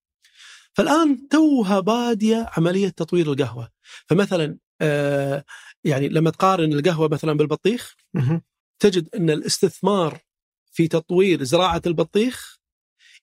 فالآن 0.74 1.28
توها 1.28 1.80
بادية 1.80 2.50
عملية 2.56 2.88
تطوير 2.88 3.32
القهوة، 3.32 3.68
فمثلا 4.06 4.58
آه 4.80 5.44
يعني 5.84 6.08
لما 6.08 6.30
تقارن 6.30 6.72
القهوة 6.72 7.08
مثلا 7.08 7.32
بالبطيخ. 7.32 7.94
تجد 8.78 9.08
إن 9.14 9.30
الاستثمار 9.30 10.20
في 10.72 10.88
تطوير 10.88 11.42
زراعة 11.44 11.82
البطيخ 11.86 12.58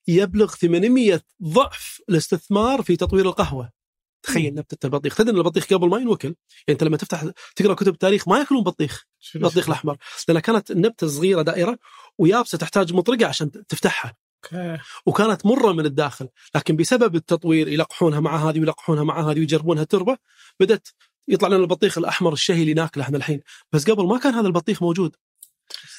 يبلغ 0.08 0.54
800 0.54 1.22
ضعف 1.42 2.00
الاستثمار 2.08 2.82
في 2.82 2.96
تطوير 2.96 3.26
القهوة. 3.26 3.70
تخيل 4.22 4.54
نبته 4.54 4.86
البطيخ، 4.86 5.16
تدري 5.16 5.30
إن 5.30 5.38
البطيخ 5.38 5.66
قبل 5.66 5.88
ما 5.88 5.98
ينوكل، 5.98 6.28
يعني 6.28 6.36
أنت 6.68 6.84
لما 6.84 6.96
تفتح 6.96 7.24
تقرأ 7.56 7.74
كتب 7.74 7.98
تاريخ 7.98 8.28
ما 8.28 8.38
ياكلون 8.38 8.62
بطيخ، 8.62 9.04
البطيخ 9.36 9.66
الأحمر، 9.66 9.96
لأن 10.28 10.38
كانت 10.38 10.70
النبتة 10.70 11.06
صغيره 11.06 11.42
دائرة 11.42 11.78
ويابسة 12.18 12.58
تحتاج 12.58 12.92
مطرقة 12.92 13.26
عشان 13.26 13.50
تفتحها، 13.50 14.14
أوكي. 14.44 14.78
وكانت 15.06 15.46
مرة 15.46 15.72
من 15.72 15.86
الداخل، 15.86 16.28
لكن 16.54 16.76
بسبب 16.76 17.14
التطوير 17.14 17.68
يلقحونها 17.68 18.20
مع 18.20 18.36
هذه 18.36 18.60
ويلقحونها 18.60 19.04
مع 19.04 19.30
هذه 19.30 19.38
ويجربونها 19.38 19.84
تربة، 19.84 20.16
بدأت 20.60 20.88
يطلع 21.28 21.48
لنا 21.48 21.56
البطيخ 21.56 21.98
الأحمر 21.98 22.32
الشهي 22.32 22.60
اللي 22.60 22.74
ناكله 22.74 23.04
إحنا 23.04 23.16
الحين، 23.16 23.40
بس 23.72 23.90
قبل 23.90 24.06
ما 24.06 24.18
كان 24.18 24.34
هذا 24.34 24.46
البطيخ 24.46 24.82
موجود. 24.82 25.16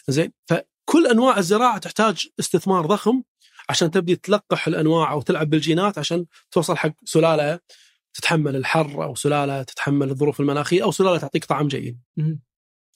زين، 0.08 0.32
فكل 0.46 1.08
أنواع 1.12 1.38
الزراعة 1.38 1.78
تحتاج 1.78 2.28
استثمار 2.40 2.86
ضخم 2.86 3.24
عشان 3.70 3.92
تبدي 3.92 4.16
تلقح 4.16 4.68
الأنواع 4.68 5.12
أو 5.12 5.22
تلعب 5.22 5.50
بالجينات 5.50 5.98
عشان 5.98 6.26
توصل 6.52 6.78
حق 6.78 6.94
سلالة 7.06 7.60
تتحمل 8.14 8.56
الحر 8.56 9.04
أو 9.04 9.16
سلالة 9.16 9.64
تتحمل 9.64 10.10
الظروف 10.10 10.40
المناخية 10.40 10.84
أو 10.84 10.92
سلالة 10.92 11.18
تعطيك 11.18 11.46
طعم 11.46 11.68
جيد. 11.68 12.00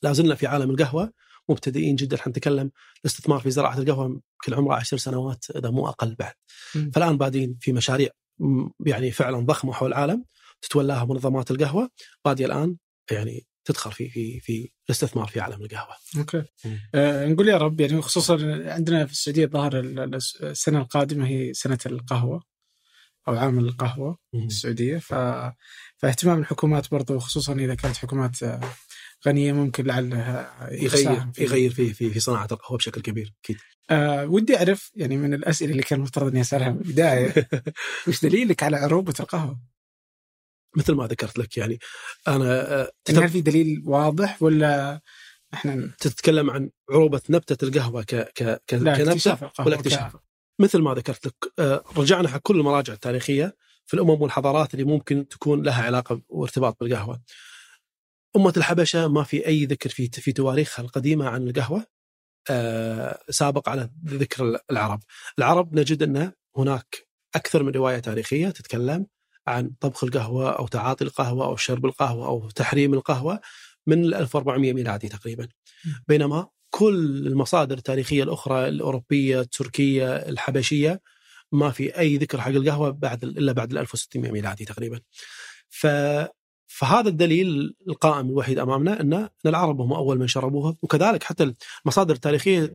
لا 0.04 0.14
زلنا 0.14 0.36
في 0.36 0.48
عالم 0.48 0.70
القهوة 0.70 1.14
مبتدئين 1.50 1.96
جدا 1.96 2.18
حنتكلم 2.18 2.72
الاستثمار 3.02 3.40
في 3.40 3.52
زراعة 3.52 3.78
القهوة 3.78 4.06
يمكن 4.06 4.54
عمرها 4.54 4.76
عشر 4.76 4.98
سنوات 4.98 5.46
إذا 5.56 5.70
مو 5.70 5.88
أقل 5.88 6.16
بعد. 6.16 6.34
مم. 6.76 6.92
فالآن 6.96 7.18
بادين 7.18 7.58
في 7.62 7.74
مشاريع 7.74 8.10
يعني 8.86 9.12
فعلا 9.12 9.38
ضخمة 9.40 9.74
حول 9.74 9.90
العالم 9.90 10.26
تتولاها 10.62 11.06
منظمات 11.06 11.52
القهوة 11.52 11.90
باديه 12.26 12.46
الآن 12.46 12.78
يعني 13.12 13.48
تدخل 13.66 13.92
في 13.92 14.10
في 14.10 14.40
في 14.40 14.72
الاستثمار 14.86 15.28
في 15.28 15.40
عالم 15.40 15.64
القهوة. 15.64 15.96
أوكي 16.18 16.44
مم. 16.66 16.80
آه 16.96 17.26
نقول 17.26 17.50
يا 17.50 17.58
رب 17.58 17.82
يعني 17.82 18.02
خصوصا 18.02 18.34
عندنا 18.66 19.06
في 19.06 19.12
السعودية 19.12 19.46
ال- 19.56 20.16
السنة 20.44 20.80
القادمة 20.80 21.28
هي 21.28 21.54
سنة 21.54 21.80
القهوة 21.86 22.44
أو 23.28 23.36
عام 23.38 23.60
القهوة. 23.60 24.18
في 24.32 24.46
السعودية 24.46 24.98
ف... 24.98 25.14
فاهتمام 25.98 26.40
الحكومات 26.40 26.92
برضو 26.92 27.20
خصوصا 27.20 27.54
إذا 27.54 27.76
كانت 27.76 27.98
حكومات 27.98 28.38
غنية 29.28 29.54
ممكن 29.54 29.86
لعلها 29.86 30.70
يغير 30.72 31.26
في- 31.34 31.44
يغير 31.44 31.72
في 31.72 31.94
في 31.94 32.10
في 32.10 32.20
صناعة 32.20 32.48
القهوة 32.52 32.78
بشكل 32.78 33.02
كبير 33.02 33.34
أكيد. 33.44 33.58
آه 33.90 34.26
ودي 34.26 34.58
أعرف 34.58 34.92
يعني 34.96 35.18
من 35.18 35.34
الأسئلة 35.34 35.72
اللي 35.72 35.84
كان 35.84 36.00
المفترض 36.00 36.28
إني 36.28 36.42
أسألها 36.42 36.70
من 36.70 36.78
البداية 36.78 37.34
وش 38.08 38.22
دليلك 38.26 38.64
على 38.64 38.78
عروبة 38.78 39.14
القهوة؟ 39.20 39.60
مثل 40.78 40.94
ما 40.94 41.08
ذكرت 41.08 41.38
لك 41.38 41.58
يعني 41.58 41.80
أنا 42.28 42.82
آه، 42.82 42.92
يعني 43.10 43.26
هل 43.26 43.30
في 43.30 43.42
دليل 43.42 43.84
واضح 43.86 44.44
ولا 44.44 45.02
إحنا 45.54 45.92
تتكلم 46.00 46.50
عن 46.50 46.70
عروبة 46.90 47.22
نبتة 47.30 47.66
القهوة 47.66 48.04
ك 48.04 48.16
ك 48.16 48.62
ك 48.68 48.74
لا 48.74 48.98
كنبتة 48.98 49.52
ولا 49.66 49.76
اكتشاف 49.76 50.16
مثل 50.60 50.82
ما 50.82 50.94
ذكرت 50.94 51.28
لك 51.28 51.36
آه، 51.60 51.84
رجعنا 51.98 52.28
حق 52.28 52.40
كل 52.44 52.60
المراجع 52.60 52.94
التاريخية 52.94 53.56
في 53.86 53.94
الأمم 53.94 54.22
والحضارات 54.22 54.74
اللي 54.74 54.86
ممكن 54.86 55.28
تكون 55.28 55.64
لها 55.64 55.84
علاقة 55.84 56.22
وارتباط 56.30 56.80
بالقهوة. 56.80 57.22
أمة 58.36 58.54
الحبشة 58.58 59.08
ما 59.08 59.24
في 59.24 59.48
أي 59.48 59.66
ذكر 59.66 59.90
في 59.90 60.10
في 60.10 60.32
تواريخها 60.32 60.84
القديمة 60.84 61.30
عن 61.30 61.48
القهوة 61.48 61.86
آه، 62.50 63.20
سابق 63.30 63.70
على 63.70 63.90
ذكر 64.06 64.60
العرب. 64.72 65.00
العرب 65.40 65.80
نجد 65.80 66.04
أن 66.04 66.32
هناك 66.58 67.08
أكثر 67.36 67.64
من 67.64 67.72
رواية 67.72 68.00
تاريخية 68.00 68.50
تتكلم 68.50 69.08
عن 69.48 69.72
طبخ 69.80 70.04
القهوة 70.04 70.52
أو 70.52 70.68
تعاطي 70.68 71.04
القهوة 71.04 71.46
أو 71.46 71.56
شرب 71.56 71.86
القهوة 71.86 72.28
أو 72.28 72.50
تحريم 72.50 72.94
القهوة 72.94 73.40
من 73.88 74.06
ال 74.06 74.16
1400 74.16 74.74
ميلادي 74.74 75.10
تقريبا. 75.10 75.48
بينما 76.08 76.50
كل 76.76 77.28
المصادر 77.28 77.78
التاريخية 77.78 78.24
الأخرى 78.24 78.68
الأوروبية، 78.68 79.42
التركية، 79.42 80.16
الحبشية 80.16 81.02
ما 81.52 81.72
في 81.72 82.00
أي 82.00 82.18
ذكر 82.18 82.42
حق 82.42 82.50
القهوة 82.50 82.90
بعد 82.90 83.24
إلا 83.24 83.52
بعد 83.52 83.72
ال 83.72 83.78
1600 83.78 84.32
ميلادي 84.32 84.66
تقريبا. 84.66 85.00
ف 85.70 85.88
فهذا 86.68 87.10
الدليل 87.10 87.76
القائم 87.88 88.30
الوحيد 88.30 88.60
أمامنا 88.60 89.02
إن 89.02 89.30
العرب 89.46 89.82
هم 89.82 89.94
أول 89.94 90.20
من 90.20 90.28
شربوها 90.28 90.76
وكذلك 90.82 91.24
حتى 91.24 91.54
المصادر 91.86 92.14
التاريخية 92.14 92.74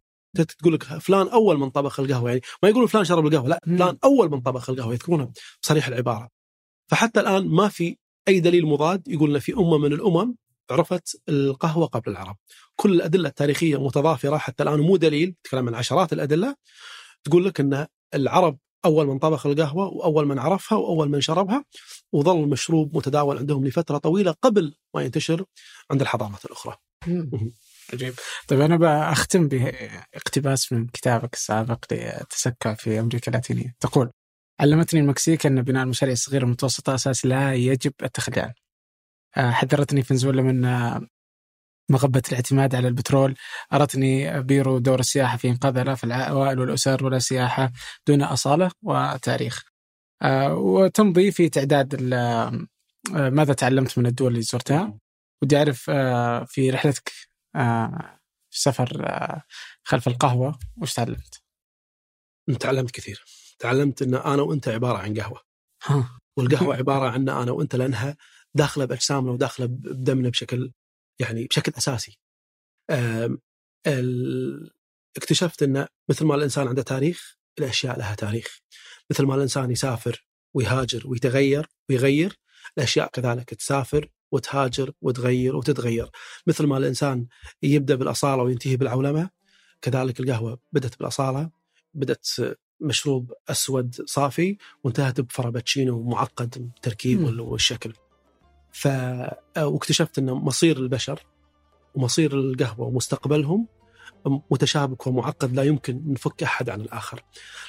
تقول 0.59 0.75
لك 0.75 0.83
فلان 0.83 1.29
أول 1.29 1.59
من 1.59 1.71
طبخ 1.71 2.01
القهوة 2.01 2.31
يعني 2.31 2.43
ما 2.63 2.69
يقولون 2.69 2.87
فلان 2.87 3.05
شرب 3.05 3.27
القهوة 3.27 3.49
لا. 3.49 3.61
فلان 3.67 3.99
أول 4.05 4.31
من 4.31 4.41
طبخ 4.41 4.71
القهوة 4.71 4.93
يذكرونها 4.93 5.33
بصريح 5.63 5.89
العبارة. 5.89 6.29
فحتى 6.91 7.21
الآن 7.21 7.49
ما 7.49 7.69
في 7.69 7.97
أي 8.29 8.41
دليل 8.41 8.67
مضاد 8.67 9.09
يقول 9.09 9.41
في 9.41 9.53
أمة 9.53 9.79
من 9.79 9.93
الأمم 9.93 10.35
عرفت 10.73 11.23
القهوة 11.29 11.87
قبل 11.87 12.11
العرب. 12.13 12.37
كل 12.77 12.93
الأدلة 12.93 13.29
التاريخية 13.29 13.85
متضافرة 13.85 14.39
حتى 14.39 14.63
الآن 14.63 14.81
مو 14.81 14.97
دليل 14.97 15.35
تتكلم 15.43 15.69
عن 15.69 15.75
عشرات 15.75 16.13
الأدلة. 16.13 16.57
تقول 17.25 17.45
لك 17.45 17.61
إن 17.61 17.87
العرب 18.15 18.59
أول 18.85 19.07
من 19.07 19.19
طبخ 19.19 19.47
القهوة 19.47 19.87
وأول 19.87 20.27
من 20.27 20.39
عرفها 20.39 20.79
وأول 20.79 21.09
من 21.09 21.21
شربها 21.21 21.65
وظل 22.13 22.43
المشروب 22.43 22.97
متداول 22.97 23.39
عندهم 23.39 23.67
لفترة 23.67 23.99
طويلة 23.99 24.35
قبل 24.43 24.75
ما 24.95 25.03
ينتشر 25.03 25.45
عند 25.91 26.01
الحضارات 26.01 26.45
الأخرى. 26.45 26.77
عجيب. 27.93 28.15
طيب 28.49 28.61
أنا 28.61 28.77
بختم 29.11 29.49
باقتباس 29.49 30.73
من 30.73 30.87
كتابك 30.87 31.35
السابق 31.35 31.85
لتسكع 31.93 32.75
في 32.75 33.01
أمريكا 33.01 33.29
اللاتينية. 33.29 33.75
تقول 33.81 34.11
علمتني 34.61 35.01
المكسيك 35.01 35.47
أن 35.47 35.63
بناء 35.63 35.83
المشاريع 35.83 36.13
الصغيرة 36.13 36.43
والمتوسطه 36.43 36.95
أساس 36.95 37.27
لا 37.27 37.55
يجب 37.55 37.93
التخلي 38.03 38.41
عنه. 38.41 38.55
حذرتني 39.37 40.03
فنزويلا 40.03 40.43
من 40.43 40.65
آه، 40.65 41.07
مغبة 41.91 42.23
الاعتماد 42.29 42.75
على 42.75 42.89
البترول 42.89 43.35
أرتني 43.73 44.43
بيرو 44.43 44.79
دور 44.79 45.01
السياحة 45.01 45.37
في 45.37 45.49
إنقاذ 45.49 45.77
آلاف 45.77 46.05
العوائل 46.05 46.61
والأسر 46.61 47.05
ولا 47.05 47.19
سياحة 47.19 47.73
دون 48.07 48.23
أصالة 48.23 48.71
وتاريخ 48.83 49.63
آه، 50.23 50.55
وتمضي 50.55 51.33
في 51.33 51.49
تعداد 51.49 52.13
آه، 52.13 52.67
ماذا 53.15 53.55
تعلمت 53.55 53.99
من 53.99 54.07
الدول 54.07 54.29
اللي 54.33 54.43
زرتها 54.43 54.99
ودي 55.43 55.57
أعرف 55.59 55.91
آه، 55.91 56.45
في 56.45 56.71
رحلتك 56.71 57.13
آه، 57.57 58.19
في 58.51 58.61
سفر 58.61 59.07
آه، 59.07 59.43
خلف 59.85 60.09
القهوة 60.09 60.59
وش 60.83 60.95
تعلمت؟ 60.95 61.43
تعلمت 62.61 62.91
كثير. 62.91 63.25
تعلمت 63.59 64.03
إن 64.03 64.15
أنا 64.15 64.43
وأنت 64.43 64.69
عبارة 64.69 64.99
عن 64.99 65.15
قهوة. 65.21 65.41
ها. 65.87 66.19
والقهوة 66.37 66.77
عبارة 66.77 67.11
عن 67.11 67.29
أنا 67.29 67.51
وأنت 67.53 67.77
لأنها 67.77 68.17
داخله 68.55 68.85
باجسامنا 68.85 69.33
وداخله 69.33 69.67
بدمنا 69.67 70.29
بشكل 70.29 70.73
يعني 71.21 71.47
بشكل 71.47 71.73
أساسي. 71.79 72.19
اكتشفت 75.17 75.63
إن 75.63 75.87
مثل 76.09 76.25
ما 76.25 76.35
الإنسان 76.35 76.69
عنده 76.69 76.83
تاريخ 76.83 77.37
الأشياء 77.59 77.99
لها 77.99 78.15
تاريخ. 78.15 78.61
مثل 79.11 79.25
ما 79.25 79.35
الإنسان 79.35 79.71
يسافر 79.71 80.27
ويهاجر 80.55 81.09
ويتغير 81.09 81.67
ويغير 81.89 82.39
الأشياء 82.79 83.11
كذلك 83.11 83.55
تسافر 83.55 84.11
وتهاجر 84.33 84.93
وتغير 85.03 85.57
وتتغير. 85.57 86.11
مثل 86.47 86.67
ما 86.67 86.77
الإنسان 86.77 87.27
يبدأ 87.63 87.95
بالأصالة 87.95 88.43
وينتهي 88.43 88.77
بالعولمة 88.77 89.31
كذلك 89.83 90.21
القهوة 90.21 90.59
بدأت 90.73 90.99
بالأصالة 90.99 91.51
بدأت 91.95 92.29
مشروب 92.81 93.33
أسود 93.49 93.95
صافي 94.07 94.57
وانتهت 94.85 95.21
بفرابتشينو 95.21 96.03
معقد 96.03 96.57
التركيب 96.57 97.41
والشكل. 97.41 97.93
ف 98.73 98.89
واكتشفت 99.59 100.19
أن 100.19 100.31
مصير 100.31 100.77
البشر 100.77 101.21
ومصير 101.95 102.35
القهوة 102.35 102.87
ومستقبلهم 102.87 103.67
متشابك 104.51 105.07
ومعقد 105.07 105.55
لا 105.55 105.63
يمكن 105.63 106.03
نفك 106.07 106.43
أحد 106.43 106.71
عن 106.71 106.81
الآخر. 106.81 107.23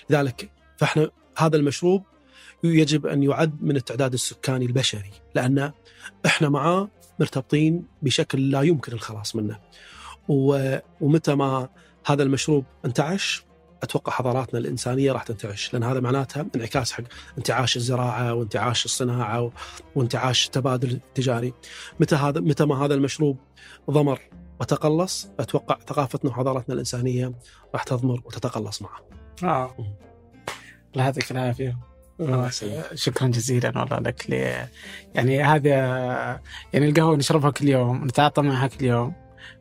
لذلك 0.10 0.52
فإحنا 0.78 1.10
هذا 1.38 1.57
المشروب 1.57 2.03
يجب 2.64 3.07
أن 3.07 3.23
يعد 3.23 3.64
من 3.64 3.76
التعداد 3.76 4.14
السكاني 4.14 4.65
البشري 4.65 5.11
لأن 5.36 5.72
إحنا 6.26 6.49
معاه 6.49 6.90
مرتبطين 7.19 7.86
بشكل 8.02 8.52
لا 8.52 8.61
يمكن 8.61 8.94
الخلاص 8.94 9.36
منه. 9.36 9.60
ومتى 11.02 11.36
ما 11.36 11.69
هذا 12.06 12.23
المشروب 12.23 12.65
انتعش 12.86 13.44
أتوقع 13.83 14.11
حضاراتنا 14.11 14.59
الإنسانية 14.59 15.11
راح 15.11 15.23
تنتعش 15.23 15.73
لأن 15.73 15.83
هذا 15.83 15.99
معناتها 15.99 16.45
انعكاس 16.55 16.91
حق 16.91 17.03
انتعاش 17.37 17.77
الزراعة 17.77 18.33
وانتعاش 18.33 18.85
الصناعة 18.85 19.51
وانتعاش 19.95 20.45
التبادل 20.45 20.91
التجاري. 20.91 21.53
متى 21.99 22.15
هذا 22.15 22.39
متى 22.39 22.65
ما 22.65 22.85
هذا 22.85 22.93
المشروب 22.93 23.37
ضمر 23.91 24.19
وتقلص 24.59 25.29
أتوقع 25.39 25.77
ثقافتنا 25.87 26.31
وحضارتنا 26.31 26.73
الإنسانية 26.73 27.33
راح 27.73 27.83
تضمر 27.83 28.21
وتتقلص 28.25 28.81
معه. 28.81 28.99
آه. 29.43 29.75
الله 30.93 31.03
يعطيك 31.03 31.31
العافية. 31.31 31.77
شكرا 32.93 33.27
جزيلا 33.27 33.79
والله 33.79 33.99
لك. 33.99 34.29
لي 34.29 34.67
يعني 35.15 35.43
هذا 35.43 35.69
يعني 36.73 36.89
القهوة 36.89 37.15
نشربها 37.15 37.51
كل 37.51 37.67
يوم 37.67 38.05
نتعاطى 38.05 38.41
معها 38.41 38.67
كل 38.67 38.85
يوم 38.85 39.13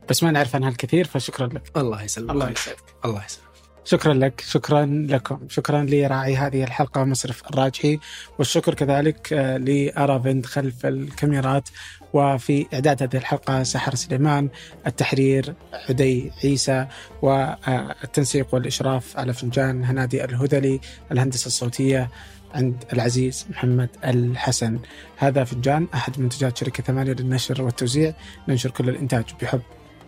بس 0.09 0.23
ما 0.23 0.31
نعرف 0.31 0.55
عنها 0.55 0.69
الكثير 0.69 1.07
فشكرا 1.07 1.47
لك. 1.47 1.73
الله 1.77 2.03
يسلمك. 2.03 2.31
الله 2.31 2.51
يسعدك 2.51 2.95
الله 3.05 3.25
يسلمك. 3.25 3.50
شكرا 3.85 4.15
لك 4.15 4.41
شكرا 4.41 4.87
لكم 4.87 5.39
شكرا 5.49 5.83
لراعي 5.83 6.37
هذه 6.37 6.65
الحلقة 6.65 7.05
مصرف 7.05 7.43
الراجحي 7.51 7.99
والشكر 8.39 8.75
كذلك 8.75 9.33
لأرافند 9.33 10.47
خلف 10.47 10.87
الكاميرات 10.87 11.69
وفي 12.13 12.67
إعداد 12.75 13.03
هذه 13.03 13.17
الحلقة 13.17 13.63
سحر 13.63 13.95
سليمان 13.95 14.49
التحرير 14.87 15.55
عدي 15.89 16.33
عيسى 16.45 16.87
والتنسيق 17.23 18.55
والإشراف 18.55 19.19
على 19.19 19.33
فنجان 19.33 19.85
هنادي 19.85 20.25
الهذلي 20.25 20.81
الهندسة 21.13 21.47
الصوتية 21.47 22.11
عند 22.55 22.85
العزيز 22.93 23.47
محمد 23.51 23.89
الحسن. 24.05 24.79
هذا 25.17 25.45
فنجان 25.45 25.87
أحد 25.95 26.21
منتجات 26.21 26.59
شركة 26.59 26.83
ثمانية 26.83 27.13
للنشر 27.13 27.63
والتوزيع 27.63 28.15
ننشر 28.49 28.71
كل 28.71 28.89
الإنتاج 28.89 29.25
بحب 29.43 29.63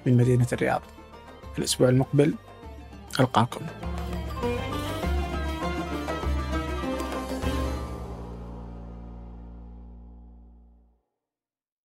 من 0.06 0.16
مدينة 0.16 0.46
الرياض. 0.52 0.82
الأسبوع 1.58 1.88
المقبل 1.88 2.34
ألقاكم. 3.20 3.66